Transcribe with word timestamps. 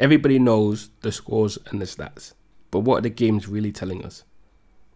Everybody 0.00 0.38
knows 0.38 0.90
the 1.00 1.10
scores 1.10 1.58
and 1.66 1.80
the 1.80 1.84
stats, 1.84 2.34
but 2.70 2.82
what 2.82 2.98
are 2.98 3.00
the 3.00 3.10
games 3.10 3.48
really 3.48 3.72
telling 3.72 4.04
us? 4.04 4.22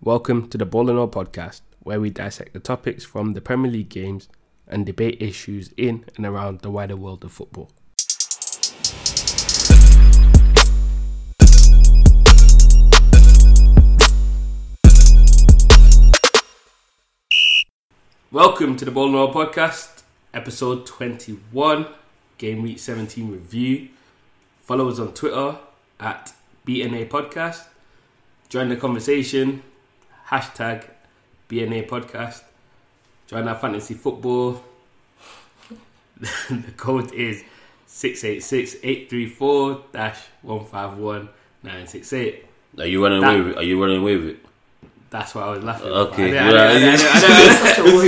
Welcome 0.00 0.48
to 0.50 0.56
the 0.56 0.64
Ball 0.64 0.88
and 0.88 0.96
All 0.96 1.08
podcast, 1.08 1.62
where 1.80 2.00
we 2.00 2.08
dissect 2.08 2.52
the 2.52 2.60
topics 2.60 3.02
from 3.02 3.32
the 3.32 3.40
Premier 3.40 3.68
League 3.68 3.88
games 3.88 4.28
and 4.68 4.86
debate 4.86 5.20
issues 5.20 5.74
in 5.76 6.04
and 6.16 6.24
around 6.24 6.60
the 6.60 6.70
wider 6.70 6.94
world 6.94 7.24
of 7.24 7.32
football. 7.32 7.72
Welcome 18.30 18.76
to 18.76 18.84
the 18.84 18.92
Ball 18.92 19.06
and 19.08 19.16
All 19.16 19.34
podcast, 19.34 20.02
episode 20.32 20.86
21, 20.86 21.88
game 22.38 22.62
week 22.62 22.78
17 22.78 23.32
review. 23.32 23.88
Follow 24.62 24.88
us 24.88 24.98
on 24.98 25.12
Twitter 25.12 25.58
at 26.00 26.32
BNA 26.66 27.08
Podcast. 27.08 27.64
Join 28.48 28.68
the 28.68 28.76
conversation, 28.76 29.62
hashtag 30.28 30.84
BNA 31.48 31.88
Podcast. 31.88 32.42
Join 33.26 33.48
our 33.48 33.54
fantasy 33.56 33.94
football. 33.94 34.62
the 36.20 36.72
code 36.76 37.12
is 37.12 37.42
686 37.86 38.76
834 38.82 39.74
151 40.42 41.28
968. 41.62 42.46
Are 42.78 42.86
you 42.86 43.02
running 43.02 43.20
That- 43.20 43.34
away? 43.34 43.40
With, 43.42 43.56
are 43.56 43.62
you 43.62 43.82
running 43.82 44.00
away 44.00 44.16
with 44.16 44.26
it? 44.28 44.46
That's 45.12 45.34
why 45.34 45.42
I 45.42 45.50
was 45.50 45.62
laughing. 45.62 45.88
Okay. 45.88 46.32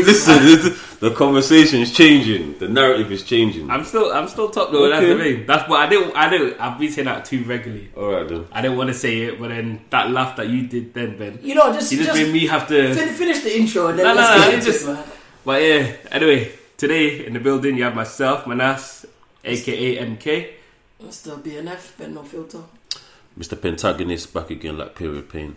Listen, 0.02 0.42
listen, 0.44 0.74
the 1.00 1.10
conversation 1.14 1.80
is 1.82 1.92
changing. 1.92 2.58
The 2.58 2.66
narrative 2.66 3.12
is 3.12 3.22
changing. 3.22 3.70
I'm 3.70 3.84
still, 3.84 4.10
I'm 4.10 4.26
still 4.26 4.48
top 4.48 4.72
though. 4.72 4.88
That's 4.88 5.04
the 5.04 5.18
thing. 5.18 5.46
That's 5.46 5.68
what 5.68 5.80
I 5.80 5.88
didn't, 5.90 6.16
I 6.16 6.30
didn't. 6.30 6.58
I've 6.58 6.78
been 6.78 6.90
saying 6.90 7.04
that 7.04 7.26
too 7.26 7.44
regularly. 7.44 7.90
All 7.94 8.08
right 8.10 8.26
then. 8.26 8.46
I 8.50 8.62
didn't 8.62 8.78
want 8.78 8.88
to 8.88 8.94
say 8.94 9.18
it, 9.20 9.38
but 9.38 9.48
then 9.48 9.84
that 9.90 10.10
laugh 10.10 10.34
that 10.36 10.48
you 10.48 10.66
did 10.66 10.94
then, 10.94 11.18
Ben, 11.18 11.38
You 11.42 11.54
know, 11.54 11.72
just, 11.74 11.92
you 11.92 11.98
just, 11.98 12.10
just 12.10 12.22
made 12.22 12.32
me 12.32 12.46
have 12.46 12.66
to. 12.68 12.94
fin- 12.94 13.14
finish 13.14 13.40
the 13.42 13.54
intro 13.54 13.88
and 13.88 13.98
then 13.98 14.06
No, 14.06 14.14
no, 14.14 14.20
let's 14.20 14.40
no, 14.40 14.50
get 14.50 14.54
it's 14.58 14.66
just- 14.66 14.88
it. 14.88 14.98
But 15.44 15.60
yeah, 15.62 15.92
anyway, 16.10 16.52
today 16.78 17.26
in 17.26 17.34
the 17.34 17.40
building 17.40 17.76
you 17.76 17.84
have 17.84 17.94
myself, 17.94 18.46
Manas, 18.46 19.04
aka 19.44 19.98
MK. 19.98 20.54
Mr. 21.02 21.36
BNF, 21.42 21.98
Ben 21.98 22.14
No 22.14 22.22
Filter. 22.22 22.60
Mr. 23.38 23.56
Pentagonist 23.60 24.32
back 24.32 24.48
again 24.48 24.78
like 24.78 24.94
period 24.94 25.28
pain. 25.28 25.56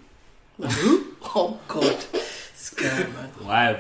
Like, 0.60 0.72
who? 0.72 1.06
Oh, 1.36 1.60
God. 1.68 1.98
This 2.12 2.70
guy, 2.76 3.00
man. 3.04 3.30
Why? 3.42 3.78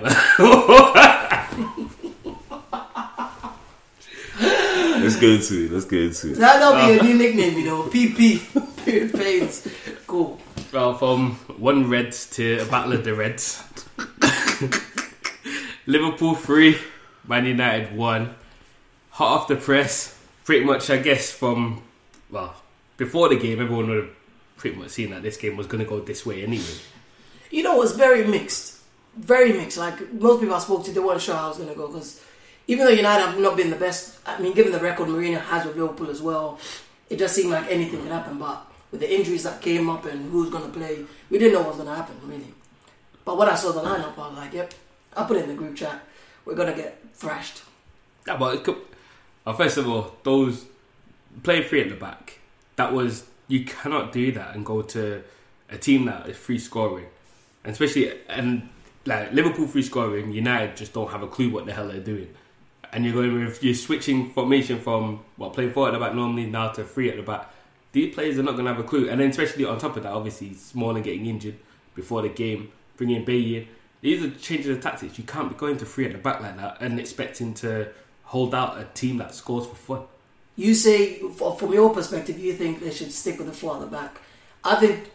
Let's 4.39 5.15
get 5.15 5.29
into 5.31 5.65
it. 5.65 5.71
Let's 5.71 5.85
get 5.85 6.01
into 6.03 6.31
it. 6.31 6.37
That'll 6.37 6.73
be 6.73 6.79
Uh. 6.81 6.87
your 6.95 7.03
new 7.03 7.13
nickname, 7.15 7.57
you 7.57 7.65
know. 7.65 7.83
PP. 7.83 8.39
Period 8.85 9.13
pains. 9.13 9.67
Cool. 10.05 10.39
well, 10.71 10.93
from 10.97 11.31
one 11.57 11.89
Reds 11.89 12.29
to 12.31 12.59
a 12.59 12.65
battle 12.65 12.93
of 12.93 13.03
the 13.03 13.13
Reds. 13.13 13.63
Liverpool 15.85 16.35
three, 16.35 16.77
Man 17.27 17.45
United 17.45 17.95
one. 17.95 18.35
Hot 19.11 19.39
off 19.39 19.47
the 19.47 19.55
press, 19.55 20.17
pretty 20.45 20.65
much, 20.65 20.89
I 20.89 20.97
guess, 20.97 21.31
from 21.31 21.81
well 22.29 22.53
before 22.97 23.29
the 23.29 23.37
game, 23.37 23.61
everyone 23.61 23.87
would 23.89 23.97
have 24.03 24.09
pretty 24.57 24.75
much 24.75 24.89
seen 24.89 25.11
that 25.11 25.23
this 25.23 25.37
game 25.37 25.55
was 25.55 25.67
going 25.67 25.83
to 25.83 25.89
go 25.89 25.99
this 25.99 26.25
way 26.25 26.43
anyway. 26.43 26.63
You 27.49 27.63
know, 27.63 27.81
it's 27.81 27.93
very 27.93 28.25
mixed. 28.27 28.81
Very 29.15 29.53
mixed. 29.53 29.77
Like, 29.77 30.13
most 30.13 30.41
people 30.41 30.55
I 30.55 30.59
spoke 30.59 30.83
to, 30.85 30.91
they 30.91 30.99
weren't 30.99 31.21
sure 31.21 31.35
how 31.35 31.45
I 31.45 31.47
was 31.49 31.57
going 31.57 31.69
to 31.69 31.75
go 31.75 31.87
because 31.87 32.21
even 32.67 32.85
though 32.85 32.91
United 32.91 33.25
have 33.25 33.39
not 33.39 33.55
been 33.55 33.69
the 33.69 33.77
best, 33.77 34.19
I 34.25 34.39
mean, 34.39 34.53
given 34.53 34.71
the 34.71 34.79
record 34.79 35.07
Mourinho 35.07 35.39
has 35.39 35.65
with 35.65 35.77
Liverpool 35.77 36.09
as 36.09 36.21
well, 36.21 36.59
it 37.09 37.17
just 37.17 37.35
seemed 37.35 37.51
like 37.51 37.71
anything 37.71 38.01
could 38.01 38.11
happen. 38.11 38.37
But 38.37 38.65
with 38.91 38.99
the 38.99 39.13
injuries 39.13 39.43
that 39.43 39.61
came 39.61 39.89
up 39.89 40.05
and 40.05 40.29
who's 40.31 40.49
going 40.49 40.65
to 40.65 40.77
play, 40.77 41.05
we 41.29 41.37
didn't 41.37 41.53
know 41.53 41.59
what 41.59 41.69
was 41.69 41.77
going 41.77 41.89
to 41.89 41.95
happen, 41.95 42.15
really. 42.25 42.53
But 43.23 43.37
when 43.37 43.49
I 43.49 43.55
saw 43.55 43.71
the 43.71 43.81
lineup, 43.81 44.17
I 44.17 44.27
was 44.27 44.37
like, 44.37 44.53
yep, 44.53 44.73
I 45.15 45.23
put 45.23 45.37
it 45.37 45.43
in 45.43 45.49
the 45.49 45.55
group 45.55 45.75
chat. 45.75 46.01
We're 46.45 46.55
going 46.55 46.73
to 46.73 46.81
get 46.81 47.01
thrashed. 47.13 47.63
Yeah, 48.25 48.37
but 48.37 48.63
could, 48.63 48.77
well, 49.45 49.55
first 49.55 49.77
of 49.77 49.87
all, 49.87 50.15
those 50.23 50.65
playing 51.43 51.63
three 51.63 51.81
at 51.81 51.89
the 51.89 51.95
back, 51.95 52.39
that 52.75 52.93
was 52.93 53.25
you 53.47 53.65
cannot 53.65 54.11
do 54.11 54.31
that 54.33 54.55
and 54.55 54.65
go 54.65 54.81
to 54.81 55.23
a 55.69 55.77
team 55.77 56.05
that 56.05 56.27
is 56.27 56.37
free 56.37 56.59
scoring, 56.59 57.07
and 57.63 57.73
especially 57.73 58.11
and 58.29 58.69
like 59.05 59.31
Liverpool 59.31 59.67
free 59.67 59.83
scoring, 59.83 60.31
United 60.31 60.75
just 60.75 60.93
don't 60.93 61.11
have 61.11 61.23
a 61.23 61.27
clue 61.27 61.49
what 61.49 61.65
the 61.65 61.73
hell 61.73 61.87
they're 61.87 61.99
doing, 61.99 62.33
and 62.91 63.05
you're 63.05 63.13
going 63.13 63.33
with 63.33 63.63
you're 63.63 63.73
switching 63.73 64.29
formation 64.31 64.79
from 64.79 65.21
what 65.37 65.53
playing 65.53 65.71
four 65.71 65.87
at 65.87 65.93
the 65.93 65.99
back 65.99 66.13
normally 66.13 66.45
now 66.45 66.69
to 66.69 66.83
three 66.83 67.09
at 67.09 67.15
the 67.15 67.23
back. 67.23 67.51
These 67.93 68.13
players 68.13 68.37
are 68.37 68.43
not 68.43 68.51
going 68.51 68.65
to 68.65 68.73
have 68.73 68.79
a 68.79 68.87
clue, 68.87 69.09
and 69.09 69.19
then 69.19 69.29
especially 69.29 69.65
on 69.65 69.79
top 69.79 69.95
of 69.95 70.03
that, 70.03 70.11
obviously 70.11 70.53
Smalling 70.53 71.03
getting 71.03 71.25
injured 71.25 71.55
before 71.95 72.21
the 72.21 72.29
game, 72.29 72.71
bringing 72.95 73.25
Bay 73.25 73.55
in. 73.55 73.67
These 74.01 74.23
are 74.23 74.29
changes 74.31 74.67
of 74.67 74.83
tactics. 74.83 75.17
You 75.17 75.23
can't 75.23 75.49
be 75.49 75.55
going 75.55 75.77
to 75.77 75.85
three 75.85 76.05
at 76.05 76.11
the 76.11 76.19
back 76.19 76.41
like 76.41 76.57
that 76.57 76.77
and 76.81 76.99
expecting 76.99 77.53
to 77.55 77.89
hold 78.23 78.53
out 78.53 78.77
a 78.79 78.83
team 78.93 79.17
that 79.17 79.33
scores 79.33 79.65
for 79.65 79.75
fun. 79.75 80.01
You 80.57 80.73
say, 80.73 81.19
from 81.59 81.71
your 81.71 81.93
perspective, 81.93 82.39
you 82.39 82.53
think 82.53 82.81
they 82.81 82.91
should 82.91 83.11
stick 83.11 83.37
with 83.37 83.47
the 83.47 83.79
the 83.79 83.85
back. 83.85 84.19
I 84.63 84.75
think 84.75 85.09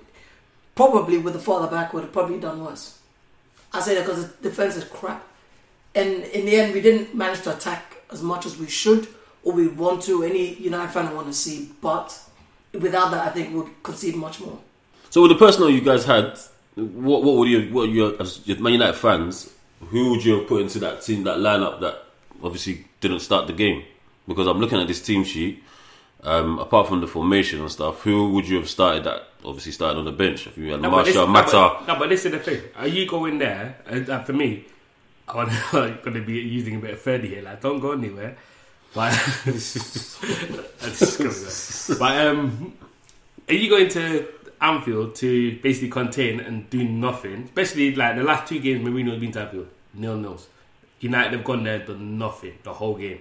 probably 0.76 1.19
with 1.19 1.34
the 1.34 1.60
the 1.60 1.66
back 1.66 1.92
would 1.92 2.04
have 2.04 2.12
probably 2.12 2.38
done 2.38 2.64
worse. 2.64 2.98
I 3.72 3.81
say 3.81 3.97
that 3.97 4.06
because 4.06 4.28
the 4.28 4.48
defense 4.48 4.76
is 4.76 4.84
crap, 4.84 5.26
and 5.97 6.08
in 6.08 6.47
the 6.47 6.56
end, 6.56 6.72
we 6.72 6.81
didn't 6.81 7.14
manage 7.14 7.42
to 7.42 7.56
attack 7.56 7.97
as 8.10 8.22
much 8.22 8.47
as 8.47 8.56
we 8.56 8.69
should 8.69 9.08
or 9.42 9.52
we 9.52 9.66
want 9.66 10.02
to. 10.02 10.22
Any 10.22 10.54
United 10.54 10.92
fan 10.92 11.12
want 11.14 11.26
to 11.26 11.32
see, 11.32 11.70
but 11.81 12.16
without 12.72 13.10
that, 13.10 13.26
I 13.26 13.31
think 13.31 13.52
we'll 13.52 13.69
concede 13.82 14.14
much 14.14 14.38
more. 14.41 14.58
So 15.10 15.22
with 15.22 15.32
the 15.32 15.38
personnel 15.38 15.70
you 15.70 15.81
guys 15.81 16.04
had, 16.04 16.38
what 16.76 17.25
what 17.25 17.36
would 17.36 17.48
you 17.48 17.75
what 17.75 18.20
as 18.20 18.47
your 18.47 18.58
Man 18.60 18.75
United 18.75 18.94
fans? 18.94 19.50
Who 19.91 20.10
would 20.10 20.25
you 20.25 20.38
have 20.38 20.47
put 20.47 20.62
into 20.62 20.78
that 20.78 21.02
team 21.02 21.25
that 21.25 21.38
lineup 21.38 21.81
that 21.81 22.04
obviously 22.42 22.86
didn't 23.00 23.20
start 23.20 23.48
the 23.48 23.52
game? 23.52 23.82
Because 24.27 24.47
I'm 24.47 24.59
looking 24.59 24.78
at 24.78 24.87
this 24.87 25.03
team 25.03 25.25
sheet. 25.25 25.62
Um, 26.25 26.60
apart 26.60 26.87
from 26.87 27.00
the 27.00 27.09
formation 27.09 27.60
and 27.60 27.71
stuff, 27.71 28.03
who 28.03 28.31
would 28.34 28.47
you 28.47 28.56
have 28.59 28.69
started 28.69 29.03
that 29.05 29.27
obviously 29.44 29.72
started 29.72 29.99
on 29.99 30.05
the 30.05 30.12
bench? 30.12 30.47
If 30.47 30.56
you 30.56 30.71
had 30.71 30.81
this, 30.81 30.88
Martial, 30.88 31.27
no, 31.27 31.33
but, 31.33 31.87
no, 31.88 31.99
but 31.99 32.09
this 32.09 32.25
is 32.25 32.31
the 32.31 32.38
thing. 32.38 32.62
Are 32.77 32.87
you 32.87 33.09
going 33.09 33.38
there? 33.38 33.77
And 33.87 34.09
uh, 34.09 34.22
for 34.22 34.32
me, 34.32 34.65
I'm 35.28 35.49
going 36.03 36.15
to 36.15 36.22
be 36.22 36.34
using 36.34 36.77
a 36.77 36.78
bit 36.78 36.91
of 36.93 37.03
thirty 37.03 37.27
here. 37.27 37.43
Like, 37.43 37.61
don't 37.61 37.81
go 37.81 37.91
anywhere. 37.93 38.37
But, 38.94 39.12
but 41.99 42.27
um, 42.27 42.75
are 43.49 43.55
you 43.55 43.71
going 43.71 43.88
to 43.88 44.28
Anfield 44.61 45.15
to 45.16 45.59
basically 45.61 45.88
contain 45.88 46.41
and 46.41 46.69
do 46.69 46.84
nothing? 46.84 47.44
Especially 47.44 47.94
like 47.94 48.16
the 48.16 48.22
last 48.22 48.49
two 48.49 48.61
games 48.61 48.87
Mourinho's 48.87 49.19
been 49.19 49.32
to 49.32 49.41
Anfield, 49.41 49.69
nil 49.94 50.19
nils. 50.19 50.47
United 51.00 51.32
have 51.32 51.44
gone 51.44 51.65
there 51.65 51.77
and 51.77 51.87
done 51.87 52.19
nothing 52.19 52.53
the 52.62 52.72
whole 52.75 52.94
game. 52.94 53.21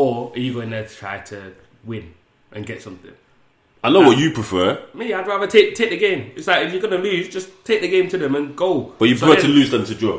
Or 0.00 0.30
are 0.34 0.38
you 0.38 0.52
going 0.52 0.70
there 0.70 0.86
to 0.86 0.94
try 0.94 1.18
to 1.32 1.38
win 1.84 2.12
and 2.52 2.66
get 2.66 2.82
something? 2.82 3.12
I 3.82 3.88
know 3.90 4.00
what 4.00 4.18
you 4.18 4.30
prefer, 4.32 4.82
Me, 4.94 5.12
I'd 5.12 5.26
rather 5.26 5.46
take 5.46 5.74
take 5.74 5.90
the 5.90 5.96
game. 5.96 6.32
It's 6.36 6.46
like 6.48 6.66
if 6.66 6.72
you're 6.72 6.82
gonna 6.82 6.98
lose, 6.98 7.28
just 7.28 7.48
take 7.64 7.80
the 7.80 7.88
game 7.88 8.08
to 8.08 8.18
them 8.18 8.34
and 8.34 8.54
go. 8.56 8.92
but 8.98 9.08
you 9.08 9.16
So 9.16 9.26
prefer 9.26 9.40
to 9.42 9.46
then- 9.46 9.56
lose 9.56 9.70
than 9.70 9.84
to 9.84 9.94
draw. 9.94 10.18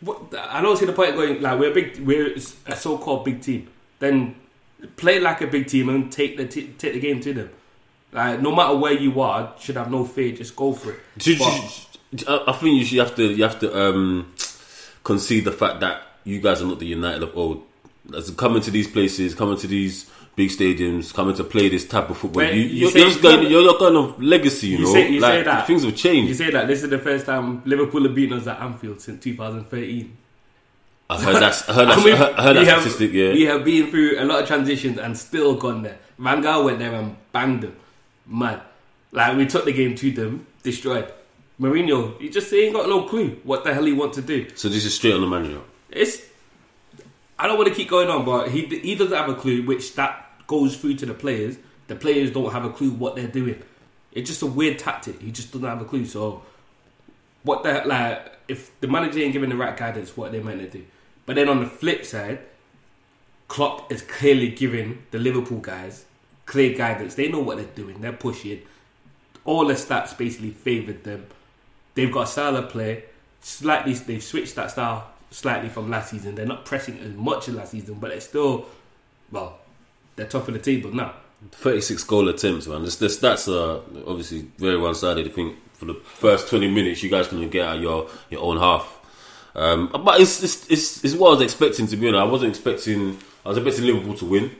What, 0.00 0.34
I 0.36 0.60
don't 0.62 0.76
see 0.76 0.84
the 0.86 0.92
point 0.92 1.10
of 1.10 1.16
going 1.16 1.40
like 1.40 1.58
we're 1.60 1.70
a 1.70 1.74
big, 1.74 2.00
we're 2.00 2.34
a 2.66 2.76
so-called 2.76 3.24
big 3.24 3.40
team. 3.40 3.68
Then 4.00 4.34
play 4.96 5.20
like 5.20 5.40
a 5.42 5.46
big 5.46 5.66
team 5.68 5.88
and 5.88 6.10
take 6.10 6.36
the 6.36 6.46
t- 6.46 6.74
take 6.78 6.94
the 6.94 7.00
game 7.00 7.20
to 7.20 7.32
them. 7.34 7.50
Like 8.12 8.40
no 8.40 8.54
matter 8.54 8.74
where 8.76 8.92
you 8.94 9.20
are, 9.20 9.54
should 9.60 9.76
have 9.76 9.90
no 9.90 10.04
fear. 10.04 10.32
Just 10.32 10.56
go 10.56 10.72
for 10.72 10.90
it. 10.92 10.98
Should- 11.18 11.38
But- 11.38 11.52
should- 11.70 12.28
I 12.28 12.44
I 12.48 12.52
think 12.52 12.78
you 12.78 12.84
should 12.84 12.98
have 12.98 13.14
to 13.16 13.24
you 13.38 13.42
have 13.44 13.58
to 13.60 13.68
um, 13.82 14.32
concede 15.04 15.44
the 15.44 15.52
fact 15.52 15.80
that 15.80 16.02
you 16.24 16.40
guys 16.40 16.62
are 16.62 16.66
not 16.66 16.78
the 16.80 16.86
United 16.86 17.22
of 17.22 17.36
old. 17.36 17.62
As 18.16 18.30
coming 18.30 18.60
to 18.62 18.70
these 18.70 18.88
places, 18.88 19.34
coming 19.34 19.56
to 19.58 19.66
these 19.66 20.10
big 20.36 20.50
stadiums, 20.50 21.14
coming 21.14 21.34
to 21.36 21.44
play 21.44 21.68
this 21.68 21.86
type 21.86 22.10
of 22.10 22.18
football, 22.18 22.42
you, 22.42 22.62
you 22.62 22.88
you're, 22.90 23.08
you're 23.08 23.22
going, 23.22 23.50
you're 23.50 23.62
your 23.62 23.78
kind 23.78 23.96
of 23.96 24.20
legacy. 24.22 24.68
You, 24.68 24.78
You 24.78 24.84
know, 24.84 24.92
say- 24.92 25.10
you 25.10 25.20
like 25.20 25.32
say 25.32 25.42
that. 25.44 25.66
things 25.66 25.84
have 25.84 25.96
changed. 25.96 26.28
You 26.28 26.34
say 26.34 26.50
that 26.50 26.66
this 26.66 26.82
is 26.82 26.90
the 26.90 26.98
first 26.98 27.24
time 27.26 27.62
Liverpool 27.64 28.02
have 28.02 28.14
beaten 28.14 28.36
us 28.38 28.46
at 28.46 28.60
Anfield 28.60 29.00
since 29.00 29.22
2013. 29.22 30.16
I 31.10 31.22
heard 31.22 31.34
that. 31.36 31.64
I 31.68 31.72
heard 31.72 31.88
that. 31.88 31.98
I 31.98 32.00
heard, 32.16 32.34
I 32.38 32.42
heard 32.42 32.56
that 32.56 32.66
have- 32.66 32.80
statistic. 32.80 33.12
Yeah, 33.12 33.32
We 33.32 33.42
have 33.42 33.64
been 33.64 33.90
through 33.90 34.16
a 34.18 34.24
lot 34.24 34.42
of 34.42 34.48
transitions 34.48 34.98
and 34.98 35.16
still 35.16 35.54
gone 35.54 35.82
there. 35.82 35.98
Van 36.18 36.42
Gaal 36.42 36.64
went 36.64 36.78
there 36.80 36.92
and 36.94 37.16
banged 37.32 37.62
them. 37.62 37.76
Man. 38.26 38.60
Like, 39.12 39.36
we 39.36 39.46
took 39.46 39.64
the 39.64 39.72
game 39.72 39.94
to 39.94 40.10
them, 40.10 40.46
destroyed. 40.62 41.12
Mourinho, 41.60 42.20
he 42.20 42.28
just 42.30 42.52
ain't 42.52 42.74
got 42.74 42.88
no 42.88 43.04
clue 43.04 43.38
what 43.44 43.62
the 43.64 43.72
hell 43.72 43.84
he 43.84 43.92
wants 43.92 44.16
to 44.16 44.22
do. 44.22 44.46
so 44.56 44.68
this 44.68 44.84
is 44.84 44.94
straight 44.94 45.14
on 45.14 45.20
the 45.20 45.26
manager. 45.28 45.60
It's. 45.90 46.20
I 47.38 47.46
don't 47.46 47.56
want 47.56 47.68
to 47.68 47.74
keep 47.74 47.88
going 47.88 48.08
on, 48.08 48.24
but 48.24 48.50
he 48.50 48.66
he 48.66 48.94
doesn't 48.94 49.16
have 49.16 49.28
a 49.28 49.34
clue, 49.34 49.62
which 49.62 49.94
that 49.94 50.46
goes 50.46 50.76
through 50.76 50.94
to 50.96 51.06
the 51.06 51.14
players. 51.14 51.56
The 51.86 51.96
players 51.96 52.30
don't 52.30 52.52
have 52.52 52.64
a 52.64 52.70
clue 52.70 52.90
what 52.90 53.16
they're 53.16 53.26
doing. 53.28 53.62
It's 54.12 54.28
just 54.28 54.42
a 54.42 54.46
weird 54.46 54.78
tactic. 54.78 55.20
He 55.20 55.30
just 55.32 55.52
doesn't 55.52 55.68
have 55.68 55.80
a 55.80 55.84
clue. 55.84 56.06
So, 56.06 56.42
what 57.42 57.62
the 57.62 57.82
like? 57.84 58.38
If 58.46 58.78
the 58.80 58.88
manager 58.88 59.20
ain't 59.20 59.32
giving 59.32 59.50
the 59.50 59.56
right 59.56 59.76
guidance, 59.76 60.16
what 60.16 60.28
are 60.28 60.32
they 60.32 60.40
meant 60.40 60.60
to 60.60 60.68
do? 60.68 60.84
But 61.26 61.36
then 61.36 61.48
on 61.48 61.60
the 61.60 61.66
flip 61.66 62.04
side, 62.04 62.40
Klopp 63.48 63.90
is 63.90 64.02
clearly 64.02 64.50
giving 64.50 65.04
the 65.10 65.18
Liverpool 65.18 65.58
guys 65.58 66.04
clear 66.46 66.76
guidance. 66.76 67.14
They 67.14 67.28
know 67.28 67.40
what 67.40 67.56
they're 67.56 67.66
doing. 67.66 68.00
They're 68.00 68.12
pushing. 68.12 68.62
All 69.44 69.66
the 69.66 69.74
stats 69.74 70.16
basically 70.16 70.50
favoured 70.50 71.04
them. 71.04 71.26
They've 71.94 72.12
got 72.12 72.22
a 72.22 72.26
style 72.26 72.56
of 72.56 72.68
play. 72.70 73.04
Slightly, 73.40 73.94
they've 73.94 74.22
switched 74.22 74.54
that 74.56 74.70
style 74.70 75.13
slightly 75.34 75.68
from 75.68 75.90
last 75.90 76.10
season. 76.10 76.34
They're 76.34 76.46
not 76.46 76.64
pressing 76.64 76.98
as 77.00 77.12
much 77.14 77.48
as 77.48 77.54
last 77.54 77.72
season, 77.72 77.94
but 77.94 78.10
they're 78.10 78.20
still, 78.20 78.66
well, 79.32 79.58
they're 80.14 80.26
top 80.26 80.46
of 80.46 80.54
the 80.54 80.60
table 80.60 80.94
now. 80.94 81.14
36 81.50 82.04
goal 82.04 82.28
attempts, 82.28 82.66
man. 82.66 82.84
That's 82.84 83.48
uh, 83.48 83.80
obviously 84.06 84.46
very 84.58 84.78
one 84.78 84.94
sided. 84.94 85.26
I 85.26 85.30
think 85.30 85.56
for 85.74 85.86
the 85.86 85.94
first 85.94 86.48
20 86.48 86.70
minutes, 86.70 87.02
you 87.02 87.10
guys 87.10 87.26
can 87.26 87.46
get 87.50 87.66
out 87.66 87.80
your, 87.80 88.08
your 88.30 88.42
own 88.42 88.58
half. 88.58 89.00
Um, 89.56 89.90
but 90.04 90.20
it's, 90.20 90.42
it's, 90.42 90.70
it's, 90.70 91.04
it's 91.04 91.14
what 91.14 91.28
I 91.28 91.30
was 91.32 91.42
expecting 91.42 91.86
to 91.88 91.96
be 91.96 92.08
honest. 92.08 92.20
I 92.20 92.24
wasn't 92.24 92.50
expecting, 92.50 93.18
I 93.44 93.48
was 93.48 93.58
expecting 93.58 93.86
Liverpool 93.86 94.14
to 94.14 94.24
win. 94.24 94.50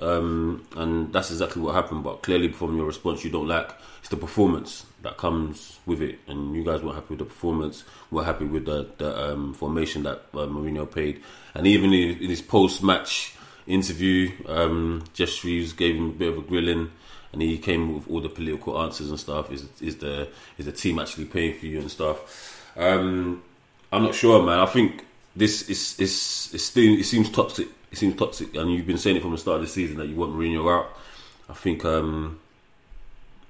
Um, 0.00 0.66
and 0.76 1.12
that's 1.12 1.30
exactly 1.30 1.60
what 1.60 1.74
happened. 1.74 2.04
But 2.04 2.22
clearly, 2.22 2.50
from 2.52 2.76
your 2.76 2.86
response, 2.86 3.22
you 3.24 3.30
don't 3.30 3.48
like 3.48 3.70
it's 3.98 4.08
the 4.08 4.16
performance 4.16 4.86
that 5.02 5.16
comes 5.16 5.78
with 5.86 6.02
it, 6.02 6.18
and 6.26 6.54
you 6.54 6.62
guys 6.64 6.82
weren't 6.82 6.94
happy 6.96 7.10
with 7.10 7.18
the 7.20 7.24
performance. 7.24 7.84
We're 8.10 8.24
happy 8.24 8.44
with 8.44 8.66
the, 8.66 8.88
the 8.98 9.32
um, 9.32 9.54
formation 9.54 10.02
that 10.04 10.24
uh, 10.34 10.38
Mourinho 10.46 10.90
paid, 10.90 11.20
and 11.54 11.66
even 11.66 11.92
in, 11.92 12.18
in 12.18 12.28
his 12.28 12.42
post-match 12.42 13.34
interview, 13.66 14.30
um, 14.46 15.04
Geoff 15.14 15.28
Shreeves 15.30 15.72
gave 15.72 15.94
him 15.96 16.10
a 16.10 16.12
bit 16.12 16.28
of 16.32 16.38
a 16.38 16.42
grilling, 16.42 16.90
and 17.32 17.40
he 17.42 17.56
came 17.58 17.94
with 17.94 18.08
all 18.10 18.20
the 18.20 18.28
political 18.28 18.80
answers 18.82 19.08
and 19.10 19.18
stuff. 19.20 19.50
Is 19.52 19.66
is 19.80 19.96
the 19.96 20.28
is 20.58 20.66
the 20.66 20.72
team 20.72 20.98
actually 20.98 21.26
paying 21.26 21.58
for 21.58 21.66
you 21.66 21.78
and 21.80 21.90
stuff? 21.90 22.72
Um, 22.76 23.42
I'm 23.92 24.02
not 24.02 24.14
sure, 24.14 24.42
man. 24.42 24.58
I 24.60 24.66
think 24.66 25.04
this 25.36 25.68
is 25.68 25.98
is 25.98 26.50
is 26.52 26.64
still 26.64 26.98
it 26.98 27.04
seems 27.04 27.30
toxic. 27.30 27.68
It 27.92 27.98
seems 27.98 28.16
toxic, 28.16 28.54
and 28.54 28.70
you've 28.72 28.86
been 28.86 28.98
saying 28.98 29.16
it 29.16 29.22
from 29.22 29.32
the 29.32 29.38
start 29.38 29.56
of 29.56 29.62
the 29.62 29.68
season 29.68 29.96
that 29.98 30.06
you 30.08 30.14
want 30.16 30.32
Mourinho 30.34 30.70
out. 30.72 30.90
I 31.48 31.54
think 31.54 31.84
um, 31.84 32.38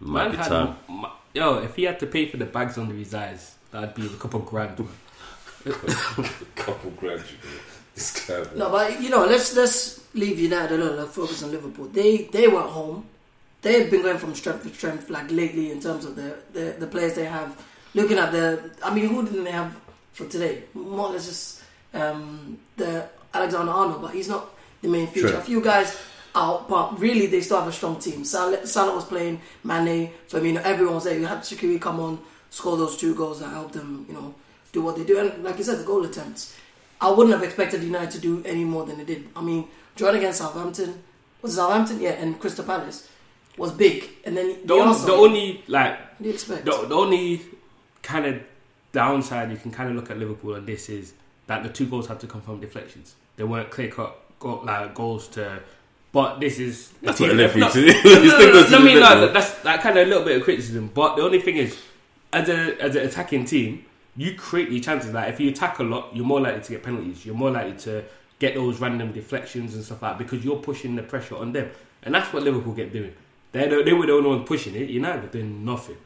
it 0.01 0.07
might 0.07 0.23
Man 0.25 0.31
be 0.33 0.37
had- 0.39 0.47
time. 0.49 0.77
ma- 0.89 1.11
yo, 1.35 1.59
if 1.59 1.77
he 1.77 1.85
had 1.85 1.99
to 2.01 2.07
pay 2.07 2.27
for 2.27 2.37
the 2.37 2.47
bags 2.47 2.79
under 2.79 2.95
his 2.95 3.15
eyes, 3.15 3.57
that'd 3.71 3.95
be 3.95 4.07
a 4.07 4.11
couple 4.11 4.41
grand. 4.41 4.79
man. 4.79 4.89
Couple 6.57 6.91
grand, 6.93 7.23
this 7.95 8.27
guy. 8.27 8.45
No, 8.57 8.71
but 8.71 9.01
you 9.01 9.11
know, 9.11 9.27
let's 9.27 9.55
let's 9.55 10.03
leave 10.15 10.39
United 10.39 10.81
alone. 10.81 10.97
Let's 10.97 11.15
focus 11.15 11.43
on 11.43 11.51
Liverpool. 11.51 11.87
They 11.87 12.25
they 12.25 12.49
were 12.49 12.61
at 12.61 12.71
home. 12.71 13.07
They've 13.63 13.91
been 13.91 14.03
going 14.03 14.17
from 14.19 14.35
strength 14.35 14.63
to 14.63 14.75
strength, 14.75 15.11
like 15.11 15.31
lately, 15.31 15.71
in 15.71 15.81
terms 15.81 16.05
of 16.05 16.17
the 16.17 16.37
the, 16.53 16.77
the 16.79 16.87
players 16.87 17.15
they 17.15 17.27
have. 17.27 17.63
Looking 17.93 18.19
at 18.19 18.31
the, 18.31 18.71
I 18.85 18.95
mean, 18.95 19.09
who 19.09 19.25
didn't 19.25 19.43
they 19.43 19.51
have 19.51 19.77
for 20.13 20.25
today? 20.27 20.63
More 20.75 21.09
or 21.09 21.13
less 21.13 21.27
just 21.27 21.63
um, 21.93 22.59
the 22.77 23.09
Alexander 23.35 23.73
Arnold, 23.73 24.01
but 24.01 24.15
he's 24.15 24.29
not 24.29 24.49
the 24.81 24.89
main 24.89 25.09
feature. 25.09 25.31
True. 25.31 25.39
A 25.39 25.43
few 25.43 25.61
guys 25.61 26.01
out, 26.35 26.69
but 26.69 26.99
really 27.01 27.27
they 27.27 27.41
still 27.41 27.59
have 27.59 27.69
a 27.69 27.73
strong 27.73 27.99
team. 27.99 28.25
Salah, 28.25 28.67
Salah 28.67 28.95
was 28.95 29.05
playing, 29.05 29.41
Mane, 29.65 30.11
Firmino, 30.29 30.63
everyone 30.63 30.95
was 30.97 31.05
there. 31.05 31.19
You 31.19 31.27
had 31.27 31.39
Shaqiri 31.39 31.81
come 31.81 32.01
on, 32.01 32.19
score 32.51 32.77
those 32.77 32.97
two 32.97 33.15
goals 33.15 33.41
that 33.41 33.49
helped 33.49 33.75
them, 33.75 34.05
you 34.09 34.15
know, 34.15 34.35
do 34.73 34.83
what 34.83 34.97
they 34.97 35.05
do. 35.05 35.19
And 35.19 35.43
like 35.43 35.59
you 35.59 35.65
said, 35.65 35.79
the 35.79 35.85
goal 35.85 36.05
attempts. 36.05 36.57
I 37.01 37.11
wouldn't 37.11 37.35
have 37.35 37.43
expected 37.43 37.83
United 37.83 38.11
to 38.13 38.19
do 38.21 38.43
any 38.45 38.65
more 38.65 38.85
than 38.85 38.99
they 38.99 39.05
did. 39.05 39.29
I 39.35 39.43
mean, 39.43 39.67
drawing 39.97 40.19
against 40.19 40.39
Southampton, 40.39 41.03
was 41.43 41.55
Southampton? 41.55 42.01
Yeah, 42.01 42.11
and 42.11 42.39
Crystal 42.39 42.65
Palace 42.65 43.09
was 43.57 43.73
big. 43.73 44.09
And 44.25 44.37
then 44.37 44.59
The, 44.67 44.75
only, 44.75 44.87
Arsenal, 44.87 45.17
the 45.17 45.23
only 45.23 45.65
like 45.67 45.99
what 45.99 46.23
do 46.23 46.29
you 46.29 46.35
expect? 46.35 46.65
the, 46.67 46.87
the 46.87 46.95
only 46.95 47.41
kind 48.03 48.27
of 48.27 48.43
downside 48.93 49.51
you 49.51 49.57
can 49.57 49.71
kind 49.71 49.89
of 49.89 49.97
look 49.97 50.11
at 50.11 50.19
Liverpool 50.19 50.55
on 50.55 50.67
this 50.67 50.89
is 50.89 51.15
that 51.47 51.63
the 51.63 51.69
two 51.69 51.87
goals 51.87 52.07
had 52.07 52.21
to 52.21 52.27
come 52.27 52.41
from 52.43 52.61
deflections. 52.61 53.15
They 53.37 53.45
weren't 53.45 53.71
clear 53.71 53.89
cut 53.91 54.17
like 54.43 54.95
goals 54.95 55.29
to. 55.29 55.61
But 56.13 56.41
this 56.41 56.59
is 56.59 56.93
That's 57.03 57.21
what 57.21 57.31
it 57.31 57.37
led 57.37 57.51
for 57.53 57.59
No, 57.59 57.69
no, 57.75 57.83
no, 57.83 57.85
no, 57.85 58.53
go 58.53 58.65
to 58.65 58.71
no, 58.71 58.79
I 58.79 58.83
mean, 58.83 59.33
that's 59.33 59.55
that 59.61 59.81
kind 59.81 59.97
of 59.97 60.07
a 60.07 60.11
little 60.11 60.25
bit 60.25 60.39
of 60.39 60.43
criticism. 60.43 60.91
But 60.93 61.17
the 61.17 61.23
only 61.23 61.41
thing 61.41 61.57
is, 61.57 61.79
as 62.33 62.49
a 62.49 62.81
as 62.83 62.97
an 62.97 63.07
attacking 63.07 63.45
team, 63.45 63.85
you 64.17 64.35
create 64.35 64.71
your 64.71 64.81
chances. 64.81 65.13
Like 65.13 65.33
if 65.33 65.39
you 65.39 65.51
attack 65.51 65.79
a 65.79 65.85
lot, 65.85 66.15
you're 66.15 66.25
more 66.25 66.41
likely 66.41 66.63
to 66.63 66.71
get 66.73 66.83
penalties. 66.83 67.25
You're 67.25 67.37
more 67.37 67.51
likely 67.51 67.79
to 67.85 68.05
get 68.41 68.55
those 68.55 68.81
random 68.81 69.13
deflections 69.13 69.75
and 69.75 69.85
stuff 69.85 70.03
like 70.03 70.19
that 70.19 70.25
because 70.25 70.45
you're 70.45 70.57
pushing 70.57 70.97
the 70.97 71.03
pressure 71.03 71.37
on 71.37 71.53
them, 71.53 71.71
and 72.03 72.13
that's 72.13 72.33
what 72.33 72.43
Liverpool 72.43 72.73
get 72.73 72.93
doing. 72.93 73.15
They 73.53 73.69
they 73.69 73.93
were 73.93 74.07
the 74.07 74.13
only 74.13 74.31
ones 74.31 74.49
pushing 74.49 74.75
it. 74.75 74.91
United 74.91 75.23
were 75.23 75.29
doing 75.29 75.65
nothing, 75.65 75.97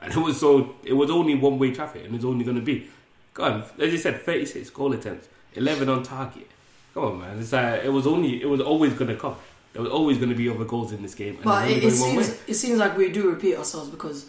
and 0.00 0.12
it 0.12 0.18
was 0.18 0.40
so 0.40 0.74
it 0.82 0.92
was 0.92 1.08
only 1.08 1.36
one 1.36 1.58
way 1.58 1.72
traffic, 1.72 2.04
and 2.04 2.14
it's 2.16 2.24
only 2.24 2.44
going 2.44 2.56
to 2.56 2.62
be. 2.62 2.88
Go 3.34 3.44
on, 3.44 3.64
as 3.78 3.90
you 3.90 3.96
said, 3.96 4.20
36 4.20 4.68
goal 4.70 4.92
attempts, 4.92 5.26
11 5.54 5.88
on 5.88 6.02
target. 6.02 6.46
Come 6.92 7.04
on, 7.04 7.20
man. 7.20 7.38
It's 7.38 7.52
like, 7.52 7.82
it 7.82 7.88
was 7.88 8.06
only 8.06 8.42
it 8.42 8.48
was 8.48 8.60
always 8.60 8.92
going 8.92 9.08
to 9.08 9.16
come. 9.16 9.36
There 9.72 9.82
was 9.82 9.90
always 9.90 10.18
going 10.18 10.28
to 10.30 10.34
be 10.34 10.48
other 10.48 10.64
goals 10.64 10.92
in 10.92 11.02
this 11.02 11.14
game. 11.14 11.36
And 11.36 11.44
But 11.44 11.70
it, 11.70 11.82
it 11.84 11.90
seems 11.92 12.28
way. 12.28 12.36
it 12.46 12.54
seems 12.54 12.78
like 12.78 12.96
we 12.96 13.10
do 13.10 13.30
repeat 13.30 13.56
ourselves 13.56 13.88
because 13.90 14.26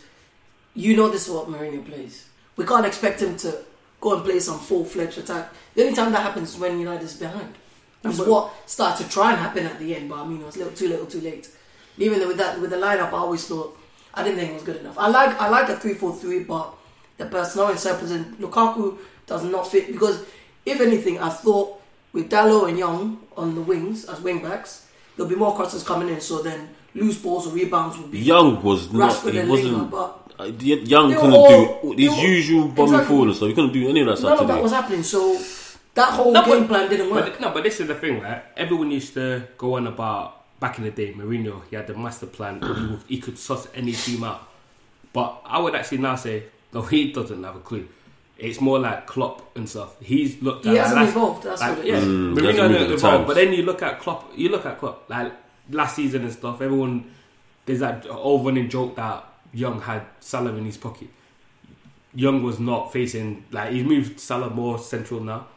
you 0.73 0.95
know 0.95 1.09
this 1.09 1.27
is 1.27 1.33
what 1.33 1.47
Mourinho 1.47 1.85
plays. 1.85 2.27
We 2.55 2.65
can't 2.65 2.85
expect 2.85 3.21
him 3.21 3.35
to 3.37 3.63
go 3.99 4.15
and 4.15 4.23
play 4.23 4.39
some 4.39 4.59
full 4.59 4.85
fledged 4.85 5.17
attack. 5.17 5.51
The 5.75 5.83
only 5.83 5.95
time 5.95 6.11
that 6.13 6.21
happens 6.21 6.53
is 6.53 6.59
when 6.59 6.79
United 6.79 7.03
is 7.03 7.15
behind. 7.15 7.53
Is 8.03 8.17
But- 8.17 8.27
what 8.27 8.53
started 8.65 9.03
to 9.03 9.09
try 9.09 9.31
and 9.31 9.39
happen 9.39 9.65
at 9.65 9.79
the 9.79 9.95
end, 9.95 10.09
but 10.09 10.19
I 10.19 10.25
mean 10.27 10.41
it 10.41 10.45
was 10.45 10.57
little 10.57 10.73
too 10.73 10.87
little 10.89 11.05
too 11.05 11.21
late. 11.21 11.49
Even 11.97 12.27
with 12.27 12.37
that 12.37 12.59
with 12.59 12.69
the 12.71 12.77
lineup 12.77 13.07
I 13.13 13.17
always 13.17 13.45
thought 13.45 13.77
I 14.13 14.23
didn't 14.23 14.39
think 14.39 14.51
it 14.51 14.55
was 14.55 14.63
good 14.63 14.77
enough. 14.77 14.97
I 14.97 15.07
like 15.09 15.39
I 15.41 15.49
like 15.49 15.69
a 15.69 15.77
three 15.77 15.93
four 15.93 16.13
three 16.15 16.39
but 16.43 16.73
the 17.17 17.25
personnel 17.25 17.69
in 17.69 17.77
surplus 17.77 18.11
and 18.11 18.37
Lukaku 18.39 18.97
does 19.27 19.43
not 19.43 19.69
fit 19.71 19.87
because 19.91 20.23
if 20.65 20.79
anything 20.81 21.19
I 21.19 21.29
thought 21.29 21.79
with 22.13 22.29
Dalot 22.29 22.69
and 22.69 22.77
Young 22.77 23.19
on 23.37 23.55
the 23.55 23.61
wings 23.61 24.05
as 24.05 24.19
wing 24.21 24.41
backs, 24.41 24.82
there'll 25.15 25.29
be 25.29 25.35
more 25.35 25.55
crosses 25.55 25.83
coming 25.83 26.09
in 26.09 26.19
so 26.21 26.41
then 26.41 26.69
loose 26.95 27.17
balls 27.17 27.47
or 27.47 27.51
rebounds 27.53 27.97
will 27.97 28.07
be 28.07 28.19
Young 28.19 28.61
was 28.63 28.91
not. 28.93 29.11
Rashford 29.11 29.33
He 29.33 29.49
wasn't. 29.49 29.73
Lingard, 29.73 29.91
but 29.91 30.19
Uh, 30.39 30.45
Young 30.45 31.13
couldn't 31.13 31.33
all- 31.33 31.81
do 31.81 31.91
his 31.97 32.09
were- 32.09 32.23
usual 32.23 32.67
bombing 32.69 32.93
Exactly. 32.93 33.07
forward 33.07 33.27
and 33.27 33.35
stuff. 33.35 33.49
He 33.49 33.53
couldn't 33.55 33.73
do 33.73 33.87
any 33.87 33.99
of 34.01 34.07
that 34.07 34.11
none 34.13 34.17
stuff 34.17 34.41
of 34.41 34.47
that 34.47 34.61
was 34.63 34.71
happening. 34.71 35.03
So 35.03 35.37
that 35.93 36.09
whole 36.13 36.31
No, 36.31 36.41
but- 36.41 36.49
game 36.49 36.67
plan 36.67 36.89
didn't 36.89 37.09
work. 37.11 37.25
But, 37.25 37.41
no, 37.41 37.51
but 37.51 37.63
this 37.63 37.79
is 37.79 37.87
the 37.87 37.95
thing, 37.95 38.19
right? 38.21 38.41
Everyone 38.57 38.89
used 38.91 39.13
to 39.13 39.43
go 39.57 39.75
on 39.75 39.85
about 39.87 40.59
back 40.59 40.77
in 40.79 40.85
the 40.85 40.91
day, 40.91 41.13
Mourinho, 41.13 41.61
he 41.69 41.75
had 41.75 41.85
the 41.87 41.93
master 41.93 42.25
plan, 42.25 42.61
he, 42.61 42.67
would, 42.67 42.99
he 43.07 43.17
could 43.19 43.37
suss 43.37 43.67
any 43.75 43.91
team 43.91 44.23
out. 44.23 44.41
But 45.13 45.41
I 45.45 45.59
would 45.59 45.75
actually 45.75 45.99
now 45.99 46.15
say, 46.15 46.43
no, 46.73 46.81
he 46.81 47.11
doesn't 47.11 47.43
have 47.43 47.55
a 47.55 47.59
clue. 47.59 47.85
It's 48.43 48.59
more 48.61 48.77
like 48.79 49.07
Klopp 49.07 49.55
and 49.55 49.67
stuff. 49.67 49.95
He's 50.01 50.41
looked 50.41 50.65
at 50.65 50.71
he 50.73 50.77
hasn't 50.77 50.95
that's- 50.99 51.15
evolved. 51.15 51.43
That's 51.43 51.61
like, 51.61 51.77
what 51.77 51.87
it 51.87 51.87
yeah. 51.87 51.99
Mm, 52.01 52.35
Mourinho 52.35 52.35
hasn't 52.35 52.45
hasn't 52.45 52.71
moved 52.71 52.81
at 52.81 52.87
the 52.87 52.93
evolved. 52.95 53.01
times. 53.01 53.27
But 53.27 53.33
then 53.35 53.53
you 53.53 53.63
look 53.63 53.81
at 53.81 53.99
Klopp, 53.99 54.31
you 54.35 54.49
look 54.49 54.65
at 54.65 54.79
Klopp, 54.79 55.09
like 55.09 55.31
last 55.71 55.95
season 55.95 56.23
and 56.23 56.33
stuff, 56.33 56.61
everyone, 56.61 57.09
there's 57.65 57.79
that 57.79 58.05
old 58.09 58.45
running 58.45 58.69
joke 58.69 58.95
that 58.97 59.25
Young 59.53 59.79
had 59.81 60.03
Salah 60.19 60.53
in 60.55 60.65
his 60.65 60.77
pocket. 60.77 61.07
Young 62.15 62.43
was 62.43 62.59
not 62.59 62.91
facing, 62.93 63.45
like, 63.51 63.71
he's 63.71 63.83
moved 63.83 64.19
Salah 64.19 64.49
more 64.49 64.77
central 64.77 65.19
now. 65.21 65.47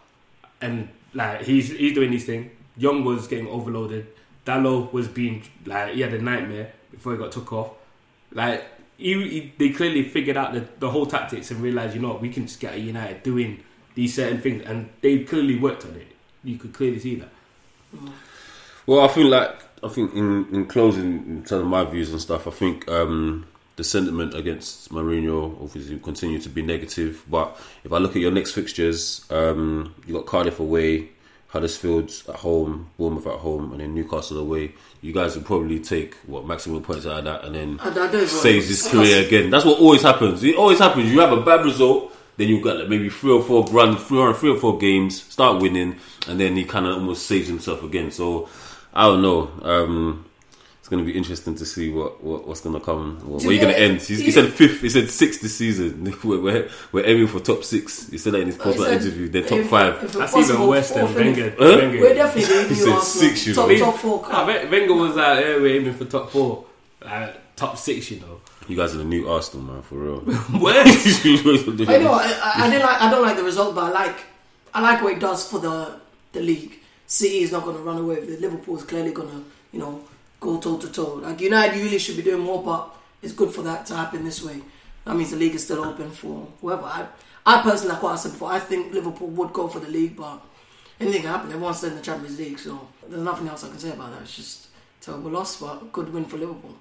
And, 0.61 0.89
like, 1.13 1.43
he's 1.43 1.71
he's 1.71 1.93
doing 1.93 2.13
his 2.13 2.25
thing. 2.25 2.51
Young 2.79 3.05
was 3.05 3.27
getting 3.27 3.49
overloaded. 3.49 4.07
Dalot 4.47 4.93
was 4.93 5.09
being, 5.09 5.43
like, 5.67 5.95
he 5.95 6.01
had 6.03 6.15
a 6.15 6.23
nightmare 6.23 6.73
before 6.91 7.13
he 7.13 7.19
got 7.19 7.33
took 7.33 7.53
off. 7.53 7.73
Like, 8.33 8.65
he, 8.97 9.13
he- 9.29 9.53
they 9.59 9.71
clearly 9.71 10.03
figured 10.03 10.37
out 10.37 10.53
the, 10.55 10.67
the 10.79 10.91
whole 10.91 11.07
tactics 11.07 11.51
and 11.51 11.61
realized, 11.61 11.95
you 11.95 12.01
know 12.01 12.15
we 12.17 12.31
can 12.31 12.47
just 12.47 12.61
get 12.61 12.79
United 12.81 13.23
doing 13.23 13.63
these 13.95 14.15
certain 14.15 14.41
things. 14.41 14.63
And 14.65 14.89
they 15.01 15.25
clearly 15.25 15.59
worked 15.59 15.85
on 15.85 15.95
it. 15.97 16.09
You 16.45 16.57
could 16.59 16.73
clearly 16.73 16.99
see 16.99 17.17
that. 17.17 17.29
Well, 18.87 19.01
I 19.01 19.09
feel 19.09 19.27
like 19.29 19.51
I 19.83 19.89
think 19.89 20.15
in, 20.15 20.47
in 20.55 20.67
closing, 20.67 21.25
in 21.27 21.37
terms 21.45 21.63
of 21.63 21.67
my 21.67 21.85
views 21.85 22.11
and 22.13 22.21
stuff, 22.21 22.47
I 22.47 22.51
think 22.51 22.89
um, 22.89 23.47
the 23.77 23.85
sentiment 23.85 24.35
against 24.35 24.91
Mourinho 24.91 25.61
obviously 25.63 25.99
continue 25.99 26.39
to 26.41 26.49
be 26.49 26.63
negative. 26.63 27.25
But 27.29 27.59
if 27.85 27.93
I 27.93 27.99
look 27.99 28.17
at 28.17 28.23
your 28.23 28.31
next 28.31 28.53
fixtures, 28.53 29.25
um, 29.31 29.95
you 30.07 30.15
got 30.15 30.27
Cardiff 30.27 30.61
away, 30.61 31.09
Huddersfield 31.57 32.13
at 32.29 32.35
home, 32.37 32.91
Bournemouth 32.99 33.27
at 33.27 33.39
home, 33.39 33.73
and 33.73 33.81
then 33.81 33.95
Newcastle 33.95 34.39
away. 34.39 34.75
You 35.01 35.13
guys 35.13 35.37
would 35.37 35.47
probably 35.47 35.81
take 35.81 36.15
what 36.27 36.47
maximum 36.47 36.83
points 36.83 37.07
out 37.07 37.21
of 37.21 37.25
that, 37.25 37.45
and 37.45 37.55
then 37.55 37.81
I, 37.81 37.89
I 37.89 38.27
saves 38.27 38.69
his 38.69 38.87
career 38.87 39.27
again. 39.27 39.49
That's 39.49 39.65
what 39.65 39.81
always 39.81 40.03
happens. 40.03 40.45
It 40.45 40.57
always 40.57 40.79
happens. 40.79 41.11
You 41.11 41.21
have 41.21 41.33
a 41.33 41.41
bad 41.41 41.65
result, 41.65 42.15
then 42.37 42.49
you've 42.49 42.63
got 42.63 42.77
like 42.77 42.89
maybe 42.89 43.09
three 43.09 43.33
or 43.33 43.43
four 43.43 43.65
run, 43.69 43.97
three 43.97 44.19
or 44.19 44.35
three 44.35 44.51
or 44.51 44.59
four 44.59 44.77
games, 44.77 45.23
start 45.23 45.63
winning, 45.63 45.97
and 46.29 46.39
then 46.39 46.57
he 46.57 46.65
kind 46.65 46.85
of 46.85 46.97
almost 46.97 47.27
saves 47.27 47.49
himself 47.49 47.83
again. 47.83 48.11
So 48.11 48.51
I 48.93 49.05
don't 49.05 49.23
know. 49.23 49.51
Um, 49.63 50.26
it's 50.87 50.91
going 50.93 51.05
to 51.05 51.13
be 51.13 51.19
interesting 51.19 51.57
to 51.57 51.67
see 51.67 51.91
what, 51.91 52.23
what 52.23 52.47
what's 52.47 52.61
going 52.61 52.79
to 52.79 52.81
come. 52.81 53.17
What, 53.29 53.41
To 53.41 53.49
where 53.49 53.55
you 53.55 53.59
be 53.61 53.65
going 53.67 53.75
to 53.75 53.81
end? 53.81 54.01
He, 54.03 54.15
he 54.15 54.23
he- 54.27 54.31
said 54.31 54.53
fifth. 54.53 54.83
He 54.83 54.89
said 54.89 55.11
sixth 55.11 55.41
this 55.41 55.57
season. 55.57 56.15
we're, 56.25 56.41
we're, 56.41 56.71
we're 56.93 57.05
aiming 57.05 57.27
for 57.27 57.41
top 57.41 57.65
six. 57.65 58.09
He 58.09 58.19
said 58.19 58.35
that 58.35 58.43
in 58.43 58.47
his 58.47 58.57
post 58.57 58.79
said 58.79 58.93
interview. 59.03 59.27
They're 59.29 59.43
top 59.43 59.59
if- 59.59 59.69
five. 59.69 59.95
if 60.05 60.13
That's 60.13 60.31
possible, 60.33 60.55
even 60.59 60.69
worse 60.69 60.91
than 60.91 61.07
fourth 61.09 61.17
and- 61.17 61.27
Wenger. 61.37 61.51
Huh? 61.59 61.77
Wenger. 61.79 62.01
We're 62.01 62.15
definitely 62.15 62.55
the 62.55 62.63
He 62.63 62.69
new 62.69 62.75
said 62.77 62.89
Arsenal. 62.93 63.01
six, 63.01 63.47
you 63.49 63.55
top, 63.55 63.69
know. 63.69 63.79
top 63.79 63.97
four. 63.97 64.23
Nah, 64.23 64.29
club. 64.29 64.47
Wen- 64.47 64.71
Wenger 64.71 64.95
was 64.95 65.17
like, 65.17 65.45
yeah, 65.45 65.57
we're 65.57 65.77
aiming 65.81 65.95
for 65.95 66.05
top 66.05 66.31
four, 66.31 66.65
uh, 67.03 67.33
top 67.57 67.77
six, 67.79 68.09
you 68.13 68.21
know. 68.21 68.41
You 68.69 68.77
guys 68.77 68.95
are 68.95 68.99
the 68.99 69.05
new 69.05 69.29
Arsenal, 69.29 69.67
man, 69.67 69.83
for 69.83 69.97
real. 69.97 70.21
Where? 70.61 70.85
I 70.87 71.99
know. 71.99 72.13
I, 72.13 72.39
I, 72.43 72.53
I 72.67 72.71
didn't 72.71 72.87
like. 72.87 73.03
I 73.03 73.11
don't 73.11 73.23
like 73.23 73.37
the 73.37 73.43
result, 73.43 73.75
but 73.75 73.85
I 73.87 73.91
like. 73.91 74.25
I 74.73 74.81
like 74.83 75.03
what 75.03 75.15
it 75.15 75.19
does 75.19 75.51
for 75.51 75.59
the 75.59 75.99
the 76.31 76.41
league. 76.43 76.79
City 77.09 77.39
is 77.43 77.51
not 77.51 77.65
going 77.65 77.77
to 77.77 77.83
run 77.83 77.99
away 77.99 78.17
with 78.21 78.31
it. 78.31 78.41
Liverpool 78.41 78.77
is 78.77 78.83
clearly 78.85 79.13
going 79.13 79.29
to, 79.31 79.45
you 79.73 79.79
know, 79.79 80.03
go 80.41 80.59
toe 80.59 80.79
to 80.79 80.89
toe. 80.89 81.15
Like 81.15 81.41
United 81.41 81.81
really 81.81 81.99
should 81.99 82.17
be 82.17 82.23
doing 82.23 82.43
more, 82.43 82.63
but 82.63 82.95
it's 83.23 83.33
good 83.33 83.51
for 83.51 83.63
that 83.63 83.87
to 83.87 83.97
happen 83.97 84.25
this 84.25 84.43
way. 84.43 84.63
That 85.05 85.17
means 85.17 85.31
the 85.31 85.37
league 85.37 85.55
is 85.55 85.65
still 85.65 85.85
open 85.85 86.11
for 86.11 86.49
whoever. 86.61 86.85
I, 86.85 87.07
I 87.45 87.63
personally, 87.63 87.95
like 87.95 88.03
what 88.03 88.13
I 88.13 88.17
said 88.17 88.33
before, 88.33 88.51
I 88.51 88.59
think 88.59 88.93
Liverpool 88.93 89.29
would 89.29 89.53
go 89.53 89.69
for 89.69 89.79
the 89.79 89.89
league, 89.89 90.17
but 90.17 90.41
anything 91.01 91.23
can 91.23 91.31
happen. 91.31 91.51
Everyone's 91.51 91.79
still 91.79 91.91
in 91.91 91.97
the 91.97 92.03
Champions 92.03 92.39
League, 92.39 92.59
so 92.59 92.89
there's 93.09 93.23
nothing 93.23 93.49
else 93.49 93.65
I 93.65 93.69
can 93.69 93.79
say 93.79 93.93
about 93.93 94.13
that. 94.13 94.23
It's 94.23 94.37
just 94.37 94.67
terrible 95.01 95.31
loss, 95.31 95.61
but 95.61 95.93
good 95.93 96.13
win 96.13 96.25
for 96.25 96.39
Liverpool. 96.39 96.75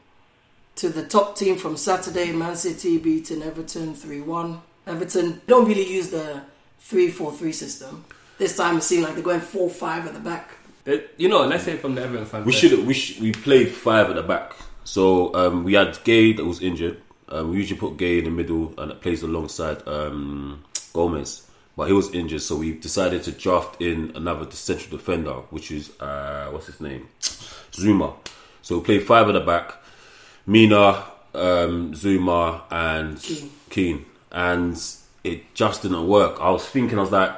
To 0.78 0.90
the 0.90 1.06
top 1.06 1.38
team 1.38 1.56
from 1.56 1.78
Saturday, 1.78 2.32
Man 2.32 2.56
City 2.56 2.98
beating 2.98 3.44
Everton 3.44 3.94
3 3.94 4.22
1. 4.22 4.62
Everton 4.88 5.42
don't 5.48 5.68
really 5.68 5.88
use 5.88 6.10
the 6.10 6.42
3 6.80 7.10
4 7.10 7.32
3 7.32 7.52
system. 7.52 8.06
This 8.38 8.58
time 8.58 8.78
it 8.78 8.82
seemed 8.82 9.04
like 9.04 9.14
they're 9.14 9.24
going 9.24 9.40
4 9.40 9.70
5 9.70 10.08
at 10.08 10.14
the 10.14 10.20
back. 10.20 10.58
Uh, 10.88 10.98
You 11.18 11.30
know, 11.30 11.46
let's 11.46 11.64
say 11.64 11.78
from 11.78 11.96
the 11.96 12.04
Everton 12.04 12.26
fan. 12.26 12.46
We 12.46 12.52
first. 12.52 12.62
should 12.62 12.86
we 12.86 12.94
sh- 12.94 13.20
we 13.20 13.32
played 13.32 13.70
five 13.70 14.10
at 14.10 14.16
the 14.16 14.24
back. 14.24 14.56
So 14.84 15.34
um, 15.34 15.64
we 15.64 15.74
had 15.74 15.94
Gueye 16.04 16.36
that 16.38 16.46
was 16.46 16.62
injured. 16.62 17.02
Um, 17.28 17.50
we 17.52 17.58
usually 17.58 17.80
put 17.80 17.98
Gueye 17.98 18.20
in 18.20 18.26
the 18.26 18.30
middle 18.32 18.74
and 18.78 18.92
it 18.92 19.02
plays 19.02 19.24
alongside 19.24 19.86
um, 19.88 20.64
Gomez, 20.94 21.48
but 21.76 21.88
he 21.88 21.94
was 21.94 22.14
injured. 22.14 22.42
So 22.44 22.58
we 22.58 22.74
decided 22.74 23.24
to 23.24 23.32
draft 23.32 23.82
in 23.82 24.12
another 24.16 24.50
central 24.52 24.96
defender, 24.98 25.34
which 25.50 25.72
is 25.72 25.90
uh, 26.00 26.50
what's 26.52 26.68
his 26.68 26.80
name, 26.80 27.08
Zouma. 27.20 28.14
So 28.62 28.78
we 28.78 28.84
played 28.84 29.04
five 29.08 29.28
at 29.28 29.34
the 29.34 29.40
back. 29.40 29.74
Mina, 30.46 31.04
um, 31.34 31.94
Zouma, 31.94 32.62
and 32.70 33.20
Keane. 33.20 33.50
Keane, 33.72 34.06
and 34.32 34.80
it 35.24 35.56
just 35.56 35.82
didn't 35.82 36.08
work. 36.08 36.40
I 36.40 36.52
was 36.52 36.64
thinking, 36.68 37.00
I 37.00 37.02
was 37.02 37.12
like, 37.12 37.32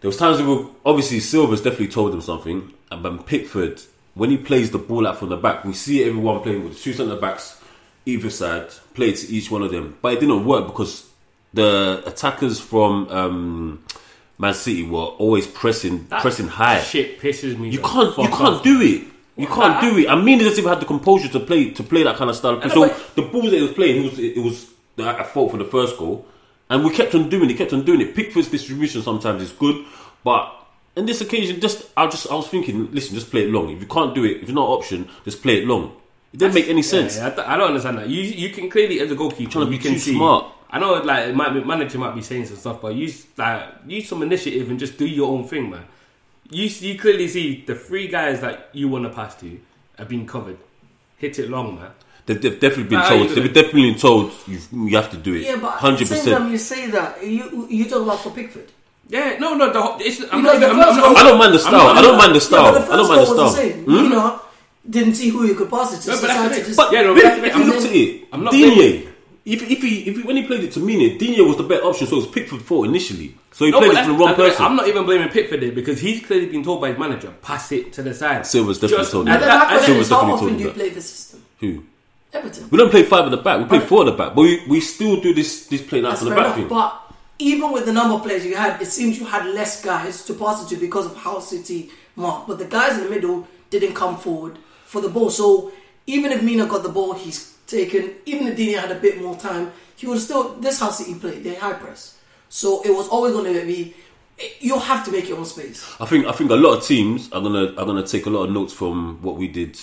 there 0.00 0.08
was 0.08 0.16
times 0.16 0.40
where 0.42 0.66
obviously 0.84 1.20
Silva's 1.20 1.60
definitely 1.60 1.88
told 1.88 2.12
him 2.14 2.20
something, 2.20 2.72
and 2.90 3.04
then 3.04 3.18
Pickford, 3.22 3.80
when 4.14 4.30
he 4.30 4.36
plays 4.36 4.70
the 4.70 4.78
ball 4.78 5.06
out 5.06 5.18
from 5.18 5.28
the 5.28 5.36
back, 5.36 5.64
we 5.64 5.72
see 5.72 6.04
everyone 6.04 6.40
playing 6.40 6.64
with 6.64 6.80
two 6.80 6.92
centre 6.92 7.16
backs 7.16 7.60
either 8.06 8.30
side, 8.30 8.68
play 8.94 9.12
to 9.12 9.28
each 9.28 9.50
one 9.50 9.62
of 9.62 9.70
them, 9.70 9.96
but 10.00 10.12
it 10.14 10.20
didn't 10.20 10.44
work 10.44 10.66
because 10.66 11.08
the 11.52 12.02
attackers 12.06 12.58
from 12.60 13.08
um, 13.10 13.84
Man 14.38 14.54
City 14.54 14.82
were 14.84 14.98
always 15.00 15.46
pressing, 15.46 16.06
That 16.08 16.22
pressing 16.22 16.48
high. 16.48 16.80
Shit 16.80 17.20
pisses 17.20 17.58
me. 17.58 17.68
You 17.70 17.80
can't, 17.80 18.16
you 18.16 18.24
can't 18.28 18.40
off. 18.56 18.62
do 18.62 18.80
it. 18.80 19.04
You 19.36 19.46
can't 19.46 19.76
I- 19.76 19.80
do 19.90 19.98
it. 19.98 20.08
I 20.08 20.14
mean, 20.16 20.38
he 20.38 20.44
doesn't 20.44 20.58
even 20.58 20.68
have 20.70 20.80
the 20.80 20.86
composure 20.86 21.28
to 21.28 21.40
play 21.40 21.70
to 21.70 21.82
play 21.82 22.02
that 22.02 22.16
kind 22.16 22.28
of 22.30 22.36
style. 22.36 22.60
So 22.70 22.88
the 23.14 23.22
balls 23.22 23.50
that 23.50 23.56
he 23.56 23.62
was 23.62 23.72
playing, 23.72 24.02
it 24.04 24.10
was 24.10 24.18
it 24.18 24.38
was 24.38 24.66
at 24.98 25.26
fault 25.28 25.52
for 25.52 25.58
the 25.58 25.64
first 25.64 25.96
goal, 25.96 26.26
and 26.70 26.84
we 26.84 26.90
kept 26.90 27.14
on 27.14 27.28
doing 27.28 27.50
it, 27.50 27.54
kept 27.54 27.72
on 27.72 27.84
doing 27.84 28.00
it. 28.00 28.14
Pickford's 28.14 28.48
distribution 28.48 29.02
sometimes 29.02 29.42
is 29.42 29.52
good, 29.52 29.84
but 30.24 30.54
in 30.96 31.06
this 31.06 31.20
occasion, 31.20 31.60
just 31.60 31.88
I 31.96 32.06
just 32.08 32.30
I 32.30 32.34
was 32.34 32.48
thinking, 32.48 32.90
listen, 32.92 33.14
just 33.14 33.30
play 33.30 33.44
it 33.44 33.50
long. 33.50 33.70
If 33.70 33.80
you 33.80 33.86
can't 33.86 34.14
do 34.14 34.24
it, 34.24 34.36
if 34.38 34.42
it's 34.44 34.50
not 34.52 34.66
an 34.66 34.72
option, 34.78 35.08
just 35.24 35.42
play 35.42 35.62
it 35.62 35.66
long. 35.66 35.94
It 36.32 36.38
didn't 36.38 36.54
make 36.54 36.68
any 36.68 36.82
sense. 36.82 37.16
Yeah, 37.16 37.28
I, 37.28 37.30
th- 37.30 37.46
I 37.46 37.56
don't 37.56 37.68
understand 37.68 37.98
that. 37.98 38.08
You 38.08 38.20
you 38.22 38.50
can 38.50 38.68
clearly 38.68 39.00
as 39.00 39.10
a 39.10 39.14
goalkeeper, 39.14 39.50
Trying 39.50 39.66
to 39.66 39.72
you 39.72 39.78
be 39.78 39.82
can 39.82 39.92
too 39.94 39.98
see. 39.98 40.14
smart. 40.14 40.52
I 40.70 40.78
know, 40.78 40.92
like 40.94 41.28
it 41.28 41.34
might 41.34 41.54
be, 41.54 41.64
manager 41.64 41.96
might 41.98 42.14
be 42.14 42.20
saying 42.20 42.44
some 42.46 42.56
stuff, 42.56 42.82
but 42.82 42.94
use 42.94 43.26
like 43.38 43.62
use 43.86 44.08
some 44.08 44.22
initiative 44.22 44.68
and 44.68 44.78
just 44.78 44.98
do 44.98 45.06
your 45.06 45.30
own 45.30 45.44
thing, 45.48 45.70
man. 45.70 45.84
You 46.50 46.64
you 46.66 46.98
clearly 46.98 47.28
see 47.28 47.64
the 47.66 47.74
three 47.74 48.08
guys 48.08 48.40
that 48.42 48.68
you 48.72 48.88
want 48.88 49.04
to 49.04 49.10
pass 49.10 49.34
to 49.36 49.58
are 49.98 50.04
being 50.04 50.26
covered. 50.26 50.58
Hit 51.16 51.38
it 51.38 51.48
long, 51.48 51.76
man. 51.76 51.90
They've, 52.28 52.40
they've 52.42 52.60
definitely 52.60 52.84
been 52.92 52.98
Nah, 53.00 53.08
told. 53.08 53.28
They've 53.30 53.52
definitely 53.54 53.90
been 53.90 53.98
told 53.98 54.32
you 54.46 54.58
you 54.86 54.96
have 54.96 55.10
to 55.10 55.16
do 55.16 55.32
it. 55.34 55.42
Yeah, 55.48 55.56
but 55.56 55.68
at 55.68 55.80
the 55.80 55.86
hundred 55.86 56.06
same 56.08 56.18
percent. 56.18 56.36
time 56.38 56.52
you 56.52 56.58
say 56.58 56.86
that, 56.92 57.24
you 57.26 57.66
you 57.70 57.84
talk 57.88 58.02
about 58.02 58.20
for 58.20 58.30
Pickford. 58.30 58.68
Yeah, 59.08 59.38
no, 59.40 59.54
no. 59.54 59.72
The, 59.72 60.04
it's, 60.04 60.20
I'm 60.30 60.42
not, 60.44 60.60
the 60.60 60.68
I'm 60.68 60.76
first 60.76 60.96
not, 60.96 61.00
goal- 61.00 61.04
I'm 61.08 61.16
I 61.16 61.22
don't 61.24 61.38
mind 61.38 61.54
the 61.54 61.58
style. 61.58 61.72
not- 61.72 61.96
I 61.96 62.02
don't 62.02 62.18
mind 62.18 62.34
the 62.34 62.40
style. 62.42 62.72
but 62.74 62.86
the 62.86 62.92
I 62.92 62.96
don't 62.96 63.08
mind 63.08 63.20
the 63.22 63.26
style. 63.26 63.50
the 63.50 63.56
same. 63.56 63.84
Hmm? 63.84 63.90
You 64.04 64.08
know, 64.10 64.40
didn't 64.88 65.14
see 65.14 65.28
who 65.30 65.46
you 65.46 65.54
could 65.54 65.70
pass 65.70 65.94
it 65.96 66.00
to. 66.02 66.08
No, 66.10 66.16
so 66.16 66.20
but 66.20 66.26
that's 66.28 66.56
to 66.58 66.64
just- 66.66 66.76
But 66.76 66.92
yeah, 66.92 67.02
no, 67.02 67.16
If, 67.16 67.22
that's 67.22 67.38
if 67.38 67.56
you 67.56 67.62
I'm 67.62 67.68
looked 67.70 67.86
at 67.86 67.92
it, 67.96 68.28
I'm 68.32 68.44
not 68.44 68.52
Digne, 68.52 69.08
if, 69.46 69.62
if 69.62 69.80
he 69.82 69.92
if 70.10 70.16
he, 70.18 70.22
when 70.24 70.36
he 70.36 70.42
played 70.46 70.64
it 70.64 70.72
to 70.72 70.80
Digne, 70.86 71.16
Digne 71.16 71.40
was 71.40 71.56
the 71.56 71.62
better 71.62 71.84
option, 71.84 72.06
so 72.06 72.16
it 72.16 72.20
was 72.20 72.26
Pickford 72.26 72.60
for 72.60 72.84
initially. 72.84 73.34
So 73.52 73.64
he 73.64 73.70
No, 73.70 73.78
played 73.78 73.92
it 73.92 74.04
for 74.04 74.12
the 74.12 74.12
wrong 74.12 74.26
that's 74.28 74.36
the 74.36 74.42
thing. 74.44 74.50
person. 74.52 74.64
I'm 74.66 74.76
not 74.76 74.88
even 74.88 75.04
blaming 75.06 75.30
Pickford 75.30 75.60
there 75.62 75.72
because 75.72 75.98
he's 76.00 76.20
clearly 76.26 76.46
been 76.52 76.62
told 76.62 76.82
by 76.82 76.90
his 76.90 76.98
manager, 76.98 77.32
pass 77.40 77.72
it 77.72 77.94
to 77.94 78.02
the 78.02 78.12
side. 78.12 78.44
Silva's 78.46 78.76
definitely 78.78 79.04
Just- 79.04 79.12
told 79.12 79.26
him 79.26 79.32
and 79.34 79.42
And 79.42 79.50
that. 79.50 79.58
then 79.58 79.58
that- 79.58 79.68
my 79.68 79.72
and 79.72 79.78
question 79.78 79.94
Silva's 79.94 80.06
is, 80.06 80.12
how 80.12 80.20
definitely 80.20 80.46
often 80.46 80.58
do 80.58 80.64
you 80.64 80.70
play 80.72 80.88
the 80.90 81.00
system? 81.00 81.42
Who? 81.60 81.82
Everton. 82.32 82.68
We 82.70 82.78
don't 82.78 82.90
play 82.90 83.02
five 83.04 83.24
at 83.24 83.30
the 83.30 83.38
back. 83.38 83.58
We 83.58 83.64
play 83.66 83.80
four 83.80 84.02
at 84.02 84.06
the 84.06 84.12
back, 84.12 84.34
but 84.34 84.42
we, 84.42 84.64
we 84.66 84.80
still 84.80 85.20
do 85.20 85.32
this 85.32 85.66
this 85.66 85.82
playing 85.82 86.04
out 86.04 86.18
from 86.18 86.28
the 86.28 86.34
back 86.34 86.56
enough. 86.56 86.68
But 86.68 87.14
even 87.38 87.72
with 87.72 87.86
the 87.86 87.92
number 87.92 88.14
of 88.14 88.22
players 88.22 88.44
you 88.44 88.56
had, 88.56 88.80
it 88.82 88.86
seems 88.86 89.18
you 89.18 89.24
had 89.24 89.46
less 89.46 89.82
guys 89.82 90.24
to 90.24 90.34
pass 90.34 90.62
it 90.64 90.74
to 90.74 90.80
because 90.80 91.06
of 91.06 91.16
how 91.16 91.38
City 91.38 91.90
mark. 92.16 92.46
But 92.46 92.58
the 92.58 92.66
guys 92.66 92.98
in 92.98 93.04
the 93.04 93.10
middle 93.10 93.46
didn't 93.70 93.94
come 93.94 94.16
forward 94.18 94.58
for 94.84 95.00
the 95.00 95.08
ball. 95.08 95.30
So 95.30 95.72
even 96.06 96.32
if 96.32 96.42
Mina 96.42 96.66
got 96.66 96.82
the 96.82 96.88
ball, 96.88 97.14
he's 97.14 97.56
taken. 97.66 98.12
Even 98.26 98.48
if 98.48 98.56
Digne 98.56 98.74
had 98.74 98.90
a 98.90 98.98
bit 98.98 99.20
more 99.20 99.36
time, 99.36 99.72
he 99.96 100.06
was 100.06 100.24
still. 100.24 100.54
This 100.54 100.80
how 100.80 100.90
City 100.90 101.14
played. 101.14 101.44
They 101.44 101.54
high 101.54 101.74
press. 101.74 102.18
So 102.48 102.82
it 102.82 102.90
was 102.90 103.08
always 103.08 103.32
going 103.32 103.52
to 103.54 103.66
be. 103.66 103.94
You 104.60 104.78
have 104.78 105.04
to 105.04 105.10
make 105.10 105.28
your 105.28 105.38
own 105.38 105.44
space. 105.46 105.84
I 105.98 106.06
think 106.06 106.26
I 106.26 106.32
think 106.32 106.50
a 106.50 106.54
lot 106.54 106.78
of 106.78 106.84
teams 106.84 107.32
are 107.32 107.40
gonna 107.40 107.72
are 107.76 107.84
gonna 107.84 108.06
take 108.06 108.26
a 108.26 108.30
lot 108.30 108.44
of 108.44 108.52
notes 108.52 108.72
from 108.72 109.18
what 109.20 109.36
we 109.36 109.48
did 109.48 109.76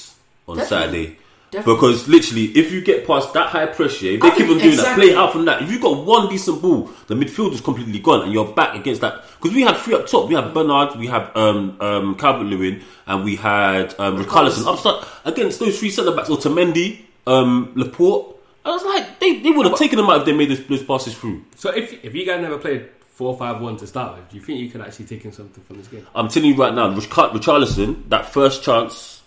on 0.48 0.58
Definitely. 0.58 0.66
Saturday. 0.66 1.18
Definitely. 1.52 1.74
Because 1.76 2.08
literally, 2.08 2.44
if 2.58 2.72
you 2.72 2.82
get 2.82 3.06
past 3.08 3.34
that 3.34 3.50
high 3.50 3.68
pressure, 3.68 4.08
if 4.08 4.22
they 4.22 4.28
I 4.28 4.36
keep 4.36 4.50
on 4.50 4.58
doing 4.58 4.76
that, 4.78 4.96
play 4.96 5.16
out 5.16 5.32
from 5.32 5.46
that. 5.46 5.62
If 5.62 5.72
you 5.72 5.80
got 5.80 6.04
one 6.06 6.28
decent 6.28 6.62
ball, 6.62 6.90
the 7.08 7.16
midfield 7.16 7.54
is 7.54 7.62
completely 7.62 8.00
gone, 8.00 8.24
and 8.24 8.34
you're 8.34 8.52
back 8.52 8.76
against 8.76 9.02
that. 9.02 9.24
Because 9.40 9.56
we 9.56 9.62
had 9.62 9.78
three 9.78 9.94
up 9.94 10.08
top. 10.08 10.28
We 10.28 10.36
had 10.36 10.54
Bernard, 10.54 10.98
we 10.98 11.08
had 11.08 11.32
um, 11.36 11.78
um, 11.80 12.16
Calvert 12.16 12.48
Lewin, 12.48 12.82
and 13.08 13.24
we 13.24 13.36
had 13.36 13.94
um, 14.00 14.18
Richarlison. 14.24 14.66
Up 14.68 14.80
start 14.80 15.08
against 15.24 15.60
those 15.60 15.80
three 15.80 15.92
centre 15.92 16.16
backs, 16.16 16.30
Otamendi, 16.30 17.02
um, 17.28 17.72
Laporte. 17.76 18.36
I 18.66 18.72
was 18.72 18.84
like, 18.84 19.20
they, 19.20 19.40
they 19.42 19.52
would 19.52 19.68
have 19.68 19.78
taken 19.78 19.98
them 19.98 20.10
out 20.10 20.22
if 20.22 20.26
they 20.26 20.34
made 20.34 20.50
those, 20.50 20.66
those 20.66 20.84
passes 20.84 21.16
through. 21.16 21.46
So 21.56 21.70
if 21.70 22.04
if 22.04 22.16
you 22.16 22.26
guys 22.26 22.42
never 22.42 22.58
played 22.58 22.90
four 23.00 23.38
five 23.38 23.62
one 23.62 23.78
to 23.78 23.88
start 23.88 24.18
with, 24.18 24.30
do 24.30 24.38
you 24.38 24.42
think 24.44 24.60
you 24.60 24.70
can 24.70 24.82
actually 24.82 25.06
take 25.06 25.24
in 25.24 25.32
something 25.32 25.64
from 25.64 25.78
this 25.78 25.88
game? 25.88 26.06
I'm 26.16 26.28
telling 26.28 26.50
you 26.50 26.56
right 26.56 26.74
now, 26.74 26.90
Rich- 26.90 27.10
Richarlison, 27.10 28.10
that 28.10 28.26
first 28.26 28.64
chance, 28.64 29.22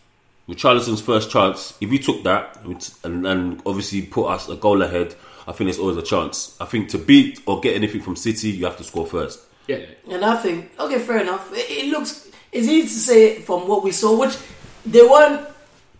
Richarlison's 0.48 1.00
first 1.00 1.30
chance, 1.30 1.76
if 1.80 1.90
we 1.90 1.98
took 1.98 2.22
that 2.24 2.58
and, 3.04 3.26
and 3.26 3.62
obviously 3.66 4.02
put 4.02 4.28
us 4.28 4.48
a 4.48 4.56
goal 4.56 4.80
ahead, 4.82 5.14
I 5.46 5.52
think 5.52 5.68
there's 5.68 5.78
always 5.78 5.96
a 5.96 6.02
chance. 6.02 6.56
I 6.60 6.64
think 6.64 6.88
to 6.90 6.98
beat 6.98 7.40
or 7.46 7.60
get 7.60 7.74
anything 7.76 8.00
from 8.00 8.16
City, 8.16 8.50
you 8.50 8.64
have 8.64 8.76
to 8.78 8.84
score 8.84 9.06
first. 9.06 9.40
Yeah, 9.66 9.80
And 10.10 10.24
I 10.24 10.36
think, 10.36 10.70
okay, 10.80 10.98
fair 10.98 11.18
enough. 11.18 11.52
It, 11.52 11.70
it 11.70 11.90
looks, 11.90 12.30
it's 12.50 12.66
easy 12.66 12.82
to 12.82 12.88
say 12.88 13.40
from 13.42 13.68
what 13.68 13.84
we 13.84 13.92
saw, 13.92 14.18
which 14.18 14.36
they 14.86 15.02
weren't 15.02 15.46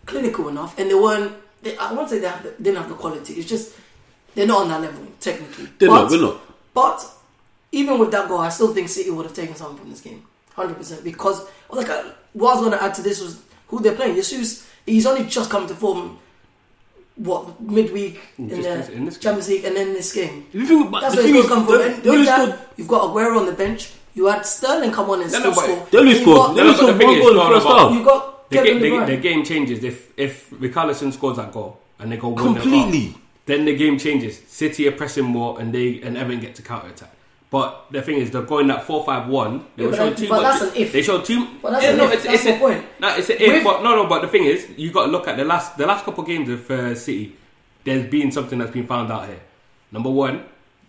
clinical 0.05 0.49
enough, 0.49 0.77
and 0.79 0.89
they 0.89 0.95
weren't. 0.95 1.33
They, 1.61 1.77
I 1.77 1.93
won't 1.93 2.09
say 2.09 2.19
they, 2.19 2.27
have 2.27 2.41
the, 2.41 2.51
didn't 2.51 2.77
have 2.77 2.89
the 2.89 2.95
quality. 2.95 3.33
It's 3.33 3.47
just 3.47 3.75
they're 4.33 4.47
not 4.47 4.63
on 4.63 4.69
that 4.69 4.81
level 4.81 5.05
technically. 5.19 5.67
They're 5.77 5.89
but, 5.89 6.03
not, 6.03 6.11
we're 6.11 6.21
not. 6.21 6.41
But 6.73 7.05
even 7.71 7.99
with 7.99 8.11
that 8.11 8.27
goal, 8.27 8.39
I 8.39 8.49
still 8.49 8.73
think 8.73 8.89
City 8.89 9.11
would 9.11 9.25
have 9.25 9.35
taken 9.35 9.55
something 9.55 9.77
from 9.77 9.89
this 9.89 10.01
game, 10.01 10.25
hundred 10.53 10.75
percent. 10.75 11.03
Because 11.03 11.47
like 11.69 11.89
I, 11.89 12.11
what 12.33 12.51
I 12.51 12.53
was 12.55 12.61
going 12.61 12.71
to 12.71 12.83
add 12.83 12.93
to 12.95 13.01
this 13.01 13.21
was 13.21 13.41
who 13.69 13.79
they're 13.81 13.95
playing. 13.95 14.15
Jesus, 14.15 14.67
he's 14.85 15.05
only 15.05 15.25
just 15.27 15.49
come 15.49 15.67
to 15.67 15.73
form. 15.75 16.19
What 17.15 17.59
midweek 17.59 18.17
in 18.37 18.47
Just 18.49 18.61
the 18.87 18.93
in 18.93 19.03
this 19.03 19.15
game. 19.17 19.21
Champions 19.23 19.49
League 19.49 19.65
and 19.65 19.75
then 19.75 19.91
this 19.93 20.13
game. 20.13 20.45
If 20.53 20.55
you 20.55 20.65
think, 20.65 20.89
but 20.91 21.01
That's 21.01 21.15
the 21.15 21.21
where 21.21 21.25
thing 21.27 21.35
he's 21.35 21.43
is, 21.43 21.49
going 21.49 21.65
to 21.65 21.67
come 21.67 21.79
from. 21.79 21.87
they, 21.89 21.93
And 21.95 22.03
they 22.03 22.09
with 22.09 22.19
only 22.19 22.25
that, 22.27 22.47
scored, 22.47 22.59
you've 22.77 22.87
got 22.87 23.01
Aguero 23.09 23.39
on 23.41 23.45
the 23.45 23.51
bench. 23.51 23.91
You 24.13 24.27
had 24.27 24.45
Sterling 24.45 24.91
come 24.93 25.09
on 25.09 25.21
and 25.23 25.31
No, 25.31 25.39
still 25.39 25.51
no, 25.51 25.57
score. 25.57 25.87
they 25.91 25.97
only 25.97 26.11
You 26.13 26.21
scored, 26.21 26.37
got- 26.37 26.55
they 26.55 26.61
only 26.61 26.71
but 26.73 26.77
the 26.79 26.87
scored 26.87 27.03
one 27.03 27.19
goal 27.19 27.27
in 27.29 27.35
the 27.35 27.43
no, 27.43 27.49
no, 27.49 27.55
first 27.59 27.67
half. 27.67 27.91
You 27.93 28.03
got 28.05 28.49
the, 28.49 28.55
Kevin 28.55 28.79
ga- 28.79 28.99
the, 29.05 29.15
the 29.15 29.21
game 29.21 29.43
changes 29.43 29.83
if 29.83 30.13
if 30.17 30.49
Richarlison 30.51 31.11
scores 31.11 31.35
that 31.37 31.51
goal 31.51 31.77
and 31.99 32.09
they 32.09 32.15
go 32.17 32.33
Completely. 32.33 33.09
up, 33.09 33.21
then 33.47 33.65
the 33.65 33.75
game 33.75 33.99
changes. 33.99 34.41
City 34.47 34.87
are 34.87 34.93
pressing 34.93 35.25
more 35.25 35.59
and 35.59 35.73
they 35.73 36.01
and 36.01 36.17
Everton 36.17 36.39
get 36.39 36.55
to 36.55 36.61
counter 36.61 36.87
attack. 36.87 37.11
But 37.51 37.87
the 37.89 38.01
thing 38.03 38.17
is, 38.17 38.29
they're 38.29 38.43
going 38.43 38.67
that 38.67 38.83
four 38.83 39.03
five 39.03 39.27
one. 39.27 39.65
They 39.75 39.83
Yeah, 39.83 39.85
were 39.85 39.91
but 39.91 39.97
showing 39.97 40.15
too 40.15 40.29
but 40.29 40.41
much. 40.43 40.59
that's 40.59 40.61
an 40.75 40.81
if. 40.81 40.91
They 40.91 41.01
showed 41.01 41.25
too. 41.25 41.47
But 41.61 41.71
that's 41.71 41.83
yeah, 41.83 41.91
an 41.91 41.97
no, 41.97 42.03
if. 42.05 42.13
it's, 42.13 42.23
That's 42.23 42.45
it's 42.45 42.55
a, 42.57 42.59
point. 42.59 42.85
No, 42.99 43.15
it's 43.15 43.29
an 43.29 43.37
if. 43.39 43.53
With- 43.53 43.63
but 43.63 43.81
no, 43.83 43.95
no. 43.95 44.05
But 44.07 44.21
the 44.21 44.27
thing 44.27 44.43
is, 44.45 44.67
you 44.77 44.91
got 44.91 45.05
to 45.07 45.11
look 45.11 45.27
at 45.27 45.35
the 45.37 45.45
last 45.45 45.75
the 45.77 45.87
last 45.87 46.05
couple 46.05 46.21
of 46.23 46.27
games 46.27 46.47
of 46.49 46.69
uh, 46.69 46.93
City. 46.93 47.35
There's 47.83 48.07
been 48.09 48.31
something 48.31 48.59
that's 48.59 48.71
been 48.71 48.85
found 48.85 49.11
out 49.11 49.27
here. 49.27 49.39
Number 49.91 50.11
one, 50.11 50.43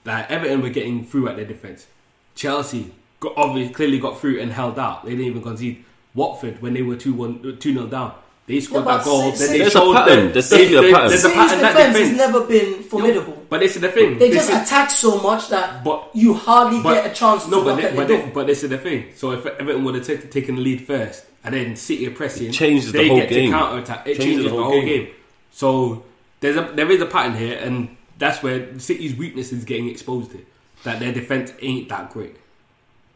that 0.04 0.30
Everton 0.30 0.60
were 0.60 0.68
getting 0.68 1.04
through 1.06 1.28
at 1.28 1.36
their 1.36 1.46
defense. 1.46 1.86
Chelsea 2.34 2.92
got 3.20 3.32
obviously 3.36 3.72
clearly 3.72 3.98
got 3.98 4.20
through 4.20 4.40
and 4.40 4.52
held 4.52 4.78
out. 4.78 5.04
They 5.04 5.12
didn't 5.12 5.26
even 5.26 5.42
concede. 5.42 5.84
Watford 6.14 6.60
when 6.60 6.74
they 6.74 6.82
were 6.82 6.96
two 6.96 7.14
one 7.14 7.56
two 7.58 7.72
0 7.72 7.86
down. 7.86 8.14
They 8.46 8.58
scored 8.60 8.84
but 8.84 8.96
that 8.98 9.04
goal. 9.04 9.32
City- 9.32 9.38
then 9.38 9.52
they 9.52 9.58
There's 9.58 9.68
a 9.68 9.78
showed 9.78 9.94
pattern. 9.94 10.24
that- 10.26 10.32
There's 10.34 10.50
they- 10.50 10.58
definitely 10.64 10.90
a 10.90 10.92
pattern. 10.94 11.08
There's 11.08 11.24
a 11.24 11.28
City's 11.28 11.36
pattern. 11.36 11.60
That 11.60 11.76
defense 11.76 11.98
has 12.08 12.16
never 12.16 12.40
been 12.46 12.82
formidable. 12.82 13.46
But 13.48 13.60
this 13.60 13.76
is 13.76 13.82
the 13.82 13.88
thing. 13.88 14.18
They 14.18 14.28
This 14.30 14.36
just 14.48 14.50
is- 14.50 14.56
attack 14.68 14.90
so 14.90 15.18
much 15.20 15.48
that 15.50 15.84
But- 15.84 16.10
you 16.14 16.34
hardly 16.34 16.80
but- 16.82 16.94
get 16.94 17.12
a 17.12 17.14
chance 17.14 17.44
to 17.44 17.50
No, 17.50 17.62
but 17.62 17.76
they, 17.76 17.82
thi- 17.82 17.86
at 17.88 17.90
the 17.92 17.96
but, 17.98 18.08
door. 18.08 18.18
thi- 18.18 18.30
but 18.34 18.46
this 18.48 18.64
is 18.64 18.70
the 18.70 18.78
thing. 18.78 19.04
So 19.16 19.30
if 19.32 19.46
Everton 19.46 19.84
would 19.84 19.94
have 19.94 20.06
t- 20.06 20.16
taken 20.16 20.56
the 20.56 20.62
lead 20.62 20.80
first, 20.86 21.24
and 21.44 21.54
then 21.54 21.76
City 21.76 22.06
are 22.08 22.10
pressing, 22.10 22.48
It 22.48 22.52
changes 22.52 22.90
the 22.90 22.98
they 22.98 23.08
whole 23.08 23.18
get 23.18 23.28
game. 23.28 23.50
to 23.52 23.56
counter 23.56 23.78
attack. 23.82 24.02
It 24.06 24.16
Changes 24.16 24.24
changes, 24.24 24.44
the 24.44 24.50
the 24.50 24.56
whole 24.56 24.64
whole 24.72 24.80
game. 24.80 24.86
game. 25.04 25.08
So 25.52 26.02
there's 26.40 26.56
a 26.56 26.70
there 26.74 26.90
is 26.90 27.00
a 27.00 27.06
pattern 27.06 27.36
here, 27.36 27.56
and 27.62 27.96
that's 28.18 28.42
where 28.42 28.66
City's 28.78 29.14
weakness 29.14 29.52
is 29.52 29.64
getting 29.64 29.88
exposed 29.88 30.32
here. 30.32 30.42
That 30.82 30.98
their 30.98 31.12
defense 31.12 31.52
ain't 31.62 31.88
that 31.90 32.10
great, 32.10 32.36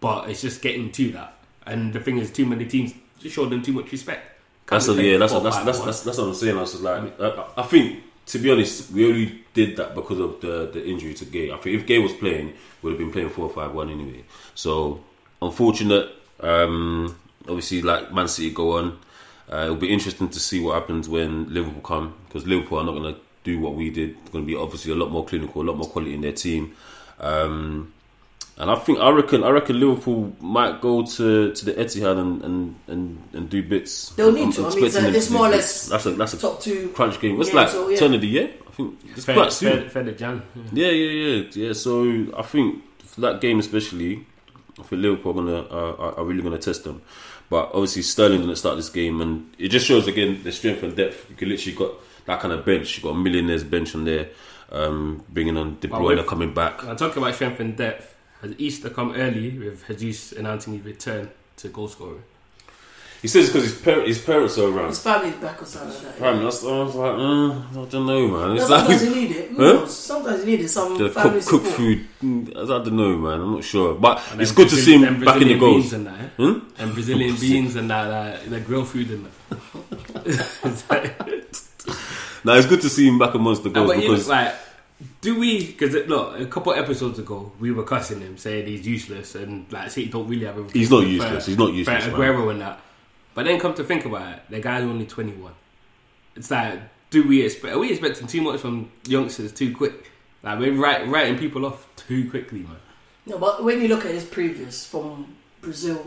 but 0.00 0.28
it's 0.30 0.42
just 0.42 0.62
getting 0.62 0.92
to 0.92 1.10
that. 1.12 1.34
And 1.66 1.92
the 1.92 1.98
thing 2.00 2.18
is, 2.18 2.30
too 2.30 2.46
many 2.46 2.66
teams 2.66 2.92
just 3.20 3.34
show 3.34 3.46
them 3.46 3.62
too 3.62 3.72
much 3.72 3.90
respect. 3.90 4.30
That's 4.68 4.88
a, 4.88 4.94
yeah. 5.02 5.18
That's, 5.18 5.32
a, 5.32 5.40
that's, 5.40 5.58
that's, 5.58 5.80
that's 5.80 6.02
that's 6.02 6.18
what 6.18 6.28
I'm 6.28 6.34
saying. 6.34 6.56
I 6.56 6.60
was 6.60 6.72
just 6.72 6.82
like, 6.82 7.20
I, 7.20 7.44
I 7.58 7.62
think 7.62 8.02
to 8.26 8.38
be 8.38 8.50
honest, 8.50 8.90
we 8.92 9.06
only 9.06 9.44
did 9.52 9.76
that 9.76 9.94
because 9.94 10.18
of 10.18 10.40
the 10.40 10.70
the 10.72 10.84
injury 10.84 11.14
to 11.14 11.24
Gueye. 11.24 11.52
I 11.52 11.56
think 11.58 11.80
if 11.80 11.86
Gueye 11.86 12.02
was 12.02 12.12
playing, 12.12 12.54
we 12.82 12.90
would 12.90 12.92
have 12.92 12.98
been 12.98 13.12
playing 13.12 13.30
four 13.30 13.50
five 13.50 13.72
one 13.72 13.90
anyway. 13.90 14.24
So 14.54 15.00
unfortunate. 15.42 16.10
Um, 16.40 17.16
obviously, 17.48 17.82
like 17.82 18.12
Man 18.12 18.28
City 18.28 18.50
go 18.50 18.78
on. 18.78 18.98
Uh, 19.50 19.64
it'll 19.64 19.76
be 19.76 19.92
interesting 19.92 20.28
to 20.30 20.40
see 20.40 20.60
what 20.60 20.74
happens 20.74 21.08
when 21.08 21.52
Liverpool 21.52 21.82
come 21.82 22.14
because 22.26 22.46
Liverpool 22.46 22.78
are 22.78 22.84
not 22.84 22.92
going 22.92 23.14
to 23.14 23.20
do 23.44 23.60
what 23.60 23.74
we 23.74 23.90
did. 23.90 24.16
It's 24.22 24.30
going 24.30 24.44
to 24.44 24.46
be 24.46 24.56
obviously 24.56 24.92
a 24.92 24.96
lot 24.96 25.10
more 25.10 25.24
clinical, 25.24 25.62
a 25.62 25.64
lot 25.64 25.76
more 25.76 25.88
quality 25.88 26.14
in 26.14 26.22
their 26.22 26.32
team. 26.32 26.74
Um, 27.20 27.92
and 28.56 28.70
I 28.70 28.76
think 28.76 28.98
I 29.00 29.10
reckon 29.10 29.42
I 29.42 29.50
reckon 29.50 29.80
Liverpool 29.80 30.32
might 30.40 30.80
go 30.80 31.04
to, 31.04 31.52
to 31.52 31.64
the 31.64 31.72
Etihad 31.72 32.18
and, 32.18 32.42
and, 32.44 32.74
and, 32.86 33.28
and 33.32 33.50
do 33.50 33.62
bits. 33.62 34.10
They'll 34.10 34.32
need 34.32 34.42
I'm- 34.42 34.52
to. 34.52 34.66
I'm 34.66 34.72
I 34.72 34.74
mean, 34.76 34.84
it's, 34.84 34.94
them 34.94 35.14
it's 35.14 35.26
to 35.26 35.32
do 35.32 35.36
more 35.38 35.46
or 35.46 35.50
less 35.50 35.88
That's 35.88 36.06
a 36.06 36.10
that's 36.12 36.34
a 36.34 36.38
top 36.38 36.60
two. 36.60 36.90
crunch 36.94 37.20
game. 37.20 37.40
It's 37.40 37.52
like 37.52 37.68
so, 37.70 37.88
yeah. 37.88 37.96
turn 37.98 38.14
of 38.14 38.20
the 38.20 38.28
year. 38.28 38.50
I 38.66 38.70
think 38.70 38.98
it's 39.14 39.24
Fair, 39.24 39.34
quite 39.36 39.52
soon. 39.52 39.88
fair, 39.88 40.04
fair 40.04 40.12
Jan. 40.14 40.42
Yeah, 40.72 40.86
Yeah. 40.86 40.92
yeah, 40.92 41.28
yeah, 41.42 41.66
yeah. 41.66 41.72
So 41.72 42.26
I 42.36 42.42
think 42.42 42.82
for 43.04 43.20
that 43.22 43.40
game 43.40 43.58
especially, 43.58 44.24
I 44.78 44.82
think 44.82 45.02
Liverpool 45.02 45.32
are 45.32 45.34
gonna 45.34 45.60
uh, 45.62 45.96
are- 45.98 46.18
are 46.18 46.24
really 46.24 46.42
gonna 46.42 46.58
test 46.58 46.84
them. 46.84 47.02
But 47.50 47.70
obviously 47.74 48.02
Sterling 48.02 48.40
didn't 48.40 48.56
start 48.56 48.76
this 48.76 48.88
game, 48.88 49.20
and 49.20 49.52
it 49.58 49.68
just 49.68 49.86
shows 49.86 50.06
again 50.08 50.40
the 50.44 50.50
strength 50.52 50.82
and 50.82 50.96
depth. 50.96 51.28
You 51.28 51.36
could 51.36 51.48
literally 51.48 51.76
got 51.76 51.90
that 52.26 52.40
kind 52.40 52.54
of 52.54 52.64
bench. 52.64 52.96
You 52.96 53.02
got 53.02 53.10
a 53.10 53.14
millionaires 53.18 53.62
bench 53.62 53.94
on 53.94 54.04
there, 54.06 54.30
um, 54.72 55.22
bringing 55.28 55.56
on 55.56 55.76
De 55.78 55.88
But 55.88 56.00
Bruyne 56.00 56.16
with- 56.16 56.26
coming 56.26 56.54
back. 56.54 56.82
I'm 56.84 56.96
talking 56.96 57.22
about 57.22 57.34
strength 57.34 57.60
and 57.60 57.76
depth. 57.76 58.13
Has 58.44 58.52
Easter 58.58 58.90
come 58.90 59.14
early 59.14 59.58
with 59.58 59.86
Jesus 59.98 60.32
announcing 60.32 60.74
his 60.74 60.84
return 60.84 61.30
to 61.56 61.68
goal 61.68 61.88
scoring? 61.88 62.22
He 63.22 63.28
says 63.28 63.46
because 63.48 63.62
his 63.64 63.80
parent, 63.80 64.06
his 64.06 64.18
parents 64.18 64.58
are 64.58 64.68
around. 64.68 64.88
His 64.88 65.00
family's 65.00 65.32
back 65.36 65.62
or 65.62 65.64
something 65.64 65.88
like 65.94 66.02
that. 66.02 66.14
Fam, 66.18 66.42
that's, 66.42 66.62
I 66.62 66.66
was 66.66 66.94
like, 66.94 67.12
uh, 67.12 67.80
I 67.80 67.84
don't 67.88 68.06
know, 68.06 68.28
man. 68.28 68.48
No, 68.48 68.54
It's 68.56 68.66
sometimes 68.66 69.02
like 69.02 69.08
you 69.08 69.14
need 69.16 69.30
it. 69.34 69.50
Huh? 69.56 69.86
Sometimes 69.86 70.40
you 70.40 70.46
need 70.46 70.60
it. 70.60 70.68
Some 70.68 70.98
the 70.98 71.08
family 71.08 71.40
cook, 71.40 71.62
cook 71.62 71.72
food. 71.72 72.06
Mm, 72.22 72.50
I 72.50 72.66
don't 72.66 72.92
know, 72.92 73.16
man. 73.16 73.40
I'm 73.40 73.52
not 73.54 73.64
sure, 73.64 73.94
but 73.94 74.20
And 74.32 74.42
it's 74.42 74.50
then 74.50 74.56
good 74.56 74.68
to 74.68 74.76
see 74.76 74.98
him 74.98 75.24
back 75.24 75.40
in 75.40 75.48
the 75.48 75.56
Brazilian 75.56 75.58
goals. 75.58 75.82
beans 75.84 75.92
and 75.94 76.06
that, 76.06 76.20
eh? 76.20 76.28
Hmm? 76.36 76.58
and 76.78 76.92
Brazilian 76.92 77.36
beans 77.40 77.76
and 77.76 77.88
that, 77.90 78.10
uh, 78.10 78.36
the 78.50 78.60
grill 78.60 78.84
food 78.84 79.10
and 79.10 79.24
that. 79.24 79.32
Now 82.44 82.56
it's 82.56 82.66
good 82.66 82.82
to 82.82 82.90
see 82.90 83.08
him 83.08 83.18
back 83.18 83.32
amongst 83.32 83.62
the 83.62 83.70
No, 83.70 83.86
goals 83.86 83.94
but 83.94 84.02
you 84.02 84.10
because 84.10 84.28
know, 84.28 84.34
like, 84.34 84.54
do 85.20 85.38
we? 85.38 85.66
Because 85.66 85.94
uh, 85.94 86.04
look, 86.06 86.40
a 86.40 86.46
couple 86.46 86.72
episodes 86.72 87.18
ago, 87.18 87.52
we 87.58 87.72
were 87.72 87.84
cussing 87.84 88.20
him, 88.20 88.36
saying 88.36 88.66
he's 88.66 88.86
useless, 88.86 89.34
and 89.34 89.70
like, 89.72 89.90
City 89.90 90.08
don't 90.08 90.28
really 90.28 90.46
have 90.46 90.58
a. 90.58 90.70
He's 90.70 90.90
not 90.90 91.02
for- 91.02 91.08
useless. 91.08 91.46
He's 91.46 91.58
not 91.58 91.70
for 91.70 91.74
useless, 91.74 92.06
man. 92.06 92.14
Aguero 92.14 92.50
and 92.50 92.60
that. 92.60 92.80
But 93.34 93.46
then 93.46 93.58
come 93.58 93.74
to 93.74 93.84
think 93.84 94.04
about 94.04 94.36
it, 94.36 94.42
the 94.48 94.60
guy's 94.60 94.84
only 94.84 95.06
twenty 95.06 95.32
one. 95.32 95.54
It's 96.36 96.50
like, 96.50 96.80
do 97.10 97.26
we 97.26 97.42
expect? 97.42 97.74
Are 97.74 97.78
we 97.78 97.90
expecting 97.90 98.26
too 98.26 98.42
much 98.42 98.60
from 98.60 98.90
youngsters 99.06 99.52
too 99.52 99.74
quick? 99.74 100.10
Like 100.42 100.58
we're 100.58 100.74
write, 100.74 101.08
writing 101.08 101.38
people 101.38 101.66
off 101.66 101.88
too 101.96 102.30
quickly, 102.30 102.60
man. 102.60 102.76
No, 103.26 103.38
but 103.38 103.64
when 103.64 103.80
you 103.80 103.88
look 103.88 104.04
at 104.04 104.12
his 104.12 104.24
previous 104.24 104.86
from 104.86 105.34
Brazil 105.60 106.04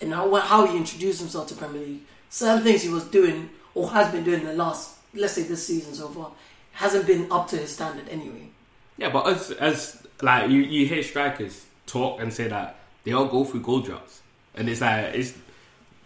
and 0.00 0.12
how 0.12 0.32
how 0.36 0.66
he 0.66 0.76
introduced 0.76 1.20
himself 1.20 1.48
to 1.48 1.54
Premier 1.54 1.80
League, 1.80 2.02
certain 2.28 2.62
things 2.62 2.82
he 2.82 2.90
was 2.90 3.04
doing 3.04 3.50
or 3.74 3.90
has 3.90 4.12
been 4.12 4.24
doing 4.24 4.40
in 4.40 4.46
the 4.46 4.52
last, 4.52 4.98
let's 5.14 5.32
say 5.34 5.42
this 5.42 5.66
season 5.66 5.94
so 5.94 6.08
far, 6.08 6.32
hasn't 6.78 7.06
been 7.06 7.26
up 7.30 7.48
to 7.48 7.56
his 7.56 7.72
standard 7.72 8.08
anyway. 8.08 8.48
Yeah, 8.96 9.10
but 9.10 9.26
as 9.28 9.50
as 9.52 10.06
like 10.22 10.48
you, 10.50 10.60
you 10.60 10.86
hear 10.86 11.02
strikers 11.02 11.64
talk 11.86 12.20
and 12.20 12.32
say 12.32 12.48
that 12.48 12.76
they 13.04 13.12
all 13.12 13.26
go 13.26 13.44
through 13.44 13.60
goal 13.62 13.80
droughts, 13.80 14.20
and 14.54 14.68
it's 14.68 14.80
like 14.80 15.14
it's 15.14 15.34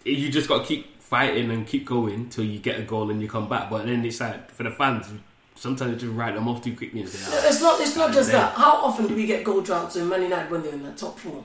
you 0.05 0.31
just 0.31 0.49
got 0.49 0.63
to 0.63 0.67
keep 0.67 1.01
fighting 1.01 1.51
and 1.51 1.67
keep 1.67 1.85
going 1.87 2.29
till 2.31 2.45
you 2.45 2.59
get 2.59 2.79
a 2.79 2.83
goal 2.83 3.11
and 3.11 3.21
you 3.21 3.29
come 3.29 3.49
back. 3.49 3.69
But 3.71 3.85
then 3.87 4.05
it's 4.05 4.21
like 4.21 4.51
for 4.51 4.63
the 4.63 4.71
fans, 4.71 5.11
sometimes 5.57 5.93
you 5.93 6.09
just 6.09 6.19
write 6.19 6.35
them 6.35 6.49
off 6.49 6.63
too 6.65 6.75
quickly 6.75 7.01
and 7.01 7.09
say, 7.09 7.19
"Ah, 7.31 7.49
It's 7.49 7.61
not. 7.61 7.81
It's 7.81 7.97
not 7.97 8.13
just 8.13 8.31
Yeah. 8.33 8.39
that. 8.41 8.55
How 8.55 8.73
often 8.83 9.07
do 9.09 9.15
we 9.15 9.27
get 9.27 9.45
goal 9.45 9.61
droughts 9.61 9.97
in 9.97 10.09
Man 10.09 10.23
United 10.23 10.51
when 10.51 10.63
they're 10.63 10.73
in 10.73 10.83
the 10.83 10.93
top 10.93 11.19
form? 11.19 11.45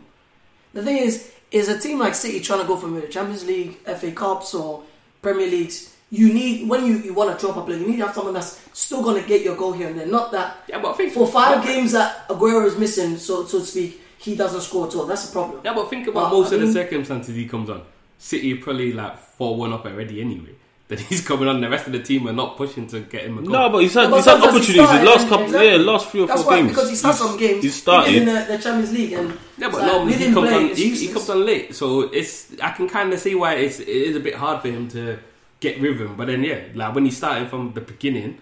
The 0.74 0.84
thing 0.84 0.98
is, 0.98 1.32
is 1.52 1.68
a 1.70 1.78
team 1.80 2.00
like 2.00 2.16
City 2.16 2.40
trying 2.40 2.62
to 2.62 2.68
go 2.68 2.76
for 2.78 2.88
the 2.90 3.08
Champions 3.08 3.46
League, 3.46 3.78
FA 3.86 4.12
Cups, 4.12 4.54
or 4.54 4.84
Premier 5.22 5.48
Leagues. 5.48 5.94
You 6.10 6.34
need 6.34 6.70
when 6.70 6.86
you, 6.86 6.98
you 7.00 7.14
want 7.14 7.38
to 7.38 7.46
drop 7.46 7.58
a 7.58 7.62
player, 7.64 7.78
you 7.80 7.88
need 7.88 7.98
to 7.98 8.06
have 8.06 8.16
someone 8.16 8.34
that's 8.34 8.62
still 8.74 9.04
going 9.04 9.22
to 9.22 9.28
get 9.28 9.42
your 9.42 9.58
goal 9.58 9.74
here 9.74 9.88
and 9.90 10.00
there. 10.00 10.06
Not 10.08 10.32
that 10.32 10.58
yeah, 10.70 10.80
but 10.82 10.96
think 10.96 11.12
for 11.14 11.28
five 11.28 11.58
but- 11.58 11.66
games 11.66 11.92
that 11.92 12.28
Aguero 12.30 12.66
is 12.66 12.78
missing, 12.78 13.18
so 13.18 13.46
so 13.46 13.60
to 13.60 13.66
speak, 13.66 14.02
he 14.18 14.36
doesn't 14.36 14.62
score 14.62 14.88
at 14.88 14.96
all. 14.96 15.06
That's 15.06 15.30
a 15.30 15.32
problem. 15.34 15.62
Yeah, 15.66 15.74
but 15.74 15.90
think 15.90 16.08
about 16.08 16.32
Well, 16.32 16.42
most 16.42 16.52
I 16.52 16.56
of 16.56 16.62
the 16.62 16.66
mean- 16.68 16.74
circumstances 16.74 17.36
he 17.36 17.46
comes 17.46 17.70
on. 17.70 17.82
City 18.20 18.54
are 18.54 18.58
probably 18.62 18.94
like 18.94 19.18
four 19.18 19.58
one 19.58 19.74
up 19.74 19.86
already 19.86 20.22
anyway. 20.22 20.52
Then 20.88 21.00
he's 21.00 21.20
coming 21.20 21.50
on. 21.50 21.60
The 21.60 21.70
rest 21.70 21.88
of 21.88 21.92
the 21.92 22.00
team 22.02 22.30
are 22.30 22.34
not 22.34 22.56
pushing 22.56 22.88
to 22.88 23.02
get 23.02 23.24
him 23.26 23.40
a 23.40 23.42
goal. 23.42 23.52
no, 23.52 23.70
but 23.70 23.80
he's 23.80 23.94
had 23.94 24.04
Yeah, 24.04 24.10
but 24.12 24.16
he's 24.16 24.26
had 24.26 24.40
sometimes 24.40 24.68
he 24.68 24.80
opportunities. 24.80 25.00
The 25.02 25.06
last 25.12 25.28
couple, 25.28 25.46
exactly. 25.48 25.70
yeah, 25.70 25.76
last 25.92 26.10
three 26.10 26.22
or 26.22 26.28
That's 26.28 26.42
four 26.44 26.52
why 26.52 26.58
games. 26.62 26.70
because 26.70 26.90
he's 26.90 27.02
had 27.02 27.16
some 27.16 27.38
games. 27.38 27.64
He's 27.64 27.76
started. 27.76 28.16
in 28.16 28.26
the, 28.26 28.46
the 28.48 28.58
Champions 28.58 28.94
League 28.94 29.12
and 29.12 29.28
Yeah, 29.30 29.38
but 29.58 29.68
it's 29.68 29.78
like, 29.80 29.92
normally 29.92 30.14
he 30.14 30.26
comes 30.34 30.48
playing, 30.50 30.70
on. 30.70 30.76
He, 30.78 30.90
he 30.96 31.08
comes 31.10 31.30
on 31.30 31.46
late, 31.46 31.76
so 31.76 32.02
it's. 32.04 32.58
I 32.62 32.72
can 32.72 32.88
kind 32.88 33.12
of 33.12 33.20
see 33.20 33.36
why 33.36 33.56
it's 33.56 33.82
it 33.82 33.90
is 33.90 34.16
a 34.16 34.22
bit 34.22 34.36
hard 34.36 34.62
for 34.62 34.70
him 34.70 34.88
to 34.92 35.20
get 35.60 35.80
rhythm. 35.80 36.16
But 36.16 36.28
then 36.28 36.44
yeah, 36.44 36.62
like 36.74 36.94
when 36.96 37.06
he's 37.06 37.18
starting 37.18 37.48
from 37.48 37.74
the 37.74 37.82
beginning, 37.82 38.40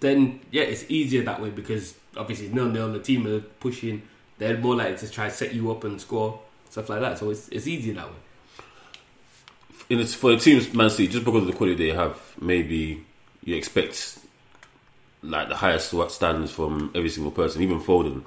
then 0.00 0.40
yeah, 0.50 0.62
it's 0.62 0.84
easier 0.88 1.22
that 1.22 1.40
way 1.40 1.50
because 1.50 1.94
obviously 2.16 2.48
nil 2.48 2.68
nil 2.68 2.92
the 2.92 3.00
team 3.00 3.26
are 3.26 3.40
pushing. 3.40 4.02
They're 4.38 4.58
more 4.58 4.76
likely 4.76 4.96
to 4.98 5.10
try 5.10 5.28
to 5.28 5.34
set 5.34 5.54
you 5.54 5.70
up 5.70 5.84
and 5.84 6.00
score 6.00 6.40
stuff 6.70 6.88
like 6.88 7.00
that. 7.00 7.18
So 7.18 7.30
it's 7.30 7.48
it's 7.48 7.66
easier 7.66 7.94
that 7.94 8.06
way. 8.06 8.16
in 9.90 10.00
it's 10.00 10.14
for 10.14 10.32
the 10.32 10.38
teams 10.38 10.72
Man 10.74 10.90
City 10.90 11.08
just 11.08 11.24
because 11.24 11.42
of 11.42 11.46
the 11.46 11.52
quality 11.54 11.88
they 11.88 11.94
have. 11.94 12.20
Maybe 12.40 13.04
you 13.44 13.56
expect 13.56 14.18
like 15.22 15.48
the 15.48 15.56
highest 15.56 15.94
standards 16.10 16.52
from 16.52 16.90
every 16.94 17.08
single 17.08 17.32
person, 17.32 17.62
even 17.62 17.80
Foden. 17.80 18.22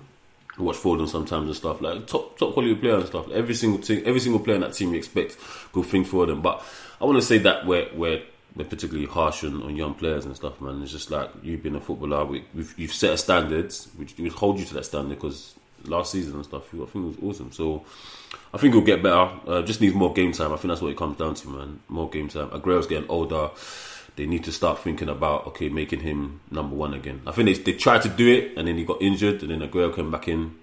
I 0.58 0.64
watch 0.64 0.78
Foden 0.78 1.08
sometimes 1.08 1.48
and 1.48 1.56
stuff 1.56 1.82
like 1.82 2.08
top 2.08 2.38
top 2.40 2.54
quality 2.54 2.76
player 2.76 2.96
and 2.96 3.06
stuff. 3.06 3.30
Every 3.32 3.54
single 3.54 3.80
team, 3.80 4.02
every 4.06 4.20
single 4.20 4.40
player 4.40 4.56
in 4.56 4.62
that 4.62 4.74
team, 4.74 4.92
you 4.92 4.98
expect 4.98 5.38
good 5.72 5.86
things 5.86 6.08
for 6.08 6.26
them. 6.26 6.42
But 6.42 6.64
I 7.00 7.06
want 7.06 7.18
to 7.18 7.26
say 7.26 7.38
that 7.40 7.66
we're 7.66 7.90
we're, 7.94 8.24
we're 8.56 8.66
particularly 8.66 9.08
harsh 9.08 9.44
on, 9.44 9.62
on 9.64 9.76
young 9.76 9.94
players 9.94 10.26
and 10.26 10.36
stuff, 10.36 10.60
man. 10.62 10.82
It's 10.82 10.92
just 10.92 11.12
like 11.12 11.30
you've 11.44 11.64
been 11.64 11.76
a 11.76 11.82
footballer, 11.82 12.26
we, 12.26 12.44
we've, 12.54 12.74
you've 12.78 12.94
set 12.94 13.14
a 13.14 13.18
standard, 13.18 13.74
which 13.96 14.18
we 14.18 14.30
hold 14.30 14.60
you 14.60 14.66
to 14.66 14.74
that 14.76 14.86
standard 14.86 15.16
because 15.16 15.56
last 15.86 16.12
season 16.12 16.36
and 16.36 16.46
stuff, 16.46 16.68
I 16.74 16.86
think 16.86 16.96
it 16.96 17.22
was 17.22 17.36
awesome. 17.36 17.52
So 17.52 17.86
I 18.54 18.58
think 18.58 18.72
it'll 18.72 18.86
get 18.86 19.04
better. 19.04 19.30
Uh, 19.48 19.62
just 19.62 19.82
needs 19.82 19.94
more 19.96 20.14
game 20.14 20.32
time. 20.32 20.54
I 20.54 20.58
think 20.58 20.70
that's 20.70 20.82
what 20.82 20.92
it 20.92 20.98
comes 20.98 21.18
down 21.18 21.36
to, 21.36 21.50
man. 21.50 21.80
More 21.88 22.10
game 22.10 22.28
time. 22.28 22.50
Aguero's 22.50 22.88
getting 22.88 23.10
older. 23.10 23.50
They 24.16 24.26
need 24.26 24.44
to 24.46 24.52
start 24.52 24.80
thinking 24.80 25.10
about 25.10 25.46
okay, 25.48 25.70
making 25.70 26.00
him 26.00 26.42
number 26.50 26.76
one 26.76 26.94
again. 26.94 27.22
I 27.28 27.32
think 27.32 27.46
they 27.46 27.72
they 27.72 27.78
tried 27.78 28.02
to 28.02 28.10
do 28.10 28.28
it, 28.28 28.58
and 28.58 28.68
then 28.68 28.78
he 28.78 28.84
got 28.84 29.02
injured, 29.02 29.44
and 29.44 29.52
then 29.52 29.62
Aguero 29.62 29.96
came 29.96 30.10
back 30.10 30.28
in, 30.28 30.56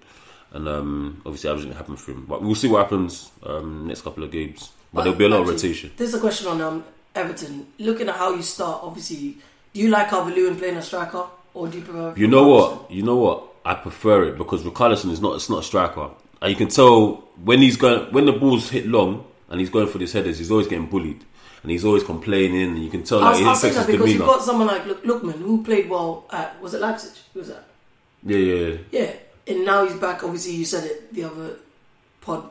and 0.53 0.67
um, 0.67 1.23
obviously 1.25 1.51
everything 1.51 1.73
happened 1.73 2.01
for 2.01 2.11
him. 2.11 2.27
But 2.27 2.43
we'll 2.43 2.57
see 2.57 2.67
what 2.67 2.83
happens 2.83 3.31
um, 3.45 3.87
next 3.87 4.03
couple 4.03 4.25
of 4.25 4.33
games. 4.33 4.73
But, 4.95 5.03
there'll 5.05 5.19
be 5.19 5.25
a 5.25 5.29
lot 5.29 5.41
of 5.43 5.49
rotation. 5.49 5.91
There's 5.97 6.15
a 6.15 6.21
question 6.21 6.47
on 6.47 6.61
um, 6.61 6.85
Everton. 7.15 7.67
Looking 7.79 8.09
at 8.09 8.15
how 8.15 8.33
you 8.35 8.43
start, 8.43 8.81
obviously, 8.85 9.37
do 9.73 9.81
you 9.81 9.89
like 9.89 10.09
Calvert 10.09 10.35
Lewin 10.35 10.57
playing 10.57 10.77
a 10.77 10.83
striker, 10.83 11.25
or 11.53 11.67
do 11.69 11.79
you 11.79 11.85
prefer? 11.85 12.15
You 12.17 12.29
know 12.29 12.47
what? 12.47 12.91
You 12.91 13.03
know 13.03 13.17
what? 13.17 13.43
I 13.65 13.75
prefer 13.75 14.25
it 14.29 14.39
because 14.39 14.63
Richarlison 14.63 15.11
is 15.11 15.21
not. 15.21 15.35
It's 15.35 15.51
not 15.51 15.61
a 15.61 15.63
striker, 15.63 16.11
and 16.41 16.51
you 16.51 16.57
can 16.57 16.69
tell 16.69 17.25
when 17.45 17.61
he's 17.61 17.77
going 17.77 18.13
when 18.13 18.27
the 18.27 18.33
balls 18.33 18.71
hit 18.71 18.87
long 18.87 19.25
and 19.49 19.59
he's 19.61 19.71
going 19.71 19.89
for 19.89 19.99
these 19.99 20.13
headers. 20.13 20.39
He's 20.39 20.51
always 20.51 20.69
getting 20.69 20.87
bullied, 20.87 21.25
and 21.63 21.73
he's 21.73 21.85
always 21.85 22.05
complaining. 22.05 22.63
And 22.77 22.85
you 22.85 22.91
can 22.91 23.03
tell 23.03 23.21
like 23.21 23.37
I 23.43 23.49
was 23.51 23.59
it 23.59 23.61
saying 23.63 23.75
that 23.75 23.87
his 23.87 23.97
because 23.97 24.13
you've 24.13 24.27
got 24.27 24.43
someone 24.43 24.67
like 24.69 24.87
Look- 24.87 25.05
Lookman 25.05 25.39
who 25.39 25.65
played 25.65 25.89
well 25.91 26.25
at 26.31 26.61
was 26.63 26.75
it 26.75 26.81
Leipzig? 26.81 27.13
Who 27.33 27.41
was 27.41 27.49
that? 27.49 27.65
Yeah, 28.23 28.39
yeah, 28.39 28.55
yeah. 28.69 28.79
Yeah, 28.91 29.13
and 29.49 29.65
now 29.65 29.85
he's 29.87 29.97
back. 29.97 30.23
Obviously, 30.23 30.53
you 30.53 30.65
said 30.65 30.85
it 30.85 31.13
the 31.13 31.25
other 31.25 31.57
pod 32.21 32.49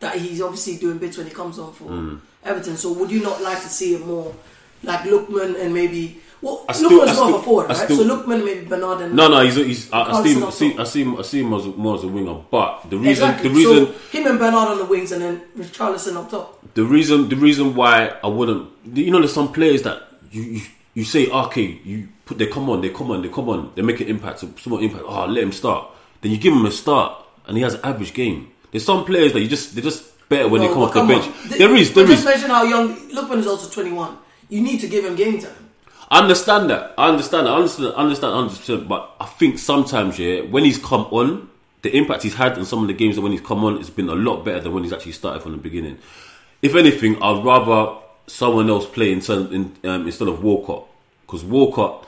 that 0.00 0.16
he's 0.16 0.40
obviously 0.40 0.76
doing 0.76 0.98
bits 0.98 1.16
when 1.16 1.26
he 1.26 1.32
comes 1.32 1.58
on 1.58 1.72
for 1.72 1.84
Mm. 1.84 2.20
Everton. 2.44 2.76
So 2.76 2.92
would 2.92 3.10
you 3.10 3.22
not 3.22 3.42
like 3.42 3.60
to 3.62 3.68
see 3.68 3.94
it 3.94 4.06
more 4.06 4.34
like 4.82 5.00
Lookman 5.00 5.60
and 5.60 5.72
maybe 5.74 6.20
well, 6.42 6.64
I 6.68 6.72
still- 6.74 6.90
Lookman's 6.90 7.18
I 7.18 7.28
of 7.28 7.34
a 7.34 7.42
forward, 7.42 7.68
right? 7.68 7.76
still- 7.78 7.96
so 7.96 8.04
Lookman 8.04 8.44
maybe 8.44 8.66
Bernard 8.66 9.00
and 9.00 9.14
No, 9.14 9.26
no, 9.28 9.40
he's, 9.40 9.56
he's 9.56 9.92
I, 9.92 10.02
I 10.02 10.22
see 10.22 10.34
him, 10.34 10.44
I 10.44 10.50
see. 10.50 10.78
I 10.78 10.84
see 10.84 11.02
him, 11.02 11.16
I 11.18 11.22
see 11.22 11.40
him 11.40 11.52
as, 11.54 11.64
more 11.66 11.96
as 11.96 12.04
a 12.04 12.08
winger. 12.08 12.34
But 12.50 12.90
the 12.90 12.98
reason, 12.98 13.10
exactly. 13.30 13.48
the 13.48 13.54
reason, 13.54 13.86
so 13.86 13.92
him 14.18 14.26
and 14.26 14.38
Bernard 14.38 14.68
on 14.68 14.78
the 14.78 14.84
wings 14.84 15.12
and 15.12 15.22
then 15.22 15.42
Richarlison 15.58 16.16
up 16.16 16.30
top. 16.30 16.58
the 16.74 16.84
reason, 16.84 17.28
the 17.30 17.36
reason 17.36 17.74
why 17.74 18.12
I 18.22 18.26
wouldn't, 18.28 18.68
you 18.94 19.10
know, 19.10 19.18
there's 19.18 19.32
some 19.32 19.50
players 19.52 19.82
that 19.82 20.02
you 20.30 20.42
you, 20.42 20.60
you 20.94 21.04
say, 21.04 21.28
okay, 21.30 21.80
you 21.84 22.08
put 22.26 22.36
they 22.38 22.46
come 22.46 22.68
on, 22.68 22.80
they 22.82 22.90
come 22.90 23.10
on, 23.10 23.22
they 23.22 23.28
come 23.28 23.48
on, 23.48 23.72
they 23.74 23.82
make 23.82 24.00
an 24.00 24.08
impact, 24.08 24.40
somewhat 24.60 24.82
impact. 24.82 25.04
Oh, 25.08 25.24
let 25.26 25.42
him 25.42 25.52
start. 25.52 25.88
Then 26.20 26.32
you 26.32 26.38
give 26.38 26.52
him 26.52 26.64
a 26.66 26.70
start, 26.70 27.12
and 27.46 27.56
he 27.56 27.62
has 27.62 27.74
an 27.74 27.80
average 27.82 28.12
game. 28.12 28.48
There's 28.76 28.84
some 28.84 29.06
players 29.06 29.32
that 29.32 29.40
you 29.40 29.48
just 29.48 29.74
they're 29.74 29.82
just 29.82 30.04
better 30.28 30.48
when 30.48 30.60
they 30.60 30.68
come 30.68 30.82
off 30.82 30.92
the 30.92 31.00
bench. 31.00 31.24
on. 31.24 31.32
Th- 31.48 31.58
There 31.58 31.74
is, 31.74 31.94
there 31.94 32.06
just 32.06 32.26
mention 32.26 32.50
how 32.50 32.62
young 32.64 32.94
Lookman 33.08 33.38
is 33.38 33.46
also 33.46 33.70
21. 33.70 34.18
You 34.50 34.60
need 34.60 34.80
to 34.80 34.86
give 34.86 35.02
him 35.02 35.16
game 35.16 35.38
time. 35.40 35.70
I 36.10 36.18
understand 36.20 36.68
that. 36.68 36.92
I 36.98 37.08
understand. 37.08 37.46
That. 37.46 37.52
I 37.52 37.56
understand. 37.56 37.94
I 37.96 38.00
understand 38.02 38.34
100. 38.34 38.56
percent 38.58 38.86
But 38.86 39.14
I 39.18 39.24
think 39.24 39.58
sometimes, 39.58 40.18
yeah, 40.18 40.42
when 40.42 40.64
he's 40.66 40.76
come 40.76 41.06
on, 41.10 41.48
the 41.80 41.96
impact 41.96 42.22
he's 42.22 42.34
had 42.34 42.58
in 42.58 42.66
some 42.66 42.82
of 42.82 42.88
the 42.88 42.92
games 42.92 43.16
that 43.16 43.22
when 43.22 43.32
he's 43.32 43.40
come 43.40 43.64
on, 43.64 43.78
it's 43.78 43.88
been 43.88 44.10
a 44.10 44.14
lot 44.14 44.44
better 44.44 44.60
than 44.60 44.74
when 44.74 44.82
he's 44.82 44.92
actually 44.92 45.12
started 45.12 45.42
from 45.42 45.52
the 45.52 45.58
beginning. 45.58 45.96
If 46.60 46.74
anything, 46.74 47.16
I'd 47.22 47.42
rather 47.42 47.98
someone 48.26 48.68
else 48.68 48.84
play 48.84 49.10
in 49.12 49.20
in, 49.22 49.76
um, 49.84 50.04
instead 50.06 50.28
of 50.28 50.42
Walcott 50.44 50.84
because 51.22 51.44
Walcott. 51.44 52.05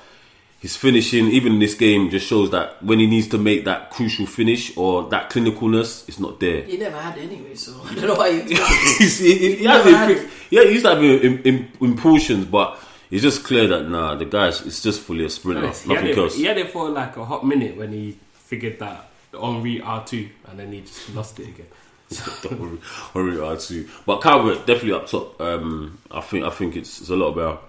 His 0.60 0.76
finishing, 0.76 1.28
even 1.28 1.52
in 1.52 1.58
this 1.60 1.74
game, 1.74 2.10
just 2.10 2.26
shows 2.26 2.50
that 2.50 2.82
when 2.82 2.98
he 2.98 3.06
needs 3.06 3.28
to 3.28 3.38
make 3.38 3.64
that 3.66 3.90
crucial 3.90 4.26
finish 4.26 4.76
or 4.76 5.08
that 5.10 5.30
clinicalness, 5.30 6.08
it's 6.08 6.18
not 6.18 6.40
there. 6.40 6.62
He 6.62 6.76
never 6.76 6.98
had 7.00 7.16
it 7.16 7.30
anyway, 7.30 7.54
so 7.54 7.80
I 7.84 7.94
don't 7.94 8.08
know 8.08 8.14
why 8.16 8.28
you. 8.28 8.42
He's- 8.98 9.18
he, 9.20 9.38
he, 9.38 9.54
he 9.56 9.64
has 9.66 9.84
never 9.84 9.88
it 9.88 9.94
had 9.96 10.16
fixed. 10.18 10.36
Yeah, 10.50 10.64
he 10.64 10.70
used 10.72 10.84
to 10.84 10.94
have 10.94 11.04
im- 11.04 11.22
im- 11.22 11.42
im- 11.44 11.68
impulsions, 11.80 12.44
but 12.46 12.76
it's 13.10 13.22
just 13.22 13.44
clear 13.44 13.68
that 13.68 13.88
nah, 13.88 14.16
the 14.16 14.24
guy's 14.24 14.60
it's 14.66 14.82
just 14.82 15.00
fully 15.00 15.24
a 15.26 15.30
sprinter, 15.30 15.62
Nice. 15.62 15.82
He 15.82 15.90
had, 15.94 16.00
nothing 16.04 16.10
it, 16.10 16.18
else. 16.18 16.34
he 16.34 16.44
had 16.44 16.58
it 16.58 16.70
for 16.70 16.88
like 16.90 17.16
a 17.16 17.24
hot 17.24 17.46
minute 17.46 17.76
when 17.76 17.92
he 17.92 18.18
figured 18.32 18.80
that 18.80 19.08
Henri 19.32 19.78
R2 19.80 20.28
and 20.48 20.58
then 20.58 20.72
he 20.72 20.80
just 20.80 21.14
lost 21.14 21.38
it 21.38 21.48
again. 21.48 21.66
Don't 22.42 22.58
worry, 22.58 22.78
worry 23.14 23.36
about 23.36 23.60
too. 23.60 23.88
But 24.06 24.22
Calvert 24.22 24.66
definitely 24.66 24.94
up 24.94 25.06
top. 25.06 25.40
Um, 25.40 25.98
I 26.10 26.20
think 26.20 26.44
I 26.44 26.50
think 26.50 26.74
it's, 26.74 27.00
it's 27.00 27.10
a 27.10 27.16
lot 27.16 27.28
about. 27.28 27.62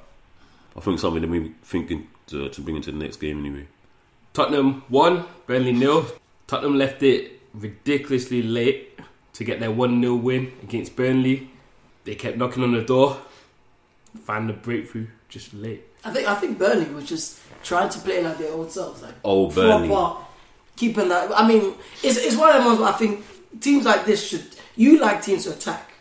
I 0.75 0.80
think 0.80 0.97
something 0.99 1.21
that 1.21 1.30
we 1.30 1.52
thinking 1.63 2.08
to, 2.29 2.49
to 2.49 2.61
bring 2.61 2.75
into 2.77 2.91
the 2.91 2.97
next 2.97 3.17
game 3.17 3.39
anyway. 3.39 3.67
Tottenham 4.33 4.83
won, 4.89 5.25
Burnley 5.47 5.73
nil. 5.73 6.05
Tottenham 6.47 6.77
left 6.77 7.03
it 7.03 7.39
ridiculously 7.53 8.41
late 8.43 8.99
to 9.33 9.43
get 9.43 9.59
their 9.59 9.71
1 9.71 10.01
0 10.01 10.15
win 10.15 10.51
against 10.63 10.95
Burnley. 10.95 11.49
They 12.05 12.15
kept 12.15 12.37
knocking 12.37 12.63
on 12.63 12.73
the 12.73 12.81
door, 12.81 13.17
found 14.23 14.49
the 14.49 14.53
breakthrough 14.53 15.07
just 15.27 15.53
late. 15.53 15.83
I 16.03 16.11
think 16.11 16.27
I 16.27 16.35
think 16.35 16.57
Burnley 16.57 16.89
was 16.93 17.05
just 17.05 17.39
trying 17.63 17.89
to 17.89 17.99
play 17.99 18.23
like 18.23 18.37
their 18.37 18.51
old 18.53 18.71
selves, 18.71 19.01
like 19.01 19.15
Oh, 19.23 19.49
Burnley. 19.49 19.87
proper 19.87 20.25
keeping 20.75 21.09
that. 21.09 21.29
I 21.37 21.47
mean, 21.47 21.75
it's 22.03 22.17
it's 22.17 22.35
one 22.37 22.55
of 22.55 22.63
the 22.63 22.67
ones. 22.69 22.79
Where 22.79 22.89
I 22.89 22.93
think 22.93 23.25
teams 23.59 23.85
like 23.85 24.05
this 24.05 24.25
should 24.25 24.45
you 24.75 24.99
like 24.99 25.21
teams 25.21 25.43
to 25.43 25.51
attack 25.51 25.91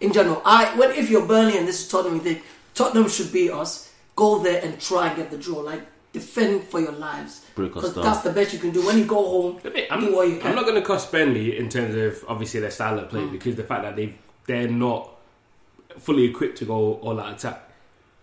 in 0.00 0.12
general. 0.12 0.42
I 0.44 0.76
when 0.76 0.90
if 0.90 1.08
you're 1.08 1.26
Burnley 1.26 1.56
and 1.56 1.68
this 1.68 1.82
is 1.82 1.88
Tottenham, 1.88 2.16
you 2.16 2.20
think 2.22 2.42
Tottenham 2.74 3.08
should 3.08 3.32
beat 3.32 3.50
us. 3.52 3.92
Go 4.16 4.42
there 4.42 4.62
and 4.64 4.80
try 4.80 5.08
and 5.08 5.16
get 5.16 5.30
the 5.30 5.38
draw. 5.38 5.58
Like 5.60 5.82
defend 6.12 6.62
for 6.64 6.78
your 6.80 6.92
lives 6.92 7.44
because 7.56 7.92
that's 7.94 8.20
the 8.20 8.30
best 8.30 8.52
you 8.52 8.58
can 8.60 8.70
do. 8.70 8.86
When 8.86 8.96
you 8.98 9.04
go 9.04 9.16
home, 9.16 9.60
I'm, 9.90 10.00
do 10.00 10.14
what 10.14 10.28
you 10.28 10.38
can. 10.38 10.50
I'm 10.50 10.54
not 10.54 10.64
going 10.64 10.76
to 10.76 10.82
cost 10.82 11.10
Burnley 11.10 11.58
in 11.58 11.68
terms 11.68 11.94
of 11.96 12.24
obviously 12.28 12.60
their 12.60 12.70
style 12.70 12.98
of 13.00 13.08
play 13.08 13.20
Mm. 13.20 13.32
because 13.32 13.56
the 13.56 13.64
fact 13.64 13.82
that 13.82 13.96
they 13.96 14.14
they're 14.46 14.68
not 14.68 15.10
fully 15.98 16.24
equipped 16.24 16.58
to 16.58 16.64
go 16.64 16.94
all 16.94 17.18
out 17.20 17.34
attack. 17.34 17.68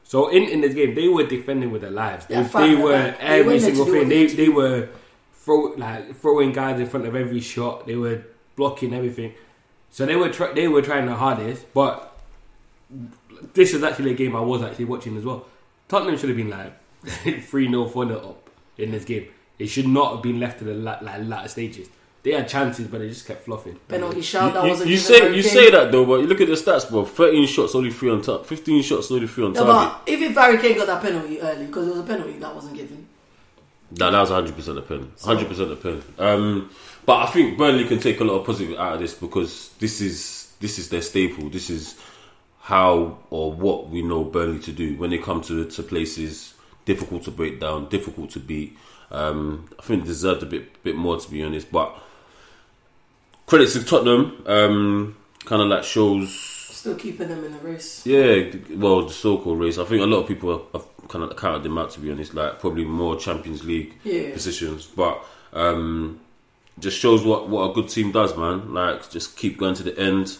So 0.04 0.30
in, 0.30 0.43
in 0.43 0.62
this 0.62 0.73
game, 0.73 0.93
they 0.95 1.08
were 1.08 1.25
defending 1.25 1.71
with 1.71 1.82
their 1.82 1.91
lives. 1.91 2.25
They, 2.27 2.36
Yeah, 2.36 2.47
they 2.47 2.75
were 2.75 2.91
like, 2.97 3.19
every 3.19 3.47
went 3.47 3.62
there 3.62 3.69
to 3.71 3.75
single 3.75 3.86
thing. 3.93 4.10
They 4.10 4.25
they 4.27 4.36
they 4.36 4.49
were 4.49 4.89
throw 5.34 5.73
like 5.77 6.15
throwing 6.15 6.51
guys 6.54 6.80
in 6.80 6.88
front 6.88 7.06
of 7.06 7.15
every 7.15 7.41
shot. 7.41 7.88
They 7.88 7.95
were 7.95 8.23
blocking 8.56 8.93
everything. 8.93 9.34
So 9.89 10.06
they 10.06 10.15
were 10.15 10.30
try, 10.30 10.54
they 10.54 10.67
were 10.69 10.82
trying 10.82 11.06
the 11.08 11.15
hardest. 11.15 11.65
But 11.73 12.17
this 13.54 13.73
is 13.73 13.84
actually 13.84 14.12
a 14.12 14.13
game 14.13 14.36
I 14.36 14.41
was 14.41 14.62
actually 14.62 14.86
watching 14.86 15.17
as 15.17 15.23
well. 15.25 15.45
Tottenham 15.91 16.17
should 16.17 16.30
have 16.30 16.38
been 16.38 16.49
like 16.49 16.73
three 17.49 17.67
0 17.69 17.86
four 17.89 18.08
0 18.08 18.17
up 18.19 18.49
in 18.77 18.91
this 18.91 19.04
game. 19.04 19.27
It 19.60 19.67
should 19.67 19.88
not 19.88 20.13
have 20.13 20.23
been 20.23 20.39
left 20.39 20.60
to 20.60 20.63
the 20.65 20.73
la- 20.73 20.97
like, 21.01 21.21
latter 21.25 21.49
stages. 21.49 21.89
They 22.23 22.32
had 22.32 22.47
chances, 22.47 22.88
but 22.88 22.99
they 22.99 23.10
just 23.10 23.27
kept 23.27 23.43
fluffing. 23.45 23.77
penalty 23.88 24.21
shout 24.21 24.54
that 24.54 24.63
You, 24.63 24.69
wasn't 24.69 24.89
you 24.91 24.97
say 24.97 25.36
you 25.36 25.41
Kane. 25.43 25.51
say 25.51 25.71
that 25.71 25.91
though, 25.91 26.06
but 26.06 26.21
you 26.21 26.27
look 26.27 26.39
at 26.39 26.47
the 26.47 26.54
stats, 26.54 26.89
bro. 26.89 27.04
Thirteen 27.04 27.45
shots, 27.47 27.75
only 27.75 27.91
three 27.91 28.10
on 28.10 28.21
top. 28.21 28.45
Fifteen 28.45 28.82
shots, 28.84 29.12
only 29.12 29.27
three 29.27 29.43
on 29.43 29.54
No, 29.54 29.65
target. 29.65 29.97
but 30.06 30.13
if, 30.13 30.21
if 30.21 30.36
Harry 30.36 30.58
Kane 30.60 30.77
got 30.77 30.88
that 30.88 31.01
penalty 31.01 31.41
early, 31.41 31.65
because 31.65 31.88
it 31.88 31.91
was 31.91 31.99
a 31.99 32.04
penalty 32.04 32.34
that 32.34 32.56
wasn't 32.56 32.75
given. 32.77 33.08
Nah, 33.97 34.10
that 34.12 34.21
was 34.21 34.30
100 34.30 34.56
percent 34.56 34.77
a 34.77 34.82
pen. 34.82 35.12
100 35.21 35.47
percent 35.49 35.71
a 35.71 35.75
pen. 35.75 36.01
Um, 36.17 36.69
but 37.06 37.27
I 37.27 37.32
think 37.32 37.58
Burnley 37.58 37.86
can 37.86 37.99
take 37.99 38.19
a 38.21 38.23
lot 38.23 38.39
of 38.39 38.45
positive 38.45 38.77
out 38.80 38.93
of 38.93 38.99
this 39.01 39.13
because 39.15 39.71
this 39.80 39.99
is 39.99 40.54
this 40.62 40.77
is 40.80 40.89
their 40.89 41.01
staple. 41.01 41.49
This 41.49 41.69
is 41.69 41.95
how 42.62 43.17
or 43.30 43.52
what 43.52 43.89
we 43.89 44.02
know 44.02 44.24
Burnley 44.24 44.60
to 44.60 44.71
do 44.71 44.95
when 44.97 45.10
they 45.10 45.17
come 45.17 45.41
to 45.41 45.65
to 45.65 45.84
places 45.84 46.54
difficult 46.86 47.24
to 47.24 47.32
break 47.32 47.60
down, 47.60 47.89
difficult 47.89 48.30
to 48.32 48.39
beat. 48.39 48.78
Um, 49.12 49.69
I 49.80 49.82
think 49.84 50.06
deserved 50.06 50.43
a 50.43 50.45
bit 50.45 50.82
bit 50.84 50.95
more 50.95 51.19
to 51.19 51.30
be 51.32 51.43
honest. 51.43 51.71
But 51.71 51.95
credits 53.47 53.74
to 53.74 53.84
Tottenham. 53.84 54.43
Um, 54.45 55.17
kind 55.45 55.62
of 55.62 55.67
like 55.69 55.84
shows 55.84 56.34
Still 56.71 56.95
keeping 56.95 57.28
them 57.28 57.43
in 57.43 57.52
the 57.52 57.60
race. 57.60 58.06
yeah, 58.08 58.43
well, 58.76 59.04
the 59.06 59.13
so-called 59.13 59.60
race. 59.60 59.78
I 59.78 59.86
think 59.86 60.02
a 60.02 60.06
lot 60.06 60.21
of 60.21 60.28
people 60.28 60.52
have, 60.58 60.65
have 60.82 61.08
kind 61.10 61.24
of 61.24 61.36
counted 61.38 61.62
them 61.63 61.78
out. 61.78 61.91
To 61.91 62.00
be 62.00 62.12
honest, 62.12 62.34
like 62.34 62.60
probably 62.60 62.86
more 62.86 63.15
Champions 63.17 63.63
League 63.63 63.93
Yeah. 64.04 64.34
positions, 64.34 64.88
but 64.88 65.24
um, 65.54 66.19
just 66.80 66.97
shows 67.00 67.24
what 67.24 67.50
what 67.50 67.69
a 67.69 67.74
good 67.74 67.89
team 67.89 68.12
does, 68.12 68.36
man. 68.36 68.74
Like 68.74 69.10
just 69.12 69.38
keep 69.38 69.58
going 69.60 69.76
to 69.76 69.84
the 69.84 69.97
end. 70.00 70.38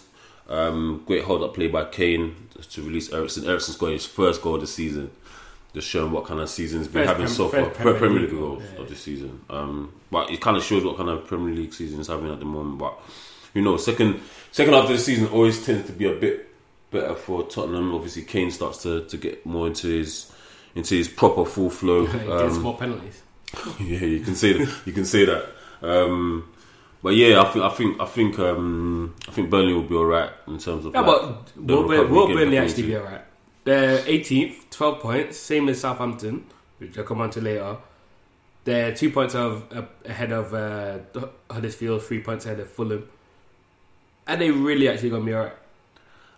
Um, 0.51 1.03
great 1.05 1.23
hold 1.23 1.43
up 1.43 1.53
play 1.53 1.67
by 1.67 1.85
Kane 1.85 2.35
to 2.71 2.81
release 2.81 3.11
Eriksen. 3.13 3.47
Eriksen 3.47 3.73
scored 3.73 3.93
his 3.93 4.05
first 4.05 4.41
goal 4.41 4.55
of 4.55 4.61
the 4.61 4.67
season. 4.67 5.09
Just 5.73 5.87
showing 5.87 6.11
what 6.11 6.25
kind 6.25 6.41
of 6.41 6.49
season 6.49 6.79
he's 6.79 6.89
been 6.89 7.07
having 7.07 7.27
so 7.27 7.47
far. 7.47 7.69
Premier, 7.69 7.93
Premier 7.97 8.19
League 8.19 8.31
goal 8.31 8.61
yeah. 8.61 8.81
of 8.81 8.89
the 8.89 8.95
season. 8.95 9.39
Um, 9.49 9.93
but 10.11 10.29
it 10.29 10.41
kind 10.41 10.57
of 10.57 10.63
shows 10.63 10.83
what 10.83 10.97
kind 10.97 11.09
of 11.09 11.25
Premier 11.25 11.55
League 11.55 11.73
season 11.73 11.97
he's 11.99 12.07
having 12.07 12.29
at 12.29 12.39
the 12.39 12.45
moment. 12.45 12.77
But 12.77 12.93
you 13.53 13.61
know, 13.61 13.77
second 13.77 14.19
second 14.51 14.73
half 14.73 14.83
of 14.83 14.89
the 14.89 14.97
season 14.97 15.27
always 15.27 15.65
tends 15.65 15.87
to 15.87 15.93
be 15.93 16.07
a 16.11 16.13
bit 16.13 16.49
better 16.91 17.15
for 17.15 17.43
Tottenham. 17.43 17.95
Obviously, 17.95 18.23
Kane 18.23 18.51
starts 18.51 18.83
to, 18.83 19.05
to 19.05 19.15
get 19.17 19.45
more 19.45 19.67
into 19.67 19.87
his 19.87 20.29
into 20.75 20.95
his 20.95 21.07
proper 21.07 21.45
full 21.45 21.69
flow. 21.69 22.05
He 22.07 22.17
gets 22.19 22.55
Um, 22.57 22.61
more 22.61 22.77
penalties. 22.77 23.21
yeah, 23.79 23.99
you 23.99 24.19
can 24.19 24.35
say 24.35 24.51
that. 24.53 24.69
You 24.85 24.91
can 24.91 25.05
say 25.05 25.23
that. 25.25 25.45
Um, 25.81 26.49
but 27.03 27.15
yeah, 27.15 27.41
I 27.41 27.45
think 27.45 27.65
I 27.65 27.69
think 27.69 28.01
I 28.01 28.05
think 28.05 28.39
um, 28.39 29.15
I 29.27 29.31
think 29.31 29.49
Burnley 29.49 29.73
will 29.73 29.83
be 29.83 29.95
alright 29.95 30.31
in 30.47 30.57
terms 30.57 30.85
of. 30.85 30.93
Yeah, 30.93 31.01
like, 31.01 31.21
but 31.55 31.57
will, 31.57 31.87
will 31.87 32.27
Burnley 32.27 32.57
actually 32.57 32.83
be 32.83 32.97
alright? 32.97 33.21
They're 33.63 33.99
18th, 33.99 34.69
12 34.71 34.99
points, 34.99 35.37
same 35.37 35.69
as 35.69 35.81
Southampton, 35.81 36.45
which 36.79 36.97
I'll 36.97 37.03
come 37.03 37.21
on 37.21 37.29
to 37.31 37.41
later. 37.41 37.77
They're 38.63 38.93
two 38.95 39.11
points 39.11 39.35
of, 39.35 39.71
uh, 39.71 39.83
ahead 40.05 40.31
of 40.31 40.53
uh, 40.53 40.99
Huddersfield, 41.49 42.03
three 42.03 42.21
points 42.21 42.45
ahead 42.45 42.59
of 42.59 42.69
Fulham. 42.69 43.07
And 44.27 44.41
they 44.41 44.51
really 44.51 44.87
actually 44.87 45.09
going 45.09 45.23
to 45.23 45.25
be 45.25 45.35
alright. 45.35 45.53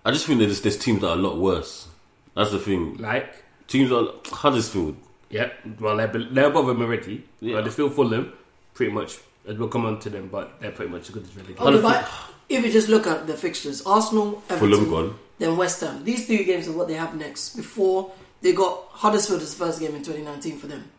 I 0.05 0.11
just 0.11 0.25
think 0.25 0.39
that 0.39 0.45
there's, 0.45 0.61
there's 0.61 0.77
teams 0.77 1.01
that 1.01 1.09
are 1.11 1.17
a 1.17 1.21
lot 1.21 1.37
worse. 1.37 1.87
That's 2.35 2.51
the 2.51 2.59
thing. 2.59 2.97
Like, 2.97 3.43
Teams 3.67 3.91
are 3.91 4.07
Huddersfield. 4.25 4.97
yep, 5.29 5.53
well, 5.79 5.95
they're, 5.97 6.07
they're 6.07 6.47
above 6.47 6.67
them 6.67 6.81
already. 6.81 7.23
Yeah. 7.39 7.67
Still 7.69 7.89
Fulham, 7.89 8.33
pretty 8.73 8.91
much. 8.91 9.17
And 9.45 9.59
We'll 9.59 9.67
come 9.69 9.85
on 9.85 9.99
to 9.99 10.09
them, 10.09 10.29
but 10.31 10.59
they're 10.61 10.71
pretty 10.71 10.91
much 10.91 11.03
as 11.03 11.09
good 11.09 11.23
as 11.23 11.35
relegation. 11.35 11.61
Oh, 11.67 11.81
but 11.81 12.09
if 12.49 12.63
you 12.65 12.71
just 12.71 12.87
look 12.89 13.05
at 13.07 13.27
the 13.27 13.35
fixtures, 13.35 13.81
Arsenal, 13.85 14.41
Everton, 14.49 14.69
Fulham 14.71 14.89
gone. 14.89 15.19
then 15.39 15.57
West 15.57 15.81
Ham. 15.81 16.03
These 16.03 16.27
three 16.27 16.43
games 16.45 16.67
are 16.67 16.71
what 16.73 16.87
they 16.87 16.93
have 16.93 17.15
next. 17.15 17.55
Before 17.55 18.11
they 18.41 18.53
got 18.53 18.85
Huddersfield 18.91 19.41
as 19.41 19.53
the 19.55 19.65
first 19.65 19.79
game 19.79 19.95
in 19.95 20.03
2019 20.03 20.57
for 20.59 20.67
them. 20.67 20.89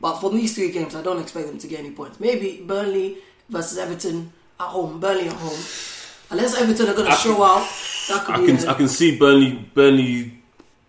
But 0.00 0.18
from 0.20 0.34
these 0.36 0.54
three 0.54 0.70
games, 0.70 0.94
I 0.94 1.02
don't 1.02 1.20
expect 1.20 1.46
them 1.48 1.58
to 1.58 1.66
get 1.66 1.80
any 1.80 1.90
points. 1.90 2.20
Maybe 2.20 2.62
Burnley 2.66 3.18
versus 3.48 3.76
Everton 3.78 4.32
at 4.58 4.66
home. 4.68 4.98
Burnley 5.00 5.26
at 5.28 5.34
home. 5.34 5.58
Unless 6.30 6.58
Everton 6.60 6.88
are 6.88 6.94
going 6.94 7.10
to 7.10 7.16
show 7.16 7.42
out, 7.42 7.68
that 8.08 8.24
could 8.24 8.34
I 8.36 8.40
be. 8.40 8.46
can 8.46 8.64
a- 8.68 8.70
I 8.70 8.74
can 8.74 8.88
see 8.88 9.18
Burnley 9.18 9.68
Burnley 9.74 10.42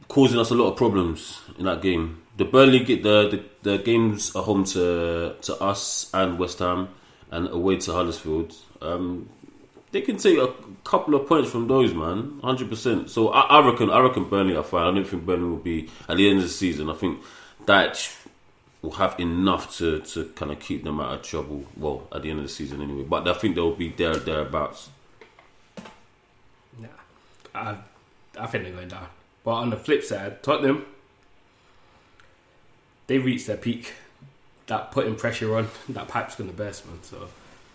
causing 0.07 0.39
us 0.39 0.51
a 0.51 0.55
lot 0.55 0.69
of 0.71 0.77
problems 0.77 1.39
in 1.57 1.65
that 1.65 1.81
game. 1.81 2.20
The 2.37 2.45
Burnley 2.45 2.83
the, 2.83 2.95
the, 3.01 3.43
the 3.61 3.77
games 3.77 4.35
are 4.35 4.43
home 4.43 4.63
to 4.65 5.35
to 5.41 5.55
us 5.61 6.09
and 6.13 6.39
West 6.39 6.59
Ham 6.59 6.89
and 7.29 7.49
away 7.49 7.77
to 7.77 7.93
Huddersfield. 7.93 8.55
Um, 8.81 9.29
they 9.91 10.01
can 10.01 10.17
take 10.17 10.37
a 10.37 10.53
couple 10.83 11.15
of 11.15 11.27
points 11.27 11.51
from 11.51 11.67
those, 11.67 11.93
man. 11.93 12.39
Hundred 12.43 12.69
percent. 12.69 13.09
So 13.09 13.29
I, 13.29 13.41
I 13.41 13.67
reckon 13.67 13.89
I 13.89 13.99
reckon 13.99 14.29
Burnley 14.29 14.55
are 14.55 14.63
fine. 14.63 14.87
I 14.87 14.95
don't 14.95 15.07
think 15.07 15.25
Burnley 15.25 15.49
will 15.49 15.57
be 15.57 15.89
at 16.07 16.17
the 16.17 16.29
end 16.29 16.37
of 16.37 16.43
the 16.43 16.49
season. 16.49 16.89
I 16.89 16.93
think 16.93 17.21
that 17.65 18.09
will 18.81 18.91
have 18.91 19.19
enough 19.19 19.77
to, 19.77 19.99
to 19.99 20.25
kind 20.29 20.51
of 20.51 20.59
keep 20.59 20.83
them 20.83 20.99
out 20.99 21.13
of 21.13 21.21
trouble. 21.21 21.65
Well, 21.77 22.07
at 22.11 22.23
the 22.23 22.29
end 22.29 22.39
of 22.39 22.45
the 22.45 22.49
season 22.49 22.81
anyway. 22.81 23.03
But 23.03 23.27
I 23.27 23.33
think 23.33 23.55
they'll 23.55 23.75
be 23.75 23.89
there 23.89 24.15
thereabouts. 24.15 24.89
Nah, 26.79 26.87
I, 27.53 27.77
I 28.39 28.47
think 28.47 28.63
they're 28.63 28.73
going 28.73 28.87
down. 28.87 29.07
But 29.43 29.51
on 29.51 29.69
the 29.69 29.77
flip 29.77 30.03
side, 30.03 30.41
Tottenham, 30.43 30.85
they 33.11 33.17
reached 33.19 33.47
their 33.47 33.57
peak. 33.57 33.91
That 34.67 34.91
putting 34.93 35.15
pressure 35.17 35.57
on, 35.57 35.67
that 35.89 36.07
pipe's 36.07 36.35
going 36.35 36.49
to 36.49 36.55
burst, 36.55 36.85
man. 36.87 36.97
So 37.03 37.27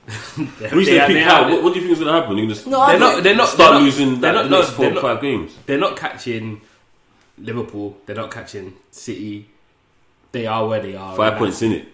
they, 0.58 0.68
Reach 0.70 0.86
they- 0.86 0.94
their 0.94 1.08
they 1.08 1.14
peak 1.14 1.24
how? 1.24 1.50
What, 1.50 1.62
what 1.62 1.74
do 1.74 1.80
you 1.80 1.86
think 1.86 1.92
is 1.92 1.98
going 2.02 2.10
to 2.14 2.18
happen? 2.20 2.38
You're 2.38 2.46
going 2.46 2.58
to 2.58 2.70
No, 2.70 2.86
They're 2.86 2.98
not. 2.98 3.22
They're 3.22 3.36
not. 3.36 3.48
start 3.48 3.58
they're 3.58 3.72
not- 3.80 3.82
losing 3.82 4.20
They're 4.20 4.32
that 4.32 4.42
not. 4.44 4.50
No, 4.50 4.60
next 4.60 4.70
four 4.72 4.86
or 4.86 4.90
not, 4.92 5.02
five 5.02 5.20
games. 5.20 5.54
they're 5.66 5.78
not 5.78 5.96
catching 5.98 6.62
Liverpool. 7.38 7.98
They're 8.06 8.16
not 8.16 8.30
catching 8.30 8.74
City. 8.90 9.46
They 10.32 10.46
are 10.46 10.66
where 10.66 10.80
they 10.80 10.96
are. 10.96 11.14
Five 11.16 11.32
right 11.32 11.38
points 11.38 11.60
now. 11.60 11.68
in 11.68 11.72
it. 11.74 11.88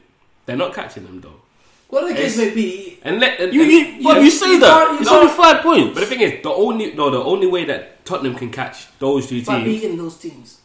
They're 0.46 0.56
not 0.56 0.72
catching 0.74 1.04
them 1.04 1.20
though. 1.20 1.40
Whatever 1.88 2.12
the 2.14 2.18
case 2.20 2.38
may 2.38 2.54
be, 2.54 2.98
And 3.02 3.18
let 3.20 3.38
and, 3.40 3.52
You, 3.52 3.62
and- 3.62 3.70
you, 3.72 4.02
but 4.04 4.16
yeah, 4.18 4.22
you 4.22 4.30
say 4.30 4.58
that 4.58 4.86
can't- 4.88 5.00
it's 5.00 5.10
you 5.10 5.16
only 5.16 5.32
five 5.32 5.62
points. 5.62 5.94
but 5.94 6.00
the 6.00 6.06
thing 6.06 6.20
is, 6.20 6.42
the 6.44 6.50
only 6.50 6.94
no, 6.94 7.10
the 7.10 7.18
only 7.22 7.46
way 7.48 7.64
that 7.64 8.04
Tottenham 8.06 8.34
can 8.36 8.50
catch 8.50 8.86
those 9.00 9.26
two 9.26 9.36
teams 9.36 9.46
by 9.48 9.62
teams 9.64 9.80
beating 9.80 9.96
those 9.98 10.16
teams. 10.16 10.58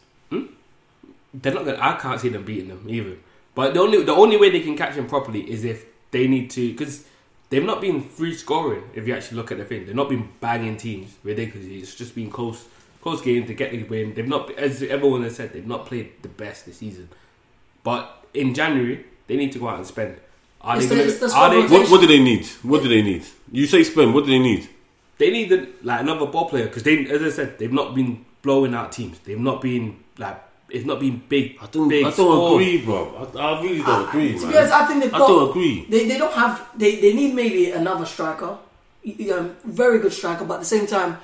They're 1.34 1.54
not 1.54 1.64
gonna. 1.64 1.78
I 1.80 1.94
can't 1.94 2.20
see 2.20 2.28
them 2.28 2.44
beating 2.44 2.68
them 2.68 2.84
either. 2.88 3.16
But 3.54 3.74
the 3.74 3.80
only 3.80 4.02
the 4.04 4.12
only 4.12 4.36
way 4.36 4.50
they 4.50 4.60
can 4.60 4.76
catch 4.76 4.94
them 4.94 5.06
properly 5.06 5.50
is 5.50 5.64
if 5.64 5.84
they 6.10 6.26
need 6.26 6.50
to 6.50 6.70
because 6.70 7.04
they've 7.50 7.64
not 7.64 7.80
been 7.80 8.02
free 8.02 8.34
scoring. 8.34 8.84
If 8.94 9.06
you 9.06 9.14
actually 9.14 9.36
look 9.36 9.52
at 9.52 9.58
the 9.58 9.64
thing, 9.64 9.86
they've 9.86 9.94
not 9.94 10.08
been 10.08 10.28
banging 10.40 10.76
teams 10.76 11.14
ridiculously. 11.22 11.78
It's 11.78 11.94
just 11.94 12.14
been 12.14 12.30
close 12.30 12.66
close 13.02 13.20
games. 13.20 13.48
They 13.48 13.54
get 13.54 13.72
the 13.72 13.84
win. 13.84 14.14
They've 14.14 14.26
not, 14.26 14.50
as 14.58 14.82
everyone 14.82 15.22
has 15.22 15.36
said, 15.36 15.52
they've 15.52 15.66
not 15.66 15.86
played 15.86 16.22
the 16.22 16.28
best 16.28 16.66
this 16.66 16.78
season. 16.78 17.08
But 17.82 18.24
in 18.34 18.54
January, 18.54 19.04
they 19.26 19.36
need 19.36 19.52
to 19.52 19.58
go 19.58 19.68
out 19.68 19.78
and 19.78 19.86
spend. 19.86 20.16
Are 20.60 20.76
It's 20.76 20.88
they 20.88 20.96
gonna, 20.96 21.08
it's 21.08 21.18
the 21.20 21.32
are 21.34 21.50
they. 21.50 21.62
What, 21.72 21.90
what 21.90 22.00
do 22.00 22.06
they 22.06 22.22
need? 22.22 22.46
What 22.62 22.82
do 22.82 22.88
they 22.88 23.02
need? 23.02 23.24
You 23.52 23.66
say 23.66 23.84
spend. 23.84 24.14
What 24.14 24.24
do 24.24 24.30
they 24.30 24.38
need? 24.38 24.68
they 25.18 25.30
need 25.30 25.50
like 25.82 26.00
another 26.00 26.26
ball 26.26 26.48
player 26.48 26.66
because 26.66 26.84
they, 26.84 27.06
as 27.06 27.22
I 27.22 27.30
said, 27.30 27.58
they've 27.58 27.72
not 27.72 27.94
been 27.94 28.24
blowing 28.42 28.74
out 28.74 28.92
teams. 28.92 29.18
They've 29.18 29.38
not 29.38 29.60
been 29.60 29.98
like 30.16 30.40
it's 30.70 30.84
not 30.84 31.00
been 31.00 31.22
big. 31.28 31.56
I 31.62 31.66
don't. 31.66 31.88
Big 31.88 32.04
I 32.04 32.10
don't 32.10 32.52
agree, 32.54 32.84
bro. 32.84 33.30
I, 33.34 33.38
I 33.38 33.62
really 33.62 33.82
don't 33.82 34.08
agree, 34.08 34.34
to 34.34 34.40
man. 34.42 34.50
be 34.52 34.58
honest, 34.58 34.72
I 34.74 34.86
think 34.86 35.02
they've 35.02 35.12
got. 35.12 35.22
I 35.22 35.26
don't 35.26 35.50
agree. 35.50 35.86
They, 35.88 36.06
they 36.08 36.18
don't 36.18 36.32
have. 36.34 36.68
They, 36.76 36.96
they 37.00 37.12
need 37.14 37.34
maybe 37.34 37.70
another 37.70 38.04
striker, 38.06 38.58
um, 39.32 39.56
very 39.64 39.98
good 39.98 40.12
striker. 40.12 40.44
But 40.44 40.54
at 40.54 40.60
the 40.60 40.66
same 40.66 40.86
time, 40.86 41.18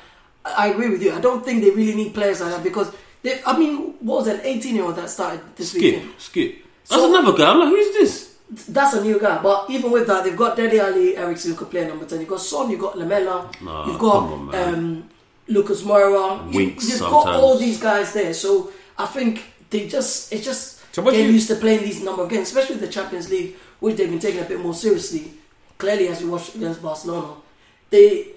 I, 0.45 0.65
I 0.65 0.67
agree 0.69 0.89
with 0.89 1.03
you. 1.03 1.13
I 1.13 1.21
don't 1.21 1.45
think 1.45 1.63
they 1.63 1.71
really 1.71 1.95
need 1.95 2.15
players 2.15 2.41
like 2.41 2.51
that 2.53 2.63
because 2.65 2.91
they. 3.23 3.43
I 3.45 3.59
mean, 3.59 3.95
what 4.01 4.19
was 4.19 4.27
that? 4.27 4.45
Eighteen 4.47 4.77
year 4.77 4.85
old 4.85 4.97
that 4.97 5.11
started 5.11 5.41
this 5.57 5.75
Skipp, 5.75 5.81
weekend. 5.83 6.11
skip. 6.19 6.65
That's 6.89 7.01
So- 7.03 7.09
another 7.19 7.37
guy. 7.37 7.51
I'm 7.51 7.61
like, 7.61 7.69
who's 7.69 7.93
this? 7.95 8.31
That's 8.69 8.95
a 8.95 9.03
new 9.03 9.19
guy. 9.19 9.43
But 9.43 9.69
even 9.71 9.91
with 9.91 10.07
that, 10.07 10.23
they've 10.25 10.37
got 10.37 10.55
Dele 10.57 10.79
Alli 10.79 11.17
Eriksen 11.17 11.51
who 11.53 11.57
could 11.57 11.71
play 11.71 11.87
number 11.89 12.05
ten. 12.05 12.21
You've 12.21 12.29
got 12.29 12.41
Son. 12.41 12.71
You've 12.71 12.81
got 12.81 12.97
Lamela. 12.97 13.51
Nah, 13.63 13.87
you've 13.87 13.99
got 13.99 14.21
come 14.21 14.33
on, 14.33 14.47
man. 14.51 14.75
um, 14.75 15.11
Lucas 15.49 15.83
Moura. 15.83 16.51
Winks 16.53 16.89
You've 16.89 17.01
got 17.01 17.27
all 17.27 17.59
these 17.59 17.81
guys 17.81 18.13
there. 18.13 18.33
So 18.35 18.71
I 18.99 19.07
think 19.07 19.43
they 19.71 19.89
just 19.89 20.33
it's 20.33 20.45
just 20.45 20.81
So 20.95 21.03
what 21.03 21.13
getting 21.13 21.29
you- 21.29 21.35
used 21.35 21.49
to 21.49 21.57
playing 21.57 21.83
these 21.83 22.03
number 22.03 22.23
of 22.23 22.29
games, 22.31 22.49
especially 22.49 22.77
the 22.77 22.89
Champions 22.89 23.29
League, 23.31 23.57
which 23.81 23.97
they've 23.97 24.09
been 24.11 24.19
taking 24.21 24.41
a 24.41 24.45
bit 24.45 24.61
more 24.61 24.75
seriously. 24.75 25.33
Clearly, 25.79 26.09
as 26.09 26.21
you 26.21 26.31
watch 26.31 26.55
against 26.55 26.81
Barcelona, 26.83 27.35
they 27.91 28.29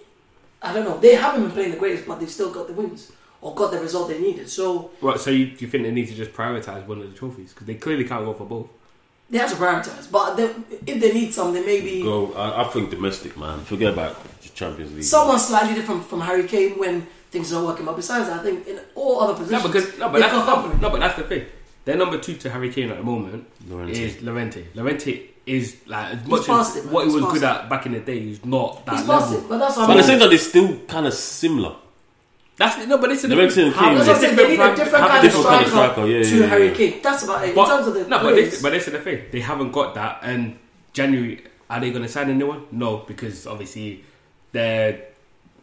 I 0.62 0.74
don't 0.74 0.86
know 0.86 0.98
they 0.98 1.16
haven't 1.16 1.44
been 1.44 1.52
playing 1.52 1.72
the 1.72 1.78
greatest, 1.78 2.08
but 2.08 2.20
they've 2.20 2.30
still 2.30 2.52
got 2.52 2.68
the 2.68 2.74
wins 2.74 3.12
or 3.42 3.54
got 3.54 3.72
the 3.72 3.80
result 3.80 4.10
they 4.10 4.20
needed. 4.20 4.50
So 4.50 4.90
Right, 5.02 5.20
so 5.20 5.30
you, 5.30 5.46
do 5.52 5.58
you 5.64 5.68
think 5.72 5.84
they 5.84 5.92
need 5.92 6.08
to 6.08 6.16
just 6.16 6.34
prioritize 6.34 6.86
one 6.88 7.00
of 7.02 7.10
the 7.12 7.16
trophies 7.18 7.54
because 7.54 7.68
they 7.68 7.76
clearly 7.76 8.04
can't 8.06 8.26
go 8.26 8.34
for 8.34 8.46
both? 8.46 8.68
they 9.30 9.38
have 9.40 9.50
to 9.50 9.58
prioritize. 9.58 10.10
But 10.10 10.36
they, 10.38 10.46
if 10.92 11.02
they 11.02 11.12
need 11.14 11.34
something, 11.34 11.64
maybe 11.66 12.02
Go. 12.02 12.34
I, 12.34 12.62
I 12.62 12.68
think 12.70 12.90
domestic, 12.90 13.38
man. 13.38 13.60
Forget 13.66 13.92
about 13.94 14.16
the 14.42 14.50
Champions 14.50 14.94
League. 14.94 15.04
someone 15.04 15.38
slightly 15.38 15.76
different 15.76 16.06
from 16.06 16.22
Harry 16.22 16.48
Kane 16.48 16.80
when 16.80 17.06
things 17.32 17.52
are 17.54 17.64
working. 17.64 17.86
But 17.86 17.96
besides 17.96 18.28
that, 18.28 18.40
I 18.40 18.44
think 18.44 18.68
in 18.68 18.80
all 18.96 19.22
other 19.22 19.34
No, 19.34 19.40
positions, 19.40 19.64
because 19.64 19.98
no, 20.00 20.08
but 20.10 20.14
they've 20.14 20.22
that's 20.32 20.46
got 20.46 20.66
no, 20.66 20.78
no, 20.78 20.90
but 20.90 21.00
that's 21.00 21.16
the 21.18 21.24
thing. 21.24 21.46
Their 21.86 21.96
number 21.98 22.18
two 22.18 22.36
to 22.36 22.50
Harry 22.50 22.72
Kane 22.72 22.90
at 22.90 22.98
the 22.98 23.04
moment 23.04 23.46
Llorente. 23.68 24.04
is 24.04 24.22
Llorente. 24.22 24.66
Llorente 24.76 25.30
is 25.46 25.78
like 25.88 26.16
as 26.16 26.28
much 26.28 26.50
as 26.50 26.76
it, 26.76 26.84
man. 26.86 26.94
what 26.94 27.08
he 27.08 27.14
was 27.14 27.24
good 27.26 27.42
past 27.42 27.64
at 27.64 27.70
back 27.70 27.86
in 27.86 27.94
the 27.94 28.00
day. 28.02 28.20
He's 28.20 28.44
not 28.44 28.86
that 28.86 28.98
He's 29.00 29.08
level. 29.08 29.38
it, 29.38 29.48
but 29.50 29.58
that's 29.60 29.78
what 29.78 29.84
I 29.84 29.88
But 29.88 29.92
at 29.92 29.96
mean. 29.96 29.98
the 29.98 30.04
same 30.04 30.20
time, 30.20 30.30
they're 30.30 30.38
still 30.38 30.80
kind 30.88 31.08
of 31.08 31.14
similar. 31.14 31.76
That's 32.58 32.88
no, 32.88 32.98
but 32.98 33.12
it's 33.12 33.24
a 33.24 33.28
Llorente 33.30 33.62
and 33.64 33.74
how- 33.74 33.94
That's 33.94 34.08
what 34.08 34.36
They 34.36 34.48
need 34.50 34.60
a 34.60 34.76
different 34.76 34.78
kind 34.78 34.78
of 34.78 34.78
different 34.78 35.08
kind 35.08 35.26
of 35.28 35.32
striker, 35.34 35.70
striker, 35.70 36.06
yeah, 36.08 36.24
to 36.24 36.30
yeah, 36.30 36.42
yeah, 36.42 36.48
Harry 36.48 36.68
yeah. 36.70 36.74
Kane. 36.74 37.00
That's 37.04 37.24
about 37.24 37.44
it. 37.48 37.50
In 37.58 37.66
terms 37.66 37.88
of 37.88 37.94
the 37.94 38.08
no, 38.08 38.20
but 38.20 38.36
this, 38.36 38.62
but 38.62 38.70
this 38.72 38.88
is 38.88 38.94
the 38.94 39.00
thing. 39.00 39.26
They 39.32 39.40
haven't 39.42 39.72
got 39.72 39.94
that. 39.96 40.20
And 40.24 40.58
January, 40.92 41.44
are 41.70 41.80
they 41.80 41.92
going 41.92 42.02
to 42.04 42.10
sign 42.10 42.30
a 42.30 42.34
new 42.34 42.48
one? 42.48 42.66
No, 42.72 42.98
because 43.08 43.46
obviously 43.48 44.04
they're 44.52 45.06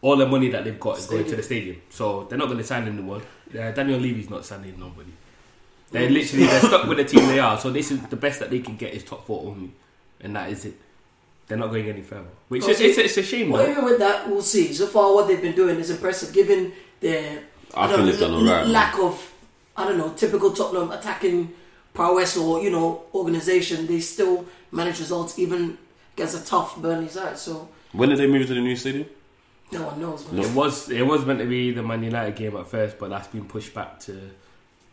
all 0.05 0.15
the 0.17 0.27
money 0.27 0.49
that 0.49 0.63
they've 0.63 0.79
got 0.79 0.99
is 0.99 1.07
going 1.07 1.25
to 1.25 1.35
the 1.35 1.41
stadium. 1.43 1.77
So 1.89 2.25
they're 2.29 2.37
not 2.37 2.45
going 2.45 2.59
to 2.59 2.63
sign 2.63 2.87
a 2.87 2.91
new 2.91 3.03
one. 3.13 3.21
Uh, 3.57 3.71
Daniel 3.71 3.99
Levy's 3.99 4.29
not 4.29 4.45
signing 4.45 4.79
nobody. 4.79 5.09
They're 5.91 6.09
literally 6.09 6.45
they're 6.45 6.61
stuck 6.61 6.85
with 6.87 6.97
the 6.99 7.05
team 7.05 7.25
they 7.27 7.39
are. 7.39 7.57
So 7.59 7.71
this 7.71 7.89
is 7.91 7.99
the 8.13 8.15
best 8.15 8.39
that 8.41 8.49
they 8.51 8.59
can 8.59 8.75
get 8.75 8.93
is 8.93 9.03
top 9.03 9.25
four 9.25 9.47
only, 9.49 9.71
and 10.21 10.35
that 10.35 10.49
is 10.51 10.65
it. 10.65 10.75
They're 11.47 11.57
not 11.57 11.67
going 11.71 11.87
any 11.89 12.01
further, 12.01 12.27
which 12.49 12.61
Well, 12.61 12.71
is 12.71 12.77
see- 12.77 12.85
it's, 12.89 12.97
it's 12.97 13.17
a 13.17 13.23
shame. 13.23 13.49
well, 13.51 13.63
though. 13.65 13.71
even 13.71 13.85
with 13.85 13.99
that, 13.99 14.29
we'll 14.29 14.41
see. 14.41 14.73
So 14.73 14.87
far, 14.87 15.13
what 15.15 15.27
they've 15.27 15.41
been 15.41 15.55
doing 15.55 15.77
is 15.79 15.89
impressive, 15.89 16.33
given 16.33 16.71
their 16.99 17.43
I 17.75 17.87
don't 17.87 17.95
think 17.95 18.05
know, 18.05 18.11
they've 18.11 18.19
done 18.19 18.31
l- 18.31 18.37
alright, 18.47 18.63
man. 18.65 18.71
lack 18.73 18.99
of, 18.99 19.33
I 19.77 19.85
don't 19.87 19.97
know, 19.97 20.09
typical 20.13 20.51
Tottenham 20.51 20.91
attacking 20.91 21.51
prowess 21.95 22.35
or 22.37 22.61
you 22.61 22.69
know 22.69 23.03
organization. 23.13 23.87
They 23.87 23.99
still 24.01 24.45
manage 24.71 24.99
results 24.99 25.39
even 25.39 25.77
against 26.15 26.35
a 26.41 26.45
tough 26.45 26.77
Burnley 26.81 27.07
side. 27.09 27.37
So 27.39 27.69
When 27.93 28.09
did 28.09 28.19
they 28.19 28.27
move 28.27 28.45
to 28.47 28.53
the 28.53 28.61
new 28.61 28.75
stadium? 28.75 29.07
No 29.71 29.83
one 29.83 29.99
knows. 29.99 30.31
Man. 30.31 30.43
It 30.43 30.53
was 30.53 30.89
it 30.89 31.01
was 31.05 31.25
meant 31.25 31.39
to 31.39 31.45
be 31.45 31.71
the 31.71 31.83
Man 31.83 32.03
United 32.03 32.35
game 32.35 32.55
at 32.55 32.67
first, 32.67 32.99
but 32.99 33.09
that's 33.09 33.27
been 33.27 33.45
pushed 33.45 33.73
back 33.73 33.99
to 34.01 34.31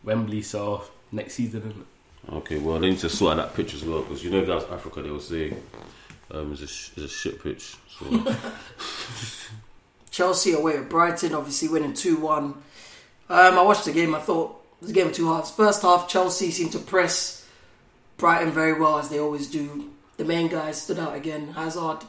Wembley. 0.03 0.41
So 0.41 0.83
next 1.11 1.35
season, 1.35 1.61
isn't 1.61 1.81
it? 1.81 1.87
Okay, 2.33 2.57
well, 2.57 2.79
they 2.79 2.89
need 2.89 2.99
to 2.99 3.09
sort 3.09 3.37
out 3.37 3.47
that 3.47 3.55
pitch 3.55 3.73
as 3.73 3.83
well 3.83 4.01
because 4.01 4.23
you 4.23 4.29
know, 4.29 4.39
if 4.39 4.47
that's 4.47 4.65
Africa, 4.65 5.01
they 5.01 5.09
will 5.09 5.19
say 5.19 5.53
um, 6.31 6.53
it's, 6.53 6.61
a 6.61 6.67
sh- 6.67 6.91
it's 6.95 7.05
a 7.05 7.09
shit 7.09 7.43
pitch. 7.43 7.75
So 7.89 8.35
Chelsea 10.11 10.53
away 10.53 10.77
at 10.77 10.89
Brighton, 10.89 11.33
obviously 11.33 11.67
winning 11.67 11.93
2 11.93 12.17
1. 12.17 12.43
Um, 12.43 12.63
I 13.29 13.61
watched 13.61 13.85
the 13.85 13.91
game, 13.91 14.15
I 14.15 14.19
thought 14.19 14.63
it 14.77 14.81
was 14.81 14.91
a 14.91 14.93
game 14.93 15.07
of 15.07 15.13
two 15.13 15.27
halves. 15.27 15.51
First 15.51 15.81
half, 15.81 16.07
Chelsea 16.07 16.51
seemed 16.51 16.71
to 16.73 16.79
press 16.79 17.47
Brighton 18.17 18.51
very 18.51 18.79
well, 18.79 18.99
as 18.99 19.09
they 19.09 19.19
always 19.19 19.49
do. 19.49 19.91
The 20.17 20.25
main 20.25 20.49
guys 20.49 20.81
stood 20.81 20.99
out 20.99 21.15
again. 21.15 21.53
Hazard 21.53 21.99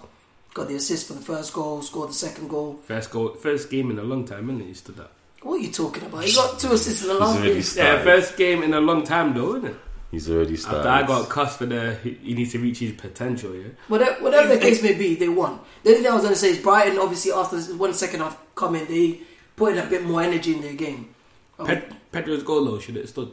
got 0.55 0.69
the 0.69 0.77
assist 0.77 1.09
for 1.09 1.15
the 1.15 1.21
first 1.21 1.53
goal, 1.53 1.83
scored 1.83 2.11
the 2.11 2.15
second 2.15 2.49
goal. 2.49 2.79
First 2.85 3.11
goal, 3.11 3.31
first 3.35 3.71
game 3.71 3.91
in 3.91 3.99
a 3.99 4.03
long 4.05 4.25
time, 4.25 4.49
isn't 4.51 4.63
it? 4.63 4.67
He 4.69 4.75
stood 4.75 5.01
up. 5.01 5.13
What 5.43 5.55
are 5.57 5.59
you 5.63 5.71
talking 5.71 6.05
about? 6.05 6.25
He 6.25 6.33
got 6.33 6.59
two 6.59 6.73
assists 6.73 7.03
in 7.03 7.09
the 7.09 7.15
He's 7.15 7.21
last 7.21 7.43
game. 7.43 7.63
started. 7.63 7.99
Yeah, 7.99 8.03
first 8.05 8.37
game 8.39 8.63
in 8.63 8.73
a 8.73 8.81
long 8.81 9.05
time 9.05 9.35
though, 9.35 9.57
isn't 9.57 9.71
it? 9.71 9.77
he's 10.11 10.31
already 10.31 10.57
started. 10.57 10.87
After 10.89 10.89
I 10.89 11.03
got 11.07 11.29
cussed 11.29 11.59
for 11.59 11.67
the 11.67 11.97
he, 12.03 12.15
he 12.23 12.35
needs 12.35 12.53
to 12.53 12.59
reach 12.61 12.79
his 12.79 12.93
potential. 12.93 13.55
Yeah, 13.55 13.69
Whatever, 13.89 14.23
whatever 14.23 14.55
the 14.55 14.61
case 14.61 14.81
may 14.83 14.95
be, 14.95 15.17
they 15.17 15.29
won. 15.29 15.59
The 15.83 15.91
only 15.91 16.03
thing 16.03 16.11
I 16.11 16.15
was 16.15 16.23
going 16.23 16.35
to 16.35 16.41
say 16.41 16.51
is 16.51 16.59
Brighton, 16.59 16.99
obviously, 16.99 17.33
after 17.33 17.57
this 17.57 17.69
one 17.73 17.93
second 17.93 18.21
half 18.21 18.39
coming, 18.55 18.87
they 18.87 19.21
put 19.57 19.73
in 19.73 19.79
a 19.85 19.87
bit 19.91 20.05
more 20.05 20.23
energy 20.23 20.55
in 20.55 20.63
their 20.63 20.75
game. 20.75 21.15
Um, 21.59 21.67
Ped- 21.67 21.93
Pedro's 22.13 22.43
goal 22.45 22.65
though 22.65 22.79
should 22.79 22.95
have 22.97 23.09
stood. 23.09 23.33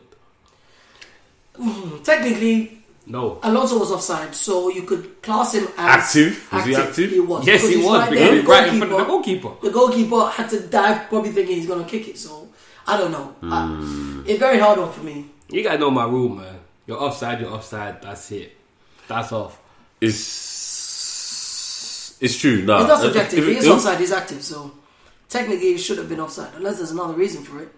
technically, 2.04 2.81
No, 3.12 3.40
Alonso 3.44 3.78
was 3.78 3.92
offside, 3.92 4.34
so 4.34 4.70
you 4.70 4.84
could 4.84 5.22
class 5.22 5.54
him 5.54 5.66
as 5.78 6.16
Active? 6.16 6.48
Was 6.54 6.66
he 6.66 6.76
active? 6.76 7.10
He 7.12 7.20
was. 7.20 7.46
yes, 7.46 7.68
he 7.68 7.76
was 7.78 7.86
right 7.88 8.10
because 8.10 8.26
there, 8.26 8.34
he's 8.36 8.44
the 8.44 8.50
right 8.50 8.68
in 8.70 8.78
front 8.78 8.94
of 8.94 8.98
the 9.00 9.06
goalkeeper- 9.06 9.42
goalkeeper. 9.50 9.68
The 9.68 9.74
goalkeeper 9.74 10.26
had 10.30 10.50
to 10.52 10.60
dive, 10.68 11.10
probably 11.10 11.32
thinking 11.32 11.58
he's 11.58 11.68
going 11.68 11.84
to 11.84 11.90
kick 11.90 12.08
it. 12.08 12.18
So 12.18 12.48
I 12.88 12.96
don't 12.98 13.12
know. 13.12 13.36
Uh, 13.44 14.24
it's 14.26 14.40
very 14.40 14.60
hard 14.60 14.80
one 14.80 14.92
for 14.94 15.02
me. 15.04 15.26
You 15.50 15.62
gotta 15.62 15.78
know 15.80 15.92
my 15.92 16.06
rule, 16.06 16.30
man. 16.30 16.58
You're 16.88 17.02
offside. 17.04 17.42
You're 17.42 17.52
offside. 17.52 18.02
That's 18.02 18.32
it. 18.32 18.54
That's 19.10 19.34
off. 19.34 19.60
It's 20.00 20.32
it's 22.22 22.38
true. 22.38 22.64
Nah, 22.64 22.80
It's 22.82 22.88
not 22.88 23.00
if- 23.00 23.06
subjective. 23.06 23.40
if 23.40 23.46
He 23.46 23.52
it- 23.52 23.58
is 23.58 23.66
if- 23.66 23.72
offside. 23.72 24.00
He's 24.00 24.12
active, 24.12 24.44
so 24.44 24.72
technically 25.30 25.74
he 25.74 25.78
should 25.78 25.98
have 25.98 26.10
been 26.10 26.20
offside, 26.20 26.52
unless 26.56 26.78
there's 26.78 26.92
another 26.92 27.14
reason 27.14 27.44
for 27.44 27.62
it. 27.62 27.74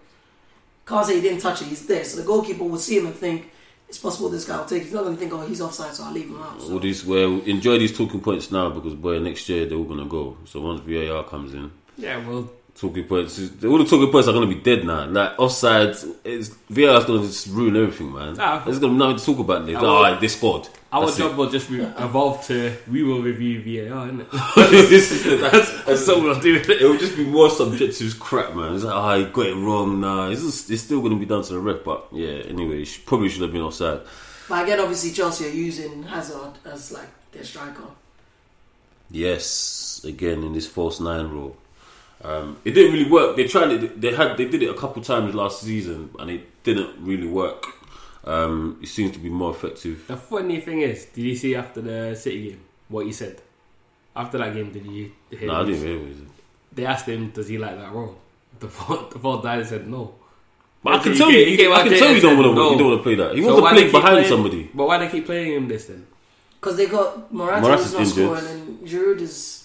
Can't 0.86 1.06
say 1.06 1.16
he 1.16 1.20
didn't 1.22 1.40
touch 1.40 1.62
it. 1.62 1.68
He's 1.68 1.86
there, 1.86 2.04
so 2.04 2.18
the 2.18 2.22
goalkeeper 2.26 2.64
will 2.64 2.78
see 2.78 2.98
him 2.98 3.06
and 3.06 3.14
think 3.16 3.50
it's 3.94 4.02
possible 4.02 4.28
this 4.28 4.44
guy 4.44 4.56
will 4.56 4.64
take. 4.64 4.80
it. 4.82 4.84
He's 4.86 4.92
not 4.92 5.04
going 5.04 5.14
to 5.14 5.20
think, 5.20 5.32
oh, 5.32 5.46
he's 5.46 5.60
offside, 5.60 5.94
so 5.94 6.02
I'll 6.02 6.12
leave 6.12 6.26
him 6.26 6.42
out. 6.42 6.60
So. 6.60 6.72
All 6.72 6.78
these 6.80 7.04
well, 7.04 7.40
enjoy 7.42 7.78
these 7.78 7.96
talking 7.96 8.20
points 8.20 8.50
now 8.50 8.68
because 8.68 8.94
boy, 8.94 9.20
next 9.20 9.48
year 9.48 9.66
they're 9.66 9.78
all 9.78 9.84
gonna 9.84 10.04
go. 10.04 10.36
So 10.46 10.60
once 10.60 10.80
VAR 10.80 11.22
comes 11.22 11.54
in, 11.54 11.70
Yeah, 11.96 12.26
well, 12.28 12.50
talking 12.76 13.04
points, 13.04 13.38
all 13.64 13.78
the 13.78 13.84
talking 13.84 14.10
points 14.10 14.28
are 14.28 14.32
gonna 14.32 14.46
be 14.46 14.56
dead 14.56 14.84
now. 14.84 15.06
Like 15.06 15.38
offside, 15.38 15.96
it's 16.24 16.48
VAR 16.70 16.98
is 16.98 17.04
gonna 17.04 17.22
just 17.22 17.46
ruin 17.48 17.76
everything, 17.76 18.12
man. 18.12 18.36
Ah. 18.38 18.62
There's 18.64 18.78
gonna 18.78 18.92
be 18.92 18.98
nothing 18.98 19.16
to 19.18 19.24
talk 19.24 19.38
about. 19.38 19.66
This. 19.66 19.76
I 19.76 19.80
will- 19.82 19.88
Oh, 19.88 20.18
they 20.20 20.28
scored. 20.28 20.68
our 20.92 21.06
That's 21.06 21.18
job 21.18 21.32
it. 21.32 21.36
will 21.36 21.50
just 21.50 21.70
re- 21.70 21.92
evolve 21.98 22.44
to 22.46 22.76
we 22.90 23.02
will 23.02 23.22
review 23.22 23.60
VAR, 23.62 24.06
isn't 24.06 24.20
it? 24.20 24.30
This 24.88 25.10
is 25.12 25.26
it. 25.26 25.40
That's- 25.40 25.84
That's 25.84 26.08
all 26.08 26.20
we'll 26.22 26.38
do. 26.40 26.56
it 26.56 26.82
will 26.82 26.98
just 26.98 27.16
be 27.16 27.24
more 27.24 27.48
subjective 27.50 28.18
crap, 28.20 28.54
man. 28.56 28.74
It's 28.74 28.84
like, 28.84 28.94
oh, 28.94 29.18
he 29.24 29.32
got 29.32 29.46
it 29.46 29.54
wrong. 29.56 30.00
Nah, 30.00 30.28
it's, 30.30 30.42
just, 30.42 30.70
it's 30.70 30.82
still 30.82 31.00
going 31.00 31.12
to 31.12 31.18
be 31.18 31.26
done 31.26 31.42
to 31.42 31.52
the 31.52 31.58
ref. 31.60 31.84
But 31.84 32.08
yeah, 32.12 32.42
anyway, 32.48 32.78
he 32.78 32.84
should- 32.86 33.06
probably 33.06 33.28
should 33.28 33.42
have 33.42 33.52
been 33.52 33.62
offside. 33.62 34.00
But 34.48 34.64
again, 34.64 34.80
obviously 34.80 35.12
Chelsea 35.12 35.46
are 35.46 35.50
using 35.50 36.02
Hazard 36.02 36.52
as 36.64 36.92
like 36.92 37.08
their 37.32 37.44
striker. 37.44 37.84
Yes, 39.10 40.00
again 40.06 40.42
in 40.42 40.52
this 40.52 40.66
false 40.66 41.00
nine 41.00 41.28
role. 41.28 41.56
Um, 42.24 42.56
it 42.64 42.70
didn't 42.72 42.92
really 42.94 43.10
work. 43.10 43.36
They 43.36 43.46
tried 43.46 43.70
it. 43.72 44.00
They 44.00 44.14
had. 44.14 44.36
They 44.36 44.46
did 44.46 44.62
it 44.62 44.70
a 44.70 44.74
couple 44.74 45.02
times 45.02 45.34
last 45.34 45.60
season, 45.62 46.10
and 46.18 46.30
it 46.30 46.62
didn't 46.64 46.90
really 47.00 47.26
work. 47.28 47.66
Um, 48.24 48.78
it 48.82 48.88
seems 48.88 49.12
to 49.12 49.18
be 49.18 49.28
more 49.28 49.50
effective. 49.50 50.06
The 50.08 50.16
funny 50.16 50.60
thing 50.60 50.80
is, 50.80 51.04
did 51.06 51.22
you 51.24 51.36
see 51.36 51.54
after 51.54 51.82
the 51.82 52.14
City 52.16 52.50
game 52.50 52.60
what 52.88 53.04
he 53.04 53.12
said? 53.12 53.42
After 54.16 54.38
that 54.38 54.54
game, 54.54 54.72
did 54.72 54.86
you 54.86 55.12
hear? 55.30 55.48
No, 55.48 55.54
I 55.56 55.64
didn't 55.66 55.82
hear 55.86 55.98
it. 55.98 56.16
They 56.72 56.86
asked 56.86 57.06
him, 57.06 57.30
"Does 57.30 57.48
he 57.48 57.58
like 57.58 57.76
that 57.78 57.92
role?" 57.92 58.16
The 58.60 58.68
fourth, 58.68 59.10
the 59.10 59.18
fourth 59.18 59.42
guy 59.42 59.62
said 59.64 59.86
no. 59.88 60.14
But 60.82 60.94
I 60.94 60.98
can 61.02 61.14
tell 61.16 61.28
came- 61.30 61.48
you. 61.48 61.56
he 61.56 61.72
I 61.72 61.82
can 61.82 61.98
tell 61.98 62.14
you 62.14 62.20
don't 62.20 62.38
want 62.38 62.48
to. 62.48 62.54
no. 62.54 62.70
You 62.72 62.78
don't 62.78 62.88
want 62.90 62.98
to 63.00 63.02
play 63.02 63.14
that. 63.16 63.34
He 63.34 63.42
So 63.42 63.48
wants 63.48 63.62
why 63.62 63.70
to 63.70 63.76
play 63.80 63.90
behind 63.90 64.14
playing- 64.14 64.28
somebody. 64.28 64.70
But 64.72 64.86
why 64.86 64.98
they 64.98 65.08
keep 65.08 65.26
playing 65.26 65.52
him 65.54 65.68
this 65.68 65.86
then? 65.86 66.06
Because 66.60 66.76
they 66.78 66.86
got 66.86 67.32
Morata 67.32 67.60
Morata's 67.60 67.92
not 67.92 68.02
injured. 68.02 68.14
scoring 68.38 68.46
and 68.46 68.88
Giroud 68.88 69.20
is. 69.20 69.63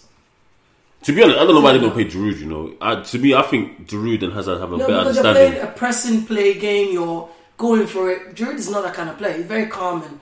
To 1.04 1.14
be 1.14 1.24
honest, 1.24 1.40
I 1.40 1.44
don't 1.46 1.56
know 1.56 1.62
why 1.62 1.74
they 1.74 1.80
don't 1.80 1.94
play 1.94 2.06
Giroud. 2.06 2.40
You 2.40 2.46
know, 2.46 2.74
I, 2.82 3.02
to 3.02 3.18
me, 3.20 3.34
I 3.34 3.42
think 3.44 3.88
Giroud 3.88 4.22
and 4.24 4.34
Hazard 4.34 4.60
have 4.60 4.74
a 4.74 4.78
No, 4.78 4.86
better 4.88 5.00
because 5.00 5.16
you're 5.16 5.26
understanding. 5.28 5.52
playing 5.54 5.68
a 5.68 5.72
pressing 5.78 6.26
play 6.26 6.60
game, 6.60 6.92
you're 6.92 7.30
going 7.58 7.88
for 7.88 8.12
it. 8.12 8.36
Giroud 8.36 8.56
is 8.56 8.70
not 8.70 8.84
that 8.84 8.94
kind 8.94 9.10
of 9.10 9.18
player. 9.18 9.38
He's 9.38 9.46
very 9.46 9.68
calm 9.68 10.04
and. 10.04 10.20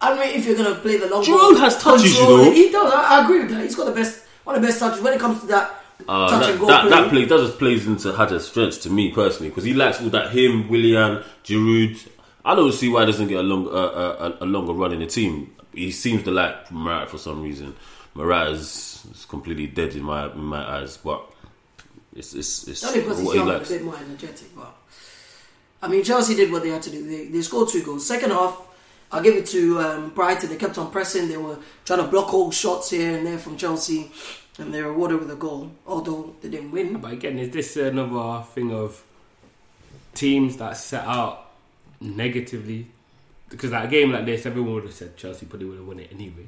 I 0.00 0.14
mean, 0.18 0.36
if 0.36 0.44
you're 0.44 0.56
going 0.56 0.72
to 0.74 0.80
play 0.80 0.98
the 0.98 1.08
long 1.08 1.24
Giroud 1.24 1.38
ball, 1.38 1.56
has 1.56 1.82
touches, 1.82 2.14
you 2.14 2.22
know. 2.22 2.50
He 2.52 2.70
does. 2.70 2.92
I, 2.92 3.20
I 3.20 3.24
agree 3.24 3.40
with 3.40 3.50
that. 3.50 3.62
He's 3.62 3.74
got 3.74 3.86
the 3.86 3.92
best, 3.92 4.22
one 4.44 4.54
of 4.54 4.60
the 4.62 4.68
best 4.68 4.78
touches 4.78 5.00
when 5.02 5.14
it 5.14 5.20
comes 5.20 5.40
to 5.40 5.46
that 5.46 5.82
Uh, 6.06 6.28
touch 6.28 6.40
that, 6.42 6.50
and 6.50 6.60
go 6.60 6.66
that, 6.66 6.80
play. 6.82 6.90
that 6.90 7.08
play 7.10 7.24
that 7.24 7.38
just 7.38 7.58
plays 7.58 7.86
into 7.86 8.12
Hazard's 8.12 8.46
strengths 8.46 8.78
to 8.78 8.90
me 8.90 9.10
personally 9.12 9.48
because 9.48 9.64
he 9.64 9.72
likes 9.72 10.02
all 10.02 10.10
that 10.10 10.30
him, 10.32 10.68
Willian, 10.68 11.22
Giroud. 11.44 12.08
I 12.44 12.54
don't 12.54 12.72
see 12.72 12.90
why 12.90 13.00
he 13.00 13.06
doesn't 13.06 13.28
get 13.28 13.38
a, 13.38 13.42
long, 13.42 13.66
uh, 13.66 13.70
uh, 13.70 14.36
a, 14.40 14.44
a 14.44 14.46
longer 14.46 14.74
run 14.74 14.92
in 14.92 15.00
the 15.00 15.06
team. 15.06 15.54
He 15.72 15.90
seems 15.90 16.22
to 16.24 16.30
like 16.30 16.70
Morata 16.70 17.06
for 17.06 17.16
some 17.18 17.42
reason. 17.42 17.74
Morata 18.14 18.50
is, 18.50 19.06
is 19.10 19.24
completely 19.24 19.66
dead 19.66 19.94
in 19.94 20.02
my 20.02 20.30
in 20.30 20.44
my 20.44 20.78
eyes, 20.78 20.96
but 20.96 21.30
it's 22.14 22.34
it's, 22.34 22.68
it's 22.68 22.84
Only 22.84 23.00
because 23.00 23.18
he's 23.18 23.26
what 23.26 23.32
he 23.32 23.38
young 23.38 23.50
a 23.50 23.60
bit 23.60 23.84
more 23.84 23.96
energetic. 23.96 24.54
But 24.56 24.74
I 25.82 25.88
mean, 25.88 26.04
Chelsea 26.04 26.34
did 26.34 26.52
what 26.52 26.62
they 26.62 26.70
had 26.70 26.82
to 26.82 26.90
do. 26.90 27.06
They, 27.06 27.26
they 27.26 27.42
scored 27.42 27.68
two 27.68 27.82
goals. 27.82 28.06
Second 28.06 28.30
half, 28.30 28.60
I'll 29.10 29.22
give 29.22 29.34
it 29.34 29.46
to 29.46 29.80
um, 29.80 30.10
Brighton. 30.10 30.48
They 30.48 30.56
kept 30.56 30.78
on 30.78 30.90
pressing. 30.92 31.28
They 31.28 31.36
were 31.36 31.58
trying 31.84 32.00
to 32.00 32.06
block 32.06 32.32
all 32.32 32.50
shots 32.52 32.90
here 32.90 33.16
and 33.16 33.26
there 33.26 33.38
from 33.38 33.56
Chelsea, 33.56 34.12
and 34.58 34.72
they 34.72 34.80
were 34.80 34.92
rewarded 34.92 35.18
with 35.18 35.30
a 35.32 35.36
goal. 35.36 35.72
Although 35.86 36.36
they 36.40 36.48
didn't 36.48 36.70
win. 36.70 36.98
But 36.98 37.14
again, 37.14 37.38
is 37.38 37.50
this 37.50 37.76
another 37.76 38.44
thing 38.44 38.72
of 38.72 39.02
teams 40.14 40.56
that 40.58 40.76
set 40.76 41.04
out 41.04 41.50
negatively? 42.00 42.86
Because 43.48 43.72
like 43.72 43.84
a 43.84 43.88
game 43.88 44.12
like 44.12 44.24
this, 44.24 44.46
everyone 44.46 44.74
would 44.74 44.84
have 44.84 44.94
said 44.94 45.16
Chelsea 45.16 45.46
probably 45.46 45.66
would 45.66 45.78
have 45.78 45.86
won 45.86 45.98
it 45.98 46.10
anyway. 46.12 46.46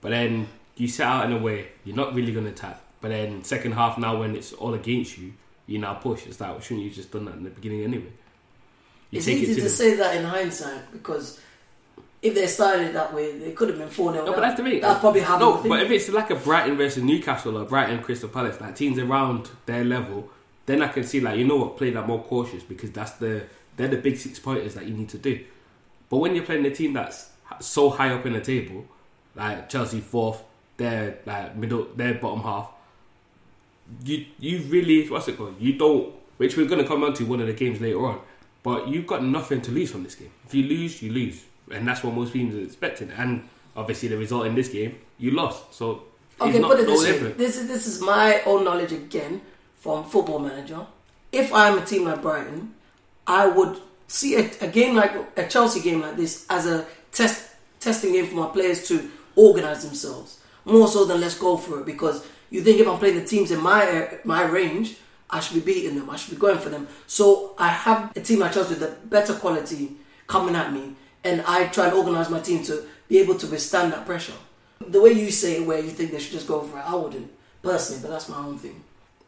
But 0.00 0.10
then 0.10 0.48
you 0.78 0.88
set 0.88 1.06
out 1.06 1.26
in 1.26 1.32
a 1.32 1.38
way 1.38 1.68
you're 1.84 1.96
not 1.96 2.14
really 2.14 2.32
going 2.32 2.44
to 2.44 2.52
attack. 2.52 2.80
But 3.00 3.08
then 3.08 3.44
second 3.44 3.72
half 3.72 3.98
now, 3.98 4.18
when 4.18 4.34
it's 4.34 4.52
all 4.52 4.74
against 4.74 5.18
you, 5.18 5.32
you 5.66 5.78
now 5.78 5.94
push. 5.94 6.26
It's 6.26 6.40
like, 6.40 6.50
well, 6.50 6.60
shouldn't 6.60 6.84
you 6.84 6.90
just 6.90 7.10
done 7.10 7.26
that 7.26 7.34
in 7.34 7.44
the 7.44 7.50
beginning 7.50 7.84
anyway? 7.84 8.12
You 9.10 9.18
It's 9.18 9.26
take 9.26 9.38
it 9.38 9.48
easy 9.48 9.60
to, 9.60 9.68
say 9.68 9.94
that 9.94 10.16
in 10.16 10.24
hindsight 10.24 10.92
because 10.92 11.40
if 12.20 12.34
they 12.34 12.46
started 12.46 12.94
that 12.94 13.14
way, 13.14 13.38
they 13.38 13.52
could 13.52 13.68
have 13.68 13.78
been 13.78 13.88
four 13.88 14.12
0 14.12 14.24
No, 14.24 14.32
but 14.32 14.40
that's 14.40 14.58
the 14.60 14.64
thing. 14.64 14.80
That's 14.80 15.00
probably 15.00 15.20
how 15.20 15.38
No, 15.38 15.62
but 15.62 15.82
if 15.82 15.90
it's 15.90 16.08
like 16.08 16.30
a 16.30 16.34
Brighton 16.34 16.76
versus 16.76 17.02
Newcastle 17.02 17.56
or 17.56 17.64
Brighton 17.64 18.02
Crystal 18.02 18.28
Palace, 18.28 18.60
like 18.60 18.74
teams 18.76 18.98
around 18.98 19.48
their 19.66 19.84
level, 19.84 20.28
then 20.66 20.82
I 20.82 20.88
can 20.88 21.04
see 21.04 21.20
like 21.20 21.38
you 21.38 21.44
know 21.44 21.56
what, 21.56 21.76
play 21.76 21.90
that 21.90 22.06
more 22.06 22.22
cautious 22.22 22.62
because 22.62 22.90
that's 22.90 23.12
the 23.12 23.44
they're 23.76 23.88
the 23.88 23.96
big 23.96 24.16
six 24.16 24.38
pointers 24.38 24.74
that 24.74 24.86
you 24.86 24.94
need 24.94 25.08
to 25.10 25.18
do. 25.18 25.44
But 26.10 26.18
when 26.18 26.34
you're 26.34 26.44
playing 26.44 26.66
a 26.66 26.70
team 26.70 26.92
that's 26.94 27.30
so 27.60 27.90
high 27.90 28.10
up 28.12 28.26
in 28.26 28.32
the 28.32 28.40
table, 28.40 28.84
like 29.34 29.68
Chelsea 29.68 30.00
fourth, 30.00 30.42
they're 30.78 31.18
like 31.26 31.54
middle, 31.56 31.88
they're 31.94 32.14
bottom 32.14 32.40
half. 32.40 32.70
You 34.04 34.24
you 34.38 34.60
really 34.68 35.08
what's 35.08 35.28
it 35.28 35.36
called? 35.36 35.56
You 35.60 35.74
don't, 35.74 36.14
which 36.38 36.56
we're 36.56 36.66
going 36.66 36.80
to 36.80 36.88
come 36.88 37.04
on 37.04 37.12
to 37.14 37.24
one 37.26 37.40
of 37.40 37.46
the 37.46 37.52
games 37.52 37.80
later 37.80 38.04
on. 38.06 38.20
But 38.62 38.88
you've 38.88 39.06
got 39.06 39.22
nothing 39.22 39.60
to 39.62 39.70
lose 39.70 39.90
from 39.90 40.02
this 40.02 40.14
game. 40.14 40.30
If 40.46 40.54
you 40.54 40.64
lose, 40.64 41.02
you 41.02 41.12
lose, 41.12 41.44
and 41.70 41.86
that's 41.86 42.02
what 42.02 42.14
most 42.14 42.32
teams 42.32 42.54
are 42.54 42.60
expecting. 42.60 43.10
And 43.10 43.48
obviously, 43.76 44.08
the 44.08 44.16
result 44.16 44.46
in 44.46 44.54
this 44.54 44.68
game, 44.68 44.98
you 45.18 45.32
lost. 45.32 45.74
So 45.74 46.04
it's 46.32 46.40
Okay, 46.40 46.58
not 46.58 46.70
put 46.70 46.80
it 46.80 46.86
no 46.86 47.00
this 47.00 47.22
way. 47.22 47.32
This 47.32 47.56
is 47.56 47.68
this 47.68 47.86
is 47.86 48.00
my 48.00 48.42
own 48.46 48.64
knowledge 48.64 48.92
again 48.92 49.42
from 49.76 50.04
Football 50.04 50.40
Manager. 50.40 50.86
If 51.32 51.52
I'm 51.52 51.78
a 51.78 51.84
team 51.84 52.04
like 52.04 52.22
Brighton, 52.22 52.74
I 53.26 53.46
would 53.46 53.78
see 54.06 54.36
a, 54.36 54.50
a 54.60 54.68
game 54.68 54.96
like 54.96 55.12
a 55.36 55.46
Chelsea 55.46 55.80
game 55.80 56.00
like 56.00 56.16
this 56.16 56.46
as 56.48 56.66
a 56.66 56.86
test 57.12 57.54
testing 57.80 58.12
game 58.12 58.26
for 58.26 58.34
my 58.36 58.46
players 58.48 58.86
to 58.88 59.10
organize 59.36 59.84
themselves 59.84 60.38
more 60.64 60.88
so 60.88 61.04
than 61.04 61.20
let's 61.20 61.38
go 61.38 61.56
for 61.56 61.80
it. 61.80 61.86
Because 61.86 62.26
you 62.50 62.62
think 62.62 62.80
if 62.80 62.88
I'm 62.88 62.98
playing 62.98 63.16
the 63.16 63.24
teams 63.24 63.50
in 63.50 63.60
my 63.60 64.18
my 64.24 64.42
range, 64.44 64.96
I 65.30 65.40
should 65.40 65.54
be 65.54 65.72
beating 65.72 65.98
them. 65.98 66.08
I 66.08 66.16
should 66.16 66.34
be 66.34 66.40
going 66.40 66.58
for 66.58 66.70
them. 66.70 66.88
So 67.06 67.54
I 67.58 67.68
have 67.68 68.12
a 68.16 68.20
team 68.20 68.38
like 68.38 68.52
Chelsea 68.52 68.74
with 68.74 68.82
a 68.82 68.96
better 69.06 69.34
quality 69.34 69.92
coming 70.26 70.54
at 70.54 70.72
me, 70.72 70.94
and 71.24 71.42
I 71.46 71.66
try 71.68 71.86
and 71.86 71.94
organize 71.94 72.30
my 72.30 72.40
team 72.40 72.62
to 72.64 72.84
be 73.08 73.18
able 73.18 73.36
to 73.36 73.46
withstand 73.46 73.92
that 73.92 74.06
pressure. 74.06 74.34
The 74.80 75.00
way 75.00 75.12
you 75.12 75.30
say 75.30 75.56
it, 75.56 75.66
where 75.66 75.80
you 75.80 75.90
think 75.90 76.12
they 76.12 76.18
should 76.18 76.32
just 76.32 76.46
go 76.46 76.62
for 76.62 76.78
it, 76.78 76.84
I 76.86 76.94
wouldn't 76.94 77.30
personally, 77.62 78.00
but 78.02 78.10
that's 78.10 78.28
my 78.28 78.38
own 78.38 78.58
thing. 78.58 78.84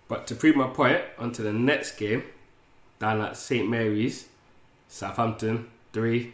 But 0.09 0.27
to 0.29 0.35
prove 0.35 0.57
my 0.57 0.69
point, 0.69 1.03
onto 1.19 1.43
the 1.43 1.53
next 1.53 1.97
game, 1.97 2.25
down 2.99 3.21
at 3.21 3.37
St 3.37 3.69
Mary's, 3.69 4.29
Southampton 4.89 5.69
three, 5.93 6.33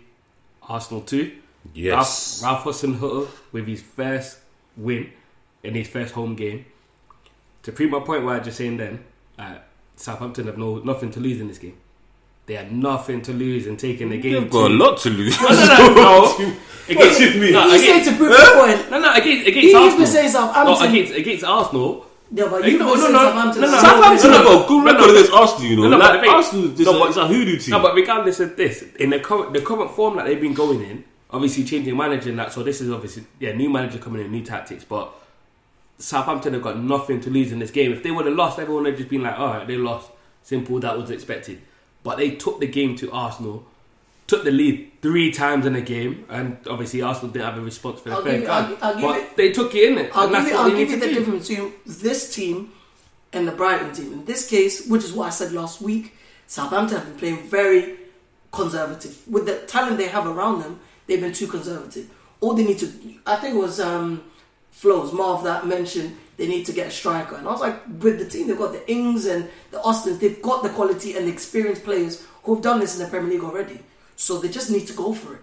Arsenal 0.63 1.03
two. 1.03 1.33
Yes. 1.75 2.43
Ralph, 2.43 2.65
Ralph 2.65 2.77
Hasenhuttl 2.77 3.29
with 3.53 3.67
his 3.67 3.83
first 3.83 4.39
win 4.77 5.11
in 5.63 5.75
his 5.75 5.89
first 5.89 6.15
home 6.15 6.35
game. 6.35 6.65
To 7.65 7.73
prove 7.73 7.91
my 7.91 8.01
point, 8.01 8.25
what 8.25 8.35
I 8.35 8.39
was 8.39 8.47
just 8.47 8.59
saying 8.59 8.77
then, 8.77 9.05
uh, 9.39 9.57
Southampton 9.97 10.47
have 10.47 10.59
no 10.59 10.79
nothing 10.79 11.11
to 11.13 11.21
lose 11.21 11.41
in 11.41 11.49
this 11.49 11.59
game. 11.59 11.77
They 12.47 12.55
had 12.55 12.71
nothing 12.71 13.23
to 13.23 13.33
lose 13.33 13.67
in 13.67 13.77
taking 13.77 14.09
the 14.11 14.19
game. 14.19 14.33
You've 14.35 14.51
got 14.51 14.71
a 14.71 14.75
lot 14.75 14.99
to 14.99 15.11
lose. 15.11 15.41
No, 15.41 15.49
no, 15.49 15.67
no, 15.67 15.95
no. 15.95 16.55
What 16.95 17.19
do 17.19 17.25
you 17.35 17.41
mean? 17.41 17.53
No, 17.55 17.69
He's 17.71 17.81
saying 17.83 18.01
against, 18.03 18.11
to 18.11 18.17
prove 18.17 18.31
the 18.31 18.53
point. 18.55 18.91
no, 18.93 19.01
no, 19.01 19.13
against, 19.13 19.47
against 19.49 19.67
He's 19.67 19.75
Arsenal. 19.75 19.99
been 19.99 20.07
saying 20.07 20.29
Southampton. 20.31 20.75
No, 20.75 20.89
against, 20.89 21.15
against 21.15 21.45
Arsenal. 21.45 22.07
Yeah, 22.31 22.45
but 22.49 22.61
No, 22.61 22.67
you've 22.69 22.79
no, 22.81 22.87
been 22.87 22.95
no, 22.95 23.01
saying 23.03 23.13
no, 23.13 23.19
Southampton. 23.19 23.63
no, 23.63 23.71
no, 23.73 23.79
Southampton 23.81 24.31
have 24.31 24.45
got 24.45 24.65
a 24.65 24.69
good 24.69 24.85
record 24.85 25.11
against 25.11 25.33
Arsenal, 25.33 25.67
you 25.71 25.77
know. 25.77 25.83
No, 25.83 25.89
no, 25.91 25.99
like, 25.99 26.21
but 26.21 26.29
Arsenal, 26.29 26.71
it's, 26.71 26.81
no, 26.81 27.03
a, 27.03 27.09
it's 27.09 27.17
a 27.17 27.27
hoodoo 27.27 27.59
team. 27.59 27.71
No, 27.73 27.83
but 27.83 27.95
regardless 27.97 28.39
of 28.39 28.57
this, 28.57 28.83
in 29.01 29.11
the 29.11 29.19
current 29.19 29.53
the 29.53 29.61
current 29.61 29.91
form 29.91 30.17
that 30.19 30.27
they've 30.27 30.41
been 30.41 30.55
going 30.55 30.81
in, 30.83 31.05
obviously 31.31 31.65
changing 31.65 31.97
manager 31.97 32.31
and 32.31 32.39
that. 32.39 32.53
So 32.53 32.63
this 32.63 32.81
is 32.81 32.91
obviously 32.91 33.25
yeah, 33.41 33.53
new 33.53 33.71
manager 33.71 33.99
coming 33.99 34.25
in, 34.25 34.31
new 34.33 34.43
tactics. 34.45 34.85
But 34.85 35.13
Southampton 35.99 36.53
have 36.55 36.63
got 36.63 36.79
nothing 36.79 37.21
to 37.23 37.31
lose 37.31 37.53
in 37.53 37.59
this 37.59 37.71
game. 37.71 37.93
If 37.93 38.03
they 38.03 38.11
would 38.11 38.27
have 38.27 38.35
lost, 38.35 38.59
everyone 38.59 38.85
would 38.85 38.91
have 38.93 38.99
just 38.99 39.11
been 39.11 39.23
like, 39.23 39.39
all 39.39 39.49
right, 39.49 39.67
they 39.67 39.77
lost. 39.77 40.11
Simple, 40.43 40.79
that 40.81 40.97
was 40.97 41.11
expected. 41.11 41.61
But 42.05 42.19
they 42.19 42.33
took 42.33 42.61
the 42.61 42.69
game 42.69 42.95
to 42.97 43.11
Arsenal, 43.11 43.67
took 44.29 44.45
the 44.45 44.53
lead 44.53 44.93
three 45.03 45.33
times 45.33 45.67
in 45.67 45.73
the 45.73 45.81
game, 45.81 46.25
and 46.29 46.57
obviously 46.69 47.03
Arsenal 47.03 47.33
didn't 47.33 47.47
have 47.47 47.59
a 47.59 47.63
response 47.63 48.01
for 48.01 48.11
the 48.11 48.15
I'll. 48.17 48.23
I'll- 48.49 48.79
I'll 48.83 49.01
but 49.01 49.19
it- 49.21 49.37
they 49.37 49.51
took 49.53 49.75
it 49.75 49.91
in 49.91 49.99
it. 49.99 50.13
I'll 50.15 50.29
give 50.29 50.45
what 50.45 50.53
I'll 50.55 50.71
give 50.71 50.91
you 50.91 51.01
the 51.01 51.07
do. 51.09 51.15
difference 51.15 51.49
between 51.49 51.73
this 51.85 52.33
team 52.35 52.71
and 53.33 53.49
the 53.49 53.53
Brighton 53.53 53.93
team. 53.93 54.13
In 54.13 54.25
this 54.25 54.47
case, 54.49 54.87
which 54.87 55.03
is 55.03 55.13
what 55.13 55.27
I 55.27 55.31
said 55.31 55.53
last 55.53 55.81
week, 55.83 56.15
Southampton 56.47 56.99
have 56.99 57.07
been 57.09 57.19
playing 57.19 57.49
very 57.49 57.97
conservative. 58.53 59.17
With 59.29 59.47
the 59.47 59.57
talent 59.67 59.99
they 59.99 60.07
have 60.09 60.27
around 60.27 60.61
them, 60.63 60.79
they've 61.07 61.21
been 61.21 61.33
too 61.33 61.47
conservative. 61.47 62.11
All 62.41 62.55
they 62.55 62.65
need 62.65 62.79
to, 62.79 62.93
I 63.27 63.37
think 63.37 63.55
it 63.55 63.59
was 63.59 63.81
um, 63.81 64.25
Flows, 64.71 65.13
Marv 65.13 65.45
that 65.45 65.67
mentioned 65.67 66.17
they 66.37 66.47
need 66.47 66.67
to 66.67 66.73
get 66.73 66.89
a 66.89 66.91
striker. 66.91 67.37
And 67.37 67.49
I 67.49 67.51
was 67.51 67.61
like, 67.61 67.87
with 68.01 68.19
the 68.19 68.29
team, 68.29 68.47
they've 68.47 68.59
got 68.59 68.73
the 68.73 68.91
Ings 68.91 69.25
and 69.27 69.49
the 69.71 69.81
Austins, 69.81 70.19
they've 70.19 70.43
got 70.43 70.63
the 70.63 70.69
quality 70.69 71.17
and 71.17 71.27
the 71.27 71.33
experienced 71.33 71.85
players 71.85 72.27
who 72.43 72.55
have 72.55 72.63
done 72.63 72.81
this 72.81 72.99
in 72.99 73.03
the 73.03 73.09
Premier 73.09 73.31
League 73.31 73.43
already. 73.43 73.81
So 74.17 74.39
they 74.39 74.49
just 74.49 74.71
need 74.71 74.87
to 74.87 74.93
go 74.93 75.15
for 75.15 75.35
it. 75.35 75.41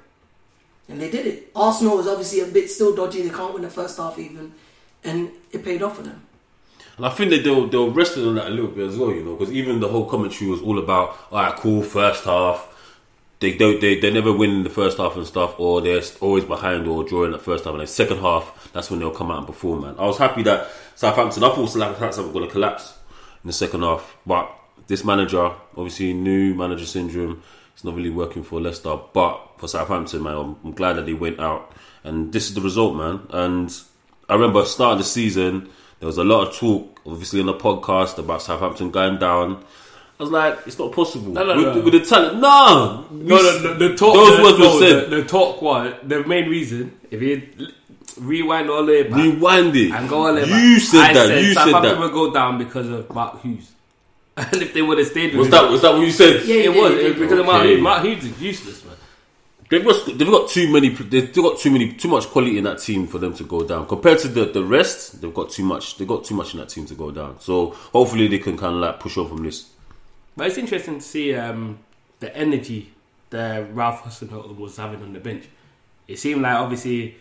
And 0.87 1.01
they 1.01 1.09
did 1.09 1.25
it. 1.25 1.51
Arsenal 1.55 1.97
was 1.97 2.07
obviously 2.07 2.41
a 2.41 2.45
bit 2.45 2.69
still 2.69 2.95
dodgy. 2.95 3.21
They 3.21 3.29
can't 3.29 3.53
win 3.53 3.63
the 3.63 3.69
first 3.69 3.97
half 3.97 4.19
even. 4.19 4.53
And 5.03 5.31
it 5.51 5.63
paid 5.63 5.81
off 5.81 5.97
for 5.97 6.03
them. 6.03 6.21
And 6.97 7.05
I 7.05 7.09
think 7.09 7.31
that 7.31 7.43
they 7.43 7.49
were, 7.49 7.65
they 7.67 7.77
were 7.77 7.89
resting 7.89 8.25
on 8.27 8.35
that 8.35 8.47
a 8.47 8.51
little 8.51 8.69
bit 8.69 8.87
as 8.87 8.97
well, 8.97 9.11
you 9.11 9.23
know, 9.23 9.35
because 9.35 9.51
even 9.51 9.79
the 9.79 9.87
whole 9.87 10.05
commentary 10.05 10.51
was 10.51 10.61
all 10.61 10.77
about, 10.77 11.17
all 11.31 11.41
right, 11.41 11.55
cool, 11.55 11.81
first 11.81 12.25
half. 12.25 12.69
They 13.43 13.51
don't, 13.51 13.81
they, 13.81 13.99
they 13.99 14.09
never 14.09 14.31
win 14.31 14.51
in 14.51 14.63
the 14.63 14.69
first 14.69 14.99
half 14.99 15.17
and 15.17 15.27
stuff, 15.27 15.59
or 15.59 15.81
they're 15.81 16.01
always 16.21 16.45
behind 16.45 16.87
or 16.87 17.03
drawing 17.03 17.33
the 17.33 17.37
first 17.37 17.65
half. 17.65 17.73
And 17.73 17.81
then 17.81 17.87
second 17.87 18.19
half, 18.19 18.71
that's 18.71 18.89
when 18.89 19.01
they'll 19.01 19.11
come 19.11 19.29
out 19.31 19.39
and 19.39 19.47
perform, 19.47 19.81
man. 19.81 19.95
I 19.99 20.05
was 20.05 20.17
happy 20.17 20.43
that 20.43 20.69
Southampton, 20.95 21.43
I 21.43 21.53
thought 21.53 21.67
Southampton 21.67 22.25
were 22.25 22.31
going 22.31 22.45
to 22.45 22.51
collapse 22.51 22.97
in 23.43 23.47
the 23.47 23.53
second 23.53 23.81
half, 23.81 24.15
but 24.25 24.49
this 24.87 25.03
manager, 25.03 25.51
obviously 25.75 26.13
new 26.13 26.55
manager 26.55 26.85
syndrome, 26.85 27.43
it's 27.73 27.83
not 27.83 27.95
really 27.95 28.09
working 28.09 28.43
for 28.43 28.61
Leicester. 28.61 28.97
But 29.11 29.55
for 29.57 29.67
Southampton, 29.67 30.23
man, 30.23 30.37
I'm, 30.37 30.55
I'm 30.63 30.71
glad 30.71 30.93
that 30.93 31.05
they 31.05 31.13
went 31.13 31.41
out, 31.41 31.73
and 32.05 32.31
this 32.31 32.47
is 32.47 32.55
the 32.55 32.61
result, 32.61 32.95
man. 32.95 33.27
And 33.31 33.77
I 34.29 34.35
remember 34.35 34.63
starting 34.63 34.99
the 34.99 35.03
season, 35.03 35.69
there 35.99 36.07
was 36.07 36.17
a 36.17 36.23
lot 36.23 36.47
of 36.47 36.55
talk, 36.55 37.01
obviously 37.05 37.41
on 37.41 37.47
the 37.47 37.55
podcast 37.55 38.17
about 38.19 38.41
Southampton 38.41 38.89
going 38.89 39.19
down. 39.19 39.65
I 40.23 40.25
was 40.25 40.31
like, 40.57 40.67
it's 40.67 40.79
not 40.79 40.91
possible 40.91 41.31
No, 41.33 41.43
no, 41.45 41.55
with, 41.57 41.75
no. 41.77 41.81
with 41.83 41.93
the 41.93 41.99
talent. 42.05 42.39
No, 42.39 43.05
No, 43.11 43.35
no, 43.35 43.59
the, 43.59 43.87
the 43.89 43.95
talk. 43.95 44.13
Those 44.13 44.37
the, 44.37 44.43
words 44.43 44.59
were 44.59 44.79
said. 44.87 45.09
The, 45.09 45.15
the 45.17 45.23
talk 45.25 45.61
was 45.61 45.93
the 46.03 46.23
main 46.25 46.49
reason. 46.49 46.97
If 47.11 47.21
you 47.21 47.49
rewind 48.19 48.69
all 48.69 48.85
the 48.85 48.91
way 48.91 49.03
back 49.03 49.19
Rewind 49.19 49.75
it. 49.75 49.91
and 49.91 50.07
go 50.07 50.25
all 50.27 50.33
the 50.33 50.41
way 50.41 50.49
back, 50.49 50.63
You 50.63 50.79
said 50.79 50.99
I 51.01 51.13
that. 51.13 51.27
Said 51.27 51.43
you 51.43 51.53
said 51.53 51.63
Southampton 51.65 51.91
that. 51.95 51.99
would 51.99 52.11
go 52.13 52.33
down 52.33 52.57
because 52.57 52.87
of 52.89 53.13
Mark 53.13 53.41
Hughes. 53.41 53.71
And 54.37 54.61
if 54.63 54.73
they 54.73 54.81
would 54.81 54.97
have 54.97 55.07
stayed 55.07 55.31
with 55.35 55.37
Was 55.39 55.47
him, 55.47 55.51
that 55.51 55.69
was 55.69 55.81
that 55.81 55.93
what 55.93 56.01
you 56.05 56.11
said? 56.11 56.43
Yeah, 56.45 56.55
it 56.55 56.63
you 56.75 56.81
was 56.81 56.91
did, 56.93 57.01
you 57.01 57.05
it 57.05 57.09
was 57.09 57.13
did. 57.13 57.19
because 57.19 57.39
of 57.39 57.45
Mark 57.45 57.59
Okay. 57.61 57.69
Hughes. 57.73 57.81
Mark 57.83 58.03
Hughes 58.05 58.25
is 58.25 58.41
useless, 58.41 58.85
man. 58.85 58.95
They've 59.69 59.83
got 59.83 60.05
they've 60.17 60.27
got 60.29 60.49
too 60.49 60.71
many 60.71 60.89
they've 60.89 61.33
got 61.33 61.57
too 61.59 61.71
many 61.71 61.93
too 61.93 62.07
much 62.07 62.25
quality 62.27 62.57
in 62.59 62.63
that 62.65 62.77
team 62.79 63.07
for 63.07 63.17
them 63.17 63.33
to 63.35 63.43
go 63.43 63.63
down 63.63 63.87
compared 63.87 64.19
to 64.19 64.27
the, 64.27 64.45
the 64.45 64.63
rest. 64.63 65.21
They've 65.21 65.33
got 65.33 65.49
too 65.51 65.63
much. 65.63 65.97
They've 65.97 66.07
got 66.07 66.23
too 66.25 66.35
much 66.35 66.53
in 66.53 66.59
that 66.59 66.69
team 66.69 66.85
to 66.87 66.95
go 66.95 67.09
down. 67.11 67.39
So 67.41 67.69
hopefully 67.91 68.27
they 68.27 68.37
can 68.39 68.55
kind 68.57 68.75
of 68.75 68.81
like 68.81 68.99
push 68.99 69.17
on 69.17 69.27
from 69.29 69.43
this. 69.43 69.69
But 70.35 70.47
it's 70.47 70.57
interesting 70.57 70.99
to 70.99 71.05
see 71.05 71.35
um, 71.35 71.79
the 72.19 72.35
energy 72.35 72.91
that 73.29 73.73
Ralph 73.73 74.03
Hasenhuttl 74.03 74.55
was 74.57 74.77
having 74.77 75.01
on 75.01 75.13
the 75.13 75.19
bench. 75.19 75.45
It 76.07 76.19
seemed 76.19 76.41
like 76.41 76.55
obviously 76.55 77.17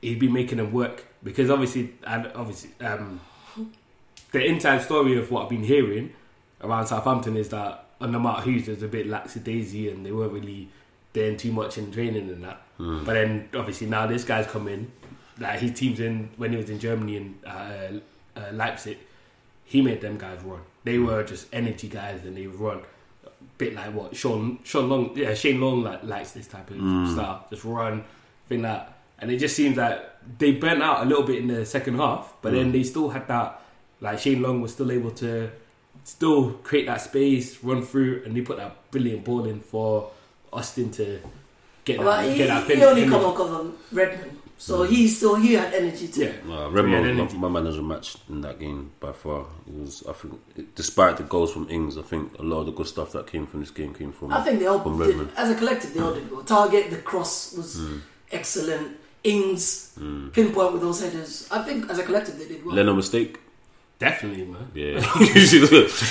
he'd 0.00 0.18
be 0.18 0.28
making 0.28 0.58
them 0.58 0.72
work 0.72 1.04
because 1.22 1.50
obviously 1.50 1.94
and 2.06 2.30
obviously 2.34 2.70
um, 2.84 3.20
the 4.32 4.44
inside 4.44 4.82
story 4.82 5.16
of 5.16 5.30
what 5.30 5.44
I've 5.44 5.48
been 5.48 5.64
hearing 5.64 6.12
around 6.62 6.86
Southampton 6.86 7.36
is 7.36 7.48
that 7.50 7.86
under 8.00 8.18
Mark 8.18 8.44
Hughes 8.44 8.68
was 8.68 8.82
a 8.82 8.88
bit 8.88 9.06
lackadaisy 9.06 9.90
and 9.90 10.04
they 10.04 10.12
weren't 10.12 10.32
really 10.32 10.68
doing 11.12 11.36
too 11.36 11.52
much 11.52 11.78
in 11.78 11.92
training 11.92 12.28
and 12.28 12.44
that. 12.44 12.60
But 13.04 13.14
then 13.14 13.48
obviously 13.54 13.86
now 13.86 14.06
this 14.06 14.24
guy's 14.24 14.46
come 14.46 14.68
in, 14.68 14.90
like 15.38 15.60
his 15.60 15.72
team's 15.78 16.00
in 16.00 16.30
when 16.36 16.50
he 16.50 16.56
was 16.56 16.68
in 16.68 16.78
Germany 16.80 17.16
and 17.16 17.38
uh, 17.46 18.38
uh, 18.38 18.50
Leipzig. 18.52 18.98
he 19.64 19.80
made 19.80 20.00
them 20.00 20.18
guys 20.18 20.42
run. 20.42 20.60
They 20.84 20.98
were 20.98 21.24
just 21.24 21.46
energy 21.52 21.88
guys, 21.88 22.24
and 22.24 22.36
they 22.36 22.46
run. 22.46 22.82
A 23.26 23.30
bit 23.58 23.74
like 23.74 23.92
what 23.94 24.14
Sean 24.14 24.58
Sean 24.64 24.88
Long, 24.88 25.16
yeah, 25.16 25.34
Shane 25.34 25.60
Long 25.60 25.82
like, 25.82 26.04
likes 26.04 26.32
this 26.32 26.46
type 26.46 26.70
of 26.70 26.76
mm. 26.76 27.12
style. 27.12 27.46
Just 27.50 27.64
run, 27.64 28.04
thing 28.48 28.62
that, 28.62 28.98
and 29.18 29.30
it 29.30 29.38
just 29.38 29.56
seems 29.56 29.76
that 29.76 30.18
they 30.38 30.52
burnt 30.52 30.82
out 30.82 31.04
a 31.04 31.08
little 31.08 31.24
bit 31.24 31.36
in 31.36 31.48
the 31.48 31.64
second 31.66 31.96
half, 31.96 32.34
but 32.42 32.52
then 32.52 32.68
mm. 32.68 32.72
they 32.72 32.82
still 32.82 33.08
had 33.08 33.26
that. 33.28 33.60
Like 34.00 34.18
Shane 34.18 34.42
Long 34.42 34.60
was 34.60 34.72
still 34.72 34.92
able 34.92 35.12
to 35.12 35.50
still 36.04 36.52
create 36.62 36.86
that 36.86 37.00
space, 37.00 37.62
run 37.64 37.82
through, 37.82 38.22
and 38.24 38.36
they 38.36 38.42
put 38.42 38.58
that 38.58 38.90
brilliant 38.90 39.24
ball 39.24 39.44
in 39.46 39.60
for 39.60 40.10
Austin 40.52 40.90
to 40.92 41.20
get 41.84 41.98
that, 41.98 42.04
But 42.04 42.30
he, 42.30 42.36
get 42.36 42.48
that 42.48 42.76
he 42.76 42.84
only 42.84 43.06
come 43.06 43.24
on 43.24 43.32
because 43.32 43.50
of 43.50 43.92
Redmond, 43.92 44.38
so 44.56 44.82
he 44.84 45.08
still 45.08 45.34
he 45.36 45.54
had 45.54 45.74
energy 45.74 46.08
too. 46.08 46.22
Yeah. 46.24 46.32
Yeah, 46.48 46.68
Redmond, 46.70 47.32
my, 47.34 47.48
my 47.48 47.48
man 47.48 47.66
has 47.66 47.76
a 47.78 47.82
match 47.82 48.16
in 48.28 48.40
that 48.42 48.58
game 48.58 48.92
by 49.00 49.12
far. 49.12 49.46
It 49.66 49.74
was, 49.80 50.02
I 50.08 50.12
think, 50.12 50.74
despite 50.74 51.16
the 51.16 51.22
goals 51.24 51.52
from 51.52 51.68
Ings, 51.70 51.98
I 51.98 52.02
think 52.02 52.38
a 52.38 52.42
lot 52.42 52.60
of 52.60 52.66
the 52.66 52.72
good 52.72 52.86
stuff 52.86 53.12
that 53.12 53.26
came 53.26 53.46
from 53.46 53.60
this 53.60 53.70
game 53.70 53.92
came 53.94 54.12
from. 54.12 54.32
I 54.32 54.40
think 54.42 54.60
they 54.60 54.66
all 54.66 54.80
from 54.80 54.98
did, 54.98 55.08
Redmond. 55.08 55.30
as 55.36 55.50
a 55.50 55.54
collective 55.54 55.92
they 55.94 56.00
all 56.00 56.14
did 56.14 56.30
well. 56.30 56.42
Targett, 56.42 56.90
the 56.90 56.98
cross 56.98 57.54
was 57.56 57.76
Hmm. 57.78 57.98
excellent. 58.32 58.96
Ings 59.24 59.92
pinpoint 60.32 60.72
with 60.74 60.82
those 60.82 61.00
headers. 61.02 61.48
I 61.50 61.62
think 61.62 61.88
as 61.90 61.98
a 61.98 62.02
collective 62.02 62.38
they 62.38 62.46
did 62.46 62.64
well. 62.64 62.74
Leno 62.76 62.94
mistake. 62.94 63.40
Definitely, 63.98 64.44
man. 64.44 64.68
Yeah, 64.74 65.00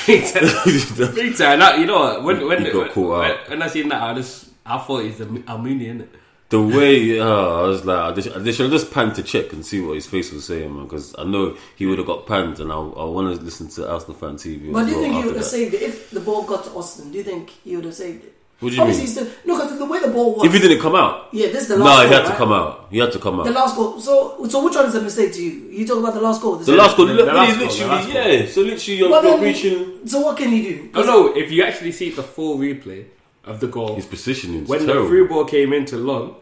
Big 0.08 1.36
time. 1.38 1.60
Now, 1.60 1.76
you 1.76 1.86
know 1.86 2.00
what? 2.00 2.24
When 2.24 2.48
when, 2.48 2.66
He 2.66 2.72
got 2.72 2.92
caught 2.92 3.20
when, 3.20 3.32
out. 3.32 3.50
when 3.50 3.62
I 3.62 3.68
seen 3.68 3.90
that, 3.90 4.02
I 4.02 4.14
just 4.16 4.50
I 4.66 4.78
thought 4.80 5.04
he's 5.04 5.20
Almunian. 5.20 5.98
innit? 6.02 6.08
The 6.54 6.62
way 6.78 7.20
uh, 7.20 7.26
I 7.26 7.62
was 7.72 7.84
like, 7.84 8.16
they 8.16 8.52
should 8.52 8.64
have 8.68 8.72
just 8.80 8.92
panned 8.92 9.16
to 9.16 9.24
check 9.24 9.52
and 9.54 9.66
see 9.66 9.82
what 9.82 9.96
his 9.96 10.06
face 10.06 10.32
was 10.32 10.46
saying, 10.46 10.74
man. 10.76 10.84
Because 10.86 11.16
I 11.18 11.24
know 11.24 11.58
he 11.76 11.86
would 11.88 11.98
have 11.98 12.08
got 12.08 12.28
panned, 12.28 12.60
and 12.60 12.72
I, 12.72 12.76
I 12.76 13.06
want 13.06 13.36
to 13.36 13.44
listen 13.44 13.68
to 13.76 13.90
Arsenal 13.92 14.16
fan 14.16 14.36
TV. 14.36 14.72
But 14.72 14.82
as 14.82 14.88
do 14.88 14.92
you 14.94 14.98
well 15.02 15.04
think 15.04 15.16
he 15.16 15.24
would 15.28 15.36
have 15.36 15.44
that. 15.44 15.50
saved 15.58 15.74
it 15.74 15.82
if 15.82 16.12
the 16.12 16.20
ball 16.20 16.44
got 16.44 16.64
to 16.66 16.72
Austin? 16.72 17.12
Do 17.12 17.18
you 17.18 17.24
think 17.24 17.50
he 17.66 17.76
would 17.76 17.86
have 17.86 17.96
saved 17.96 18.24
it? 18.26 18.34
What 18.60 18.70
do 18.70 18.76
you 18.76 18.82
Obviously, 18.82 19.06
mean? 19.08 19.08
he's 19.08 19.30
still, 19.34 19.48
no, 19.48 19.56
because 19.62 19.78
the 19.78 19.86
way 19.86 20.00
the 20.00 20.08
ball 20.08 20.36
was. 20.36 20.46
If 20.46 20.54
he 20.54 20.60
didn't 20.60 20.80
come 20.82 20.96
out, 20.96 21.28
yeah, 21.34 21.48
this 21.48 21.64
is 21.64 21.68
the 21.70 21.78
last. 21.78 21.86
no, 21.86 21.90
last. 21.92 22.04
he 22.04 22.10
goal, 22.12 22.22
had 22.22 22.32
to 22.32 22.38
come 22.38 22.52
out. 22.54 22.88
He 22.92 22.98
had 23.00 23.12
to 23.12 23.20
come 23.20 23.40
out. 23.40 23.46
The 23.46 23.52
last 23.52 23.76
goal. 23.76 24.00
So, 24.00 24.46
so 24.48 24.64
which 24.64 24.76
one 24.76 24.86
is 24.86 24.96
a 24.96 25.02
mistake 25.02 25.34
to 25.34 25.44
you? 25.44 25.52
You 25.78 25.86
talk 25.88 25.98
about 26.00 26.14
the 26.14 26.22
last 26.22 26.42
goal. 26.42 26.56
This 26.58 26.68
The 26.68 26.76
last 26.76 26.96
goal, 26.96 27.08
the 27.08 27.14
look, 27.16 27.28
last 27.28 27.58
really, 27.58 27.68
goal, 27.68 27.76
the 27.78 27.84
literally, 27.84 27.90
last 27.96 28.14
goal. 28.14 28.32
yeah. 28.32 28.46
So 28.48 28.62
literally, 28.62 28.98
you're, 29.00 29.10
Well, 29.10 29.24
you're 29.24 29.34
then- 29.38 29.44
reaching. 29.44 30.08
So 30.08 30.20
what 30.22 30.38
can 30.38 30.50
he 30.52 30.62
do? 30.62 30.90
Oh 30.96 31.02
no! 31.04 31.36
If 31.36 31.52
you 31.52 31.64
actually 31.66 31.92
see 31.92 32.12
the 32.12 32.24
full 32.24 32.58
replay 32.58 33.06
of 33.44 33.60
the 33.60 33.68
goal, 33.68 33.96
His 33.96 34.06
positioning 34.06 34.64
is 34.64 34.70
when 34.70 34.86
terrible. 34.86 35.04
the 35.04 35.10
through 35.10 35.28
ball 35.28 35.46
came 35.46 35.74
into 35.74 35.98
Long, 35.98 36.36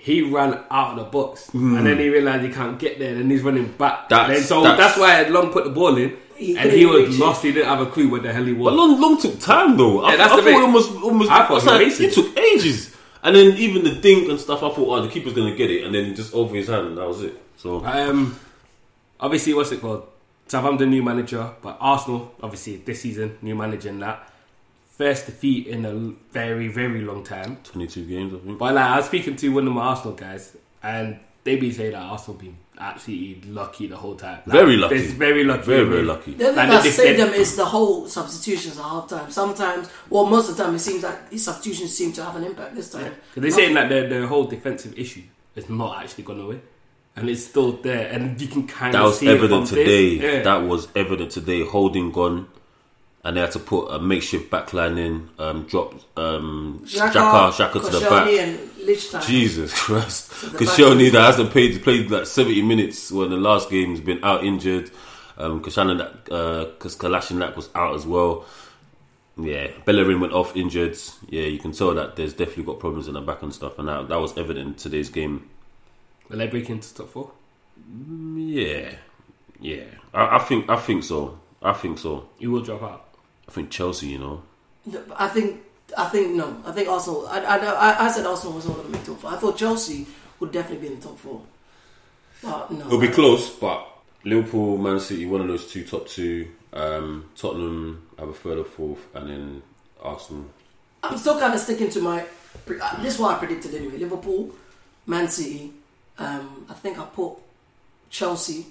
he 0.00 0.22
ran 0.22 0.58
out 0.70 0.92
of 0.92 0.96
the 0.96 1.04
box, 1.04 1.50
Hmm. 1.50 1.76
and 1.76 1.86
then 1.86 1.98
he 1.98 2.08
realized 2.08 2.42
he 2.44 2.50
can't 2.50 2.78
get 2.78 2.98
there, 2.98 3.14
and 3.14 3.30
he's 3.30 3.42
running 3.42 3.66
back. 3.78 4.08
That's- 4.08 4.30
then, 4.38 4.42
so 4.46 4.62
that's- 4.62 4.78
that's, 4.78 4.98
why 4.98 5.22
Long 5.28 5.50
put 5.52 5.64
the 5.64 5.70
ball 5.70 5.96
in, 5.96 6.16
He 6.36 6.56
and 6.56 6.70
he 6.72 6.86
was 6.86 7.08
reach 7.08 7.14
it. 7.16 7.20
lost. 7.20 7.42
He 7.42 7.52
didn't 7.52 7.68
have 7.68 7.80
a 7.80 7.86
clue 7.86 8.08
where 8.08 8.20
the 8.20 8.32
hell 8.32 8.44
he 8.44 8.52
was. 8.54 8.72
But 8.72 8.76
long, 8.78 9.00
long 9.00 9.20
took 9.20 9.38
time 9.38 9.76
though. 9.76 10.00
I, 10.02 10.12
Yeah, 10.12 10.16
that's 10.16 10.32
I 10.32 10.36
the 10.36 10.42
thought 10.42 10.50
it 10.58 10.62
almost, 10.62 11.02
almost. 11.02 11.30
I 11.30 11.38
thought 11.46 11.50
was 11.50 11.64
he 11.64 11.70
like, 11.70 12.00
it 12.00 12.12
took 12.14 12.38
ages. 12.38 12.96
And 13.22 13.36
then 13.36 13.54
even 13.58 13.84
the 13.84 13.90
dink 13.96 14.28
and 14.30 14.40
stuff, 14.40 14.62
I 14.62 14.70
thought, 14.70 14.88
oh, 14.88 15.02
the 15.02 15.08
keeper's 15.08 15.34
gonna 15.34 15.54
get 15.54 15.70
it, 15.70 15.84
and 15.84 15.94
then 15.94 16.14
just 16.14 16.32
over 16.34 16.56
his 16.56 16.68
hand, 16.68 16.86
and 16.88 16.96
that 16.98 17.06
was 17.06 17.22
it. 17.22 17.38
So 17.58 17.84
Um, 17.84 18.36
obviously, 19.20 19.52
what's 19.54 19.70
it 19.72 19.80
called? 19.82 20.04
Southampton 20.48 20.90
new 20.90 21.02
manager, 21.02 21.50
but 21.62 21.76
Arsenal 21.80 22.34
obviously 22.42 22.76
this 22.84 23.02
season 23.02 23.36
new 23.42 23.54
manager 23.54 23.90
and 23.90 24.02
that 24.02 24.26
first 25.00 25.24
defeat 25.24 25.66
in 25.66 25.86
a 25.86 25.94
very 26.30 26.68
very 26.68 27.00
long 27.00 27.24
time. 27.24 27.56
22 27.64 28.04
games, 28.06 28.34
I 28.34 28.38
think. 28.38 28.58
But 28.58 28.74
like 28.74 28.84
I 28.84 28.96
was 28.98 29.06
speaking 29.06 29.34
to 29.36 29.48
one 29.48 29.66
of 29.66 29.72
my 29.72 29.82
Arsenal 29.82 30.14
guys, 30.14 30.54
and 30.82 31.18
they 31.44 31.56
be 31.56 31.72
saying 31.72 31.92
that 31.92 32.02
Arsenal 32.02 32.38
been 32.38 32.56
absolutely 32.78 33.50
lucky 33.50 33.86
the 33.86 33.96
whole 33.96 34.14
time. 34.14 34.40
Like, 34.46 34.58
Very 34.58 34.76
lucky. 34.76 34.96
It's 34.96 35.12
very 35.12 35.44
lucky. 35.44 35.62
Very, 35.62 35.86
very 35.86 36.02
lucky. 36.02 36.34
The 36.34 36.48
other 36.48 36.54
thing 36.54 36.68
Like, 36.68 36.82
that 36.82 36.92
saved 36.92 37.20
them 37.20 37.32
is 37.34 37.56
the 37.56 37.64
whole 37.64 38.08
substitutions 38.08 38.78
at 38.78 38.84
half 38.84 39.08
time. 39.08 39.30
Sometimes, 39.30 39.88
well, 40.08 40.26
most 40.26 40.50
of 40.50 40.56
the 40.56 40.64
time, 40.64 40.74
it 40.74 40.80
seems 40.80 41.02
like 41.02 41.30
these 41.30 41.44
substitutions 41.44 41.96
seem 41.96 42.12
to 42.14 42.24
have 42.24 42.36
an 42.36 42.44
impact 42.44 42.74
this 42.74 42.90
time. 42.90 43.14
Because 43.34 43.42
they're 43.42 43.50
saying 43.50 43.74
that 43.74 43.88
the, 43.88 44.06
the 44.06 44.26
whole 44.26 44.44
defensive 44.44 44.98
issue 44.98 45.22
is 45.56 45.68
not 45.68 46.02
actually 46.02 46.24
gone 46.24 46.40
away, 46.40 46.60
and 47.16 47.28
it's 47.28 47.44
still 47.44 47.72
there, 47.72 48.08
and 48.12 48.40
you 48.40 48.48
can 48.48 48.66
kind 48.66 48.94
That 48.94 49.02
of 49.02 49.08
was 49.08 49.18
see 49.18 49.28
evident 49.28 49.64
it 49.64 49.68
from 49.68 49.78
today. 49.78 50.18
This. 50.18 50.34
Yeah. 50.34 50.42
That 50.42 50.66
was 50.66 50.88
evident 50.96 51.30
today. 51.32 51.64
Holding 51.64 52.12
gone, 52.12 52.48
and 53.24 53.36
they 53.36 53.40
had 53.40 53.50
to 53.52 53.58
put 53.58 53.88
a 53.88 53.98
makeshift 53.98 54.50
backline 54.50 54.98
in. 54.98 55.28
Um, 55.38 55.64
drop 55.64 55.94
um, 56.16 56.82
Xhaka, 56.84 57.50
Xhaka 57.50 57.72
to 57.72 57.90
the 57.98 58.00
back. 58.08 58.28
and 58.28 59.22
Jesus 59.26 59.72
Christ. 59.74 60.30
the 60.40 60.50
Because 60.50 60.68
back. 60.68 60.78
Koscielny 60.78 61.12
that 61.12 61.20
hasn't 61.20 61.50
played 61.50 61.82
played 61.82 62.10
like 62.10 62.26
70 62.26 62.62
minutes 62.62 63.12
when 63.12 63.30
the 63.30 63.36
last 63.36 63.70
game's 63.70 64.00
been 64.00 64.22
out 64.24 64.44
injured. 64.44 64.90
Um, 65.36 65.62
Koscielny, 65.62 66.00
uh, 66.30 66.64
because 66.66 66.96
Kolasinac 66.96 67.56
was 67.56 67.68
out 67.74 67.94
as 67.94 68.06
well. 68.06 68.44
Yeah, 69.38 69.68
Bellerin 69.84 70.20
went 70.20 70.32
off 70.32 70.54
injured. 70.56 70.98
Yeah, 71.28 71.42
you 71.42 71.58
can 71.58 71.72
tell 71.72 71.94
that 71.94 72.16
there's 72.16 72.34
definitely 72.34 72.64
got 72.64 72.78
problems 72.78 73.08
in 73.08 73.14
the 73.14 73.20
back 73.20 73.42
and 73.42 73.52
stuff, 73.54 73.78
and 73.78 73.88
that, 73.88 74.08
that 74.08 74.20
was 74.20 74.36
evident 74.36 74.66
in 74.66 74.74
today's 74.74 75.08
game. 75.08 75.48
Will 76.28 76.38
they 76.38 76.46
break 76.46 76.68
into 76.68 76.94
top 76.94 77.08
four? 77.08 77.30
Yeah, 78.36 78.94
yeah, 79.60 79.84
I, 80.12 80.36
I 80.36 80.38
think 80.40 80.68
I 80.68 80.76
think 80.76 81.04
so. 81.04 81.38
I 81.62 81.72
think 81.72 81.98
so. 81.98 82.28
You 82.38 82.50
will 82.50 82.62
drop 82.62 82.82
out. 82.82 83.09
I 83.50 83.52
think 83.52 83.70
Chelsea, 83.70 84.06
you 84.06 84.18
know, 84.18 84.42
I 85.16 85.26
think, 85.26 85.60
I 85.98 86.04
think 86.08 86.36
no. 86.36 86.62
I 86.64 86.70
think 86.70 86.88
Arsenal. 86.88 87.26
I, 87.26 87.40
I, 87.40 88.06
I, 88.06 88.08
said 88.08 88.24
Arsenal 88.24 88.54
was 88.54 88.64
not 88.64 88.76
going 88.76 88.86
to 88.86 88.92
make 88.92 89.04
top 89.04 89.18
four. 89.18 89.30
I 89.32 89.36
thought 89.38 89.56
Chelsea 89.56 90.06
would 90.38 90.52
definitely 90.52 90.86
be 90.86 90.94
in 90.94 91.00
the 91.00 91.06
top 91.08 91.18
four. 91.18 91.42
But 92.44 92.70
no, 92.70 92.86
it'll 92.86 93.00
be 93.00 93.08
close, 93.08 93.50
but 93.50 93.88
Liverpool, 94.24 94.78
Man 94.78 95.00
City, 95.00 95.26
one 95.26 95.40
of 95.40 95.48
those 95.48 95.68
two 95.68 95.84
top 95.84 96.06
two. 96.06 96.48
Um, 96.72 97.28
Tottenham 97.36 98.06
have 98.20 98.28
a 98.28 98.32
third 98.32 98.58
or 98.58 98.64
fourth, 98.64 99.04
and 99.16 99.28
then 99.28 99.62
Arsenal. 100.00 100.44
I'm 101.02 101.18
still 101.18 101.40
kind 101.40 101.52
of 101.52 101.58
sticking 101.58 101.90
to 101.90 102.00
my. 102.00 102.20
uh, 102.80 103.02
This 103.02 103.14
is 103.14 103.18
what 103.20 103.34
I 103.34 103.38
predicted 103.40 103.74
anyway. 103.74 103.98
Liverpool, 103.98 104.52
Man 105.06 105.26
City. 105.26 105.72
Um, 106.18 106.66
I 106.70 106.74
think 106.74 107.00
I 107.00 107.04
put 107.04 107.32
Chelsea, 108.10 108.66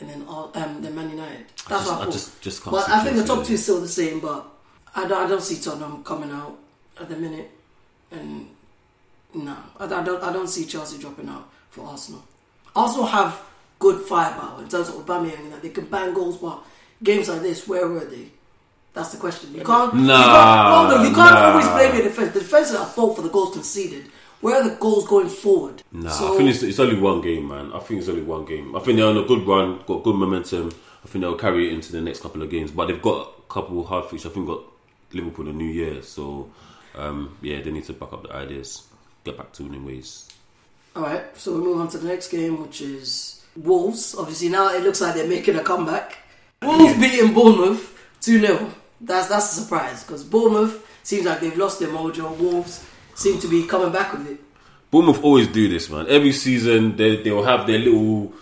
and 0.00 0.08
then 0.08 0.24
all, 0.26 0.50
um, 0.54 0.82
then 0.82 0.94
Man 0.94 1.10
United. 1.10 1.46
That's 1.68 1.70
I 1.70 1.76
just, 1.76 1.90
what 1.90 2.08
I 2.08 2.10
just, 2.10 2.42
just 2.42 2.64
can't. 2.64 2.76
But 2.76 2.88
I 2.88 3.04
think 3.04 3.16
the 3.16 3.24
top 3.24 3.44
two 3.44 3.54
is 3.54 3.62
still 3.62 3.80
the 3.80 3.88
same, 3.88 4.20
but 4.20 4.46
I 4.94 5.06
don't, 5.06 5.26
I 5.26 5.28
don't 5.28 5.42
see 5.42 5.60
Tottenham 5.62 6.02
coming 6.02 6.30
out 6.30 6.58
at 6.98 7.08
the 7.08 7.16
minute, 7.16 7.50
and 8.10 8.48
no, 9.34 9.56
I, 9.78 9.84
I 9.84 10.02
don't 10.02 10.22
I 10.22 10.32
don't 10.32 10.48
see 10.48 10.64
Chelsea 10.64 10.98
dropping 10.98 11.28
out 11.28 11.48
for 11.70 11.86
Arsenal. 11.86 12.24
Arsenal 12.74 13.06
have 13.06 13.40
good 13.78 14.00
firepower 14.02 14.62
in 14.62 14.68
terms 14.68 14.88
of 14.88 14.94
Aubameyang 14.96 15.38
and 15.38 15.52
that 15.52 15.62
they 15.62 15.70
can 15.70 15.86
bang 15.86 16.12
goals, 16.14 16.36
but 16.36 16.62
games 17.02 17.28
like 17.28 17.42
this, 17.42 17.66
where 17.66 17.88
were 17.88 18.04
they? 18.04 18.28
That's 18.92 19.12
the 19.12 19.18
question. 19.18 19.54
You 19.54 19.62
can't. 19.64 19.94
you 19.94 20.06
can't, 20.06 20.08
well, 20.08 20.88
no, 20.88 21.02
you 21.02 21.14
can't 21.14 21.34
nah. 21.34 21.50
always 21.52 21.68
blame 21.68 21.94
your 21.94 22.02
defense. 22.02 22.32
The 22.32 22.40
defense 22.40 22.70
is 22.70 22.74
at 22.74 22.88
fault 22.88 23.16
for 23.16 23.22
the 23.22 23.28
goals 23.28 23.52
conceded. 23.54 24.06
Where 24.40 24.56
are 24.62 24.68
the 24.68 24.76
goals 24.76 25.06
going 25.06 25.28
forward? 25.28 25.82
Nah, 25.92 26.10
So- 26.10 26.34
I 26.34 26.36
think 26.36 26.50
it's, 26.50 26.62
it's 26.62 26.78
only 26.78 26.98
one 26.98 27.20
game, 27.20 27.48
man. 27.48 27.72
I 27.74 27.78
think 27.80 28.00
it's 28.00 28.08
only 28.08 28.22
one 28.22 28.44
game. 28.46 28.74
I 28.74 28.80
think 28.80 28.96
they're 28.96 29.06
on 29.06 29.18
a 29.18 29.24
good 29.24 29.46
run, 29.46 29.80
got 29.86 30.02
good 30.02 30.16
momentum. 30.16 30.72
I 31.04 31.08
think 31.08 31.22
they'll 31.22 31.36
carry 31.36 31.68
it 31.68 31.74
into 31.74 31.92
the 31.92 32.00
next 32.00 32.20
couple 32.20 32.42
of 32.42 32.50
games. 32.50 32.70
But 32.70 32.86
they've 32.88 33.00
got 33.02 33.34
a 33.38 33.52
couple 33.52 33.84
hard 33.84 34.06
fixtures. 34.06 34.30
I 34.30 34.34
think 34.34 34.46
got 34.46 34.62
Liverpool 35.12 35.44
the 35.46 35.52
New 35.52 35.66
Year, 35.66 36.02
so 36.02 36.50
um, 36.96 37.36
yeah, 37.42 37.60
they 37.60 37.70
need 37.70 37.84
to 37.84 37.92
back 37.92 38.12
up 38.12 38.22
the 38.22 38.34
ideas, 38.34 38.86
get 39.24 39.36
back 39.36 39.52
to 39.54 39.62
winning 39.64 39.84
ways. 39.84 40.28
All 40.96 41.02
right, 41.02 41.24
so 41.36 41.52
we 41.54 41.60
move 41.60 41.80
on 41.80 41.88
to 41.88 41.98
the 41.98 42.08
next 42.08 42.28
game, 42.28 42.60
which 42.62 42.80
is 42.80 43.44
Wolves. 43.56 44.14
Obviously, 44.18 44.48
now 44.48 44.72
it 44.74 44.82
looks 44.82 45.00
like 45.00 45.14
they're 45.14 45.26
making 45.28 45.56
a 45.56 45.62
comeback. 45.62 46.18
Wolves 46.62 46.98
beating 46.98 47.32
Bournemouth 47.32 47.96
2 48.20 48.40
0. 48.44 48.70
That's, 49.00 49.28
that's 49.28 49.56
a 49.56 49.62
surprise 49.62 50.02
because 50.04 50.24
Bournemouth 50.24 50.86
seems 51.02 51.24
like 51.24 51.40
they've 51.40 51.56
lost 51.56 51.78
their 51.80 51.88
mojo. 51.88 52.36
Wolves 52.38 52.84
seem 53.20 53.38
to 53.40 53.48
be 53.48 53.66
coming 53.66 53.92
back 53.92 54.12
with 54.12 54.26
it. 54.28 54.40
Bournemouth 54.90 55.22
always 55.22 55.46
do 55.48 55.68
this, 55.68 55.88
man. 55.90 56.06
Every 56.08 56.32
season 56.32 56.96
they 56.96 57.22
they'll 57.22 57.44
have 57.44 57.66
their 57.66 57.78
little 57.78 58.32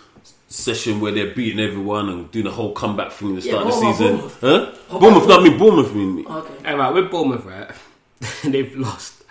session 0.49 1.01
where 1.01 1.13
they're 1.13 1.35
beating 1.35 1.61
everyone 1.61 2.09
and 2.09 2.31
doing 2.31 2.47
the 2.47 2.51
whole 2.51 2.73
comeback 2.73 3.13
thing 3.13 3.37
at 3.37 3.43
the 3.43 3.49
Yeah, 3.49 3.55
start 3.55 3.67
of 3.67 3.73
the 3.73 3.81
season. 3.93 4.17
Bournemouth? 4.17 4.41
Huh? 4.41 4.73
What 4.89 4.99
about 4.99 5.01
Bournemouth, 5.01 5.29
no, 5.29 5.39
I 5.39 5.43
mean 5.43 5.59
Bournemouth. 5.59 5.91
I 5.91 5.95
mean, 5.95 6.27
Okay. 6.27 6.55
Hey, 6.65 6.75
right, 6.75 6.95
with 6.95 7.11
Bournemouth, 7.11 7.45
right? 7.45 7.71
they've 8.53 8.75
lost 8.77 9.25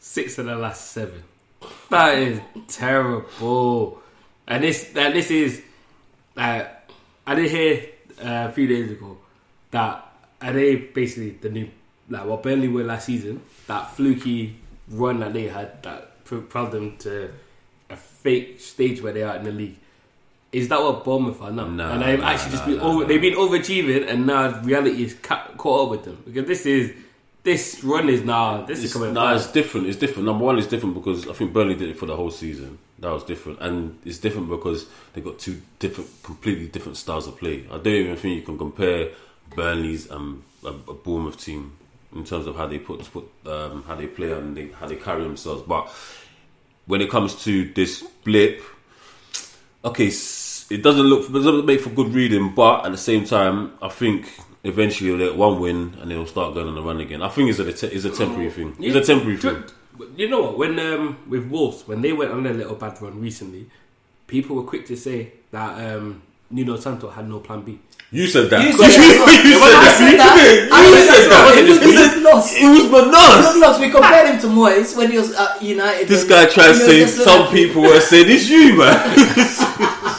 six 0.00 0.36
of 0.38 0.46
the 0.46 0.56
last 0.56 0.90
seven. 0.90 1.22
That 1.90 2.18
is 2.18 2.40
terrible. 2.66 4.02
And 4.48 4.64
this, 4.64 4.84
that 4.94 5.12
this 5.12 5.30
is, 5.30 5.62
uh, 6.36 6.64
I 7.26 7.34
did 7.36 7.50
hear 7.50 7.86
uh, 8.20 8.48
a 8.48 8.52
few 8.52 8.66
days 8.66 8.90
ago 8.90 9.16
that 9.70 10.12
are 10.42 10.52
they 10.52 10.74
basically 10.76 11.30
the 11.30 11.50
new, 11.50 11.68
like 12.10 12.26
what 12.26 12.42
Burnley 12.42 12.68
were 12.68 12.82
last 12.84 13.06
season, 13.06 13.42
that 13.68 13.92
fluky 13.94 14.56
run 14.88 15.20
that 15.20 15.32
they 15.32 15.48
had 15.48 15.82
that 15.82 16.24
propelled 16.24 16.72
them 16.72 16.96
to 16.98 17.30
a 17.90 17.96
fake 17.96 18.60
stage 18.60 19.02
where 19.02 19.12
they 19.12 19.22
are 19.22 19.36
in 19.36 19.44
the 19.44 19.52
league. 19.52 19.76
Is 20.52 20.68
that 20.68 20.80
what 20.80 21.04
Bournemouth 21.04 21.42
are 21.42 21.50
now? 21.50 21.66
Nah, 21.66 21.92
and 21.94 22.02
they've 22.02 22.20
nah, 22.20 22.28
actually 22.28 22.52
just 22.52 22.64
been 22.66 22.80
over. 22.80 23.04
They've 23.04 23.20
been 23.20 23.34
overachieving, 23.34 24.08
and 24.08 24.26
now 24.26 24.60
reality 24.62 25.02
is 25.02 25.14
ca- 25.14 25.48
caught 25.56 25.84
up 25.84 25.90
with 25.90 26.04
them 26.04 26.22
because 26.24 26.46
this 26.46 26.64
is 26.64 26.92
this 27.42 27.82
run 27.82 28.08
is 28.08 28.22
now. 28.22 28.62
This 28.64 28.78
is 28.78 28.84
It's, 28.84 28.92
coming. 28.92 29.14
nah, 29.14 29.30
back. 29.32 29.36
it's 29.36 29.50
different. 29.52 29.88
It's 29.88 29.98
different. 29.98 30.26
Number 30.26 30.44
one, 30.44 30.56
it's 30.58 30.68
different 30.68 30.94
because 30.94 31.28
I 31.28 31.32
think 31.32 31.52
Burnley 31.52 31.74
did 31.74 31.88
it 31.90 31.98
for 31.98 32.06
the 32.06 32.14
whole 32.14 32.30
season. 32.30 32.78
That 33.00 33.10
was 33.10 33.24
different, 33.24 33.60
and 33.60 33.98
it's 34.04 34.18
different 34.18 34.48
because 34.48 34.86
they 35.12 35.20
got 35.20 35.40
two 35.40 35.60
different, 35.80 36.08
completely 36.22 36.68
different 36.68 36.96
styles 36.98 37.26
of 37.26 37.36
play. 37.36 37.64
I 37.70 37.78
don't 37.78 37.88
even 37.88 38.16
think 38.16 38.36
you 38.36 38.42
can 38.42 38.56
compare 38.56 39.08
Burnley's 39.56 40.08
and 40.08 40.42
a, 40.64 40.68
a 40.68 40.94
Bournemouth 40.94 41.38
team 41.44 41.72
in 42.14 42.24
terms 42.24 42.46
of 42.46 42.56
how 42.56 42.66
they 42.66 42.78
put, 42.78 43.00
put 43.12 43.28
um, 43.46 43.82
how 43.84 43.94
they 43.94 44.06
play 44.06 44.32
and 44.32 44.56
they, 44.56 44.68
how 44.68 44.86
they 44.86 44.96
carry 44.96 45.22
themselves. 45.22 45.62
But 45.62 45.88
when 46.86 47.00
it 47.00 47.10
comes 47.10 47.42
to 47.44 47.72
this 47.72 48.02
blip, 48.24 48.62
okay, 49.84 50.06
it 50.06 50.82
doesn't 50.82 51.06
look 51.06 51.28
it 51.28 51.32
doesn't 51.32 51.66
make 51.66 51.80
for 51.80 51.90
good 51.90 52.08
reading, 52.08 52.54
but 52.54 52.86
at 52.86 52.92
the 52.92 52.98
same 52.98 53.24
time, 53.24 53.72
I 53.82 53.88
think 53.88 54.28
eventually 54.62 55.10
they'll 55.10 55.30
get 55.30 55.36
one 55.36 55.60
win 55.60 55.94
and 56.00 56.10
they'll 56.10 56.26
start 56.26 56.54
going 56.54 56.68
on 56.68 56.74
the 56.74 56.82
run 56.82 57.00
again. 57.00 57.22
I 57.22 57.28
think 57.28 57.50
it's 57.50 57.58
a 57.58 57.72
te- 57.72 57.94
it's 57.94 58.04
a 58.04 58.10
temporary 58.10 58.50
thing. 58.50 58.76
It's 58.80 58.96
a 58.96 59.12
temporary 59.12 59.36
thing. 59.36 59.64
You 60.16 60.28
know 60.28 60.42
what? 60.42 60.58
When 60.58 60.78
um, 60.78 61.18
with 61.28 61.46
Wolves, 61.48 61.86
when 61.86 62.02
they 62.02 62.12
went 62.12 62.32
on 62.32 62.42
their 62.42 62.54
little 62.54 62.74
bad 62.74 63.00
run 63.00 63.20
recently, 63.20 63.70
people 64.26 64.56
were 64.56 64.64
quick 64.64 64.86
to 64.86 64.96
say 64.96 65.32
that 65.52 65.96
um, 65.96 66.22
Nuno 66.50 66.76
Santo 66.76 67.10
had 67.10 67.28
no 67.28 67.38
plan 67.40 67.62
B. 67.62 67.78
You 68.14 68.26
said 68.28 68.46
that. 68.50 68.62
You 68.62 68.70
said 68.72 68.78
that. 68.94 69.42
you 69.42 69.58
said 69.58 69.74
I 69.74 69.82
that. 69.82 69.94
said 69.98 70.14
that. 70.22 70.38
You 70.70 70.86
said 70.94 71.18
said 71.18 71.30
that. 71.34 71.42
that. 71.42 71.58
It 71.58 71.66
was- 71.66 71.82
it 71.82 71.90
was 71.90 72.22
lost. 72.22 72.54
It 72.54 72.68
was 72.70 72.86
bananas. 72.86 73.80
we 73.80 73.90
compared 73.90 74.26
him 74.30 74.38
to 74.40 74.46
Moyes 74.46 74.96
when 74.96 75.10
he 75.10 75.18
was 75.18 75.34
at 75.34 75.60
United. 75.60 76.06
This 76.06 76.22
guy 76.22 76.46
tried 76.46 76.68
to 76.68 76.74
say 76.78 77.06
some 77.06 77.50
people 77.50 77.82
were 77.82 77.98
saying 78.00 78.26
it's 78.30 78.48
you, 78.48 78.78
man. 78.78 78.94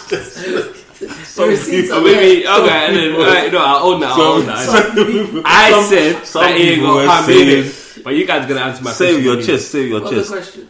the 0.10 1.46
receipts 1.48 1.90
So 1.96 2.02
maybe 2.04 2.48
okay, 2.48 2.86
and 2.88 2.96
then 2.96 3.16
right, 3.20 3.52
no, 3.52 3.60
I 3.60 3.80
own 3.82 4.00
that. 4.02 4.12
I 4.12 4.22
own 4.22 4.46
that. 4.46 4.66
Some 4.66 5.42
I 5.46 5.72
some- 5.72 5.84
said 5.86 6.26
some 6.28 6.42
that 6.44 6.58
he 6.58 6.64
ain't 6.70 6.76
people 6.82 6.96
were 6.96 7.06
got 7.06 7.24
plan 7.26 7.28
B. 7.28 7.34
saying- 7.46 7.64
then. 7.64 8.04
But 8.04 8.14
you 8.16 8.26
guys 8.28 8.46
gonna 8.48 8.60
answer 8.62 8.84
my 8.84 8.92
question. 8.92 9.08
Save 9.16 9.24
your 9.24 9.42
chest. 9.42 9.72
Save 9.72 9.88
your 9.90 10.02
What's 10.02 10.12
the 10.12 10.18
chest. 10.22 10.32
question? 10.32 10.70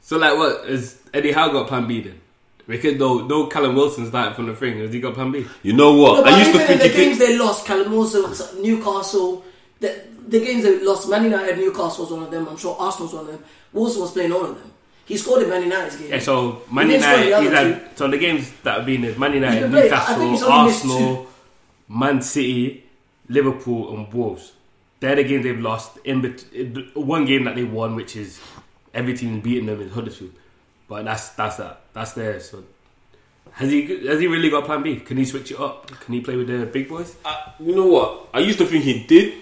So 0.00 0.16
like, 0.18 0.36
what 0.38 0.66
is 0.68 0.96
Eddie 1.12 1.32
Howe 1.32 1.50
got 1.52 1.66
plan 1.68 1.86
B 1.86 2.00
then? 2.00 2.20
Because 2.70 2.96
no, 2.98 3.26
no 3.26 3.46
Callum 3.46 3.74
Wilson 3.74 4.06
started 4.06 4.34
from 4.34 4.46
the 4.46 4.54
thing. 4.54 4.78
Has 4.78 4.92
he 4.92 5.00
got 5.00 5.14
plan 5.14 5.30
B? 5.32 5.46
You 5.62 5.72
know 5.72 5.94
what? 5.94 6.24
but 6.24 6.32
I 6.32 6.38
used 6.38 6.52
to 6.52 6.58
think 6.60 6.80
the 6.80 6.88
games 6.88 7.18
could. 7.18 7.28
they 7.28 7.38
lost, 7.38 7.66
Callum 7.66 7.90
Wilson, 7.92 8.62
Newcastle, 8.62 9.44
the, 9.80 10.00
the 10.28 10.40
games 10.40 10.62
they 10.62 10.82
lost, 10.84 11.08
Man 11.08 11.24
United, 11.24 11.58
Newcastle 11.58 12.04
was 12.04 12.12
one 12.12 12.22
of 12.22 12.30
them. 12.30 12.48
I'm 12.48 12.56
sure 12.56 12.76
Arsenal 12.78 13.06
was 13.08 13.14
one 13.14 13.26
of 13.26 13.32
them. 13.32 13.44
Wilson 13.72 14.00
was 14.02 14.12
playing 14.12 14.32
all 14.32 14.44
of 14.44 14.54
them. 14.58 14.72
He 15.04 15.16
scored 15.16 15.42
in 15.42 15.48
Man 15.48 15.62
United's 15.62 15.96
game. 15.96 16.10
Yeah, 16.10 16.18
so 16.20 16.62
Man 16.70 16.86
He 16.88 16.96
the 16.96 16.98
United, 17.00 17.42
he's 17.42 17.50
had, 17.50 17.98
so 17.98 18.08
the 18.08 18.18
games 18.18 18.52
that 18.62 18.76
have 18.78 18.86
been 18.86 19.02
is 19.04 19.18
Man 19.18 19.32
United, 19.32 19.60
can 19.62 19.70
play- 19.72 19.90
I 19.90 20.04
think 20.04 20.18
Newcastle, 20.20 20.30
he's 20.30 20.42
only 20.42 20.66
missed 20.70 20.84
Arsenal, 20.84 21.26
Man 21.88 22.22
City, 22.22 22.84
Liverpool, 23.28 23.96
and 23.96 24.12
Wolves. 24.14 24.52
They're 25.00 25.16
the 25.16 25.24
games 25.24 25.44
they've 25.44 25.58
lost. 25.58 25.98
In 26.04 26.20
bet- 26.20 26.44
one 26.96 27.24
game 27.24 27.44
that 27.44 27.56
they 27.56 27.64
won, 27.64 27.96
which 27.96 28.14
is 28.16 28.38
every 28.94 29.16
team 29.16 29.40
beating 29.40 29.66
them 29.66 29.80
is 29.80 29.90
Huddersfield. 29.92 30.32
But 30.90 31.04
that's 31.06 31.28
that's 31.38 31.56
that. 31.62 31.82
That's 31.94 32.12
there. 32.18 32.40
So 32.40 32.64
has 33.52 33.70
he 33.70 33.86
has 34.08 34.18
he 34.18 34.26
really 34.26 34.50
got 34.50 34.64
Plan 34.66 34.82
B? 34.82 34.96
Can 34.96 35.16
he 35.18 35.24
switch 35.24 35.52
it 35.52 35.60
up? 35.60 35.86
Can 36.02 36.14
he 36.14 36.20
play 36.20 36.34
with 36.36 36.48
the 36.48 36.66
big 36.66 36.88
boys? 36.88 37.14
I- 37.24 37.52
You 37.60 37.76
know 37.76 37.86
what? 37.86 38.28
I 38.34 38.40
used 38.40 38.58
to 38.58 38.66
think 38.66 38.82
he 38.82 39.04
did, 39.06 39.34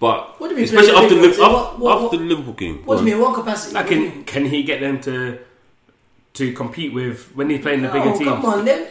but 0.00 0.40
What 0.40 0.48
do 0.48 0.54
you 0.54 0.56
mean 0.56 0.64
especially 0.64 0.96
after 0.98 1.14
the 1.14 1.20
the 1.22 1.28
after, 1.28 1.42
What- 1.42 1.78
what- 1.78 1.92
after 1.94 2.02
what- 2.02 2.18
the 2.18 2.24
Liverpool 2.26 2.54
game. 2.54 2.82
What 2.84 2.98
do 2.98 3.04
you 3.06 3.10
mean? 3.14 3.22
One 3.22 3.34
capacity? 3.34 3.74
Like 3.74 3.84
What 3.84 3.90
do 3.90 3.94
can 3.94 4.02
mean? 4.16 4.24
can 4.24 4.44
he 4.46 4.62
get 4.64 4.80
them 4.80 5.00
to 5.02 5.38
to 6.38 6.52
compete 6.52 6.92
with 6.92 7.30
when 7.36 7.50
he's 7.50 7.62
playing 7.62 7.82
the 7.82 7.88
bigger 7.88 8.10
Oh, 8.10 8.18
teams? 8.18 8.28
come 8.30 8.44
on. 8.44 8.64
Then, 8.64 8.84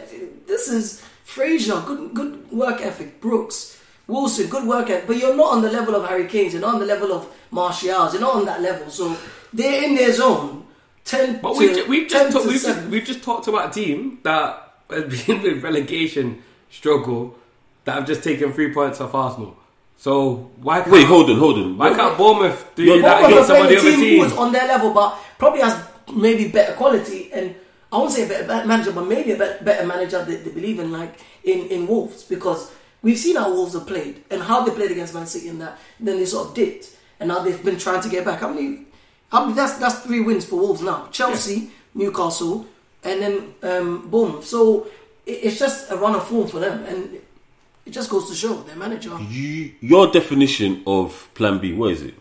this 0.46 0.68
is 0.68 1.02
Fraser, 1.24 1.82
good 1.86 2.14
good 2.14 2.50
work 2.50 2.80
ethic. 2.80 3.20
Brooks, 3.20 3.76
Wilson, 4.08 4.46
good 4.48 4.64
work 4.66 4.88
ethic. 4.88 5.06
But 5.06 5.16
you're 5.20 5.36
not 5.36 5.50
on 5.52 5.60
the 5.60 5.70
level 5.70 5.94
of 5.94 6.08
Harry 6.08 6.26
Kane. 6.26 6.50
You're 6.50 6.62
not 6.64 6.74
on 6.76 6.80
the 6.80 6.86
level 6.94 7.12
of 7.12 7.26
Martial's. 7.50 8.14
You're 8.14 8.22
not 8.28 8.34
on 8.40 8.46
that 8.46 8.62
level. 8.62 8.88
So 8.90 9.14
they're 9.52 9.82
in 9.84 9.94
their 10.00 10.12
zone. 10.12 10.64
Ten 11.06 11.40
But 11.40 11.54
to, 11.54 11.58
we 11.58 11.74
ju- 11.74 11.86
we 11.88 12.06
10 12.06 12.08
just 12.08 12.32
talk, 12.32 12.42
to 12.42 12.48
we've, 12.48 12.62
just, 12.62 12.86
we've 12.88 13.04
just 13.04 13.22
talked 13.22 13.46
about 13.48 13.70
a 13.70 13.72
team 13.72 14.18
that 14.24 14.74
has 14.90 15.24
been 15.26 15.40
with 15.42 15.62
relegation 15.62 16.42
struggle 16.70 17.38
that 17.84 17.94
have 17.94 18.06
just 18.06 18.22
taken 18.22 18.52
three 18.52 18.74
points 18.74 19.00
off 19.00 19.14
Arsenal. 19.14 19.56
So 19.96 20.50
why 20.60 20.80
can't, 20.80 20.92
Wait, 20.92 21.06
hold 21.06 21.30
on, 21.30 21.38
hold 21.38 21.58
on. 21.58 21.78
why 21.78 21.94
can't 21.94 22.18
Bournemouth 22.18 22.72
do 22.74 22.82
You're- 22.84 23.00
that 23.02 23.20
Bournemouth 23.22 23.30
against 23.32 23.50
are 23.50 23.54
some 23.56 23.62
of 23.62 23.68
the 23.70 23.76
a 23.76 23.78
other 23.78 23.90
team 23.90 24.00
who 24.18 24.24
is 24.24 24.30
teams? 24.30 24.38
on 24.38 24.52
their 24.52 24.66
level, 24.68 24.90
but 24.92 25.16
probably 25.38 25.60
has 25.60 25.82
maybe 26.14 26.48
better 26.48 26.74
quality 26.74 27.32
and 27.32 27.54
I 27.92 27.98
won't 27.98 28.10
say 28.12 28.24
a 28.24 28.28
better, 28.28 28.46
better 28.46 28.66
manager, 28.66 28.92
but 28.92 29.06
maybe 29.06 29.30
a 29.32 29.36
better, 29.38 29.64
better 29.64 29.86
manager 29.86 30.24
that 30.24 30.44
they 30.44 30.50
believe 30.50 30.80
in, 30.80 30.90
like 30.92 31.20
in, 31.44 31.68
in 31.68 31.86
Wolves, 31.86 32.24
because 32.24 32.72
we've 33.00 33.16
seen 33.16 33.36
how 33.36 33.48
Wolves 33.52 33.74
have 33.74 33.86
played 33.86 34.24
and 34.30 34.42
how 34.42 34.64
they 34.64 34.72
played 34.72 34.90
against 34.90 35.14
Man 35.14 35.26
City, 35.26 35.48
and 35.48 35.60
that 35.60 35.78
then 36.00 36.18
they 36.18 36.26
sort 36.26 36.48
of 36.48 36.54
dipped, 36.54 36.90
and 37.20 37.28
now 37.28 37.38
they've 37.38 37.64
been 37.64 37.78
trying 37.78 38.02
to 38.02 38.08
get 38.08 38.24
back. 38.24 38.40
How 38.40 38.52
many? 38.52 38.85
How 39.36 39.42
many 39.44 39.54
that's 39.54 39.74
that's 39.76 39.98
three 40.00 40.20
wins 40.20 40.46
for 40.46 40.56
Wolves 40.56 40.80
now: 40.80 41.08
Chelsea, 41.12 41.70
Newcastle, 41.94 42.64
and 43.04 43.20
then 43.20 43.54
um, 43.62 44.08
Bournemouth. 44.08 44.46
So 44.46 44.86
it, 45.26 45.32
it's 45.44 45.58
just 45.58 45.90
a 45.90 45.96
run 45.96 46.14
of 46.14 46.26
form 46.26 46.48
for 46.48 46.58
them, 46.58 46.84
and 46.84 47.20
it 47.84 47.90
just 47.90 48.08
goes 48.08 48.30
to 48.30 48.34
show 48.34 48.54
their 48.62 48.76
manager. 48.76 49.14
You, 49.20 49.72
your 49.82 50.10
definition 50.10 50.82
of 50.86 51.28
Plan 51.34 51.58
B, 51.58 51.74
what 51.74 51.92
is 51.92 52.00
it? 52.00 52.14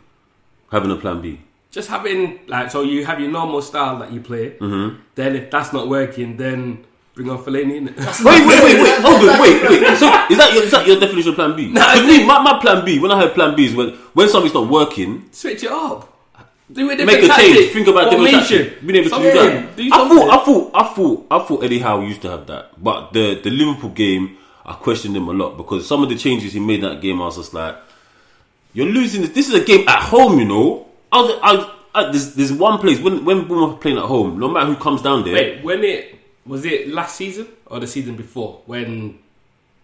Having 0.73 0.91
a 0.91 0.97
Plan 0.97 1.21
B. 1.21 1.39
Just 1.71 1.87
having 1.87 2.37
like 2.47 2.69
so 2.69 2.81
you 2.81 3.05
have 3.05 3.21
your 3.21 3.31
normal 3.31 3.61
style 3.61 3.97
that 3.99 4.11
you 4.11 4.19
play. 4.19 4.57
Mm-hmm. 4.57 4.99
Then 5.15 5.37
if 5.37 5.49
that's 5.49 5.71
not 5.71 5.87
working, 5.87 6.35
then 6.35 6.83
bring 7.13 7.29
on 7.29 7.37
Fellaini. 7.37 7.79
innit? 7.79 8.25
Wait, 8.25 8.45
wait, 8.45 8.61
wait, 8.61 8.81
wait, 8.83 8.99
hold 8.99 9.29
on, 9.29 9.39
wait, 9.39 9.63
wait. 9.63 9.97
So 9.97 10.07
is 10.29 10.37
that 10.37 10.51
your, 10.53 10.63
is 10.63 10.71
that 10.71 10.85
your 10.85 10.99
definition 10.99 11.29
of 11.29 11.35
Plan 11.35 11.55
B? 11.55 11.67
Because 11.73 12.03
me, 12.05 12.25
my, 12.25 12.41
my 12.41 12.59
Plan 12.59 12.83
B, 12.83 12.99
when 12.99 13.09
I 13.09 13.21
heard 13.21 13.33
Plan 13.33 13.55
B 13.55 13.67
is 13.67 13.73
when 13.73 13.91
when 14.13 14.27
something's 14.27 14.53
not 14.53 14.67
working, 14.69 15.29
Switch 15.31 15.63
it 15.63 15.71
up. 15.71 16.11
Do 16.71 16.89
a 16.89 16.95
make 17.05 17.19
a 17.19 17.27
change. 17.27 17.27
tactic. 17.27 17.71
Think 17.73 17.87
about 17.87 18.09
different 18.09 18.31
Formation. 18.31 18.57
tactics. 18.65 18.81
Being 18.85 19.05
able 19.05 19.09
to 19.17 19.23
do 19.23 19.33
that. 19.33 19.75
Do 19.75 19.83
I 19.93 20.09
thought, 20.09 20.29
I 20.29 20.45
thought, 20.45 20.71
I 20.73 20.93
thought, 20.95 21.27
I 21.29 21.39
thought 21.39 21.63
Eddie 21.63 21.79
Howe 21.79 22.01
used 22.01 22.21
to 22.23 22.29
have 22.31 22.47
that, 22.47 22.83
but 22.83 23.13
the 23.13 23.39
the 23.43 23.51
Liverpool 23.51 23.91
game, 23.91 24.37
I 24.65 24.73
questioned 24.73 25.15
him 25.15 25.27
a 25.27 25.33
lot 25.33 25.57
because 25.57 25.87
some 25.87 26.01
of 26.01 26.09
the 26.09 26.15
changes 26.15 26.53
he 26.53 26.59
made 26.59 26.81
that 26.81 27.01
game, 27.01 27.21
I 27.21 27.25
was 27.25 27.37
just 27.37 27.53
like, 27.53 27.75
"You're 28.73 28.87
losing 28.87 29.21
this. 29.21 29.29
This 29.31 29.47
is 29.47 29.53
a 29.53 29.63
game 29.63 29.87
at 29.87 30.01
home, 30.01 30.39
you 30.39 30.45
know." 30.45 30.87
I 31.11 31.21
was, 31.21 31.39
I, 31.43 31.73
I 31.93 32.11
there's, 32.11 32.33
there's 32.33 32.51
one 32.51 32.79
place 32.79 32.99
when 32.99 33.23
when 33.25 33.47
Bournemouth 33.47 33.75
are 33.75 33.77
playing 33.77 33.97
at 33.97 34.05
home, 34.05 34.39
no 34.39 34.49
matter 34.49 34.65
who 34.65 34.75
comes 34.75 35.03
down 35.03 35.23
there. 35.23 35.35
Wait, 35.35 35.63
when 35.63 35.83
it 35.83 36.17
was 36.47 36.65
it 36.65 36.87
last 36.87 37.15
season 37.15 37.47
or 37.67 37.79
the 37.79 37.87
season 37.87 38.15
before 38.15 38.61
when 38.65 39.19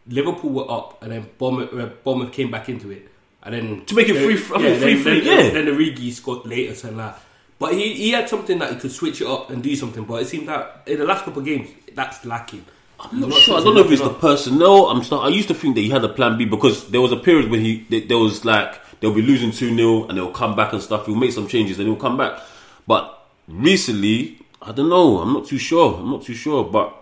Liverpool 0.08 0.50
were 0.50 0.70
up 0.72 1.02
and 1.04 1.12
then 1.12 1.30
Bournemouth, 1.38 2.04
Bournemouth 2.04 2.34
came 2.34 2.50
back 2.50 2.70
into 2.70 2.90
it 2.90 3.08
and 3.44 3.54
then 3.56 3.86
To 3.86 3.96
make 3.96 4.10
it 4.10 4.16
free- 4.24 4.34
I 4.34 4.38
think 4.38 4.50
free- 4.60 4.60
then, 4.80 5.04
free, 5.04 5.20
then, 5.22 5.46
yeah. 5.46 5.50
Then 5.52 5.66
the 5.66 5.74
Rigi 5.74 6.12
scored 6.12 6.46
later 6.46 6.88
and 6.88 7.00
that. 7.00 7.20
But 7.60 7.74
he, 7.74 7.94
he 7.94 8.12
had 8.12 8.28
something 8.28 8.58
that 8.60 8.74
he 8.74 8.80
could 8.80 8.92
switch 8.92 9.22
it 9.22 9.28
up 9.28 9.50
and 9.52 9.62
do 9.62 9.76
something. 9.76 10.04
But 10.04 10.24
it 10.24 10.28
seemed 10.28 10.48
that 10.48 10.84
in 10.88 10.98
the 11.00 11.06
last 11.06 11.26
couple 11.26 11.40
of 11.42 11.46
games 11.46 11.70
that's 11.94 12.26
lacking. 12.26 12.66
I'm 13.00 13.20
not 13.22 13.34
sure. 13.34 13.60
I 13.60 13.64
don't 13.64 13.76
know 13.76 13.82
if 13.84 13.92
it's 13.92 14.02
the 14.02 14.10
personnel. 14.14 14.88
I'm 14.90 15.04
start, 15.04 15.26
I 15.26 15.30
used 15.30 15.48
to 15.48 15.54
think 15.56 15.76
that 15.76 15.82
he 15.82 15.90
had 15.90 16.04
a 16.04 16.10
plan 16.10 16.38
B 16.38 16.46
because 16.46 16.90
there 16.90 17.02
was 17.02 17.12
a 17.12 17.18
period 17.18 17.50
when 17.50 17.62
he 17.62 17.86
there 17.90 18.02
there 18.02 18.18
was 18.18 18.46
like 18.46 18.80
they'll 19.00 19.14
be 19.14 19.22
losing 19.24 19.50
two 19.52 19.76
0 19.76 20.08
and 20.08 20.18
they'll 20.18 20.32
come 20.32 20.56
back 20.56 20.72
and 20.74 20.82
stuff. 20.82 21.06
He'll 21.08 21.16
make 21.16 21.32
some 21.32 21.48
changes 21.48 21.80
and 21.80 21.88
he'll 21.88 21.96
come 21.98 22.18
back. 22.18 22.40
But 22.88 23.26
recently, 23.48 24.40
I 24.62 24.72
don't 24.72 24.90
know. 24.90 25.18
I'm 25.20 25.34
not 25.34 25.46
too 25.46 25.58
sure. 25.58 25.96
I'm 26.00 26.12
not 26.12 26.24
too 26.24 26.36
sure. 26.36 26.64
But 26.64 26.96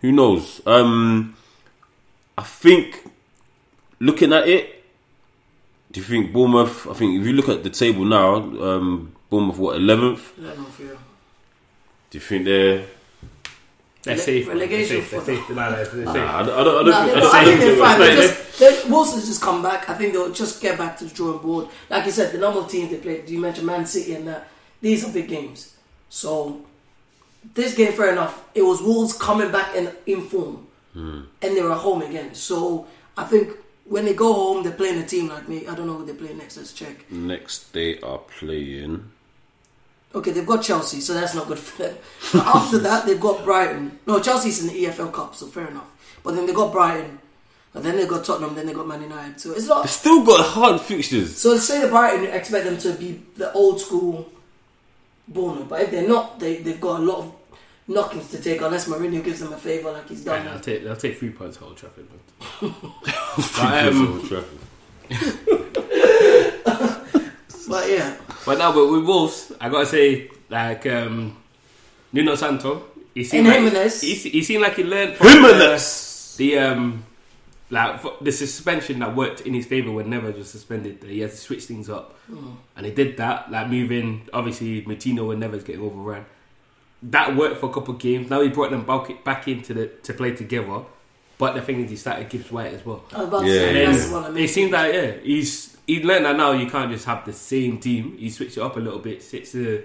who 0.00 0.12
knows? 0.12 0.60
Um, 0.66 1.36
I 2.38 2.42
think 2.42 3.04
looking 4.00 4.32
at 4.32 4.48
it, 4.48 4.73
do 5.94 6.00
you 6.00 6.06
think 6.06 6.32
Bournemouth? 6.32 6.88
I 6.90 6.94
think 6.94 7.20
if 7.20 7.26
you 7.26 7.32
look 7.32 7.48
at 7.48 7.62
the 7.62 7.70
table 7.70 8.04
now, 8.04 8.34
um, 8.36 9.12
Bournemouth 9.30 9.56
what 9.58 9.76
11th? 9.80 10.38
Eleventh. 10.38 10.78
Do 12.10 12.18
you 12.18 12.20
think 12.20 12.44
they're 12.44 12.84
They're 14.02 14.18
safe. 14.18 14.48
relegation 14.48 14.96
They're 14.96 15.04
safe. 15.04 15.24
They're 15.26 15.36
safe. 15.36 15.48
No, 15.50 15.70
no, 15.70 15.84
they're 15.84 16.04
Nah, 16.04 16.12
safe. 16.12 16.22
I 16.22 16.42
don't, 16.42 16.58
I 16.60 16.64
don't, 16.64 16.76
I 16.76 16.82
don't 16.82 16.86
No, 16.86 16.92
think. 16.92 17.06
they, 17.06 17.14
I 17.14 17.20
don't 17.20 17.34
I 17.34 17.44
think 17.44 17.60
think 17.60 17.60
they're 17.60 17.86
fine. 17.86 18.00
Like, 18.00 18.10
They 18.10 18.16
just, 18.26 18.58
they, 18.84 18.90
Wilson's 18.90 19.26
just 19.26 19.40
come 19.42 19.62
back. 19.62 19.88
I 19.88 19.94
think 19.94 20.12
they'll 20.12 20.32
just 20.32 20.60
get 20.60 20.76
back 20.78 20.98
to 20.98 21.04
the 21.04 21.14
drawing 21.14 21.38
board. 21.38 21.68
Like 21.88 22.04
you 22.06 22.10
said, 22.12 22.32
the 22.32 22.38
normal 22.38 22.64
teams 22.64 22.90
they 22.90 22.98
played. 22.98 23.26
Do 23.26 23.32
you 23.32 23.40
mentioned 23.40 23.66
Man 23.66 23.86
City 23.86 24.14
and 24.14 24.26
that. 24.28 24.48
These 24.80 25.08
are 25.08 25.12
big 25.12 25.28
games. 25.28 25.76
So 26.10 26.60
this 27.54 27.74
game, 27.74 27.92
fair 27.92 28.12
enough. 28.12 28.42
It 28.54 28.62
was 28.62 28.82
Wolves 28.82 29.12
coming 29.16 29.50
back 29.50 29.74
in 29.76 29.90
in 30.06 30.22
form, 30.28 30.66
and 30.94 31.26
they 31.40 31.62
were 31.62 31.74
home 31.74 32.02
again. 32.02 32.34
So 32.34 32.86
I 33.16 33.24
think 33.24 33.50
when 33.86 34.04
they 34.04 34.14
go 34.14 34.32
home, 34.32 34.62
they're 34.62 34.72
playing 34.72 34.98
a 34.98 35.06
team 35.06 35.28
like 35.28 35.48
me. 35.48 35.66
I 35.66 35.74
don't 35.74 35.86
know 35.86 35.94
who 35.94 36.06
they 36.06 36.14
play 36.14 36.32
next. 36.34 36.56
Let's 36.56 36.72
check. 36.72 37.10
Next 37.10 37.72
they 37.72 38.00
are 38.00 38.18
playing. 38.18 39.10
Okay, 40.14 40.30
they've 40.30 40.46
got 40.46 40.62
Chelsea, 40.62 41.00
so 41.00 41.12
that's 41.12 41.34
not 41.34 41.48
good 41.48 41.58
for 41.58 41.82
them. 41.82 41.96
But 42.32 42.46
after 42.46 42.78
that, 42.78 43.04
they've 43.04 43.20
got 43.20 43.44
Brighton. 43.44 43.98
No, 44.06 44.20
Chelsea's 44.20 44.62
in 44.62 44.68
the 44.68 44.84
EFL 44.84 45.12
Cup, 45.12 45.34
so 45.34 45.46
fair 45.46 45.66
enough. 45.66 45.90
But 46.22 46.36
then 46.36 46.46
they 46.46 46.52
got 46.52 46.72
Brighton, 46.72 47.18
and 47.74 47.84
then 47.84 47.96
they 47.96 48.06
got 48.06 48.24
Tottenham, 48.24 48.54
then 48.54 48.66
they 48.66 48.72
got 48.72 48.86
Man 48.86 49.02
United. 49.02 49.40
So 49.40 49.52
it's 49.52 49.66
not. 49.66 49.82
They 49.82 49.88
still 49.88 50.24
got 50.24 50.46
hard 50.46 50.80
fixtures. 50.80 51.36
So 51.36 51.56
say 51.56 51.80
the 51.80 51.88
Brighton, 51.88 52.26
expect 52.26 52.64
them 52.64 52.78
to 52.78 52.92
be 52.92 53.24
the 53.36 53.52
old 53.52 53.80
school 53.80 54.30
Bournemouth, 55.26 55.68
but 55.68 55.80
if 55.80 55.90
they're 55.90 56.06
not, 56.06 56.38
they 56.38 56.56
they've 56.58 56.80
got 56.80 57.00
a 57.00 57.02
lot 57.02 57.18
of 57.18 57.43
knockings 57.88 58.30
to 58.30 58.40
take. 58.40 58.60
Unless 58.60 58.88
Mourinho 58.88 59.22
gives 59.24 59.40
them 59.40 59.52
a 59.52 59.56
favour, 59.56 59.92
like 59.92 60.08
he's 60.08 60.24
done. 60.24 60.44
Yeah, 60.44 60.52
I'll 60.52 60.60
take 60.60 60.86
I'll 60.86 60.96
take 60.96 61.18
three 61.18 61.30
points 61.30 61.56
to 61.58 61.64
Old 61.64 61.76
Trafford. 61.76 62.06
But 67.66 67.88
yeah, 67.90 68.16
But 68.44 68.58
now, 68.58 68.72
but 68.72 68.90
with 68.92 69.04
Wolves, 69.06 69.50
I 69.58 69.68
gotta 69.70 69.86
say, 69.86 70.30
like 70.50 70.86
um, 70.86 71.36
Nuno 72.12 72.34
Santo, 72.34 72.84
he 73.14 73.20
And 73.20 73.26
seemed 73.28 73.46
like, 73.46 73.56
Jimenez. 73.56 74.00
he, 74.02 74.14
he 74.14 74.42
seemed 74.42 74.62
like 74.62 74.74
he 74.76 74.84
learned 74.84 75.14
from 75.16 75.26
the, 75.26 75.32
Jimenez. 75.32 76.34
the 76.38 76.58
um 76.58 77.04
like 77.70 78.02
the 78.20 78.30
suspension 78.32 78.98
that 78.98 79.16
worked 79.16 79.40
in 79.42 79.54
his 79.54 79.64
favor 79.66 79.90
when 79.90 80.06
Neves 80.08 80.36
was 80.36 80.50
suspended. 80.50 81.02
He 81.02 81.20
had 81.20 81.30
to 81.30 81.36
switch 81.36 81.64
things 81.64 81.88
up, 81.88 82.14
and 82.76 82.84
he 82.86 82.92
did 82.92 83.16
that. 83.16 83.50
Like 83.50 83.68
moving, 83.70 84.28
obviously 84.32 84.82
Moutinho 84.82 85.32
and 85.32 85.42
Neves 85.42 85.64
getting 85.64 85.80
overrun. 85.82 86.26
That 87.04 87.36
worked 87.36 87.60
for 87.60 87.70
a 87.70 87.72
couple 87.72 87.94
of 87.94 88.00
games. 88.00 88.30
Now 88.30 88.40
he 88.40 88.48
brought 88.48 88.70
them 88.70 88.84
back 88.84 89.24
back 89.24 89.48
into 89.48 89.74
the 89.74 89.86
to 90.04 90.14
play 90.14 90.34
together. 90.34 90.82
But 91.36 91.54
the 91.54 91.62
thing 91.62 91.82
is, 91.82 91.90
he 91.90 91.96
started 91.96 92.28
Gibbs 92.28 92.50
White 92.50 92.72
as 92.72 92.86
well. 92.86 93.04
I 93.12 93.24
was 93.24 93.44
Yeah, 93.44 93.70
yeah. 93.70 93.90
that's 93.90 94.08
what 94.10 94.24
I 94.24 94.30
mean. 94.30 94.44
It 94.44 94.48
seems 94.48 94.70
like 94.70 94.94
yeah, 94.94 95.12
he's 95.22 95.76
he 95.86 96.02
learned 96.02 96.24
that 96.26 96.36
now. 96.36 96.52
You 96.52 96.70
can't 96.70 96.90
just 96.90 97.04
have 97.06 97.24
the 97.24 97.32
same 97.32 97.78
team. 97.78 98.16
He 98.16 98.30
switched 98.30 98.56
it 98.56 98.62
up 98.62 98.76
a 98.76 98.80
little 98.80 99.00
bit, 99.00 99.22
switched 99.22 99.52
the 99.52 99.84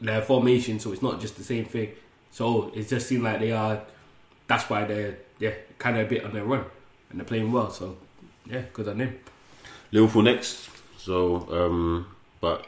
their 0.00 0.22
formation, 0.22 0.78
so 0.78 0.92
it's 0.92 1.02
not 1.02 1.20
just 1.20 1.36
the 1.36 1.44
same 1.44 1.64
thing. 1.64 1.90
So 2.30 2.70
it 2.74 2.88
just 2.88 3.08
seemed 3.08 3.24
like 3.24 3.40
they 3.40 3.52
are. 3.52 3.82
That's 4.46 4.70
why 4.70 4.84
they're 4.84 5.18
yeah 5.38 5.54
kind 5.78 5.98
of 5.98 6.06
a 6.06 6.08
bit 6.08 6.24
on 6.24 6.32
their 6.32 6.44
run 6.44 6.64
and 7.10 7.20
they're 7.20 7.26
playing 7.26 7.52
well. 7.52 7.70
So 7.70 7.96
yeah, 8.46 8.62
good 8.72 8.88
on 8.88 9.00
him. 9.00 9.18
Liverpool 9.92 10.22
next. 10.22 10.70
So, 10.98 11.46
um, 11.50 12.06
but 12.40 12.66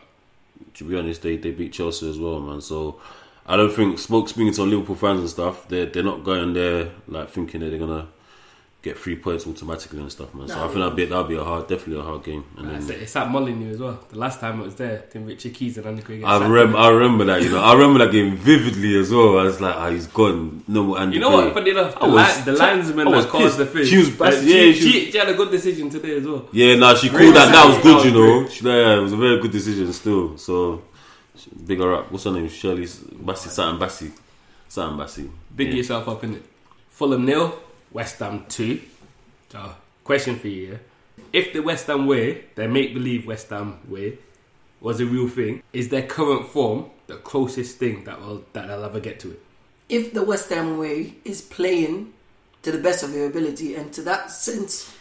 to 0.75 0.85
be 0.85 0.97
honest, 0.97 1.23
they, 1.23 1.37
they 1.37 1.51
beat 1.51 1.73
Chelsea 1.73 2.09
as 2.09 2.19
well, 2.19 2.41
man. 2.41 2.61
So 2.61 3.01
I 3.47 3.57
don't 3.57 3.73
think 3.73 3.99
smoke 3.99 4.29
speaking 4.29 4.53
to 4.55 4.63
Liverpool 4.63 4.97
fans 4.97 5.21
and 5.21 5.29
stuff. 5.31 5.69
They're 5.69 5.87
they're 5.87 6.03
not 6.03 6.23
going 6.25 6.53
there 6.55 6.91
like 7.09 7.31
thinking 7.31 7.61
that 7.61 7.71
they're 7.71 7.79
gonna 7.79 8.07
get 8.83 8.97
three 8.99 9.15
points 9.17 9.47
automatically 9.47 9.99
and 10.01 10.11
stuff, 10.11 10.33
man. 10.35 10.49
So 10.49 10.55
No. 10.55 10.61
I 10.63 10.67
think 10.69 10.75
that'll 10.79 10.91
be 10.93 11.05
that'll 11.05 11.25
be 11.25 11.37
a 11.37 11.45
hard, 11.45 11.67
definitely 11.69 12.01
a 12.01 12.03
hard 12.03 12.25
game. 12.25 12.45
And 12.57 12.71
It's, 12.77 12.87
then 12.87 13.01
it's 13.01 13.15
at 13.15 13.31
Molyneux 13.31 13.73
as 13.73 13.79
well. 13.79 13.99
The 14.09 14.19
last 14.19 14.41
time 14.41 14.61
I 14.61 14.65
was 14.65 14.75
there, 14.77 15.05
then 15.13 15.27
Richard 15.27 15.53
Keys 15.53 15.77
and 15.77 15.87
Andy 15.87 16.03
get 16.03 16.25
I 16.25 16.39
remember 16.43 16.79
I 16.79 16.89
remember 16.89 17.25
that 17.27 17.43
you 17.43 17.51
know 17.51 17.61
I 17.63 17.75
remember 17.75 17.99
that 18.05 18.11
game 18.13 18.37
vividly 18.37 18.99
as 18.99 19.11
well. 19.11 19.39
I 19.39 19.43
was 19.45 19.61
like, 19.61 19.75
ah, 19.77 19.91
he's 19.91 20.07
gone. 20.07 20.65
No 20.67 20.85
more 20.85 20.99
Andy. 21.01 21.17
You 21.17 21.21
know 21.21 21.31
what? 21.31 21.53
Funny 21.53 21.71
enough, 21.73 21.99
the, 21.99 22.07
li- 22.07 22.43
the 22.47 22.53
linesman 22.55 23.11
was 23.11 23.25
that 23.27 23.31
caused 23.33 23.59
the 23.59 23.67
pissed. 23.67 23.75
thing. 23.75 23.85
She 23.87 23.97
was 23.99 24.09
uh, 24.09 24.25
bas- 24.25 24.41
she, 24.43 24.67
yeah, 24.69 24.73
she 24.73 24.81
she, 24.93 25.11
she 25.13 25.19
had 25.19 25.29
a 25.29 25.35
good 25.35 25.51
decision 25.51 25.91
today 25.91 26.17
as 26.17 26.25
well. 26.27 26.49
Yeah, 26.53 26.77
no, 26.77 26.95
she 26.95 27.09
Great 27.11 27.25
called 27.25 27.37
that. 27.37 27.53
That 27.53 27.69
was 27.69 27.83
good, 27.83 28.05
you 28.07 28.13
know. 28.13 28.49
She- 28.49 28.65
Yeah, 28.65 28.97
it 28.97 29.03
was 29.03 29.13
a 29.13 29.17
very 29.19 29.41
good 29.43 29.51
decision 29.53 29.93
still. 29.93 30.39
So, 30.39 30.83
big 31.67 31.79
her 31.81 31.95
up. 31.95 32.13
What's 32.13 32.25
her 32.25 32.33
name? 32.33 32.49
Shirley 32.49 32.89
Bassi, 33.13 33.49
Satin 33.49 33.79
Bassi. 33.79 34.11
Satin 34.69 34.97
Bassi. 34.97 35.31
Big 35.55 35.69
Yeah. 35.69 35.75
yourself 35.75 36.09
up 36.09 36.25
in 36.25 36.35
it. 36.37 36.45
Fulham 36.91 37.25
nil, 37.25 37.59
West 37.93 38.19
Ham 38.19 38.45
two. 38.49 38.81
So, 39.51 39.75
question 40.05 40.39
for 40.39 40.49
you: 40.49 40.73
yeah? 40.73 40.79
If 41.33 41.53
the 41.53 41.61
West 41.61 41.87
Ham 41.87 42.07
way, 42.07 42.45
their 42.55 42.69
make 42.69 42.95
believe 42.95 43.27
West 43.27 43.51
Ham 43.51 43.79
way, 43.89 44.19
was 44.81 45.01
a 45.01 45.07
real 45.07 45.29
thing, 45.29 45.63
is 45.73 45.89
their 45.89 46.03
current 46.07 46.47
form 46.49 46.87
the 47.07 47.17
closest 47.17 47.79
thing 47.79 48.05
that 48.05 48.21
will 48.21 48.45
that 48.53 48.69
they'll 48.69 48.85
ever 48.85 49.01
get 49.01 49.21
to 49.21 49.31
it? 49.33 49.43
if 49.91 50.15
the 50.15 50.23
West 50.23 50.49
Ham 50.51 50.79
way 50.79 51.17
is 51.25 51.43
playing 51.43 52.13
to 52.63 52.71
the 52.71 52.79
best 52.79 53.03
of 53.03 53.13
your 53.13 53.27
ability, 53.27 53.75
and 53.75 53.93
to 53.93 54.03
that 54.03 54.31
sense, 54.31 54.95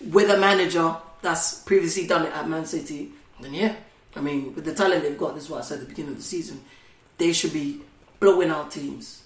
with 0.00 0.28
a 0.30 0.36
manager 0.36 0.96
that's 1.22 1.60
previously 1.62 2.06
done 2.08 2.26
it 2.26 2.32
at 2.32 2.48
Man 2.48 2.66
City, 2.66 3.12
then 3.40 3.54
yeah, 3.54 3.76
I 4.16 4.20
mean, 4.20 4.54
with 4.54 4.64
the 4.64 4.74
talent 4.74 5.02
they've 5.02 5.18
got, 5.18 5.34
this 5.34 5.44
is 5.44 5.50
what 5.50 5.60
I 5.60 5.64
said 5.64 5.74
at 5.80 5.80
the 5.84 5.88
beginning 5.88 6.12
of 6.12 6.18
the 6.18 6.24
season, 6.24 6.60
they 7.18 7.32
should 7.32 7.52
be 7.52 7.80
blowing 8.18 8.50
out 8.50 8.70
teams. 8.70 9.22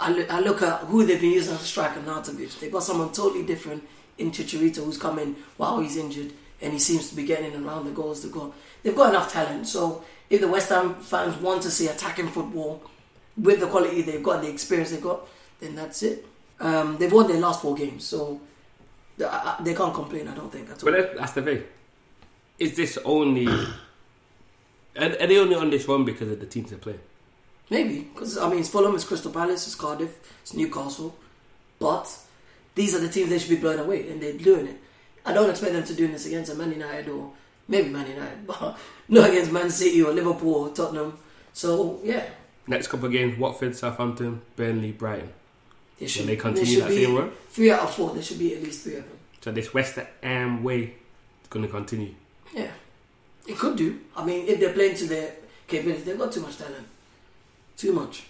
I 0.00 0.10
look, 0.12 0.32
I 0.32 0.40
look 0.40 0.62
at 0.62 0.80
who 0.82 1.04
they've 1.04 1.20
been 1.20 1.32
using 1.32 1.54
as 1.54 1.62
a 1.62 1.64
striker, 1.64 2.00
Arnautovic. 2.00 2.58
They've 2.60 2.72
got 2.72 2.82
someone 2.84 3.12
totally 3.12 3.44
different 3.44 3.82
in 4.16 4.30
Chicharito 4.30 4.84
who's 4.84 4.96
come 4.98 5.18
in 5.18 5.36
while 5.56 5.80
he's 5.80 5.96
injured, 5.96 6.32
and 6.62 6.72
he 6.72 6.78
seems 6.78 7.08
to 7.10 7.16
be 7.16 7.24
getting 7.24 7.52
in 7.52 7.64
around 7.66 7.84
the 7.84 7.90
goals 7.90 8.20
to 8.22 8.28
go. 8.28 8.54
They've 8.82 8.94
got 8.96 9.10
enough 9.10 9.32
talent, 9.32 9.66
so 9.66 10.04
if 10.30 10.40
the 10.40 10.48
West 10.48 10.68
Ham 10.70 10.94
fans 10.96 11.36
want 11.42 11.62
to 11.62 11.70
see 11.70 11.88
attacking 11.88 12.28
football, 12.28 12.82
with 13.36 13.60
the 13.60 13.66
quality 13.66 14.02
they've 14.02 14.22
got, 14.22 14.42
the 14.42 14.48
experience 14.50 14.90
they've 14.90 15.00
got, 15.02 15.26
then 15.60 15.74
that's 15.74 16.02
it. 16.02 16.24
Um, 16.60 16.96
they've 16.98 17.12
won 17.12 17.28
their 17.28 17.40
last 17.40 17.62
four 17.62 17.74
games, 17.74 18.04
so 18.04 18.40
they, 19.16 19.24
I- 19.24 19.56
they 19.62 19.74
can't 19.74 19.94
complain. 19.94 20.26
I 20.28 20.34
don't 20.34 20.50
think 20.50 20.70
at 20.70 20.82
all. 20.82 20.90
But 20.92 21.16
that's 21.16 21.32
the 21.32 21.42
thing. 21.42 21.62
Is 22.58 22.76
this 22.76 22.98
only? 23.04 23.46
are, 24.96 25.04
are 25.20 25.26
they 25.26 25.38
only 25.38 25.54
on 25.54 25.70
this 25.70 25.86
run 25.88 26.04
because 26.04 26.30
of 26.30 26.40
the 26.40 26.46
teams 26.46 26.70
they 26.70 26.76
play? 26.76 26.98
Maybe 27.70 28.00
because 28.00 28.38
I 28.38 28.48
mean, 28.48 28.60
it's 28.60 28.68
Fulham, 28.68 28.94
it's 28.94 29.04
Crystal 29.04 29.30
Palace, 29.30 29.66
it's 29.66 29.74
Cardiff, 29.76 30.18
it's 30.42 30.54
Newcastle, 30.54 31.14
but 31.78 32.08
these 32.74 32.94
are 32.94 32.98
the 33.00 33.08
teams 33.08 33.28
they 33.30 33.38
should 33.38 33.50
be 33.50 33.56
blowing 33.56 33.78
away, 33.78 34.08
and 34.10 34.22
they're 34.22 34.32
doing 34.32 34.66
it. 34.66 34.78
I 35.26 35.34
don't 35.34 35.50
expect 35.50 35.74
them 35.74 35.84
to 35.84 35.94
do 35.94 36.08
this 36.08 36.24
against 36.26 36.50
a 36.50 36.54
Man 36.54 36.72
United 36.72 37.08
or 37.10 37.30
maybe 37.68 37.90
Man 37.90 38.06
United, 38.08 38.46
but 38.46 38.78
not 39.08 39.28
against 39.28 39.52
Man 39.52 39.68
City 39.70 40.02
or 40.02 40.12
Liverpool 40.12 40.54
or 40.54 40.68
Tottenham. 40.70 41.18
So 41.52 42.00
yeah, 42.02 42.24
Next 42.66 42.88
couple 42.88 43.06
of 43.06 43.12
games: 43.12 43.38
Watford, 43.38 43.76
Southampton, 43.76 44.40
Burnley, 44.56 44.92
Brighton. 44.92 45.32
they 45.98 46.04
Will 46.04 46.08
should. 46.08 46.26
they 46.26 46.36
continue 46.36 46.74
should 46.74 46.82
that 46.84 46.88
be 46.88 47.04
same 47.04 47.16
run? 47.16 47.32
three 47.50 47.70
out 47.70 47.80
of 47.80 47.94
four. 47.94 48.14
There 48.14 48.22
should 48.22 48.38
be 48.38 48.54
at 48.54 48.62
least 48.62 48.82
three 48.84 48.96
of 48.96 49.04
them. 49.04 49.18
So 49.42 49.52
this 49.52 49.72
West 49.74 49.98
Ham 50.22 50.62
way 50.62 50.82
is 51.42 51.48
going 51.50 51.64
to 51.66 51.70
continue. 51.70 52.14
Yeah, 52.54 52.70
it 53.46 53.56
could 53.56 53.76
do. 53.76 54.00
I 54.16 54.24
mean, 54.24 54.46
if 54.46 54.58
they're 54.60 54.72
playing 54.72 54.96
to 54.96 55.06
their 55.06 55.32
capability, 55.66 56.02
they've 56.02 56.18
got 56.18 56.32
too 56.32 56.40
much 56.40 56.56
talent. 56.56 56.86
Too 57.76 57.92
much. 57.92 58.24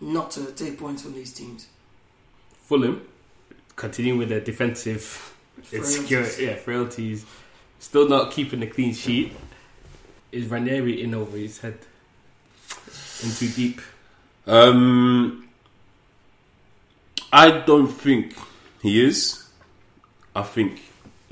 Not 0.00 0.30
to 0.32 0.52
take 0.52 0.78
points 0.78 1.02
from 1.02 1.14
these 1.14 1.32
teams. 1.32 1.68
Fulham 2.66 3.06
continuing 3.76 4.18
with 4.18 4.28
their 4.28 4.40
defensive 4.40 5.34
insecure, 5.72 6.24
Frailties. 6.24 6.40
yeah, 6.40 6.54
frailties, 6.56 7.26
still 7.78 8.08
not 8.08 8.30
keeping 8.32 8.60
the 8.60 8.66
clean 8.66 8.92
sheet. 8.94 9.32
Is 10.32 10.46
Ranieri 10.46 11.00
in 11.02 11.14
over 11.14 11.36
his 11.36 11.60
head? 11.60 11.78
In 13.22 13.30
too 13.30 13.48
deep. 13.48 13.80
Um, 14.46 15.48
I 17.32 17.50
don't 17.60 17.86
think 17.88 18.36
he 18.82 19.04
is. 19.04 19.48
I 20.34 20.42
think 20.42 20.80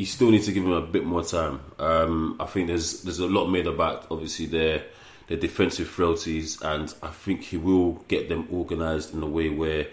you 0.02 0.06
still 0.06 0.32
need 0.32 0.42
to 0.42 0.50
give 0.50 0.64
him 0.64 0.72
a 0.72 0.80
bit 0.80 1.04
more 1.04 1.22
time. 1.22 1.60
Um, 1.78 2.34
I 2.40 2.46
think 2.46 2.66
there's 2.66 3.02
there's 3.02 3.20
a 3.20 3.26
lot 3.26 3.46
made 3.46 3.68
about 3.68 4.08
obviously 4.10 4.46
their 4.46 4.82
their 5.28 5.36
defensive 5.36 5.86
frailties, 5.86 6.60
and 6.60 6.92
I 7.04 7.08
think 7.10 7.42
he 7.42 7.56
will 7.56 7.92
get 8.08 8.28
them 8.28 8.48
organised 8.52 9.14
in 9.14 9.22
a 9.22 9.26
way 9.26 9.48
where 9.48 9.86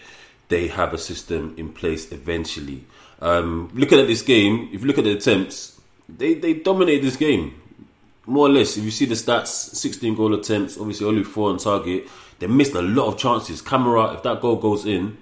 they 0.48 0.68
have 0.70 0.96
a 0.96 0.98
system 0.98 1.54
in 1.58 1.72
place 1.72 2.12
eventually. 2.12 2.86
Um, 3.22 3.70
looking 3.76 4.00
at 4.00 4.08
this 4.08 4.24
game, 4.24 4.72
if 4.74 4.82
you 4.82 4.88
look 4.88 4.98
at 4.98 5.04
the 5.04 5.12
attempts, 5.12 5.80
they 6.08 6.34
they 6.34 6.56
dominate 6.56 7.04
this 7.04 7.16
game 7.16 7.54
more 8.26 8.48
or 8.48 8.50
less, 8.50 8.78
if 8.78 8.84
you 8.84 8.92
see 8.92 9.06
the 9.06 9.16
stats, 9.16 9.48
16 9.48 10.16
goal 10.16 10.34
attempts, 10.34 10.78
obviously 10.78 11.06
only 11.06 11.24
four 11.24 11.52
on 11.52 11.58
target. 11.58 12.08
They 12.40 12.48
missed 12.48 12.74
a 12.74 12.82
lot 12.82 13.08
of 13.08 13.18
chances. 13.18 13.62
Kamara, 13.62 14.16
if 14.16 14.24
that 14.24 14.42
goal 14.42 14.56
goes 14.56 14.86
in, 14.86 15.18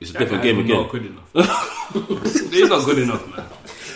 it's 0.00 0.10
a 0.10 0.18
different 0.18 0.42
game 0.42 0.58
again. 0.58 0.82
Not 0.82 0.90
good 0.90 1.06
enough. 1.06 1.32
he's 2.52 2.68
not 2.68 2.84
good 2.84 2.98
enough, 2.98 3.36
man. 3.36 3.46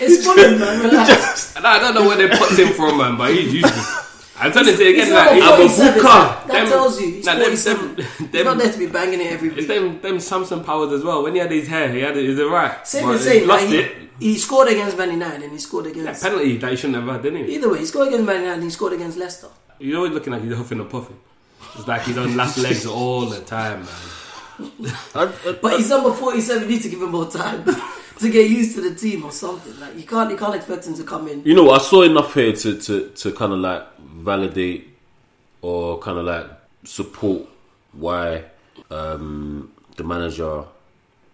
It's 0.01 0.25
Fulham, 0.25 0.59
man. 0.59 0.83
Relax. 0.83 1.57
And 1.57 1.67
I 1.67 1.79
don't 1.79 1.95
know 1.95 2.07
where 2.07 2.17
they 2.17 2.29
put 2.37 2.59
him 2.59 2.73
from, 2.75 2.99
man, 2.99 3.17
but 3.17 3.33
he's 3.35 3.53
useless. 3.55 4.03
I'm 4.39 4.53
telling 4.53 4.75
you 4.79 4.85
He's 4.85 5.05
again, 5.05 5.11
not 5.15 5.27
like, 5.27 5.31
a 5.31 5.57
he's- 5.63 5.79
47. 5.79 6.03
Abuka. 6.03 6.47
That 6.47 6.53
Them- 6.53 6.67
tells 6.69 7.01
you. 7.01 7.07
He's 7.11 7.25
nah, 7.25 7.33
them- 7.35 7.43
47. 7.43 7.97
them- 7.97 8.07
He's 8.33 8.45
not 8.45 8.59
there 8.59 8.73
to 8.73 8.79
be 8.79 8.87
banging 8.87 9.21
it 9.23 9.33
every 9.33 9.49
It's 9.49 9.57
week. 9.59 9.69
them, 9.69 10.01
them 10.03 10.21
Samson 10.21 10.63
powers 10.63 10.93
as 10.93 11.03
well. 11.03 11.23
When 11.23 11.33
he 11.33 11.39
had 11.41 11.51
his 11.51 11.67
hair, 11.69 11.89
he 11.91 12.01
had 12.01 12.17
it, 12.19 12.25
is 12.27 12.39
it 12.39 12.45
right? 12.45 12.87
Same 12.87 13.09
as 13.11 13.25
he 13.25 13.31
saying, 13.31 13.47
lost 13.49 13.63
like, 13.63 13.71
he, 13.73 13.79
it. 13.79 13.97
he 14.21 14.37
scored 14.37 14.69
against 14.69 14.99
Man 14.99 15.11
United 15.11 15.43
and 15.45 15.53
he 15.53 15.59
scored 15.59 15.87
That 15.87 15.97
against. 15.97 16.23
penalty 16.23 16.59
that 16.59 16.71
he 16.71 16.77
shouldn't 16.77 16.97
have 16.97 17.07
had, 17.15 17.23
didn't 17.23 17.47
he? 17.47 17.55
Either 17.55 17.71
way, 17.73 17.79
he 17.79 17.87
scored 17.87 18.09
against 18.09 18.27
Man 18.27 18.37
United 18.41 18.55
and 18.57 18.65
he 18.65 18.71
scored 18.71 18.93
against 18.93 19.17
Leicester. 19.17 19.49
He's 19.79 19.95
always 19.95 20.13
looking 20.13 20.33
like 20.35 20.43
he's 20.43 20.55
huffing 20.55 20.81
and 20.81 20.91
puffing. 20.91 21.17
It's 21.79 21.89
like 21.89 22.03
he's 22.03 22.19
on 22.19 22.37
last 22.37 22.59
legs 22.67 22.85
all 22.85 23.23
the 23.27 23.41
time, 23.41 23.87
man. 23.87 24.93
I- 25.15 25.23
I- 25.47 25.53
But 25.63 25.79
he's 25.79 25.89
number 25.89 26.13
47. 26.13 26.63
You 26.65 26.69
need 26.69 26.83
to 26.83 26.89
give 26.91 27.01
him 27.01 27.11
more 27.11 27.31
time 27.31 27.65
to 28.19 28.31
get 28.31 28.51
used 28.51 28.75
to 28.77 28.81
the 28.81 28.95
team 28.95 29.25
or 29.25 29.33
something. 29.33 29.79
Like 29.81 29.97
you 29.97 30.05
can't, 30.05 30.31
you 30.31 30.37
can't 30.37 30.55
expect 30.55 30.87
him 30.87 30.95
to 30.95 31.05
come 31.05 31.29
in. 31.29 31.43
you 31.45 31.55
know, 31.55 31.71
I 31.71 31.79
saw 31.79 32.03
enough 32.03 32.35
here 32.35 32.53
to, 32.53 32.79
to, 32.79 33.11
to 33.11 33.33
kind 33.33 33.53
of 33.53 33.59
like 33.61 33.99
validate 33.99 34.97
or 35.63 35.99
kind 35.99 36.19
of 36.19 36.25
like 36.25 36.47
support 36.85 37.47
why 37.93 38.45
um, 38.91 39.73
the 39.97 40.05
manager 40.05 40.65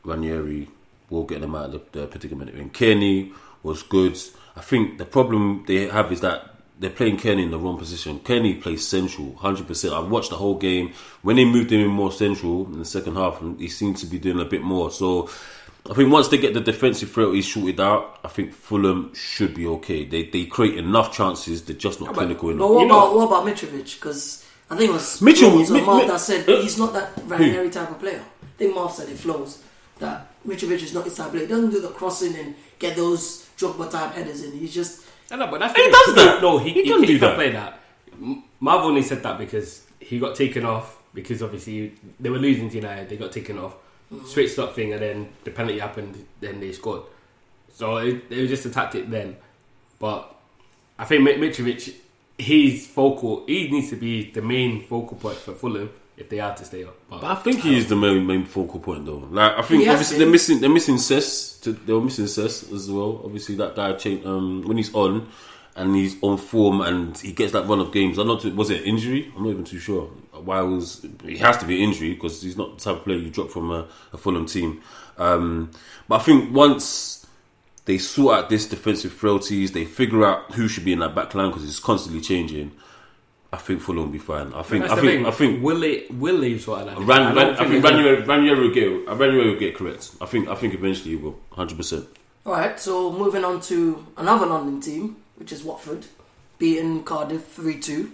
Ranieri 0.04 0.68
will 1.10 1.24
get 1.24 1.40
them 1.40 1.54
out 1.54 1.66
of 1.66 1.72
the, 1.92 2.00
the 2.00 2.06
predicament. 2.06 2.50
And 2.50 2.72
Cairney 2.72 3.32
was 3.62 3.82
good. 3.82 4.18
I 4.56 4.60
think 4.60 4.98
the 4.98 5.04
problem 5.04 5.64
they 5.66 5.88
have 5.88 6.10
is 6.12 6.20
that 6.20 6.48
they're 6.78 6.90
playing 6.90 7.16
Cairney 7.18 7.44
in 7.44 7.50
the 7.50 7.58
wrong 7.58 7.78
position. 7.78 8.18
Cairney 8.20 8.60
plays 8.60 8.86
central, 8.86 9.36
hundred 9.36 9.68
percent. 9.68 9.94
I've 9.94 10.10
watched 10.10 10.30
the 10.30 10.36
whole 10.36 10.56
game. 10.56 10.92
When 11.22 11.36
they 11.36 11.44
moved 11.44 11.70
him 11.70 11.80
in 11.80 11.88
more 11.88 12.10
central 12.10 12.66
in 12.66 12.78
the 12.78 12.84
second 12.84 13.14
half, 13.14 13.40
he 13.58 13.68
seemed 13.68 13.98
to 13.98 14.06
be 14.06 14.18
doing 14.18 14.40
a 14.40 14.44
bit 14.44 14.62
more. 14.62 14.90
So 14.90 15.30
I 15.90 15.94
think 15.94 16.12
once 16.12 16.28
they 16.28 16.38
get 16.38 16.54
the 16.54 16.60
defensive 16.60 17.10
frailties 17.10 17.52
sorted 17.52 17.80
out, 17.80 18.20
I 18.24 18.28
think 18.28 18.52
Fulham 18.54 19.12
should 19.14 19.54
be 19.54 19.66
okay. 19.66 20.04
They 20.04 20.24
they 20.24 20.44
create 20.46 20.76
enough 20.78 21.12
chances. 21.12 21.64
They're 21.64 21.76
just 21.76 22.00
not 22.00 22.10
but- 22.10 22.18
clinical 22.18 22.48
But 22.50 22.54
enough. 22.54 22.70
what 22.70 22.80
You 22.82 22.86
know- 22.88 23.12
what 23.16 23.26
about 23.26 23.44
Mitrovic? 23.46 23.94
Because 23.96 24.46
I 24.70 24.76
think 24.76 24.90
it 24.90 24.92
was 24.92 25.20
Mitchell- 25.20 25.50
Flows 25.50 25.70
or 25.70 25.74
Mi- 25.74 25.80
Mark 25.84 26.02
Mi- 26.02 26.08
that 26.08 26.20
said 26.20 26.48
uh, 26.48 26.60
he's 26.62 26.78
not 26.78 26.92
that 26.94 27.12
Ranieri 27.26 27.68
type 27.70 27.90
of 27.90 27.98
player. 27.98 28.22
I 28.42 28.46
think 28.58 28.74
Mark 28.74 28.92
said 28.92 29.08
it 29.08 29.18
flows 29.18 29.58
that 29.98 30.30
Mitrovic 30.46 30.82
is 30.82 30.94
not 30.94 31.04
his 31.04 31.16
type 31.16 31.26
of 31.26 31.32
player. 31.32 31.46
He 31.46 31.48
doesn't 31.52 31.70
do 31.70 31.80
the 31.80 31.88
crossing 31.88 32.36
and 32.36 32.54
get 32.78 32.94
those 32.96 33.48
Drogba 33.58 33.90
type 33.90 34.12
headers 34.12 34.42
in. 34.44 34.52
He's 34.52 34.72
just 34.74 35.02
I 35.32 35.36
know, 35.36 35.48
but 35.48 35.60
that's 35.60 35.74
He 35.76 35.90
does 35.90 36.14
that. 36.14 36.42
No, 36.42 36.58
he, 36.58 36.70
He 36.70 36.82
he, 36.84 36.88
can 36.90 37.00
he 37.00 37.06
do 37.06 37.18
can 37.18 37.28
that. 37.28 37.34
play 37.36 37.50
that. 37.50 37.80
Marv 38.60 38.82
only 38.84 39.02
said 39.02 39.22
that 39.24 39.36
because 39.38 39.82
he 39.98 40.18
got 40.20 40.36
taken 40.36 40.64
off 40.64 40.96
because 41.14 41.42
obviously 41.42 41.92
they 42.20 42.30
were 42.30 42.38
losing 42.38 42.68
to 42.70 42.76
United, 42.76 43.08
they 43.08 43.16
got 43.16 43.32
taken 43.32 43.58
off, 43.58 43.74
switched 44.26 44.58
up 44.58 44.74
thing, 44.74 44.92
and 44.92 45.02
then 45.02 45.28
the 45.44 45.50
penalty 45.50 45.78
happened, 45.78 46.24
then 46.40 46.60
they 46.60 46.72
scored. 46.72 47.02
So 47.74 47.96
it, 47.98 48.24
it 48.30 48.40
was 48.40 48.50
just 48.50 48.66
a 48.66 48.70
tactic 48.70 49.08
then. 49.10 49.36
But 49.98 50.34
I 50.98 51.04
think 51.04 51.22
Mi- 51.22 51.36
Mitrovic, 51.36 51.94
he's 52.38 52.86
focal. 52.86 53.44
He 53.46 53.68
needs 53.70 53.90
to 53.90 53.96
be 53.96 54.30
the 54.30 54.42
main 54.42 54.82
focal 54.86 55.16
point 55.16 55.38
for 55.38 55.54
Fulham 55.54 55.90
if 56.16 56.28
they 56.28 56.40
are 56.40 56.54
to 56.54 56.64
stay 56.64 56.84
up. 56.84 56.94
But, 57.08 57.20
But 57.22 57.30
I 57.30 57.34
think 57.36 57.60
he 57.60 57.76
is 57.76 57.88
the 57.88 57.96
main 57.96 58.26
main 58.26 58.44
focal 58.44 58.80
point 58.80 59.06
though. 59.06 59.26
Like 59.30 59.52
I 59.58 59.62
think 59.62 59.88
obviously 59.88 60.18
they're 60.18 60.28
missing 60.28 60.60
they're 60.60 60.70
missing 60.70 60.98
Cess. 60.98 61.58
They 61.58 61.92
were 61.92 62.00
missing 62.00 62.26
Cess 62.26 62.70
as 62.72 62.90
well. 62.90 63.22
Obviously 63.24 63.54
that 63.56 63.74
guy 63.74 63.92
changed 63.94 64.26
um, 64.26 64.62
when 64.62 64.76
he's 64.76 64.94
on 64.94 65.28
and 65.74 65.96
he's 65.96 66.16
on 66.22 66.36
form 66.36 66.80
and 66.80 67.16
he 67.18 67.32
gets 67.32 67.52
that 67.52 67.66
run 67.66 67.80
of 67.80 67.92
games. 67.92 68.18
I'm 68.18 68.26
not 68.26 68.40
too, 68.40 68.54
was 68.54 68.70
it 68.70 68.84
injury? 68.86 69.32
I'm 69.36 69.44
not 69.44 69.50
even 69.50 69.64
too 69.64 69.78
sure. 69.78 70.04
Why 70.32 70.60
it 70.60 70.66
was 70.66 71.06
he 71.24 71.38
has 71.38 71.56
to 71.58 71.66
be 71.66 71.82
injury 71.82 72.14
because 72.14 72.42
he's 72.42 72.56
not 72.56 72.78
the 72.78 72.84
type 72.84 72.98
of 72.98 73.04
player 73.04 73.18
you 73.18 73.30
drop 73.30 73.50
from 73.50 73.70
a, 73.70 73.86
a 74.12 74.18
Fulham 74.18 74.46
team. 74.46 74.82
Um, 75.18 75.70
but 76.08 76.20
I 76.20 76.24
think 76.24 76.52
once 76.54 77.26
they 77.84 77.98
sort 77.98 78.36
out 78.36 78.48
this 78.50 78.66
defensive 78.66 79.12
frailties, 79.12 79.72
they 79.72 79.84
figure 79.84 80.24
out 80.24 80.52
who 80.52 80.68
should 80.68 80.84
be 80.84 80.92
in 80.92 80.98
that 81.00 81.14
back 81.14 81.34
line 81.34 81.50
because 81.50 81.64
it's 81.64 81.80
constantly 81.80 82.20
changing. 82.20 82.72
I 83.52 83.58
think 83.58 83.82
Fulham 83.82 84.04
will 84.04 84.10
be 84.12 84.18
fine. 84.18 84.52
I 84.54 84.62
think 84.62 84.84
that's 84.84 84.94
I 84.94 85.00
think 85.00 85.12
thing. 85.12 85.26
I 85.26 85.30
think 85.30 85.62
will 85.62 85.78
they 85.78 86.06
will 86.10 86.40
they 86.40 86.58
sort 86.58 86.80
of 86.80 86.86
like 86.86 87.06
Ran, 87.06 87.22
I 87.22 87.34
Ran, 87.34 87.34
don't 87.34 87.60
I 87.60 87.68
think 87.68 87.82
they're 87.82 87.92
Ranieri, 87.92 88.22
Ranieri 88.22 88.60
will 88.60 88.74
get 88.74 89.08
Ranieri 89.08 89.50
will 89.50 89.58
get 89.58 89.76
correct. 89.76 90.10
I 90.20 90.26
think 90.26 90.48
I 90.48 90.54
think 90.54 90.74
eventually 90.74 91.10
he 91.10 91.16
will, 91.16 91.38
hundred 91.52 91.76
percent. 91.76 92.06
All 92.44 92.54
right, 92.54 92.80
so 92.80 93.12
moving 93.12 93.44
on 93.44 93.60
to 93.62 94.04
another 94.16 94.46
London 94.46 94.80
team, 94.80 95.16
which 95.36 95.52
is 95.52 95.62
Watford, 95.62 96.06
beating 96.58 97.04
Cardiff 97.04 97.46
3 97.46 97.78
2. 97.78 98.12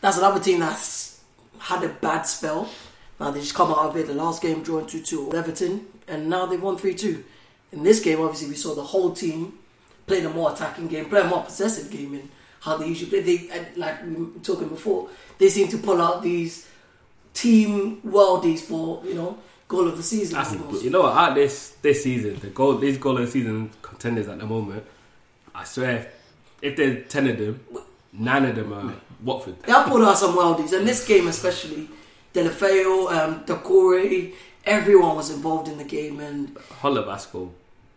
That's 0.00 0.18
another 0.18 0.40
team 0.40 0.60
that's 0.60 1.20
had 1.58 1.82
a 1.82 1.88
bad 1.88 2.22
spell. 2.22 2.68
Now 3.18 3.30
they 3.30 3.40
just 3.40 3.54
come 3.54 3.70
out 3.70 3.78
of 3.78 3.96
it. 3.96 4.06
The 4.06 4.14
last 4.14 4.42
game 4.42 4.62
drawing 4.62 4.86
2 4.86 5.02
2 5.02 5.34
Everton, 5.34 5.86
and 6.08 6.28
now 6.28 6.46
they've 6.46 6.62
won 6.62 6.76
3 6.76 6.94
2. 6.94 7.24
In 7.72 7.82
this 7.82 8.00
game, 8.00 8.20
obviously, 8.20 8.48
we 8.48 8.54
saw 8.54 8.74
the 8.74 8.84
whole 8.84 9.12
team 9.12 9.58
playing 10.06 10.26
a 10.26 10.30
more 10.30 10.52
attacking 10.52 10.88
game, 10.88 11.06
play 11.06 11.20
a 11.20 11.24
more 11.24 11.42
possessive 11.42 11.90
game 11.90 12.14
in 12.14 12.28
how 12.60 12.76
they 12.76 12.86
usually 12.86 13.10
play. 13.10 13.20
They, 13.20 13.72
like 13.76 14.04
we 14.04 14.14
were 14.14 14.40
talking 14.42 14.68
before, 14.68 15.08
they 15.38 15.48
seem 15.48 15.68
to 15.68 15.78
pull 15.78 16.00
out 16.00 16.22
these 16.22 16.68
team 17.32 18.00
worldies 18.02 18.60
for, 18.60 19.04
you 19.04 19.14
know, 19.14 19.38
goal 19.68 19.88
of 19.88 19.96
the 19.96 20.02
season. 20.02 20.38
You 20.82 20.90
know 20.90 21.02
what? 21.02 21.16
Out 21.16 21.34
this 21.34 21.70
this 21.82 22.02
season, 22.04 22.38
the 22.40 22.48
goal 22.48 22.76
these 22.76 22.98
goal 22.98 23.18
of 23.18 23.26
the 23.26 23.30
season 23.30 23.70
contenders 23.82 24.28
at 24.28 24.38
the 24.38 24.46
moment, 24.46 24.84
I 25.54 25.64
swear, 25.64 26.10
if 26.64 26.76
there's 26.76 27.08
ten 27.08 27.28
of 27.28 27.38
them, 27.38 27.60
nine 28.12 28.44
of 28.46 28.56
them 28.56 28.72
are 28.72 28.94
Watford. 29.22 29.62
They 29.62 29.72
have 29.72 29.86
pulled 29.86 30.02
out 30.02 30.16
some 30.18 30.34
wildies, 30.36 30.72
and 30.76 30.88
this 30.88 31.06
game 31.06 31.28
especially, 31.28 31.88
Deulofeu, 32.32 33.12
um, 33.12 33.44
Doucouré, 33.44 34.32
everyone 34.64 35.16
was 35.16 35.30
involved 35.30 35.68
in 35.68 35.76
the 35.78 35.84
game, 35.84 36.20
and 36.20 36.56
Holla 36.80 37.02
Vasco. 37.04 37.52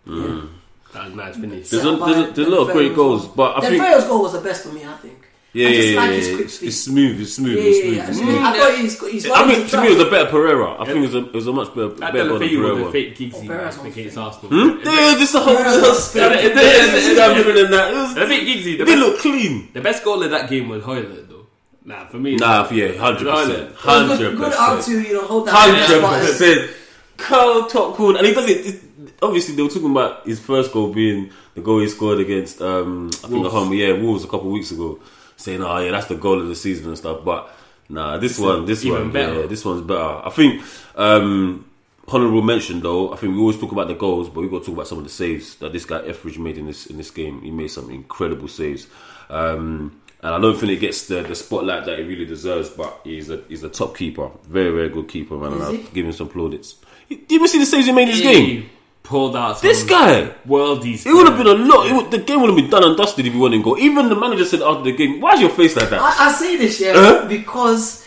That 0.06 1.06
was 1.06 1.16
nice 1.16 1.36
finish. 1.36 1.70
There's 1.70 1.86
a, 1.86 1.96
there's 1.96 2.30
a, 2.30 2.32
there's 2.32 2.48
a 2.48 2.52
lot 2.52 2.68
of 2.68 2.74
great 2.74 2.96
goals, 2.96 3.28
but 3.28 3.58
I 3.58 3.70
think 3.70 3.82
Deulofeu's 3.82 4.06
goal 4.06 4.22
was 4.24 4.34
the 4.34 4.42
best 4.42 4.64
for 4.64 4.74
me, 4.74 4.86
I 4.86 4.96
think. 4.98 5.27
Yeah, 5.54 5.68
I 5.68 5.72
yeah, 5.72 5.76
just 5.78 5.90
yeah, 5.94 6.00
like 6.00 6.10
yeah, 6.10 6.16
his 6.18 6.28
quick 6.36 6.46
It's, 6.46 6.58
feet. 6.58 6.68
it's 6.68 6.78
smooth, 6.78 7.22
it's 7.22 7.34
smooth, 7.34 7.58
Yeah, 7.58 7.64
it's 7.64 7.80
smooth. 7.80 7.96
yeah. 7.98 8.02
it's 8.02 8.10
I, 8.10 8.22
smooth. 8.22 8.36
mean, 8.36 8.44
I 8.44 8.58
thought 8.58 8.76
he's, 8.78 9.00
he's 9.10 9.26
I 9.26 9.30
running 9.30 9.56
think 9.56 9.66
to 9.70 9.72
to 9.78 9.82
me 9.82 9.88
it 9.88 9.98
was 9.98 10.08
a 10.08 10.12
better 10.12 10.30
Pereyra. 10.30 10.80
I 10.82 10.86
think 10.86 10.98
it 10.98 11.02
was 11.02 11.16
a, 11.16 11.18
it 11.26 11.34
was 11.34 11.48
a 11.48 11.54
much 11.54 11.68
better, 11.74 11.88
That 11.90 12.14
better 12.14 12.30
goal 12.30 12.40
than 12.40 12.48
Deulofeu 12.50 12.62
with 12.62 12.78
the 12.78 12.84
Pereyra. 12.84 12.92
fake 12.92 13.18
gigsy 13.18 13.34
Oh, 13.44 13.48
Perez 13.48 13.78
match 13.78 13.86
against 13.88 14.16
fake. 14.16 14.24
Arsenal. 14.24 14.50
Hmm? 14.52 14.78
Yeah, 14.86 15.16
this 15.18 15.34
a 15.34 15.40
whole 15.40 15.56
Perez 15.56 16.16
Yeah, 16.16 16.34
it- 16.34 16.46
it- 16.46 16.56
This 16.56 17.08
is 17.08 17.16
different 17.18 17.56
than 17.58 17.72
that. 17.72 17.92
It 17.92 17.96
was- 17.98 18.16
The 18.16 18.28
fake 18.28 18.48
gigsy. 18.48 18.74
It 18.74 18.78
The 18.78 18.86
didn't 18.86 18.88
best, 18.88 19.00
look 19.00 19.20
clean. 19.20 19.70
the 19.74 19.82
best 19.82 20.04
goal 20.04 20.24
of 20.24 20.30
that 20.32 20.50
game 20.50 20.70
was 20.70 20.84
Hoyland 20.84 21.28
though. 21.30 21.48
Nah, 21.86 22.06
for 22.08 22.18
me. 22.18 22.36
Nah, 22.36 22.70
yeah, 22.70 22.92
hundred 22.98 23.26
percent, 23.32 23.76
hundred 23.76 24.18
good, 24.18 24.38
good 24.38 24.54
out 24.54 24.84
to, 24.84 25.00
you 25.02 25.14
know, 25.14 25.22
hold 25.26 25.48
that 25.48 25.54
Hundred 25.56 26.02
percent. 26.28 26.70
Carl 27.16 27.64
top 27.68 27.96
corner, 27.96 28.18
and 28.20 28.28
he 28.28 28.34
does 28.34 28.50
it. 28.50 28.66
it- 28.68 28.82
Obviously, 29.22 29.56
they 29.56 29.64
were 29.64 29.70
talking 29.70 29.90
about 29.90 30.28
his 30.28 30.40
first 30.40 30.72
goal 30.72 30.94
being 30.94 31.32
the 31.56 31.62
goal 31.62 31.80
he 31.80 31.88
scored 31.88 32.20
against, 32.20 32.62
um, 32.62 33.10
I 33.24 33.28
think, 33.30 33.42
the 33.44 33.50
home, 33.50 33.74
yeah, 33.74 33.94
Wolves 33.94 34.24
a 34.24 34.28
couple 34.28 34.48
of 34.48 34.54
weeks 34.54 34.70
ago, 34.70 35.00
saying, 35.38 35.64
"Oh, 35.64 35.78
yeah, 35.80 35.92
that's 35.92 36.08
the 36.08 36.16
goal 36.16 36.42
of 36.42 36.48
the 36.50 36.56
season 36.56 36.88
and 36.88 36.98
stuff." 36.98 37.24
But 37.24 37.50
nah, 37.88 38.18
this 38.18 38.38
one, 38.38 38.66
this 38.66 38.84
even 38.84 39.04
one, 39.04 39.12
better. 39.12 39.42
yeah, 39.42 39.46
this 39.48 39.64
one's 39.64 39.82
better. 39.82 40.22
I 40.26 40.30
think. 40.30 40.62
Um, 40.96 41.64
Honorable 42.10 42.42
mention 42.42 42.80
though, 42.80 43.12
I 43.12 43.18
think 43.18 43.34
we 43.34 43.40
always 43.40 43.60
talk 43.60 43.74
about 43.74 43.90
the 43.90 43.94
goals, 43.94 44.30
but 44.30 44.40
we've 44.40 44.50
got 44.50 44.60
to 44.60 44.68
talk 44.68 44.76
about 44.76 44.88
some 44.88 44.98
of 44.98 45.04
the 45.04 45.10
saves 45.10 45.56
that 45.56 45.74
this 45.74 45.84
guy 45.84 46.00
Etheridge 46.06 46.40
made 46.40 46.58
in 46.58 46.66
this 46.66 46.86
in 46.86 46.96
this 46.96 47.12
game. 47.12 47.42
He 47.42 47.52
made 47.52 47.68
some 47.68 47.90
incredible 47.92 48.48
saves, 48.48 48.88
um, 49.30 50.00
and 50.24 50.34
I 50.34 50.40
don't 50.40 50.58
think 50.58 50.72
it 50.72 50.78
gets 50.78 51.08
the, 51.08 51.24
the 51.24 51.36
spotlight 51.36 51.86
that 51.86 52.00
it 52.00 52.04
really 52.04 52.24
deserves. 52.24 52.70
But 52.70 53.02
he's 53.04 53.30
a 53.30 53.44
he's 53.50 53.64
a 53.64 53.70
top 53.70 53.98
keeper, 53.98 54.32
very 54.48 54.72
very 54.72 54.88
good 54.88 55.10
keeper, 55.10 55.36
man. 55.36 55.52
And 55.52 55.64
I'll 55.64 55.76
give 55.78 56.06
him 56.06 56.14
some 56.14 56.30
plaudits. 56.30 56.78
You, 57.10 57.18
you 57.18 57.36
even 57.36 57.48
see 57.50 57.60
the 57.60 57.66
saves 57.66 57.88
he 57.88 57.92
made 57.92 58.04
in 58.04 58.16
this 58.16 58.22
game? 58.22 58.70
He 59.08 59.10
pulled 59.10 59.36
out 59.36 59.62
This 59.62 59.84
guy, 59.84 60.34
worldies. 60.48 61.06
it 61.06 61.14
would 61.14 61.28
have 61.28 61.38
been 61.38 61.48
a 61.48 61.54
lot. 61.54 61.88
It 61.88 61.94
would, 61.96 62.12
the 62.12 62.18
game 62.18 62.42
would 62.42 62.50
have 62.50 62.58
been 62.58 62.70
done 62.70 62.84
and 62.84 62.98
dusted 62.98 63.26
if 63.26 63.34
he 63.34 63.40
wouldn't 63.40 63.64
go. 63.64 63.78
Even 63.78 64.10
the 64.10 64.16
manager 64.16 64.44
said 64.46 64.62
after 64.62 64.84
the 64.84 64.92
game, 64.92 65.22
"Why's 65.22 65.40
your 65.40 65.50
face 65.50 65.76
like 65.76 65.90
that?" 65.90 66.02
I, 66.02 66.28
I 66.28 66.32
say 66.34 66.58
this, 66.58 66.82
yeah, 66.82 66.92
Uh-huh. 66.92 67.28
because 67.28 68.06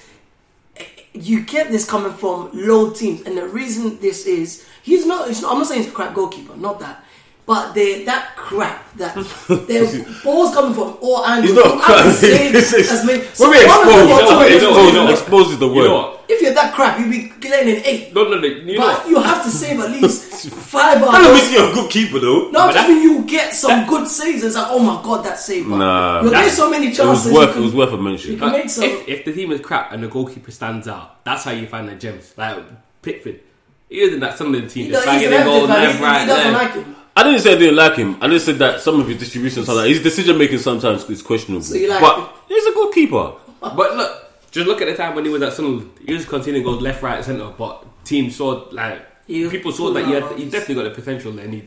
you 1.15 1.41
get 1.43 1.71
this 1.71 1.89
coming 1.89 2.13
from 2.13 2.51
low 2.53 2.91
teams, 2.91 3.23
and 3.23 3.37
the 3.37 3.47
reason 3.47 3.99
this 4.01 4.27
is 4.27 4.67
he's 4.83 5.07
not. 5.07 5.29
It's 5.31 5.41
not 5.43 5.53
I'm 5.53 5.59
not 5.59 5.67
saying 5.69 5.83
he's 5.83 5.91
a 5.91 5.95
crap 5.95 6.15
goalkeeper, 6.15 6.57
not 6.57 6.79
that. 6.81 7.03
But 7.51 7.75
they 7.75 8.05
that 8.05 8.37
crap 8.37 8.79
that 8.95 9.15
their 9.67 9.83
balls 10.23 10.55
coming 10.55 10.73
from 10.73 10.91
all 11.03 11.27
angles. 11.27 11.51
He's 11.51 11.59
not 11.59 11.75
you 11.75 11.81
have 11.81 12.05
crap. 12.05 12.15
save 12.15 12.53
This 12.53 12.73
as 12.95 13.05
many- 13.05 13.19
When 13.19 13.35
so 13.35 13.51
we 13.51 13.57
one 13.67 13.67
of 13.67 13.67
expose, 13.67 13.87
the 13.87 13.91
you 13.91 14.07
know 14.07 14.19
bottom 14.21 14.37
what? 14.39 14.47
is 14.47 14.55
Expose, 14.63 14.77
always 14.79 14.95
no, 14.95 15.11
expose 15.11 15.51
is 15.51 15.59
the 15.59 15.67
You 15.69 15.75
word. 15.75 15.89
know? 15.89 16.19
If 16.29 16.43
you're 16.43 16.55
that 16.55 16.73
crap, 16.75 17.01
you'd 17.01 17.11
be 17.11 17.33
getting 17.41 17.75
an 17.77 17.83
eight. 17.85 18.15
No, 18.15 18.23
no, 18.29 18.39
no. 18.39 18.47
You 18.47 18.79
But 18.79 18.99
what? 19.01 19.09
you 19.11 19.17
have 19.21 19.43
to 19.43 19.51
save 19.51 19.81
at 19.81 19.91
least 19.91 20.49
five 20.75 20.99
I 20.99 21.01
don't 21.01 21.15
hours. 21.27 21.41
think 21.41 21.53
you're 21.59 21.71
a 21.71 21.75
good 21.75 21.91
keeper 21.91 22.19
though. 22.21 22.51
No, 22.51 22.53
But 22.53 22.73
just 22.73 22.87
that- 22.87 22.89
when 22.89 23.03
you 23.03 23.23
get 23.25 23.53
some 23.53 23.85
good 23.89 24.07
saves, 24.07 24.45
it's 24.45 24.55
like, 24.55 24.69
oh 24.71 24.79
my 24.79 25.03
god, 25.03 25.25
that 25.25 25.39
save. 25.41 25.69
But 25.69 25.79
Nah. 25.79 26.23
you're 26.23 26.31
getting 26.31 26.51
so 26.51 26.71
many 26.71 26.93
chances. 26.93 27.01
It 27.01 27.09
was 27.09 27.25
chances. 27.25 27.33
worth. 27.35 27.57
you 27.57 27.63
It 27.63 27.65
was 27.65 27.75
worth 27.75 27.93
a 27.95 27.97
mention. 27.97 28.31
you 28.33 28.39
can- 28.39 28.49
But 28.53 28.59
made 28.59 28.71
some- 28.71 28.85
if, 28.85 29.09
if 29.09 29.25
the 29.25 29.33
team 29.33 29.51
is 29.51 29.61
crap 29.61 29.91
and 29.93 30.05
the 30.05 30.09
goalkeeper 30.09 30.53
stands 30.53 30.87
out, 30.87 31.25
that's 31.25 31.43
how 31.43 31.51
you 31.51 31.67
find 31.67 31.89
the 31.89 31.97
gems. 31.97 32.33
Like 32.37 32.63
Pickford. 33.03 33.41
He 33.89 34.03
isn't 34.03 34.21
that 34.21 34.39
some 34.39 34.55
of 34.55 34.63
the 34.63 34.69
team 34.69 34.85
He 34.85 34.91
just 34.93 35.05
does- 35.05 35.21
he's 35.21 35.29
banging 35.29 35.41
an 35.41 35.47
goal 35.47 35.67
left, 35.67 35.99
He- 35.99 36.05
right, 36.05 36.21
He 36.21 36.27
doesn't 36.29 36.53
left. 36.53 37.00
Like 37.17 37.25
him. 37.27 37.29
I 37.29 37.31
didn't 37.31 37.41
say 37.41 37.53
I 37.55 37.59
didn't 37.59 37.77
like 37.77 37.97
him. 37.97 38.17
I 38.23 38.29
just 38.29 38.47
said 38.47 38.59
that 38.59 38.81
some 38.81 39.01
of 39.01 39.09
his 39.09 39.19
distribution 39.19 39.65
sometimes 39.65 39.89
his 39.89 40.03
decision 40.03 40.39
making 40.39 40.59
sometimes 40.59 41.09
is 41.11 41.23
questionable. 41.23 41.63
So 41.63 41.75
you 41.75 41.89
like 41.89 42.01
but 42.01 42.19
him? 42.19 42.27
he's 42.49 42.67
a 42.67 42.73
good 42.73 42.93
keeper. 42.95 43.33
But 43.61 43.97
look, 43.97 44.51
just 44.51 44.67
look 44.67 44.81
at 44.81 44.87
the 44.87 44.97
time 44.97 45.15
when 45.15 45.25
he 45.25 45.31
was 45.31 45.43
at 45.43 45.53
Sunderland. 45.53 45.91
He 46.07 46.15
was 46.15 46.25
continuing 46.25 46.65
goals 46.65 46.81
left, 46.83 47.03
right, 47.03 47.23
centre. 47.23 47.53
But 47.57 47.85
team 48.05 48.31
saw 48.31 48.67
like 48.73 49.07
He 49.27 49.47
people 49.49 49.71
saw 49.73 49.93
that 49.93 50.07
he, 50.07 50.13
had, 50.13 50.25
he 50.39 50.49
definitely 50.49 50.77
got 50.77 50.85
the 50.85 50.91
potential, 51.03 51.39
and 51.39 51.53
he 51.55 51.65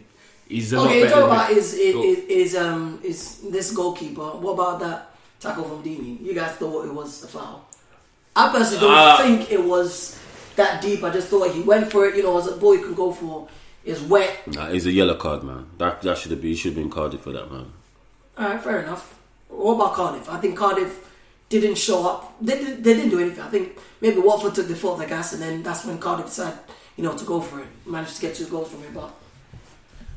he's 0.47 0.73
a 0.73 0.81
lot 0.81 0.95
you 0.95 1.03
better. 1.03 1.13
talk 1.13 1.21
than 1.21 1.31
about 1.31 1.49
me. 1.51 1.55
is 1.57 1.73
is, 1.73 1.93
Go. 1.93 2.03
is 2.03 2.17
is 2.53 2.55
um 2.55 2.99
is 3.03 3.37
this 3.51 3.71
goalkeeper? 3.71 4.21
What 4.43 4.53
about 4.53 4.79
that 4.79 5.11
tackle 5.39 5.63
from 5.65 5.83
Deeney? 5.83 6.19
You 6.21 6.33
guys 6.33 6.55
thought 6.55 6.85
it 6.85 6.93
was 6.93 7.23
a 7.23 7.27
foul. 7.27 7.65
I 8.35 8.49
personally 8.51 8.81
don't 8.81 8.91
Uh, 8.97 9.17
think 9.17 9.51
it 9.51 9.63
was 9.63 10.17
that 10.55 10.81
deep. 10.81 11.03
I 11.03 11.11
just 11.11 11.27
thought 11.27 11.51
he 11.53 11.61
went 11.61 11.91
for 11.91 12.07
it. 12.07 12.15
You 12.17 12.23
know, 12.23 12.37
as 12.39 12.47
a 12.47 12.57
boy 12.57 12.79
can 12.79 12.95
go 12.95 13.11
for. 13.11 13.47
It's 13.85 14.01
wet. 14.01 14.47
Nah, 14.47 14.69
he's 14.69 14.85
a 14.85 14.91
yellow 14.91 15.15
card, 15.15 15.43
man. 15.43 15.67
That 15.77 16.01
that 16.03 16.17
should 16.17 16.31
have 16.31 16.41
been. 16.41 16.51
He 16.51 16.55
should 16.55 16.73
have 16.73 16.81
been 16.83 16.89
carded 16.89 17.19
for 17.19 17.31
that, 17.31 17.51
man. 17.51 17.71
All 18.37 18.47
right, 18.49 18.61
fair 18.61 18.81
enough. 18.81 19.19
What 19.49 19.75
about 19.75 19.93
Cardiff? 19.93 20.29
I 20.29 20.37
think 20.39 20.57
Cardiff 20.57 21.09
didn't 21.49 21.75
show 21.77 22.07
up. 22.07 22.33
They, 22.41 22.55
did, 22.57 22.83
they 22.83 22.93
didn't 22.95 23.11
do 23.11 23.19
anything. 23.19 23.43
I 23.43 23.49
think 23.49 23.77
maybe 24.01 24.17
Watford 24.19 24.55
took 24.55 24.67
the 24.67 24.75
foot 24.75 24.93
of 24.93 24.99
the 24.99 25.05
gas, 25.05 25.33
and 25.33 25.41
then 25.41 25.61
that's 25.61 25.85
when 25.85 25.99
Cardiff 25.99 26.25
decided, 26.27 26.57
you 26.97 27.03
know, 27.03 27.15
to 27.15 27.25
go 27.25 27.39
for 27.41 27.59
it. 27.59 27.67
Managed 27.85 28.15
to 28.15 28.21
get 28.21 28.33
two 28.35 28.47
goals 28.47 28.71
from 28.71 28.81
it, 28.83 28.93
but 28.93 29.11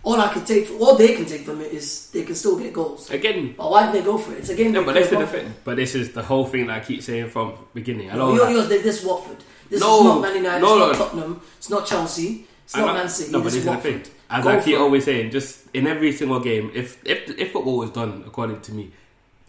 all 0.03 0.19
I 0.19 0.33
can 0.33 0.45
take, 0.47 0.71
all 0.81 0.95
they 0.97 1.14
can 1.14 1.27
take 1.27 1.43
from 1.43 1.61
it 1.61 1.73
is 1.73 2.09
they 2.12 2.23
can 2.23 2.35
still 2.37 2.59
get 2.59 2.73
goals. 2.73 3.11
Again, 3.11 3.55
But 3.59 3.71
why 3.71 3.83
didn't 3.83 3.97
they 3.97 4.03
go 4.11 4.17
for 4.17 4.33
it? 4.33 4.39
It's 4.39 4.49
a 4.49 4.55
game. 4.55 4.73
no, 4.73 4.85
but 4.85 4.95
could 4.95 5.03
this 5.03 5.12
is 5.12 5.19
have 5.19 5.33
the 5.33 5.39
thing. 5.39 5.55
But 5.64 5.77
this 5.77 5.95
is 5.95 6.12
the 6.12 6.23
whole 6.23 6.47
thing 6.47 6.69
that 6.69 6.77
I 6.83 6.85
keep 6.85 7.03
saying 7.03 7.29
from 7.31 7.51
the 7.51 7.57
beginning. 7.75 8.11
I 8.11 8.14
No, 8.17 8.35
know. 8.35 8.49
you're, 8.49 8.51
you're, 8.69 8.83
this 8.83 9.05
Watford. 9.05 9.39
This 9.69 9.81
No, 9.81 9.99
is 9.99 10.05
not 10.05 10.21
Man 10.23 10.37
United. 10.37 10.61
no, 10.62 10.69
it's 10.91 10.99
no. 10.99 11.05
not 11.05 11.11
Tottenham. 11.11 11.41
It's 11.59 11.69
not 11.71 11.87
Chelsea. 11.87 12.47
It's 12.67 12.77
not 12.77 12.95
Man 12.95 13.09
City. 13.09 13.31
No, 13.33 13.39
but 13.39 13.47
it's 13.47 13.57
this 13.57 13.64
is 13.64 13.71
the 13.71 13.77
thing. 13.79 14.03
As 14.29 14.43
Go 14.43 14.51
I 14.51 14.61
keep 14.61 14.77
always 14.79 15.05
saying, 15.05 15.31
just 15.31 15.69
in 15.73 15.87
every 15.87 16.11
single 16.12 16.41
game, 16.41 16.73
if 16.75 16.99
if 17.07 17.31
if 17.39 17.53
football 17.53 17.79
was 17.79 17.91
done 17.91 18.25
according 18.27 18.61
to 18.62 18.73
me, 18.73 18.91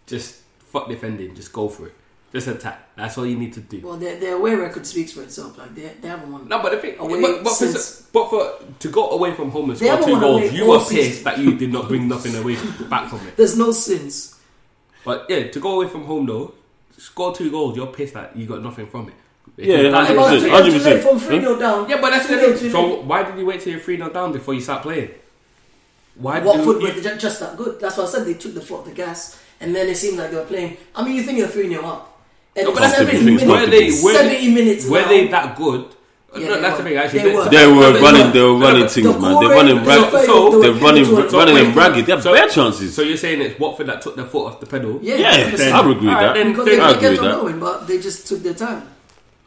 just 0.05 0.41
fuck 0.59 0.87
defending, 0.87 1.33
just 1.33 1.51
go 1.51 1.67
for 1.67 1.87
it, 1.87 1.95
just 2.31 2.47
attack. 2.47 2.95
That's 2.95 3.17
all 3.17 3.25
you 3.25 3.35
need 3.37 3.53
to 3.53 3.59
do. 3.59 3.81
Well, 3.81 3.97
their, 3.97 4.19
their 4.19 4.35
away 4.35 4.53
record 4.53 4.85
speaks 4.85 5.13
for 5.13 5.23
itself. 5.23 5.57
Like 5.57 5.73
they, 5.73 5.91
they 5.99 6.07
haven't 6.07 6.31
won. 6.31 6.47
No, 6.47 6.61
but 6.61 6.73
the 6.73 6.77
thing, 6.77 6.95
Away 6.99 7.21
but, 7.21 7.43
but, 7.43 7.49
for, 7.49 7.55
since- 7.55 8.01
but 8.13 8.29
for 8.29 8.53
to 8.79 8.89
go 8.89 9.09
away 9.09 9.33
from 9.33 9.49
home 9.49 9.71
and 9.71 9.79
score 9.79 9.97
two 9.97 10.19
goals, 10.19 10.53
you 10.53 10.67
were 10.67 10.79
season. 10.79 10.95
pissed 11.11 11.23
that 11.23 11.39
you 11.39 11.57
did 11.57 11.71
not 11.73 11.87
bring 11.87 12.07
nothing 12.07 12.35
away 12.35 12.55
back 12.89 13.09
from 13.09 13.25
it. 13.27 13.35
There's 13.35 13.57
no 13.57 13.71
sins. 13.71 14.39
But 15.03 15.25
yeah, 15.27 15.47
to 15.47 15.59
go 15.59 15.81
away 15.81 15.87
from 15.89 16.05
home 16.05 16.27
though, 16.27 16.53
score 16.97 17.33
two 17.33 17.49
goals, 17.49 17.75
you're 17.75 17.87
pissed 17.87 18.13
that 18.13 18.35
you 18.37 18.45
got 18.45 18.61
nothing 18.61 18.85
from 18.85 19.07
it. 19.09 19.15
Yeah, 19.55 19.77
Because 19.77 19.91
that 19.91 19.93
Hundred 19.93 20.13
About 20.17 20.33
is- 20.33 20.43
percent. 20.43 20.43
two- 20.43 20.49
hundred 20.55 20.65
two 20.71 20.77
percent. 20.77 20.95
late 20.95 21.03
From 21.03 21.19
3 21.19 21.39
0 21.39 21.59
down. 21.59 21.89
Yeah, 21.89 22.01
but 22.01 22.09
that's 22.11 22.27
the 22.27 22.35
2-0, 22.35 22.57
thing. 22.57 22.71
So 22.71 22.95
why 23.01 23.23
did 23.23 23.37
you 23.39 23.45
wait 23.45 23.61
till 23.61 23.71
you're 23.73 23.81
three 23.81 23.97
0 23.97 24.09
down 24.09 24.31
before 24.31 24.53
you 24.53 24.61
start 24.61 24.83
playing? 24.83 25.09
Why 26.15 26.39
did 26.39 26.45
Watford 26.45 26.81
you, 26.81 26.87
were 26.87 27.01
ju- 27.01 27.15
just 27.17 27.39
that 27.39 27.57
good. 27.57 27.79
That's 27.79 27.97
why 27.97 28.03
I 28.03 28.07
said 28.07 28.25
they 28.25 28.33
took 28.33 28.53
the 28.53 28.61
foot 28.61 28.79
of 28.81 28.85
the 28.85 28.91
gas, 28.91 29.37
and 29.61 29.75
then 29.75 29.87
it 29.87 29.95
seemed 29.97 30.17
like 30.17 30.31
they 30.31 30.37
were 30.37 30.43
playing. 30.45 30.77
I 30.95 31.03
mean, 31.03 31.15
you 31.15 31.23
think 31.23 31.37
you're 31.37 31.47
three 31.47 31.69
0 31.69 31.85
up. 31.85 32.19
And 32.55 32.65
No, 32.65 32.73
but 32.73 32.79
that's 32.81 32.97
the 32.97 33.05
seventy 33.05 33.17
thing. 33.17 33.35
minutes- 33.35 33.45
Were 33.45 33.65
they 33.67 33.85
were, 34.03 34.13
seventy 34.13 34.51
minutes. 34.51 34.85
were 34.87 35.01
now. 35.01 35.07
they 35.09 35.27
that 35.27 35.55
good? 35.57 35.85
Yeah, 36.35 36.47
no, 36.49 36.55
they 36.55 36.61
that's 36.61 36.77
were. 36.77 36.83
the 36.83 36.89
thing. 36.89 36.97
Actually, 36.97 37.19
They 37.19 37.35
were. 37.35 37.49
They 37.49 37.67
were 37.67 37.91
But 37.93 38.01
running. 38.01 38.23
look, 38.23 38.33
They 38.33 38.41
were 38.41 38.55
running 38.57 38.81
look, 38.81 38.91
things, 38.91 39.07
the 39.13 39.19
man. 39.19 39.39
They're 39.39 39.49
running. 39.49 39.77
rate- 39.77 39.87
Rag- 39.87 40.11
the- 40.11 40.25
so 40.25 40.59
they're 40.61 40.71
running. 40.73 41.03
the- 41.05 41.21
Running 41.37 41.55
the- 41.55 41.63
them 41.63 41.73
ragged. 41.75 42.05
They 42.07 42.11
have 42.13 42.23
So- 42.23 42.33
bare 42.33 42.49
chances. 42.49 42.95
So 42.95 43.01
you're 43.03 43.17
saying 43.17 43.41
it's 43.41 43.59
Watford 43.59 43.87
that 43.87 44.01
took 44.01 44.15
their 44.15 44.25
foot 44.25 44.45
off 44.47 44.59
the 44.59 44.65
pedal? 44.65 44.99
Yeah, 45.03 45.15
Yeah, 45.15 45.31
100%. 45.37 45.71
I 45.73 45.81
would 45.85 45.97
agree 45.97 46.07
with 46.09 46.17
Alright, 46.17 46.33
that. 46.35 46.39
then- 46.43 46.49
Because 46.51 46.65
they, 46.65 46.79
I 46.79 46.87
they 46.93 46.97
agree 46.97 47.09
kept 47.09 47.19
on 47.19 47.25
that. 47.27 47.41
going, 47.41 47.59
but 47.59 47.87
they 47.87 47.99
just 47.99 48.27
took 48.27 48.41
their 48.43 48.53
time. 48.55 48.83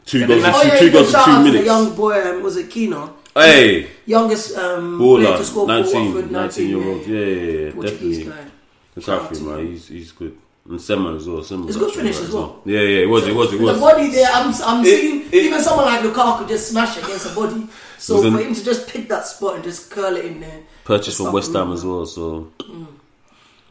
Two 0.05 0.19
Yeah, 0.19 0.27
goals. 0.27 0.41
that's- 0.43 0.61
Oh 0.65 0.67
yeah, 0.67 0.79
Two 0.79 0.91
goals 0.91 1.07
in 1.07 1.11
two 1.13 1.17
out 1.19 1.37
the 1.37 1.43
minutes. 1.43 1.65
young 1.65 1.95
boy. 1.95 2.29
Um, 2.29 2.43
was 2.43 2.57
it 2.57 2.69
Keno? 2.69 3.15
Hey, 3.33 3.87
Youngest 4.05 4.57
um, 4.57 4.97
player 4.97 5.27
baller, 5.27 5.37
to 5.37 5.43
score 5.45 5.67
for 5.67 5.73
Watford. 5.81 6.31
19 6.31 6.69
year 6.69 6.87
old. 6.89 7.07
Yeah, 7.07 7.19
yeah, 7.19 7.65
yeah, 7.67 7.71
Portuguese 7.73 8.17
definitely. 8.17 8.51
guy. 8.93 9.01
For 9.01 9.33
him, 9.35 9.45
man. 9.47 9.67
He's 9.67 9.87
he's 9.87 10.11
good. 10.11 10.37
And 10.69 10.79
Sema 10.81 11.15
as 11.15 11.27
well. 11.27 11.41
Sema 11.41 11.65
It's 11.67 11.77
was 11.77 11.85
good 11.87 11.95
finish 11.95 12.15
right 12.17 12.25
as 12.25 12.31
well. 12.31 12.61
Yeah, 12.65 12.81
yeah, 12.81 13.03
it 13.03 13.09
was, 13.09 13.25
it 13.27 13.33
was, 13.33 13.53
it 13.53 13.59
was. 13.61 13.73
The 13.75 13.79
body 13.81 14.11
there, 14.11 14.29
I'm, 14.31 14.53
I'm 14.63 14.85
It- 14.85 14.99
seeing 14.99 15.21
it- 15.27 15.33
even 15.33 15.61
someone 15.61 15.85
like 15.85 16.01
Lukaku 16.01 16.47
just 16.47 16.67
smash 16.69 16.97
against 16.97 17.25
a 17.31 17.33
body. 17.35 17.67
So 17.97 18.15
Was 18.15 18.25
an- 18.25 18.33
for 18.35 18.41
him 18.43 18.53
to 18.53 18.63
just 18.63 18.87
pick 18.87 19.07
that 19.09 19.25
spot 19.25 19.55
and 19.55 19.63
just 19.63 19.89
curl 19.89 20.15
it 20.17 20.25
in 20.25 20.41
there, 20.41 20.59
Purchased 20.83 21.17
from 21.17 21.31
West 21.31 21.53
Ham 21.53 21.71
as 21.71 21.85
well, 21.85 22.05
so 22.05 22.51
Mm. 22.59 22.87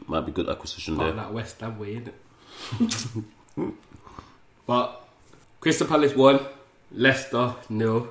might 0.07 0.25
be 0.25 0.31
good 0.31 0.49
acquisition 0.49 0.95
Part 0.95 1.07
there. 1.15 1.23
that 1.23 1.33
West 1.33 1.61
Ham 1.61 1.77
way, 1.79 2.01
innit? 2.01 2.13
but 4.65 5.00
Crystal 5.61 5.85
Palace 5.85 6.15
won, 6.15 6.39
Leicester 6.91 7.55
nil. 7.69 8.07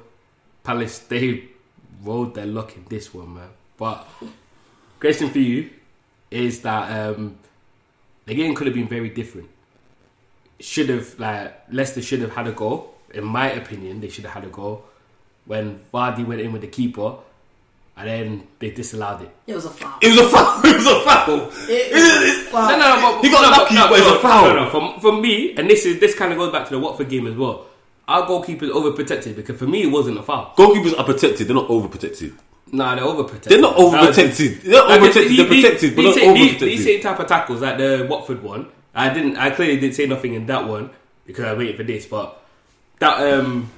Palace 0.62 1.01
they 1.01 1.48
rolled 2.05 2.34
their 2.36 2.46
luck 2.46 2.76
in 2.76 2.84
this 2.88 3.12
one, 3.12 3.34
man. 3.34 3.48
But 3.76 4.07
question 5.01 5.30
for 5.30 5.40
you 5.40 5.68
is 6.30 6.62
that 6.62 6.84
um, 7.09 7.36
the 8.26 8.34
game 8.34 8.55
could 8.55 8.68
have 8.68 8.74
been 8.74 8.88
very 8.88 9.09
different. 9.09 9.48
Should 10.61 10.90
have 10.90 11.18
like 11.18 11.64
Leicester 11.72 12.01
should 12.01 12.20
have 12.20 12.34
had 12.34 12.46
a 12.46 12.53
goal. 12.53 12.94
In 13.12 13.24
my 13.24 13.51
opinion, 13.51 14.01
they 14.01 14.09
should 14.09 14.24
have 14.24 14.34
had 14.34 14.44
a 14.44 14.53
goal 14.53 14.84
when 15.46 15.80
Vardy 15.92 16.24
went 16.24 16.40
in 16.40 16.53
with 16.53 16.61
the 16.61 16.68
keeper, 16.68 17.16
and 18.01 18.09
then 18.09 18.46
they 18.59 18.70
disallowed 18.70 19.22
it. 19.22 19.30
it 19.46 19.55
was 19.55 19.64
a 19.66 19.70
foul. 19.70 19.98
It 20.03 20.09
was 20.09 20.18
a 20.18 20.28
foul. 20.28 20.61
It 20.64 20.76
was 20.76 20.86
a 20.86 21.01
foul. 21.01 21.51
It 21.68 21.92
was 21.92 22.46
a 22.46 22.51
foul. 22.51 22.70
No, 22.70 22.78
no, 22.78 23.12
but 23.18 23.24
He 23.24 23.30
got 23.30 23.42
no, 23.42 23.62
lucky, 23.62 23.74
no, 23.74 23.88
but 23.88 23.98
it's 23.98 24.09
no, 24.09 24.16
a 24.16 24.20
foul. 24.20 24.44
No, 24.48 24.64
no, 24.64 24.70
for, 24.70 25.01
for 25.01 25.12
me, 25.20 25.55
and 25.57 25.68
this 25.68 25.84
is 25.84 26.01
this 26.01 26.14
kind 26.14 26.32
of 26.32 26.38
goes 26.38 26.51
back 26.53 26.66
to 26.68 26.74
the 26.74 26.78
Watford 26.80 27.09
game 27.09 27.26
as 27.26 27.34
well. 27.36 27.66
Our 28.09 28.26
goalkeeper's 28.26 28.70
overprotected 28.70 29.36
because 29.36 29.57
for 29.59 29.66
me 29.66 29.82
it 29.82 29.86
wasn't 29.92 30.18
a 30.18 30.22
foul. 30.22 30.55
Goalkeepers 30.57 30.98
are 30.98 31.05
protected. 31.05 31.46
They're 31.46 31.55
not 31.55 31.68
overprotected. 31.68 32.32
Nah, 32.72 32.94
they're 32.94 33.05
overprotected. 33.05 33.44
They're 33.44 33.61
not 33.61 33.76
overprotected. 33.76 34.62
They're 34.62 34.72
not 34.72 35.01
overprotected. 35.01 35.36
They're 35.36 35.46
these- 35.46 35.62
protected, 35.64 35.96
but 35.96 36.03
these 36.03 36.05
not 36.05 36.14
same- 36.14 36.36
overprotected. 36.36 36.59
These 36.61 36.84
same 36.84 37.01
type 37.03 37.18
of 37.20 37.26
tackles, 37.26 37.61
like 37.61 37.78
the 37.78 38.07
Watford 38.09 38.42
one, 38.42 38.66
I 38.94 39.12
didn't. 39.12 39.36
I 39.36 39.51
clearly 39.51 39.78
didn't 39.78 39.94
say 39.94 40.07
nothing 40.07 40.34
in 40.34 40.46
that 40.46 40.66
one 40.66 40.90
because 41.26 41.44
I 41.44 41.55
waited 41.55 41.76
for 41.76 41.82
this. 41.84 42.07
But 42.07 42.40
that 42.98 43.32
um, 43.34 43.70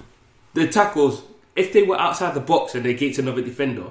the 0.55 0.67
tackles, 0.69 1.23
if 1.57 1.73
they 1.73 1.83
were 1.83 1.99
outside 2.01 2.35
the 2.35 2.41
box 2.41 2.75
and 2.75 2.85
they 2.85 2.95
get 2.95 3.15
to 3.17 3.23
another 3.23 3.43
defender, 3.43 3.85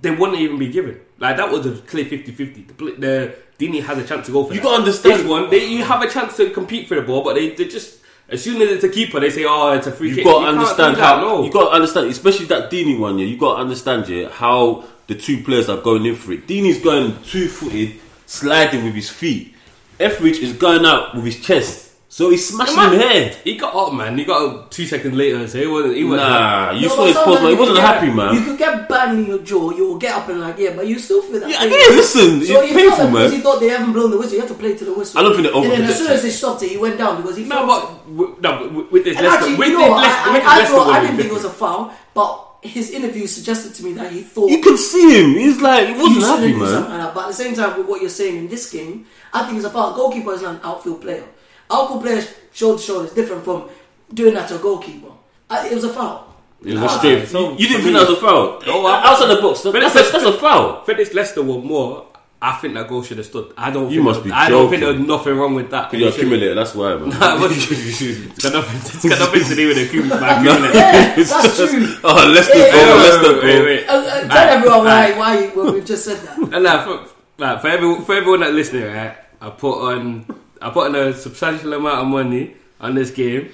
they 0.00 0.10
wouldn't 0.10 0.38
even 0.40 0.58
be 0.58 0.68
given. 0.68 1.00
Like 1.18 1.36
that 1.36 1.50
was 1.50 1.64
a 1.66 1.72
clear 1.82 2.04
50-50. 2.04 2.66
The, 2.66 2.74
the 2.98 3.36
Deeney 3.58 3.82
has 3.82 3.98
a 3.98 4.04
chance 4.06 4.26
to 4.26 4.32
go 4.32 4.44
for 4.44 4.54
You 4.54 4.60
gotta 4.60 4.78
understand- 4.80 5.20
this 5.20 5.26
one. 5.26 5.48
They, 5.50 5.66
you 5.66 5.84
have 5.84 6.02
a 6.02 6.08
chance 6.10 6.36
to 6.38 6.50
compete 6.50 6.88
for 6.88 6.96
the 6.96 7.02
ball, 7.02 7.22
but 7.24 7.34
they, 7.34 7.50
they 7.50 7.66
just 7.66 8.00
as 8.28 8.42
soon 8.42 8.60
as 8.62 8.70
it's 8.70 8.84
a 8.84 8.88
keeper, 8.88 9.20
they 9.20 9.28
say, 9.30 9.44
"Oh, 9.46 9.72
it's 9.72 9.86
a 9.86 9.92
free 9.92 10.08
You 10.08 10.14
kick." 10.16 10.24
got 10.24 10.38
to 10.40 10.44
can't 10.46 10.58
understand 10.58 10.96
how. 10.96 11.20
no. 11.20 11.44
You 11.44 11.52
got 11.52 11.68
to 11.68 11.74
understand, 11.76 12.08
especially 12.10 12.46
that 12.46 12.70
Deeney 12.70 12.98
one. 12.98 13.18
Yeah, 13.18 13.26
you 13.26 13.36
got 13.36 13.56
to 13.56 13.60
understand 13.60 14.08
yeah 14.08 14.30
how 14.30 14.84
the 15.08 15.14
two 15.14 15.42
players 15.44 15.68
are 15.68 15.76
going 15.80 16.06
in 16.06 16.16
for 16.16 16.32
it. 16.32 16.46
Deeney's 16.46 16.82
going 16.82 17.22
two 17.22 17.48
footed, 17.48 18.00
sliding 18.26 18.84
with 18.84 18.94
his 18.94 19.10
feet. 19.10 19.54
Etheridge 20.00 20.38
is 20.38 20.54
going 20.54 20.84
out 20.86 21.14
with 21.14 21.24
his 21.26 21.38
chest, 21.40 21.83
so 22.14 22.30
he 22.30 22.36
smashed 22.36 22.76
Man, 22.76 22.92
him 22.92 23.00
head. 23.00 23.34
He 23.42 23.56
got 23.56 23.74
up, 23.74 23.92
man. 23.92 24.16
He 24.16 24.24
got 24.24 24.40
up 24.46 24.70
two 24.70 24.86
seconds 24.86 25.14
later, 25.14 25.48
so 25.48 25.58
he 25.58 25.66
wasn't. 25.66 25.96
He 25.96 26.04
wasn't 26.04 26.28
Nah, 26.30 26.70
you 26.70 26.86
No, 26.88 26.94
saw 26.94 27.04
his 27.06 27.16
post, 27.16 27.24
sometimes 27.26 27.42
but 27.42 27.50
he 27.50 27.54
wasn't 27.62 27.78
can 27.78 27.86
happy, 27.90 28.10
man. 28.12 28.34
You 28.36 28.40
could 28.46 28.58
get 28.58 28.88
banged 28.88 29.18
in 29.18 29.26
your 29.26 29.38
jaw, 29.42 29.70
you 29.72 29.84
will 29.88 29.98
get 29.98 30.14
up 30.14 30.28
and 30.28 30.40
like, 30.40 30.56
yeah, 30.56 30.76
but 30.76 30.86
you 30.86 30.96
still 31.00 31.22
feel 31.22 31.40
that. 31.40 31.50
Yeah, 31.50 31.58
pain. 31.58 31.70
yeah, 31.74 31.96
listen, 31.98 32.38
it's 32.38 32.46
So 32.48 32.60
it's 32.62 32.70
not 32.70 32.78
painful, 32.78 32.96
that 32.98 33.10
because 33.10 33.30
man. 33.30 33.32
he 33.32 33.40
thought 33.40 33.58
they 33.58 33.68
haven't 33.68 33.92
blown 33.92 34.10
the 34.12 34.18
whistle, 34.18 34.34
you 34.34 34.40
have 34.46 34.48
to 34.54 34.54
play 34.54 34.76
to 34.76 34.84
the 34.84 34.94
whistle. 34.94 35.18
I 35.18 35.22
don't 35.24 35.34
think 35.34 35.46
they're 35.50 35.56
And 35.62 35.72
then 35.72 35.82
as 35.90 35.98
soon 35.98 36.12
as 36.12 36.22
they 36.22 36.30
stopped 36.30 36.62
it, 36.62 36.70
he 36.70 36.76
went 36.78 36.98
down 36.98 37.16
because 37.20 37.36
he 37.36 37.44
No, 37.50 37.66
but 37.66 37.82
w- 38.06 38.36
no, 38.40 38.50
but 38.62 38.72
with- 38.74 38.90
with 38.92 39.04
this 39.04 39.16
And 39.18 39.26
Leicester, 39.26 39.38
actually, 39.50 39.56
with 39.58 39.68
you 39.74 39.78
this 39.78 39.88
know, 39.88 39.96
Leicester, 39.96 40.30
I, 40.30 40.32
with 40.38 40.42
I, 40.46 40.54
I, 40.54 40.64
thought, 40.70 40.86
I 40.86 40.98
was 40.98 41.08
didn't 41.08 41.16
think 41.18 41.30
it 41.30 41.34
was 41.34 41.44
a 41.44 41.50
foul, 41.50 41.94
but 42.14 42.30
his 42.62 42.90
interview 42.90 43.26
suggested 43.26 43.74
to 43.74 43.84
me 43.84 43.92
that 43.94 44.12
he 44.12 44.22
thought 44.22 44.50
You 44.54 44.62
could 44.62 44.78
see 44.78 45.18
him. 45.20 45.34
He's 45.34 45.60
like, 45.60 45.88
he 45.88 45.94
wasn't 46.00 46.22
happy, 46.30 46.52
man. 46.54 46.62
like. 46.94 47.12
But 47.14 47.22
at 47.24 47.28
the 47.34 47.34
same 47.42 47.54
time, 47.58 47.76
with 47.76 47.88
what 47.88 48.00
you're 48.00 48.08
saying 48.08 48.36
in 48.36 48.46
this 48.48 48.70
game, 48.70 49.04
I 49.34 49.42
think 49.44 49.56
it's 49.58 49.66
a 49.66 49.70
foul. 49.70 49.94
Goalkeeper 49.96 50.32
is 50.32 50.42
not 50.42 50.54
an 50.54 50.60
outfield 50.62 51.02
player. 51.02 51.24
Outfield 51.70 52.02
players 52.02 52.34
shoulder 52.52 52.78
to 52.78 52.84
shoulder 52.84 53.04
is 53.06 53.12
different 53.12 53.44
from 53.44 53.68
doing 54.12 54.34
that 54.34 54.48
to 54.48 54.56
a 54.56 54.58
goalkeeper. 54.58 55.08
I, 55.50 55.68
it 55.68 55.74
was 55.74 55.84
a 55.84 55.88
foul. 55.92 56.34
It 56.64 56.74
was 56.74 56.82
a 56.82 56.98
straight. 56.98 57.28
so 57.28 57.52
you 57.52 57.68
didn't 57.68 57.82
think 57.82 57.94
me- 57.94 58.00
that 58.00 58.08
was 58.08 58.18
a 58.18 58.20
foul? 58.20 58.60
No, 58.66 58.86
I- 58.86 59.02
outside 59.10 59.26
the 59.36 59.42
box. 59.42 59.60
That, 59.62 59.72
But 59.72 59.80
that's, 59.80 59.94
a, 59.94 60.12
that's 60.12 60.24
a 60.24 60.32
foul. 60.32 60.82
For 60.84 60.94
Leicester 60.94 61.42
one 61.42 61.66
more, 61.66 62.06
I 62.40 62.52
think 62.56 62.74
that 62.74 62.88
goal 62.88 63.02
should 63.02 63.16
have 63.18 63.26
stood. 63.26 63.52
I 63.56 63.70
don't. 63.70 63.84
You 63.90 63.96
think 64.00 64.04
must 64.04 64.20
there- 64.20 64.24
be 64.24 64.32
I 64.32 64.48
don't 64.50 64.68
think 64.70 64.80
joking. 64.82 64.96
there 64.98 65.06
was 65.06 65.20
nothing 65.20 65.36
wrong 65.38 65.54
with 65.54 65.70
that. 65.70 65.90
Because 65.90 66.00
you're 66.00 66.10
accumulator. 66.10 66.54
That's 66.54 66.74
why, 66.74 66.94
man. 66.96 67.08
Nah, 67.18 67.36
it 67.36 67.40
wasn't. 67.40 67.80
it's 68.32 68.42
got 68.42 68.52
nothing. 68.54 68.76
It's 68.80 69.08
got 69.08 69.18
nothing 69.18 69.44
to 69.44 69.54
do 69.54 69.68
with 69.68 69.76
the 69.76 69.84
accumulator. 69.86 70.74
Yeah, 70.78 71.14
It's 71.18 71.30
that's 71.30 71.56
just- 71.58 71.72
true. 71.74 71.96
Oh, 72.04 72.32
Leicester 72.34 72.58
Yeah, 72.58 72.70
goal, 72.70 72.80
yeah, 72.80 72.94
Leicester 72.94 73.32
Wait, 73.34 73.40
goal. 73.56 73.64
wait, 73.64 73.86
Uh, 73.86 73.92
uh, 73.92 74.20
wait. 74.22 74.30
tell 74.30 74.48
everyone 74.48 74.78
why, 74.84 75.12
Alright. 75.12 75.16
why 75.18 75.52
well, 75.56 75.72
we've 75.74 75.84
just 75.84 76.04
said 76.04 76.18
that. 76.18 76.38
And 76.54 76.64
now, 76.64 76.84
for, 76.84 77.08
like, 77.38 77.60
for 77.60 77.68
everyone, 77.68 78.04
for 78.04 78.14
everyone 78.14 78.40
that's 78.40 78.52
listening, 78.52 78.84
right? 78.84 79.16
I 79.40 79.50
put 79.50 79.80
on, 79.92 80.26
I 80.64 80.70
put 80.70 80.88
in 80.88 80.94
a 80.94 81.12
substantial 81.12 81.74
amount 81.74 82.00
of 82.00 82.06
money 82.06 82.56
on 82.80 82.94
this 82.94 83.10
game. 83.10 83.52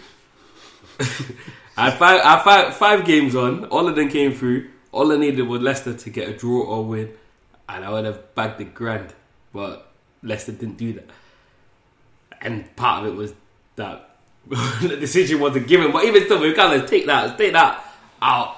I 1.76 1.90
had 1.90 1.98
five, 1.98 2.20
I 2.24 2.36
had 2.36 2.42
five, 2.42 2.76
five 2.76 3.04
games 3.04 3.34
on. 3.34 3.64
All 3.64 3.88
of 3.88 3.96
them 3.96 4.08
came 4.08 4.32
through. 4.32 4.70
All 4.92 5.10
I 5.10 5.16
needed 5.16 5.42
was 5.42 5.60
Leicester 5.60 5.92
to 5.92 6.10
get 6.10 6.28
a 6.28 6.32
draw 6.32 6.62
or 6.62 6.84
win, 6.84 7.12
and 7.68 7.84
I 7.84 7.90
would 7.90 8.04
have 8.04 8.32
bagged 8.36 8.58
the 8.58 8.64
grand. 8.64 9.12
But 9.52 9.90
Leicester 10.22 10.52
didn't 10.52 10.76
do 10.76 10.92
that, 10.92 11.10
and 12.40 12.76
part 12.76 13.04
of 13.04 13.12
it 13.12 13.16
was 13.16 13.34
that 13.74 14.16
the 14.46 14.96
decision 14.96 15.40
wasn't 15.40 15.66
given. 15.66 15.90
But 15.90 16.04
even 16.04 16.24
still, 16.26 16.40
we 16.40 16.54
can't 16.54 16.88
take 16.88 17.06
that, 17.06 17.36
take 17.36 17.54
that 17.54 17.84
out. 18.22 18.56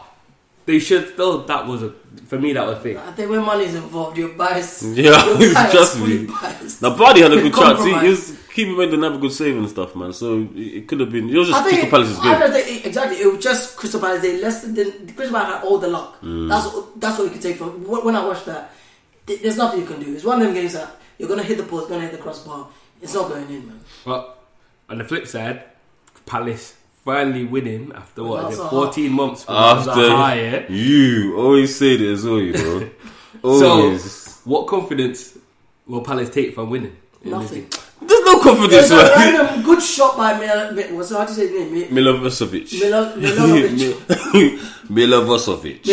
They 0.67 0.79
should 0.79 1.15
still. 1.15 1.45
That 1.45 1.67
was 1.67 1.83
a 1.83 1.95
for 2.27 2.39
me. 2.39 2.53
That 2.53 2.67
was 2.67 2.77
a 2.77 2.81
thing. 2.81 2.99
I 2.99 3.13
think 3.13 3.31
when 3.31 3.43
money 3.43 3.65
is 3.65 3.75
involved, 3.75 4.19
you're 4.19 4.29
biased. 4.31 4.83
Yeah, 4.83 5.25
you're 5.39 5.55
biased, 5.55 5.73
trust 5.75 6.01
me. 6.01 6.27
biased. 6.27 6.83
Now, 6.83 6.95
Vardy 6.95 7.23
had 7.23 7.33
a 7.33 7.37
good 7.37 7.55
chance. 7.55 7.85
He, 7.85 7.91
Compromise. 7.93 8.32
He 8.55 8.65
was 8.65 8.75
keeping 8.75 8.77
made 8.77 8.91
didn't 8.91 9.03
have 9.03 9.15
a 9.15 9.19
good 9.19 9.33
save 9.33 9.57
and 9.57 9.69
stuff, 9.69 9.95
man. 9.97 10.13
So 10.13 10.41
it, 10.55 10.59
it 10.59 10.89
could 10.89 11.01
have 11.01 11.11
been. 11.11 11.29
It 11.29 11.37
was 11.37 11.49
just 11.49 11.61
I 11.61 11.65
think 11.65 11.81
Crystal 11.81 11.91
Palace's 11.91 12.19
game. 12.21 12.41
don't 12.41 12.87
exactly. 12.87 13.17
It 13.21 13.27
was 13.33 13.43
just 13.43 13.77
Crystal 13.77 14.01
Palace. 14.01 14.23
They 14.23 14.41
Leicester 14.41 14.73
didn't. 14.73 15.17
Crystal 15.17 15.39
Palace 15.39 15.55
had 15.55 15.65
all 15.65 15.79
the 15.79 15.89
luck. 15.89 16.21
Mm. 16.23 16.49
That's 16.49 16.69
that's 16.97 17.19
what 17.19 17.25
you 17.25 17.31
can 17.31 17.41
take 17.41 17.57
from. 17.57 17.87
When 17.87 18.05
when 18.05 18.17
I 18.17 18.25
watched 18.27 18.47
that, 18.47 18.73
there's 19.27 19.57
nothing 19.57 19.81
you 19.81 19.87
can 19.87 20.01
do. 20.01 20.15
It's 20.15 20.25
one 20.25 20.41
of 20.41 20.47
them 20.47 20.55
games 20.55 20.75
that 20.75 20.97
you're 21.19 21.29
gonna 21.29 21.43
hit 21.43 21.59
the 21.59 21.65
post, 21.65 21.89
gonna 21.89 22.03
hit 22.03 22.13
the 22.13 22.19
crossbar. 22.19 22.69
It's 23.01 23.15
not 23.15 23.29
going 23.29 23.49
in, 23.49 23.67
man. 23.67 23.81
But 24.05 24.39
on 24.89 24.99
the 24.99 25.05
flip 25.05 25.27
side, 25.27 25.65
Palace 26.27 26.77
finally 27.05 27.45
winning 27.45 27.93
after 27.95 28.23
what? 28.23 28.49
Without 28.49 28.53
Is 28.53 28.59
it 28.59 28.71
14 28.71 29.13
months 29.13 29.45
After 29.49 29.91
Zaha, 29.91 30.37
yeah? 30.37 30.73
you 30.73 31.37
always 31.37 31.77
say 31.77 31.95
it 31.95 32.01
as 32.01 32.25
well, 32.25 32.39
you 32.39 32.53
know. 32.53 32.91
Always. 33.43 34.05
So, 34.05 34.41
what 34.45 34.69
confidence 34.69 35.37
will 35.87 36.03
Palace 36.03 36.31
take 36.31 36.55
from 36.55 36.71
winning? 36.71 36.97
Nothing. 37.25 37.69
Game? 38.41 38.69
There's 38.69 38.81
no 38.81 38.81
confidence, 38.89 38.89
There's 38.89 38.91
a 38.91 38.95
man. 39.19 39.35
random 39.35 39.63
good 39.63 39.83
shot 39.83 40.17
by 40.17 40.39
Mil. 40.39 40.73
Mil 40.73 40.97
what's 40.97 41.11
how 41.13 41.25
do 41.25 41.33
you 41.33 41.37
say 41.37 41.49
his 41.49 41.73
name? 41.73 41.93
Mil- 41.93 42.15
Milovosovic. 42.15 42.73
Milo- 42.83 43.17
Milovic. 45.27 45.83
Milovosovic. 45.83 45.87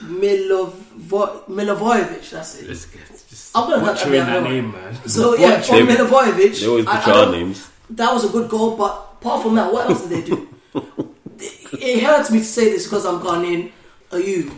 Milo- 0.00 0.02
Milovo- 0.02 1.44
Milovojevic. 1.48 2.30
That's 2.30 2.60
it. 2.62 2.70
It's 2.70 2.84
good. 2.86 3.00
It's 3.10 3.24
Just 3.28 3.56
I'm 3.56 3.68
gonna 3.68 3.84
cut 3.84 3.96
butchering 3.96 4.20
that 4.20 4.26
that 4.26 4.34
down. 4.34 4.44
name, 4.44 4.72
man. 4.72 5.08
So 5.08 5.36
yeah, 5.36 5.60
from 5.60 5.86
They- 5.86 5.94
Milivojevic, 5.96 6.60
They 6.60 6.66
always 6.66 6.86
I- 6.86 6.96
butcher 6.96 7.10
I 7.10 7.12
our 7.18 7.24
don't- 7.26 7.32
names. 7.32 7.68
that 7.90 8.12
was 8.12 8.24
a 8.24 8.28
good 8.28 8.48
goal. 8.48 8.76
But 8.76 9.16
apart 9.20 9.42
from 9.42 9.54
that, 9.56 9.72
what 9.72 9.90
else 9.90 10.02
did 10.06 10.10
they 10.10 10.22
do? 10.30 10.48
it 11.80 12.02
hurts 12.02 12.30
me 12.30 12.38
to 12.38 12.44
say 12.44 12.70
this 12.70 12.84
because 12.84 13.04
I'm 13.06 13.20
Ghanaian. 13.20 13.70
Are 14.12 14.20
you? 14.20 14.50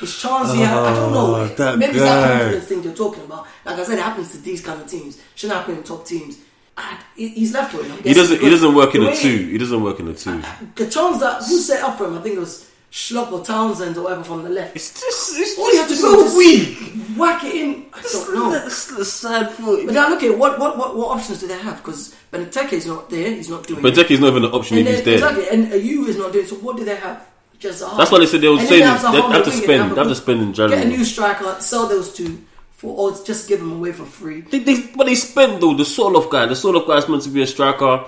His 0.00 0.20
chance, 0.20 0.54
yeah, 0.56 0.78
I 0.80 0.94
don't 0.94 1.12
know. 1.12 1.34
Oh, 1.36 1.46
that 1.46 1.78
Maybe 1.78 1.92
it's 1.92 2.00
that 2.02 2.28
guy. 2.28 2.38
confidence 2.38 2.64
thing 2.66 2.82
you're 2.84 2.94
talking 2.94 3.24
about. 3.24 3.46
Like 3.64 3.78
I 3.78 3.84
said, 3.84 3.98
it 3.98 4.02
happens 4.02 4.30
to 4.32 4.38
these 4.38 4.60
kind 4.64 4.80
of 4.80 4.86
teams. 4.86 5.20
Shouldn't 5.34 5.58
happen 5.58 5.76
in 5.76 5.82
top 5.82 6.04
teams. 6.06 6.38
And 6.76 6.98
he's 7.16 7.52
left 7.52 7.72
for 7.74 7.80
it. 7.80 7.90
He 8.06 8.14
doesn't. 8.14 8.40
He 8.40 8.48
doesn't 8.48 8.74
work 8.74 8.94
in 8.94 9.02
the 9.02 9.10
a 9.10 9.16
two. 9.16 9.36
He 9.48 9.58
doesn't 9.58 9.82
work 9.82 9.98
in 9.98 10.06
a 10.08 10.14
two. 10.14 10.40
The 10.76 10.88
chance 10.88 11.18
that 11.20 11.42
who 11.42 11.58
set 11.58 11.82
up 11.82 11.98
for 11.98 12.06
him, 12.06 12.16
I 12.16 12.20
think 12.22 12.36
it 12.36 12.38
was 12.38 12.70
Schlupp 12.92 13.32
or 13.32 13.44
Townsend 13.44 13.96
or 13.98 14.04
whatever 14.04 14.22
from 14.22 14.44
the 14.44 14.48
left. 14.50 14.76
It's 14.76 14.92
just. 15.00 15.36
It's 15.36 15.58
All 15.58 15.72
you 15.72 15.78
have 15.80 15.88
to 15.88 15.94
just 15.94 16.04
do 16.04 16.10
so 16.12 16.20
is 16.20 16.24
just 16.26 16.36
weak. 16.38 17.18
Whack 17.18 17.42
it 17.42 17.54
in. 17.56 17.86
I 17.92 18.00
don't 18.00 18.34
know. 18.34 18.52
It's 18.64 18.86
the 18.96 19.04
sad 19.04 19.50
foot. 19.50 19.86
But 19.86 19.94
now 19.94 20.08
look 20.08 20.22
at 20.22 20.38
what, 20.38 20.60
what 20.60 20.78
what 20.78 20.96
what 20.96 21.18
options 21.18 21.40
do 21.40 21.48
they 21.48 21.58
have? 21.58 21.78
Because 21.78 22.14
Benteke 22.32 22.74
is 22.74 22.86
not 22.86 23.10
there. 23.10 23.32
He's 23.34 23.50
not 23.50 23.66
doing. 23.66 23.84
it. 23.84 23.94
Benteke 23.94 24.12
is 24.12 24.20
not 24.20 24.28
even 24.28 24.44
an 24.44 24.52
option 24.52 24.78
And 24.78 24.86
if 24.86 24.94
he's 24.94 25.04
then, 25.04 25.20
there. 25.20 25.30
exactly, 25.30 25.48
and 25.58 25.72
Ayew 25.72 26.06
is 26.06 26.16
not 26.16 26.32
doing. 26.32 26.46
So 26.46 26.54
what 26.56 26.76
do 26.76 26.84
they 26.84 26.94
have? 26.96 27.26
Just 27.58 27.82
Zaha. 27.82 27.96
That's 27.98 28.10
why 28.12 28.18
they 28.20 28.26
said 28.26 28.40
they 28.40 28.48
were 28.48 28.58
And 28.58 28.60
then 28.62 28.68
saying 28.68 28.82
have 28.84 29.12
they 29.12 29.20
have 29.20 29.44
to 29.44 29.50
the 29.50 29.56
wing 29.56 29.58
and 29.58 29.62
spend. 29.64 29.90
They 29.92 29.96
have 29.96 30.08
to 30.08 30.14
spend 30.14 30.40
in 30.42 30.52
Get 30.52 30.84
a 30.84 30.88
new 30.88 31.04
striker, 31.04 31.56
sell 31.60 31.88
those 31.88 32.14
two 32.14 32.38
for 32.70 32.96
or 32.96 33.24
just 33.24 33.48
give 33.48 33.58
them 33.58 33.72
away 33.72 33.92
for 33.92 34.04
free. 34.04 34.42
They, 34.42 34.60
they, 34.60 34.86
but 34.94 35.04
they 35.06 35.16
spent 35.16 35.60
though 35.60 35.74
the 35.74 35.84
sort 35.84 36.14
of 36.14 36.30
guy. 36.30 36.46
The 36.46 36.54
sort 36.54 36.76
of 36.76 36.86
guy's 36.86 37.08
meant 37.08 37.22
to 37.24 37.30
be 37.30 37.42
a 37.42 37.46
striker. 37.46 38.04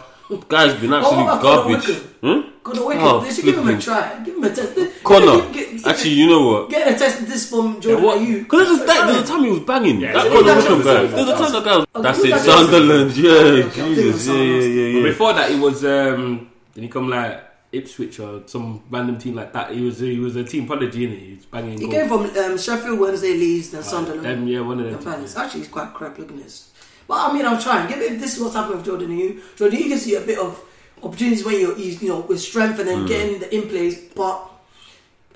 Guy's 0.48 0.74
been 0.80 0.92
absolute 0.92 1.22
about 1.22 1.42
Connor 1.42 1.62
garbage. 1.74 1.88
Wickham? 1.88 2.04
Hmm? 2.22 2.50
Go 2.62 2.72
to 2.72 3.00
Oh, 3.02 3.20
they 3.20 3.32
should 3.32 3.44
give 3.44 3.58
him 3.58 3.68
a 3.68 3.80
try. 3.80 4.22
Give 4.22 4.36
him 4.36 4.44
a 4.44 4.54
test. 4.54 4.76
They- 4.76 4.90
Connor. 5.02 5.50
Get, 5.52 5.72
get, 5.72 5.86
Actually, 5.88 6.10
you 6.10 6.26
know 6.28 6.46
what? 6.46 6.70
get 6.70 6.86
a 6.86 6.96
test 6.96 7.26
this 7.26 7.50
from 7.50 7.80
Jordan 7.80 8.04
what- 8.04 8.18
Ayew. 8.20 8.44
Because 8.44 8.68
there's, 8.68 8.80
a- 8.82 8.86
that- 8.86 9.06
there's 9.08 9.24
a 9.24 9.26
time 9.26 9.42
he 9.42 9.50
was 9.50 9.60
banging. 9.60 10.00
Yeah, 10.00 10.12
that 10.12 10.26
yeah, 10.26 10.32
Connor 10.32 10.46
yeah, 10.46 10.56
Wickham 10.56 10.82
guy. 10.82 11.06
There's 11.06 11.28
a 11.28 11.32
time 11.34 11.52
that 11.52 11.64
guy. 11.64 11.76
was- 11.78 11.86
Oh, 11.96 12.02
That's 12.02 12.18
who's 12.22 12.26
it. 12.30 12.38
Sunderland. 12.40 13.16
Yeah, 13.16 13.30
okay, 13.30 13.62
I'm 13.64 13.70
thinking 13.70 13.94
Jesus. 13.96 14.28
of 14.28 14.36
Yeah, 14.36 14.42
yeah, 14.42 14.86
yeah, 14.86 15.02
But 15.02 15.08
before 15.08 15.32
that, 15.32 15.50
he 15.50 15.58
was 15.58 15.84
um, 15.84 16.50
did 16.74 16.82
he 16.84 16.88
come 16.88 17.08
like 17.10 17.49
Ipswich 17.72 18.18
or 18.18 18.42
some 18.46 18.82
random 18.90 19.18
team 19.18 19.34
like 19.36 19.52
that? 19.52 19.70
He 19.72 19.80
was 19.82 19.98
he 20.00 20.18
was 20.18 20.36
a 20.36 20.44
team 20.44 20.66
prodigy, 20.66 21.04
and 21.04 21.14
He 21.14 21.34
was 21.36 21.46
banging. 21.46 21.78
He 21.78 21.84
goals. 21.86 21.92
came 21.94 22.08
from 22.08 22.22
um, 22.52 22.58
Sheffield 22.58 22.98
Wednesday, 22.98 23.34
Leeds, 23.34 23.70
then 23.70 23.82
Sunderland. 23.82 24.24
Them, 24.24 24.48
yeah, 24.48 24.60
one 24.60 24.80
of 24.80 24.90
them. 24.90 25.02
Palace. 25.02 25.36
Actually, 25.36 25.60
he's 25.60 25.68
quite 25.68 25.92
crap 25.94 26.18
looking 26.18 26.38
at 26.38 26.44
this. 26.44 26.70
But 27.06 27.30
I 27.30 27.32
mean, 27.32 27.44
I'm 27.46 27.60
trying. 27.60 27.88
Give 27.88 27.98
if 28.00 28.20
this 28.20 28.36
is 28.36 28.42
what's 28.42 28.54
happening 28.54 28.78
with 28.78 28.86
Jordan 28.86 29.10
Ayew, 29.10 29.40
Jordan 29.56 29.78
Ayew 29.78 29.88
can 29.88 29.98
see 29.98 30.14
a 30.16 30.20
bit 30.20 30.38
of 30.38 30.60
opportunities 31.02 31.44
when 31.44 31.58
you're, 31.60 31.76
you 31.78 32.08
know, 32.08 32.20
with 32.20 32.40
strength 32.40 32.78
and 32.78 32.88
then 32.88 33.06
getting 33.06 33.38
the 33.40 33.54
in 33.54 33.68
plays. 33.68 33.98
But 34.14 34.48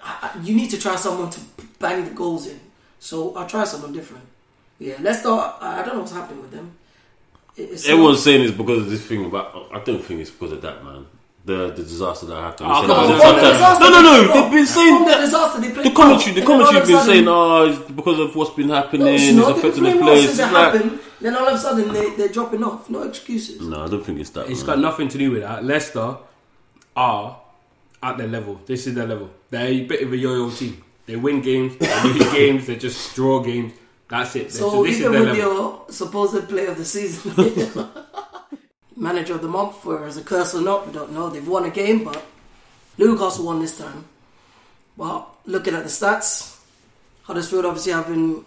I, 0.02 0.30
I- 0.34 0.40
you 0.42 0.54
need 0.54 0.70
to 0.70 0.78
try 0.78 0.96
someone 0.96 1.30
to 1.30 1.40
bang 1.78 2.04
the 2.04 2.10
goals 2.10 2.46
in. 2.46 2.60
So 3.00 3.34
I'll 3.36 3.46
try 3.46 3.64
someone 3.64 3.92
different. 3.92 4.24
Yeah, 4.78 4.94
let's 5.00 5.20
start. 5.20 5.56
I 5.60 5.80
I 5.80 5.84
don't 5.84 5.94
know 5.94 6.00
what's 6.00 6.12
happening 6.12 6.42
with 6.42 6.50
them. 6.50 6.76
It's 7.56 7.88
Everyone's 7.88 8.22
saying 8.22 8.42
it's 8.42 8.56
because 8.56 8.78
of 8.78 8.90
this 8.90 9.06
thing 9.06 9.24
about. 9.24 9.68
I 9.72 9.78
don't 9.80 10.02
think 10.02 10.20
it's 10.20 10.30
because 10.30 10.52
of 10.52 10.62
that, 10.62 10.84
man. 10.84 11.06
The 11.46 11.68
the 11.76 11.82
disaster 11.82 12.24
that 12.26 12.40
happened. 12.40 12.70
Oh, 12.72 12.80
They 12.80 12.86
come 12.88 12.98
on, 12.98 13.20
from 13.20 13.36
the 13.36 13.50
disaster 13.52 13.84
no, 13.84 13.90
no, 13.90 14.00
no. 14.00 14.32
played 14.32 14.44
They've 14.44 14.52
been 14.52 14.66
saying 14.66 14.96
from 14.96 15.04
the 15.08 15.14
disaster 15.26 15.60
they 15.60 15.70
played 15.72 15.86
The 15.86 15.90
commentary, 15.90 16.32
well. 16.32 16.34
the 16.34 16.40
And 16.40 16.48
then 16.48 16.60
all 16.60 16.64
commentary 16.64 16.82
of 16.82 16.88
a 16.88 16.92
been 16.92 17.06
saying, 17.06 17.28
"Oh, 17.28 17.64
it's 17.68 17.90
because 17.92 18.18
of 18.20 18.36
what's 18.36 18.50
been 18.54 18.68
happening. 18.70 19.04
No, 19.06 19.12
it's 19.12 19.22
it's 19.24 19.36
not. 19.36 19.50
Affecting 19.58 19.82
the 19.84 19.90
playing 19.90 19.98
players." 20.04 20.24
since 20.24 20.38
it 20.38 20.42
It's 20.44 20.52
like- 20.52 20.72
happened. 20.74 20.98
Then 21.20 21.36
all 21.36 21.48
of 21.48 21.54
a 21.54 21.58
sudden 21.58 21.92
they, 21.92 22.10
they're 22.16 22.28
dropping 22.28 22.64
off. 22.64 22.88
No 22.90 23.02
excuses. 23.02 23.60
No, 23.60 23.84
I 23.84 23.88
don't 23.88 24.04
think 24.04 24.20
it's 24.20 24.30
that. 24.30 24.48
It's 24.50 24.60
man. 24.60 24.66
got 24.66 24.78
nothing 24.80 25.08
to 25.08 25.18
do 25.18 25.30
with 25.32 25.42
that. 25.42 25.64
Leicester 25.64 26.16
are 26.96 27.40
at 28.02 28.16
their 28.18 28.28
level. 28.28 28.60
This 28.66 28.86
is 28.86 28.94
their 28.94 29.06
level. 29.06 29.30
They're 29.50 29.66
a 29.68 29.84
bit 29.84 30.02
of 30.02 30.12
a 30.12 30.16
yo-yo 30.16 30.50
team. 30.50 30.82
They 31.06 31.16
win 31.16 31.40
games, 31.42 31.76
they 31.76 32.02
lose 32.04 32.32
games, 32.32 32.66
they 32.66 32.76
just 32.76 33.14
draw 33.14 33.40
games. 33.42 33.72
That's 34.08 34.34
it. 34.36 34.52
So 34.52 34.82
this 34.82 34.96
even 35.00 35.06
is 35.06 35.12
their 35.12 35.20
with 35.20 35.38
level. 35.38 35.52
your 35.54 35.84
supposed 35.90 36.48
player 36.48 36.68
of 36.68 36.78
the 36.78 36.84
season, 36.84 37.32
manager 38.96 39.34
of 39.34 39.42
the 39.42 39.48
month, 39.48 39.84
whether 39.84 40.06
it's 40.06 40.16
a 40.16 40.22
curse 40.22 40.54
or 40.54 40.60
not, 40.62 40.86
we 40.86 40.92
don't 40.92 41.12
know. 41.12 41.30
They've 41.30 41.46
won 41.46 41.64
a 41.64 41.70
game, 41.70 42.04
but 42.04 42.24
Newcastle 42.98 43.44
won 43.46 43.60
this 43.60 43.76
time. 43.78 44.04
But 44.96 45.28
looking 45.46 45.74
at 45.74 45.82
the 45.82 45.88
stats, 45.90 46.60
Huddersfield 47.24 47.64
obviously 47.64 47.92
having 47.92 48.44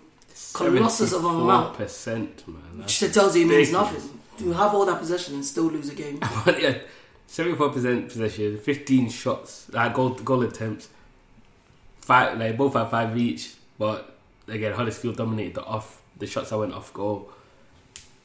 colossus 0.53 1.13
of 1.13 1.25
an 1.25 1.41
amount, 1.41 1.75
percent, 1.77 2.47
man. 2.47 2.83
which 2.83 2.99
tells 3.11 3.35
you 3.35 3.45
it 3.45 3.49
means 3.49 3.71
nothing. 3.71 4.01
To 4.39 4.53
have 4.53 4.73
all 4.73 4.85
that 4.85 4.99
possession 4.99 5.35
and 5.35 5.43
still 5.45 5.65
lose 5.65 5.89
a 5.89 5.95
game. 5.95 6.19
Yeah, 6.59 6.77
seventy-four 7.25 7.69
percent 7.69 8.07
possession, 8.09 8.57
fifteen 8.59 9.09
shots, 9.09 9.67
like 9.73 9.93
goal 9.93 10.11
goal 10.11 10.43
attempts. 10.43 10.89
Five, 11.99 12.37
like 12.37 12.55
both 12.55 12.73
had 12.73 12.85
five 12.89 13.17
each, 13.17 13.55
but 13.77 14.15
again, 14.47 14.73
Huddersfield 14.73 15.17
dominated 15.17 15.55
the 15.55 15.63
off 15.63 16.01
the 16.17 16.27
shots 16.27 16.51
that 16.51 16.57
went 16.57 16.73
off 16.73 16.93
goal. 16.93 17.29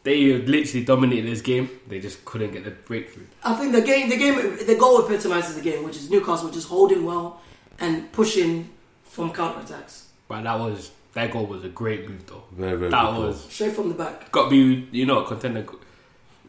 They 0.05 0.37
literally 0.39 0.85
dominated 0.85 1.31
this 1.31 1.41
game. 1.43 1.71
They 1.87 2.01
just 2.01 2.25
couldn't 2.25 2.53
get 2.53 2.65
the 2.65 2.73
breakthrough. 2.73 3.25
I 3.45 3.55
think 3.55 3.73
the 3.73 3.83
game, 3.83 4.09
the 4.09 4.17
game, 4.17 4.35
the 4.67 4.75
goal 4.75 5.05
epitomizes 5.05 5.55
the 5.55 5.61
game, 5.63 5.85
which 5.85 5.97
is 5.97 6.11
Newcastle 6.11 6.51
just 6.51 6.69
holding 6.69 7.05
well 7.05 7.41
and 7.79 8.11
pushing 8.13 8.69
from 9.05 9.33
counter 9.33 9.61
attacks 9.61 10.09
But 10.27 10.43
that 10.45 10.59
was 10.59 10.91
that 11.13 11.31
goal 11.31 11.47
was 11.47 11.63
a 11.65 11.69
great 11.69 12.09
move 12.09 12.27
though. 12.27 12.43
Very, 12.53 12.77
very 12.77 12.91
that 12.91 13.05
good 13.15 13.17
goal. 13.23 13.33
straight 13.35 13.73
from 13.73 13.89
the 13.91 13.95
back. 13.95 14.33
got 14.33 14.45
to 14.45 14.51
be 14.51 14.89
you 14.99 15.07
know 15.07 15.25
a 15.25 15.27
contender 15.27 15.65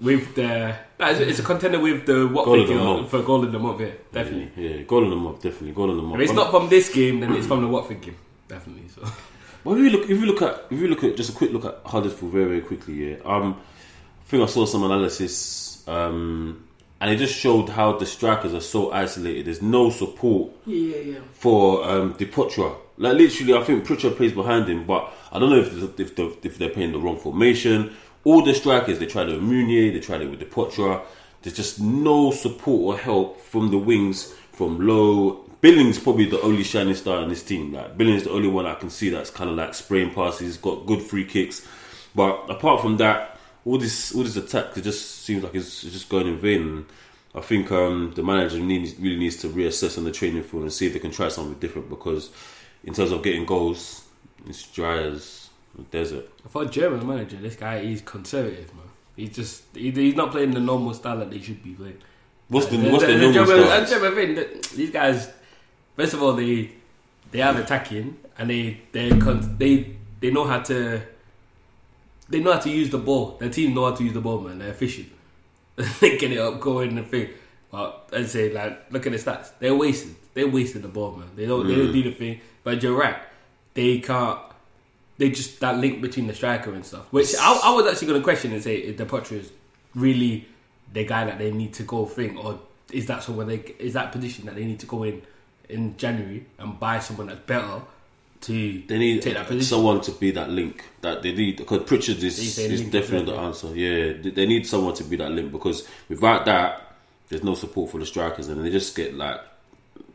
with 0.01 0.33
the. 0.35 0.75
It's 0.99 1.19
it's 1.19 1.39
a 1.39 1.43
contender 1.43 1.79
with 1.79 2.05
the 2.07 2.27
what 2.27 2.45
Goal 2.45 2.61
of 2.61 2.67
the 2.67 2.75
month. 2.75 3.09
for 3.11 3.21
goal 3.21 3.43
of 3.43 3.51
the 3.51 3.59
month. 3.59 3.81
Yeah, 3.81 3.91
definitely. 4.11 4.51
Yeah, 4.55 4.77
yeah, 4.77 4.81
goal 4.83 5.03
in 5.03 5.09
the 5.11 5.15
month, 5.15 5.41
definitely. 5.43 5.73
Goal 5.73 5.91
in 5.91 5.97
the 5.97 6.03
month. 6.03 6.15
If 6.21 6.29
it's 6.29 6.33
not 6.35 6.49
from 6.49 6.69
this 6.69 6.91
game, 6.91 7.19
then 7.19 7.33
it's 7.33 7.45
from 7.45 7.61
the 7.61 7.67
Watford 7.67 8.01
game, 8.01 8.15
definitely. 8.47 8.87
So 8.89 9.01
Well, 9.64 9.76
if 9.78 9.82
you 9.84 9.89
look, 9.91 10.03
if 10.03 10.09
you 10.09 10.26
look 10.26 10.41
at, 10.41 10.66
if 10.70 10.80
you 10.80 10.88
look 10.88 11.03
at, 11.03 11.16
just 11.16 11.30
a 11.30 11.34
quick 11.34 11.51
look 11.51 11.66
at 11.66 11.80
Huddersfield 11.86 12.32
very, 12.32 12.45
very 12.45 12.61
quickly. 12.61 13.11
Yeah, 13.11 13.18
um, 13.26 13.59
I 14.22 14.26
think 14.30 14.43
I 14.43 14.45
saw 14.47 14.66
some 14.66 14.84
analysis, 14.84 15.88
um, 15.88 16.68
and 16.99 17.11
it 17.11 17.18
just 17.18 17.36
showed 17.36 17.70
how 17.70 17.97
the 17.97 18.05
strikers 18.05 18.53
are 18.53 18.61
so 18.61 18.91
isolated. 18.91 19.45
There's 19.45 19.61
no 19.61 19.89
support 19.89 20.51
Yeah, 20.66 20.95
yeah, 20.97 21.11
yeah. 21.14 21.20
for 21.34 21.84
um, 21.89 22.14
Depoitre. 22.16 22.76
Like 22.97 23.18
literally, 23.18 23.53
I 23.53 23.64
think 23.64 23.86
Pritchard 23.86 24.18
plays 24.18 24.34
behind 24.34 24.68
him, 24.68 24.86
but 24.86 25.11
I 25.32 25.39
don't 25.39 25.49
know 25.49 25.59
if 25.59 25.99
if, 25.99 26.16
the, 26.16 26.38
if 26.43 26.57
they're 26.57 26.70
playing 26.70 26.91
the 26.91 26.99
wrong 26.99 27.18
formation. 27.18 27.95
All 28.26 28.41
the 28.41 28.53
strikers, 28.53 28.99
they 28.99 29.05
tried 29.05 29.30
it 29.30 29.34
with 29.34 29.43
Mounié, 29.43 29.91
they 29.93 29.99
tried 29.99 30.22
it 30.22 30.30
with 30.30 30.39
Depoitre. 30.39 31.01
There's 31.41 31.55
just 31.55 31.80
no 31.82 32.32
support 32.32 32.82
or 32.95 32.97
help 32.97 33.41
from 33.41 33.70
the 33.72 33.78
wings, 33.78 34.34
from 34.53 34.86
low. 34.88 35.42
Billings 35.64 35.97
probably 35.97 36.26
the 36.26 36.41
only 36.41 36.61
shining 36.61 36.93
star 36.93 37.24
in 37.24 37.30
this 37.30 37.41
team. 37.41 37.72
Like 37.72 37.97
Billings, 37.97 38.26
the 38.26 38.32
only 38.32 38.49
one 38.49 38.66
I 38.66 38.76
can 38.76 38.89
see 38.89 39.09
that's 39.09 39.30
kind 39.30 39.49
of 39.49 39.55
like 39.55 39.74
spraying 39.74 40.14
passes, 40.14 40.57
got 40.57 40.86
good 40.86 41.01
free 41.01 41.24
kicks. 41.24 41.66
But 42.14 42.49
apart 42.49 42.82
from 42.82 42.97
that, 42.97 43.39
all 43.64 43.78
this 43.78 44.14
all 44.14 44.24
this 44.24 44.36
attack, 44.36 44.76
it 44.76 44.82
just 44.82 45.24
seems 45.24 45.41
like 45.41 45.55
it's, 45.55 45.86
it's 45.86 45.93
just 45.93 46.09
going 46.09 46.28
in 46.28 46.38
vain. 46.38 46.86
I 47.34 47.39
think 47.39 47.72
um, 47.72 48.11
the 48.14 48.24
manager 48.24 48.59
needs, 48.59 48.99
really 48.99 49.18
needs 49.18 49.38
to 49.38 49.47
reassess 49.47 49.97
on 49.97 50.03
the 50.03 50.11
training 50.11 50.43
field 50.43 50.64
and 50.64 50.74
see 50.74 50.86
if 50.88 50.93
they 50.93 50.99
can 50.99 51.11
try 51.11 51.30
something 51.30 51.57
different. 51.59 51.89
Because 51.89 52.30
in 52.84 52.93
terms 52.93 53.11
of 53.11 53.24
getting 53.24 53.45
goals, 53.45 54.03
it's 54.45 54.70
dry 54.70 54.97
as 54.97 55.49
a 55.80 55.84
desert. 55.84 56.30
for 56.49 56.64
a 56.64 56.66
German 56.66 57.07
manager, 57.07 57.38
this 57.38 57.55
guy 57.55 57.80
he's 57.80 58.01
conservative, 58.01 58.68
man. 58.76 58.84
He's 59.16 59.34
just 59.34 59.64
he, 59.74 59.91
he's 59.91 60.16
not 60.16 60.32
playing 60.32 60.51
the 60.51 60.59
normal 60.59 60.93
style 60.93 61.20
that 61.20 61.32
they 61.32 61.39
should 61.39 61.64
be 61.64 61.72
playing. 61.72 61.99
What's 62.49 62.68
the 62.68 62.78
Uh, 62.78 62.91
what's 62.91 63.05
the, 63.05 63.14
the 63.14 63.20
normal 63.20 63.45
German, 63.45 63.66
style? 63.66 63.86
German 63.86 64.36
thing, 64.36 64.61
these 64.76 64.91
guys, 64.91 65.30
first 65.95 66.13
of 66.13 66.23
all, 66.23 66.33
they 66.33 66.71
they 67.31 67.39
have 67.39 67.57
attacking 67.57 68.17
and 68.37 68.49
they 68.49 68.81
they 68.91 69.09
they 69.57 69.95
they 70.19 70.31
know 70.31 70.45
how 70.45 70.59
to 70.61 71.01
they 72.29 72.39
know 72.39 72.53
how 72.53 72.59
to 72.59 72.69
use 72.69 72.89
the 72.89 72.97
ball. 72.97 73.37
Their 73.39 73.49
team 73.49 73.73
know 73.73 73.85
how 73.89 73.95
to 73.95 74.03
use 74.03 74.13
the 74.13 74.21
ball, 74.21 74.39
man. 74.39 74.59
They're 74.59 74.69
efficient. 74.69 75.09
they 75.99 76.17
get 76.17 76.31
it 76.31 76.39
up, 76.39 76.59
going 76.59 76.97
and 76.97 77.07
thing. 77.07 77.29
But 77.71 78.09
I'd 78.13 78.29
say, 78.29 78.51
like, 78.51 78.91
look 78.91 79.05
at 79.05 79.11
the 79.11 79.17
stats. 79.17 79.51
They're 79.59 79.75
wasted. 79.75 80.15
They're 80.33 80.47
wasting 80.47 80.81
the 80.81 80.87
ball, 80.87 81.15
man. 81.15 81.29
They 81.35 81.45
don't. 81.45 81.67
They 81.67 81.75
don't 81.75 81.87
mm. 81.87 81.93
do 81.93 82.03
the 82.03 82.11
thing. 82.11 82.41
But 82.63 82.81
you're 82.81 82.97
right. 82.97 83.17
They 83.73 83.99
can't. 83.99 84.39
They 85.17 85.29
just 85.29 85.59
that 85.59 85.77
link 85.77 86.01
between 86.01 86.27
the 86.27 86.33
striker 86.33 86.73
and 86.73 86.85
stuff. 86.85 87.11
Which 87.11 87.35
I, 87.39 87.59
I 87.65 87.71
was 87.73 87.85
actually 87.91 88.07
going 88.07 88.19
to 88.19 88.23
question 88.23 88.51
and 88.53 88.63
say, 88.63 88.75
is 88.75 88.97
the 88.97 89.05
Potter 89.05 89.35
is 89.35 89.51
really 89.95 90.47
the 90.91 91.05
guy 91.05 91.25
that 91.25 91.37
they 91.37 91.51
need 91.51 91.73
to 91.75 91.83
go 91.83 92.05
thing, 92.05 92.37
or 92.37 92.59
is 92.91 93.07
that 93.07 93.23
someone 93.23 93.47
they 93.47 93.57
is 93.79 93.93
that 93.93 94.11
position 94.11 94.45
that 94.45 94.55
they 94.55 94.65
need 94.65 94.79
to 94.79 94.85
go 94.85 95.03
in 95.03 95.21
in 95.70 95.95
January 95.97 96.45
and 96.59 96.80
buy 96.80 96.99
someone 96.99 97.28
that's 97.28 97.39
better 97.41 97.82
to 98.41 98.84
They 98.88 98.97
need 98.97 99.22
take 99.22 99.36
that 99.36 99.47
position? 99.47 99.66
someone 99.78 100.01
to 100.01 100.11
be 100.11 100.32
that 100.32 100.49
link 100.49 100.84
that 101.01 101.22
they 101.24 101.32
need 101.34 101.57
because 101.57 101.84
Pritchard 101.84 102.18
is, 102.24 102.57
is 102.57 102.82
definitely 102.89 103.32
the 103.34 103.39
answer. 103.39 103.68
Yeah, 103.76 104.14
they, 104.22 104.30
they 104.32 104.45
need 104.45 104.68
someone 104.68 104.93
to 104.95 105.03
be 105.03 105.16
that 105.18 105.32
link 105.32 105.51
because 105.51 105.88
without 106.09 106.45
that, 106.45 106.95
there's 107.30 107.43
no 107.43 107.55
support 107.55 107.89
for 107.91 107.99
the 107.99 108.05
strikers 108.05 108.49
and 108.49 108.64
they 108.64 108.70
just 108.70 108.95
get 108.95 109.14
like 109.16 109.39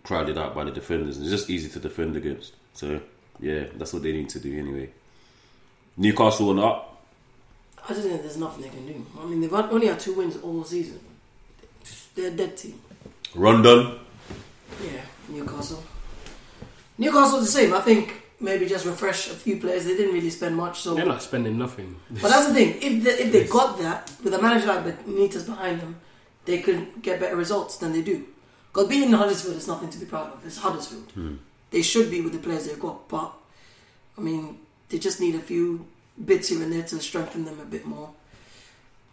crowded 0.04 0.36
out 0.38 0.54
by 0.54 0.64
the 0.64 0.70
defenders. 0.70 1.18
It's 1.18 1.30
just 1.30 1.48
easy 1.50 1.68
to 1.70 1.78
defend 1.80 2.16
against. 2.16 2.52
So 2.74 3.00
yeah, 3.40 3.64
that's 3.76 3.92
what 3.92 4.02
they 4.02 4.12
need 4.12 4.28
to 4.30 4.40
do 4.40 4.56
anyway. 4.58 4.90
Newcastle 5.96 6.50
on 6.50 6.58
up. 6.58 7.02
I 7.88 7.94
just 7.94 8.06
think 8.06 8.20
there's 8.20 8.36
nothing 8.36 8.62
they 8.62 8.68
can 8.68 8.86
do. 8.86 9.06
I 9.18 9.24
mean, 9.24 9.40
they've 9.40 9.50
had- 9.50 9.70
only 9.70 9.86
had 9.86 9.98
two 9.98 10.12
wins 10.12 10.36
all 10.42 10.62
season. 10.64 11.00
They're 12.14 12.28
a 12.28 12.30
dead 12.36 12.56
team. 12.56 12.78
Rondon. 13.34 13.98
Yeah, 14.84 15.00
Newcastle. 15.28 15.82
Newcastle 16.98 17.40
the 17.40 17.46
same. 17.46 17.74
I 17.74 17.80
think 17.80 18.22
maybe 18.40 18.66
just 18.66 18.86
refresh 18.86 19.28
a 19.28 19.34
few 19.34 19.58
players. 19.58 19.84
They 19.84 19.96
didn't 19.96 20.14
really 20.14 20.30
spend 20.30 20.56
much, 20.56 20.80
so. 20.80 20.94
They're 20.94 21.06
not 21.06 21.22
spending 21.22 21.58
nothing. 21.58 21.96
But 22.10 22.28
that's 22.28 22.48
the 22.48 22.54
thing. 22.54 22.76
If 22.80 23.04
they, 23.04 23.10
if 23.10 23.32
they 23.32 23.46
got 23.46 23.78
that 23.78 24.12
with 24.22 24.34
a 24.34 24.40
manager 24.40 24.66
like 24.66 24.84
Benitez 24.84 25.46
behind 25.46 25.80
them, 25.80 25.96
they 26.44 26.58
could 26.60 27.02
get 27.02 27.20
better 27.20 27.36
results 27.36 27.76
than 27.76 27.92
they 27.92 28.02
do. 28.02 28.26
Because 28.72 28.88
being 28.88 29.08
in 29.08 29.12
Huddersfield 29.12 29.56
is 29.56 29.68
nothing 29.68 29.90
to 29.90 29.98
be 29.98 30.06
proud 30.06 30.32
of. 30.32 30.44
It's 30.44 30.58
Huddersfield. 30.58 31.10
Hmm. 31.12 31.36
They 31.70 31.82
should 31.82 32.10
be 32.10 32.20
with 32.20 32.32
the 32.32 32.38
players 32.38 32.66
they've 32.66 32.80
got, 32.80 33.08
but 33.08 33.32
I 34.16 34.20
mean, 34.20 34.58
they 34.88 34.98
just 34.98 35.20
need 35.20 35.34
a 35.34 35.40
few 35.40 35.86
bits 36.24 36.48
here 36.48 36.62
and 36.62 36.72
there 36.72 36.82
to 36.82 37.00
strengthen 37.00 37.44
them 37.44 37.60
a 37.60 37.64
bit 37.64 37.84
more. 37.84 38.10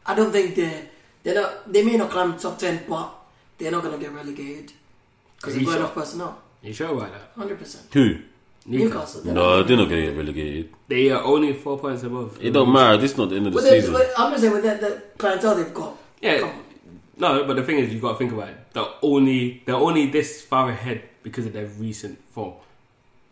I 0.05 0.15
don't 0.15 0.31
think 0.31 0.55
they're 0.55 0.87
they're 1.23 1.35
not. 1.35 1.71
They 1.71 1.83
may 1.83 1.97
not 1.97 2.11
climb 2.11 2.37
top 2.37 2.59
ten, 2.59 2.83
but 2.87 3.13
they're 3.57 3.71
not 3.71 3.83
going 3.83 3.97
to 3.97 4.03
get 4.03 4.13
relegated 4.13 4.71
because 5.37 5.55
Are 5.55 5.57
they've 5.59 5.67
got 5.67 5.77
enough 5.77 5.93
personnel. 5.95 6.41
you 6.61 6.73
sure 6.73 6.89
about 6.95 7.11
that? 7.11 7.31
Hundred 7.37 7.59
percent. 7.59 7.85
Who? 7.93 8.17
Newcastle. 8.67 9.21
they're 9.21 9.33
No, 9.33 9.57
not- 9.59 9.67
they're 9.67 9.77
not 9.77 9.89
going 9.89 10.01
to 10.01 10.07
get 10.11 10.17
relegated. 10.17 10.69
They 10.87 11.11
are 11.11 11.23
only 11.23 11.53
four 11.53 11.77
points 11.77 12.01
above. 12.03 12.39
It 12.41 12.51
don't 12.51 12.71
matter. 12.73 12.97
This 12.97 13.11
is 13.11 13.17
not 13.17 13.29
the 13.29 13.35
end 13.35 13.47
of 13.47 13.53
the 13.53 13.59
But 13.59 13.63
they- 13.69 13.79
season. 13.81 13.93
but 13.93 14.11
I'm 14.17 14.31
just 14.31 14.41
saying 14.41 14.53
with 14.53 14.63
that 14.63 14.81
the 14.81 15.03
clientele 15.17 15.55
they've 15.55 15.73
got. 15.73 15.95
Yeah. 16.21 16.41
On. 16.41 16.51
No, 17.17 17.43
but 17.45 17.55
the 17.55 17.63
thing 17.63 17.77
is, 17.77 17.93
you've 17.93 18.01
got 18.01 18.13
to 18.13 18.17
think 18.17 18.31
about 18.33 18.49
it. 18.49 18.57
They're 18.73 18.83
only 19.03 19.61
they're 19.65 19.75
only 19.75 20.07
this 20.09 20.41
far 20.41 20.69
ahead 20.69 21.03
because 21.23 21.45
of 21.45 21.53
their 21.53 21.65
recent 21.79 22.19
form. 22.31 22.53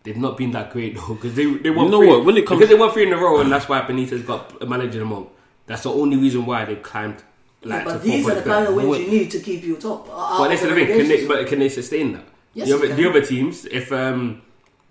they've 0.03 0.17
not 0.17 0.37
been 0.37 0.51
that 0.51 0.69
great 0.71 0.95
though 0.97 1.13
because 1.15 1.33
they 1.33 1.45
they 1.45 1.69
won 1.69 1.85
You 1.85 1.91
know 1.91 1.99
three, 1.99 2.07
what, 2.09 2.25
when 2.25 2.37
it 2.37 2.45
comes- 2.45 2.59
because 2.59 2.69
they 2.69 2.79
won 2.79 2.91
three 2.91 3.07
in 3.07 3.13
a 3.13 3.17
row 3.17 3.39
and 3.41 3.51
that's 3.51 3.67
why 3.67 3.81
Benitez 3.81 4.25
got 4.25 4.61
a 4.61 4.65
manager 4.65 4.99
them 4.99 5.11
all. 5.13 5.31
That's 5.65 5.83
the 5.83 5.89
only 5.91 6.17
reason 6.17 6.45
why 6.45 6.65
they've 6.65 6.81
climbed. 6.83 7.23
Like, 7.65 7.85
but 7.85 8.03
these 8.03 8.27
are 8.27 8.35
the 8.35 8.41
kind 8.41 8.67
of 8.67 8.75
wins 8.75 8.99
you 8.99 9.07
need 9.07 9.31
to 9.31 9.39
keep 9.39 9.63
you 9.63 9.77
top. 9.77 10.07
Uh, 10.11 10.37
But 10.39 10.49
this 10.49 10.61
is 10.63 10.69
the 10.69 10.75
thing. 10.75 10.87
Can 10.87 11.07
they, 11.07 11.27
but 11.27 11.47
can 11.47 11.59
they 11.59 11.69
sustain 11.69 12.13
that? 12.13 12.25
Yes, 12.53 12.67
the, 12.67 12.75
other, 12.75 12.87
the 12.93 13.09
other 13.09 13.21
teams, 13.25 13.65
if 13.65 13.91
um, 13.91 14.41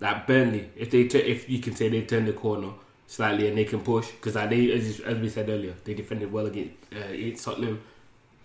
like 0.01 0.27
Burnley, 0.27 0.71
if 0.77 0.91
they 0.91 1.07
tu- 1.07 1.19
if 1.19 1.49
you 1.49 1.61
can 1.61 1.77
say 1.77 1.89
they 1.89 2.03
turn 2.03 2.25
the 2.27 2.33
corner 2.33 2.71
slightly 3.07 3.47
and 3.49 3.57
they 3.59 3.65
can 3.65 3.81
push 3.81 4.11
because 4.11 4.35
like 4.35 4.51
they 4.51 4.73
as, 4.73 5.01
as 5.01 5.19
we 5.19 5.29
said 5.29 5.49
earlier, 5.49 5.75
they 5.85 5.95
defended 5.95 6.33
well 6.33 6.47
against 6.47 6.73
uh, 6.93 7.43
Tottenham. 7.45 7.81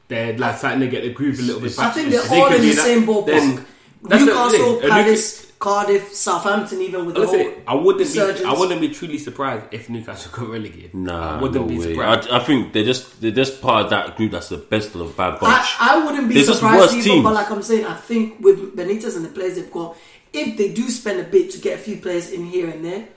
They're 0.08 0.38
like 0.38 0.58
starting 0.58 0.82
to 0.82 0.88
get 0.88 1.04
the 1.04 1.12
groove 1.12 1.40
a 1.40 1.42
little 1.42 1.62
bit 1.62 1.78
I 1.80 1.90
think 1.92 2.12
they're 2.12 2.22
they 2.28 2.40
all 2.42 2.54
in 2.54 2.62
the 2.62 2.72
that, 2.74 2.84
same 2.86 3.06
ballpark. 3.06 3.66
Newcastle. 4.04 4.80
Palace, 4.82 5.47
Cardiff, 5.60 6.14
Southampton, 6.14 6.82
even 6.82 7.06
with 7.08 7.16
the 7.16 7.26
whole 7.26 7.36
I 7.68 7.74
wouldn't 7.74 8.14
be. 8.14 8.20
I 8.46 8.54
wouldn't 8.54 8.80
be 8.80 8.90
truly 8.90 9.18
surprised 9.18 9.66
if 9.72 9.90
Newcastle 9.90 10.32
got 10.32 10.50
relegated. 10.50 10.94
Nah, 10.94 11.38
I 11.38 11.42
wouldn't 11.42 11.66
no 11.66 11.68
be 11.68 11.80
way. 11.80 11.94
surprised. 11.94 12.30
I, 12.30 12.38
I 12.38 12.44
think 12.44 12.74
they're 12.74 12.84
just 12.84 13.20
they're 13.22 13.32
just 13.32 13.60
part 13.62 13.86
of 13.86 13.90
that 13.90 14.16
group 14.18 14.32
that's 14.34 14.50
the 14.50 14.58
best 14.58 14.94
of 14.94 15.00
the 15.00 15.06
bad 15.06 15.40
bunch. 15.40 15.68
I, 15.80 15.96
I 16.02 16.06
wouldn't 16.06 16.28
be 16.30 16.36
They're 16.36 16.44
just 16.46 16.60
surprised 16.60 16.82
worse 16.82 16.94
either, 16.94 17.04
teams. 17.04 17.24
but 17.24 17.34
like 17.34 17.50
I'm 17.50 17.64
saying, 17.64 17.86
I 17.86 17.96
think 17.96 18.40
with 18.40 18.76
Benitez 18.76 19.16
and 19.16 19.26
the 19.26 19.30
players 19.30 19.56
they've 19.56 19.72
got, 19.72 19.98
if 20.32 20.58
they 20.58 20.72
do 20.74 20.90
spend 20.90 21.20
a 21.20 21.24
bit 21.24 21.50
to 21.52 21.58
get 21.60 21.80
a 21.80 21.82
few 21.82 21.98
players 21.98 22.30
in 22.32 22.46
here 22.46 22.70
and 22.70 22.86
there, 22.86 23.08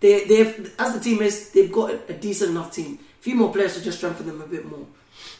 they 0.00 0.24
they've 0.24 0.74
as 0.80 0.94
the 0.94 1.00
team 1.00 1.22
is, 1.22 1.50
they've 1.50 1.70
got 1.70 1.90
a, 1.90 2.00
a 2.08 2.14
decent 2.14 2.50
enough 2.50 2.72
team. 2.72 2.98
A 3.20 3.22
few 3.22 3.36
more 3.36 3.52
players 3.52 3.74
to 3.76 3.82
just 3.84 3.98
strengthen 3.98 4.26
them 4.26 4.42
a 4.42 4.46
bit 4.46 4.64
more, 4.68 4.84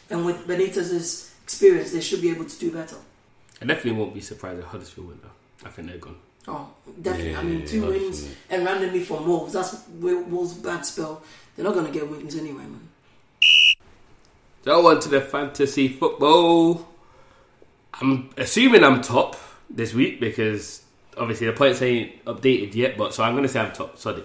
and 0.08 0.24
with 0.24 0.46
Benitez's 0.46 1.34
experience, 1.42 1.90
they 1.90 2.00
should 2.00 2.22
be 2.22 2.30
able 2.30 2.44
to 2.44 2.58
do 2.60 2.70
better. 2.70 2.96
I 3.60 3.66
definitely 3.66 3.98
won't 4.00 4.14
be 4.14 4.20
surprised 4.20 4.60
if 4.60 4.66
Huddersfield 4.66 5.08
win 5.08 5.18
though. 5.20 5.66
I 5.68 5.70
think 5.72 5.88
they're 5.88 5.98
gone. 5.98 6.16
Oh, 6.46 6.68
definitely. 7.00 7.36
I 7.36 7.42
mean, 7.42 7.66
two 7.66 7.80
yeah, 7.80 7.88
wins 7.88 8.18
absolutely. 8.18 8.36
and 8.50 8.64
randomly 8.64 9.00
from 9.00 9.26
Wolves. 9.26 9.52
That's 9.54 9.88
Wil- 9.88 10.22
Wolves' 10.24 10.54
bad 10.54 10.84
spell. 10.84 11.22
They're 11.56 11.64
not 11.64 11.74
going 11.74 11.86
to 11.86 11.92
get 11.92 12.08
wins 12.08 12.36
anyway, 12.36 12.64
man. 12.64 12.88
So 14.64 14.86
on 14.86 15.00
to 15.00 15.08
the 15.08 15.20
fantasy 15.20 15.88
football. 15.88 16.88
I'm 18.00 18.30
assuming 18.36 18.82
I'm 18.82 19.02
top 19.02 19.36
this 19.70 19.94
week 19.94 20.20
because 20.20 20.82
obviously 21.16 21.46
the 21.46 21.52
points 21.52 21.80
ain't 21.82 22.24
updated 22.24 22.74
yet. 22.74 22.96
But 22.96 23.14
so 23.14 23.22
I'm 23.22 23.34
going 23.34 23.44
to 23.44 23.48
say 23.48 23.60
I'm 23.60 23.72
top. 23.72 23.98
Sorry, 23.98 24.24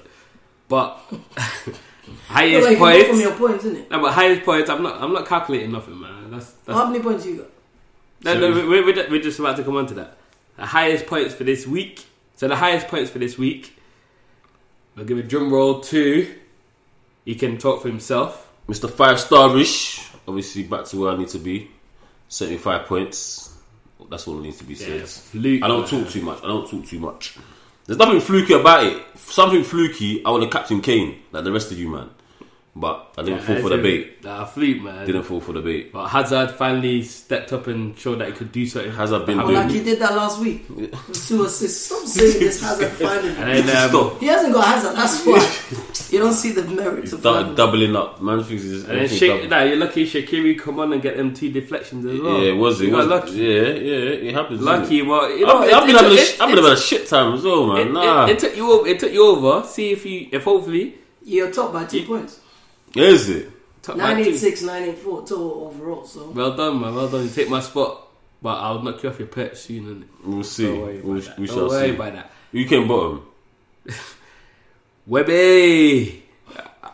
but 0.67 0.97
highest 2.28 2.67
wait, 2.67 2.72
you 2.72 2.78
go 2.80 2.99
from 3.03 3.09
points. 3.09 3.22
your 3.22 3.36
points, 3.36 3.65
isn't 3.65 3.78
it? 3.80 3.91
No, 3.91 4.01
but 4.01 4.13
highest 4.13 4.43
points. 4.43 4.70
I'm 4.70 4.82
not. 4.82 5.01
I'm 5.01 5.13
not 5.13 5.28
calculating 5.28 5.72
nothing, 5.72 5.99
man. 5.99 6.32
That's, 6.32 6.51
that's 6.51 6.78
How 6.78 6.88
many 6.88 7.03
points 7.03 7.26
you 7.26 7.38
got? 7.38 7.47
No, 8.22 8.39
no, 8.39 8.51
we're, 8.67 8.86
we're, 8.86 9.09
we're 9.09 9.22
just 9.22 9.39
about 9.39 9.55
to 9.57 9.63
come 9.63 9.78
on 9.78 9.88
to 9.88 9.93
that. 9.95 10.17
The 10.57 10.65
highest 10.65 11.05
points 11.05 11.34
for 11.34 11.43
this 11.43 11.65
week. 11.65 12.05
So 12.40 12.48
the 12.48 12.56
highest 12.56 12.88
points 12.88 13.12
for 13.12 13.20
this 13.20 13.38
week. 13.38 13.78
We'll 14.96 15.06
give 15.06 15.18
a 15.18 15.24
drum 15.24 15.52
roll 15.52 15.82
to. 15.82 16.36
He 17.26 17.36
can 17.36 17.58
talk 17.58 17.82
for 17.82 17.90
himself. 17.90 18.50
Mr. 18.70 18.90
Five 18.90 19.18
Starish, 19.18 20.10
obviously 20.26 20.64
back 20.64 20.86
to 20.86 21.02
where 21.02 21.12
I 21.12 21.18
need 21.18 21.28
to 21.28 21.38
be. 21.38 21.70
75 22.30 22.86
points. 22.86 23.58
That's 24.10 24.26
all 24.26 24.38
that 24.38 24.44
needs 24.44 24.58
to 24.60 24.64
be 24.64 24.76
said. 24.76 25.06
fluke, 25.06 25.64
I 25.64 25.68
don't 25.68 25.86
talk 25.86 26.08
too 26.08 26.22
much. 26.22 26.42
I 26.42 26.48
don't 26.48 26.66
talk 26.66 26.86
too 26.86 27.00
much. 27.02 27.38
There's 27.86 28.00
nothing 28.00 28.22
fluky 28.22 28.54
about 28.54 28.86
it. 28.86 29.04
Something 29.18 29.66
fluky, 29.66 30.24
I 30.24 30.30
want 30.30 30.44
to 30.44 30.50
Captain 30.50 30.80
Kane, 30.80 31.20
like 31.34 31.44
the 31.44 31.52
rest 31.52 31.74
of 31.74 31.78
you, 31.78 31.90
man. 31.90 32.10
But 32.76 33.13
I 33.17 33.24
didn't 33.24 33.41
fall 33.41 33.57
for 33.57 33.70
the 33.70 33.78
bait. 33.80 34.24
Nah, 34.24 34.45
fleet 34.45 34.82
man. 34.82 35.05
Didn't 35.05 35.24
fall 35.24 35.41
for 35.41 35.51
the 35.53 35.59
bait. 35.59 35.91
But 35.91 36.07
Hazard 36.07 36.51
finally 36.51 37.01
stepped 37.01 37.51
up 37.51 37.67
and 37.67 37.97
showed 37.97 38.20
that 38.20 38.28
he 38.30 38.34
could 38.34 38.51
do 38.51 38.65
something. 38.65 38.91
Hazard 38.91 39.26
been 39.26 39.39
doing- 39.39 39.53
like 39.55 39.72
he 39.72 39.84
did 39.84 39.99
that 39.99 40.15
last 40.15 40.39
week. 40.39 40.65
With 40.70 41.28
Two 41.28 41.43
assists. 41.43 41.88
Stop 41.88 42.05
saying 42.07 42.39
this 42.39 42.61
Hazard 42.61 42.91
finally. 42.91 43.30
And 43.30 43.67
then, 43.67 43.93
um, 43.95 44.20
He 44.20 44.28
hasn't 44.28 44.53
got 44.53 44.65
Hazard. 44.65 44.95
That's 44.95 45.26
why 45.26 46.13
you 46.15 46.20
don't 46.24 46.34
see 46.34 46.51
the 46.51 46.63
merit 46.65 47.11
of 47.11 47.20
Started 47.20 47.55
doubling 47.57 47.95
up. 47.95 48.22
Man 48.22 48.43
thinks 48.43 48.63
he's 48.63 48.84
and 48.86 48.99
then 48.99 49.07
Sha- 49.09 49.47
nah, 49.47 49.63
you're 49.63 49.76
lucky 49.78 50.05
Shaqiri 50.05 50.57
come 50.57 50.80
on 50.80 50.93
and 50.93 51.01
get 51.01 51.17
them 51.17 51.34
two 51.34 51.51
deflections 51.51 52.05
as 52.05 52.22
well. 52.22 52.39
Yeah, 52.39 52.51
it 52.53 52.57
was. 52.57 52.80
It 52.80 52.88
You 52.89 52.93
was. 52.95 53.07
got 53.07 53.26
lucky. 53.26 53.32
Yeah, 53.39 53.61
yeah, 53.61 54.30
it 54.30 54.34
happens. 54.34 54.59
doesn't 54.63 54.82
Lucky, 54.84 54.99
it? 54.99 55.05
well, 55.07 55.30
you 55.38 55.45
know, 55.45 55.57
I've, 55.59 55.67
it- 55.70 55.74
I've 55.74 55.86
been 55.88 55.95
having 55.95 56.11
a, 56.11 56.13
it- 56.22 56.26
sh- 56.28 56.39
I've 56.39 56.49
been 56.49 56.57
it- 56.59 56.61
having 56.61 56.78
a 56.78 56.78
shit 56.80 57.07
time 57.07 57.34
as 57.34 57.43
well, 57.43 57.65
man. 57.67 57.88
it, 57.88 57.91
nah, 57.91 58.26
it, 58.28 58.32
it 58.34 58.39
took 58.39 58.55
you 58.55 58.72
over. 58.72 58.88
It 58.88 58.99
took 58.99 59.11
you 59.11 59.26
over. 59.26 59.67
See 59.67 59.91
if 59.91 60.05
you, 60.05 60.30
if 60.32 60.43
hopefully, 60.43 60.95
You're 61.26 61.51
top 61.51 61.74
by 61.74 61.84
two 61.86 62.03
points. 62.05 62.39
Is 62.96 63.30
it? 63.30 63.52
top 63.82 63.96
by 63.98 64.02
two. 64.14 64.16
986, 64.16 64.62
984 64.64 65.20
total 65.28 65.52
overall. 65.66 66.06
So 66.06 66.30
Well 66.32 66.56
done, 66.56 66.82
man. 66.82 66.96
Well 66.96 67.08
done. 67.10 67.24
You 67.24 67.30
take 67.30 67.50
my 67.50 67.60
spot, 67.62 68.08
but 68.42 68.56
I'll 68.58 68.82
knock 68.82 69.02
you 69.04 69.10
off 69.10 69.20
your 69.20 69.28
perch 69.28 69.58
soon. 69.58 69.86
innit? 69.86 70.26
We'll 70.26 70.44
see. 70.44 70.66
Don't 70.66 70.82
worry 70.82 71.02
We'll, 71.02 71.22
that. 71.22 71.40
we 71.40 71.48
Don't 71.48 71.56
shall 71.56 71.68
worry 71.70 71.90
see. 71.90 71.96
about 71.96 72.14
that. 72.14 72.32
You 72.52 72.66
came 72.66 72.88
bottom. 72.88 73.26
Webby, 75.08 76.24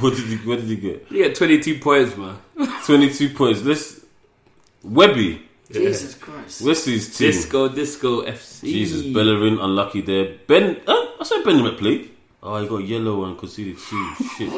what 0.00 0.14
did 0.16 0.26
you? 0.28 0.38
What 0.38 0.60
did 0.60 0.68
you 0.68 0.76
get? 0.76 1.06
you 1.10 1.24
get 1.24 1.34
22 1.34 1.78
points, 1.78 2.16
man. 2.16 2.36
Twenty-two 2.86 3.30
points. 3.30 3.62
Let's 3.62 4.00
Webby. 4.82 5.42
Jesus 5.70 6.14
Christ. 6.14 6.62
Where's 6.62 6.84
his 6.84 7.16
team? 7.16 7.30
Disco, 7.32 7.68
disco, 7.68 8.22
FC. 8.22 8.60
Jesus, 8.62 9.02
Bellerin 9.12 9.58
unlucky 9.58 10.02
there. 10.02 10.36
Ben, 10.46 10.76
uh, 10.86 10.92
I 11.20 11.24
said 11.24 11.42
Benjamin 11.42 11.74
played. 11.76 12.10
Oh, 12.42 12.60
he 12.62 12.68
got 12.68 12.84
yellow 12.84 13.24
and 13.24 13.36
conceded 13.38 13.78
two. 13.78 14.14
Shit. 14.36 14.52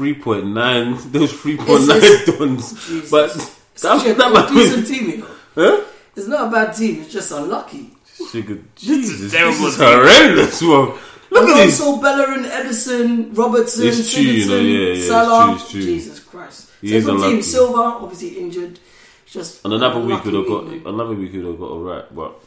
Three 0.00 0.14
point 0.14 0.46
nine. 0.46 0.96
Those 1.12 1.30
three 1.32 1.58
point 1.58 1.86
nine 1.86 1.98
It's- 1.98 2.24
tons. 2.38 2.72
Jesus. 2.88 3.10
But 3.10 3.36
It's 3.74 3.84
actually 3.84 4.12
that, 4.14 4.32
that 4.32 4.50
a 4.50 4.54
man 4.54 4.64
decent 4.64 4.86
team, 4.86 5.10
you 5.10 5.16
know. 5.18 5.26
Huh? 5.54 5.84
It's 6.16 6.26
not 6.26 6.48
a 6.48 6.50
bad 6.50 6.72
team. 6.74 7.02
It's 7.02 7.12
just 7.12 7.30
unlucky. 7.32 7.90
Sugar, 8.32 8.58
Jesus, 8.76 9.20
this 9.20 9.32
terrible 9.32 9.66
is 9.66 9.76
horrendous, 9.76 10.62
one. 10.62 10.92
Look 11.30 11.48
at 11.50 11.56
this. 11.66 11.80
Alonso, 11.80 12.00
Bellerin, 12.02 12.44
Ederson, 12.44 13.36
Robertson, 13.36 13.86
It's 13.88 14.12
true, 14.12 14.22
you 14.22 14.46
know, 14.46 14.52
Sigurdsson, 14.54 14.64
yeah, 14.64 14.78
yeah, 14.78 14.94
it's 14.94 15.06
Salah. 15.06 15.44
true, 15.46 15.54
it's 15.56 15.70
true. 15.70 15.80
Jesus 15.82 16.20
Christ. 16.20 16.70
He 16.80 16.86
It's 16.88 16.92
a 16.92 16.96
is 16.96 17.04
good 17.04 17.14
unlucky. 17.16 17.32
team. 17.34 17.42
Silva, 17.42 17.80
obviously 17.82 18.28
injured. 18.40 18.80
Just 19.26 19.64
And 19.64 19.74
another 19.74 20.00
week 20.00 20.24
unlucky 20.24 20.28
would 20.30 20.34
have 20.38 20.46
got 20.48 20.66
man. 20.66 20.82
another 20.94 21.14
week 21.14 21.32
would 21.34 21.44
have 21.44 21.58
got 21.58 21.70
alright, 21.70 22.14
but 22.14 22.42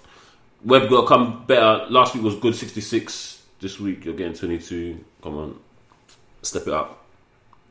Webb 0.66 0.89
got 0.89 1.01
to 1.01 1.08
come 1.08 1.45
better. 1.45 1.86
Last 1.89 2.14
week 2.16 2.24
was 2.24 2.36
good, 2.36 2.56
sixty 2.56 2.82
six. 2.82 3.41
This 3.60 3.80
week 3.80 4.06
you're 4.06 4.16
getting 4.16 4.34
twenty 4.34 4.58
two. 4.60 5.04
Come 5.24 5.38
on, 5.38 5.60
step 6.41 6.64
it 6.68 6.74
up. 6.74 7.03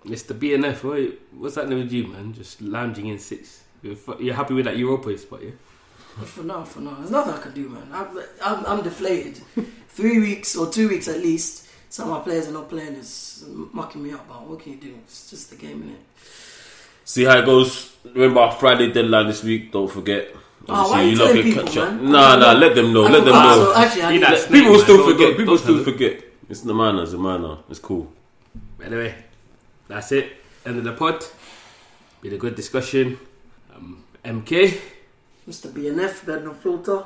Mr. 0.05 0.37
BNF, 0.39 0.83
what, 0.83 1.19
what's 1.41 1.55
happening 1.55 1.79
with 1.79 1.93
you, 1.93 2.07
man? 2.09 2.33
Just 2.35 2.61
lounging 2.61 3.07
in 3.07 3.19
six. 3.19 3.63
You're, 3.83 3.97
you're 4.21 4.35
happy 4.35 4.55
with 4.55 4.65
that 4.65 4.77
Europa 4.77 5.17
spot, 5.19 5.43
yeah? 5.43 5.51
For 6.25 6.43
now, 6.43 6.65
for 6.65 6.81
now, 6.81 6.95
there's 6.97 7.11
nothing 7.11 7.35
I 7.35 7.39
can 7.39 7.53
do, 7.55 7.69
man. 7.69 7.89
I'm, 7.93 8.19
I'm, 8.45 8.67
I'm 8.67 8.83
deflated. 8.83 9.41
Three 9.89 10.19
weeks 10.19 10.57
or 10.57 10.71
two 10.71 10.89
weeks 10.89 11.09
at 11.09 11.19
least. 11.19 11.69
Some 11.89 12.11
of 12.11 12.19
my 12.19 12.25
players 12.25 12.49
are 12.49 12.53
not 12.53 12.69
playing. 12.69 12.95
It's 12.95 13.45
mucking 13.73 14.03
me 14.03 14.13
up. 14.13 14.27
But 14.29 14.43
what 14.47 14.61
can 14.61 14.73
you 14.73 14.79
do? 14.79 14.95
It's 15.05 15.31
just 15.31 15.51
the 15.51 15.57
game, 15.57 15.83
innit? 15.83 16.25
See 17.05 17.25
how 17.25 17.39
it 17.39 17.45
goes. 17.45 17.95
Remember 18.05 18.51
Friday 18.53 18.91
deadline 18.93 19.27
this 19.27 19.43
week. 19.45 19.73
Don't 19.73 19.91
forget. 19.91 20.29
Oh, 20.69 20.91
why 20.91 21.01
Obviously, 21.01 21.05
you 21.05 21.11
you 21.11 21.19
telling 21.19 21.43
people, 21.43 21.65
catch 21.65 21.77
up. 21.77 21.93
man? 21.95 22.11
Nah, 22.13 22.37
nah. 22.37 22.53
Let 22.53 22.75
them 22.75 22.93
know. 22.93 23.05
I 23.07 23.11
Let 23.11 23.25
them 23.25 23.35
know. 23.35 23.65
So 23.75 23.75
actually, 23.77 24.03
I 24.03 24.09
See 24.09 24.15
did 24.15 24.23
that 24.23 24.31
that. 24.31 24.39
snake, 24.39 24.53
People 24.53 24.71
will 24.73 24.79
man. 24.79 24.85
still 24.85 25.05
forget. 25.05 25.19
don't- 25.29 25.37
People 25.37 25.55
don't 25.57 25.59
still 25.63 25.75
tell 25.77 25.85
them. 25.85 25.93
forget. 25.93 26.25
It's 26.49 26.61
the 26.61 26.75
manner. 26.75 27.03
It's 27.03 27.13
the 27.13 27.19
manner. 27.19 27.59
It's 27.69 27.79
cool. 27.79 28.13
Anyway, 28.83 29.15
that's 29.93 30.13
it. 30.13 30.33
End 30.65 30.79
of 30.79 30.85
the 30.85 30.93
pod. 30.93 31.25
Been 32.21 32.35
a 32.35 32.39
good 32.39 32.55
discussion. 32.55 33.19
Um, 33.75 34.05
MK. 34.25 34.81
Mr. 35.49 35.71
BNF, 35.71 36.25
bed 36.25 36.45
no 36.45 36.55
filter. 36.55 37.05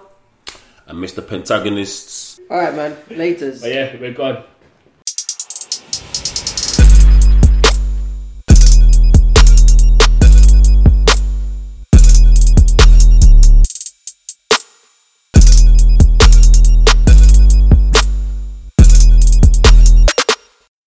And 0.87 0.99
Mr. 0.99 1.27
Pentagonists. 1.27 2.39
All 2.51 2.59
right, 2.59 2.75
man. 2.75 2.97
Laters. 3.09 3.61
But 3.61 3.73
yeah, 3.73 3.97
we're 4.01 4.13
gone. 4.13 4.45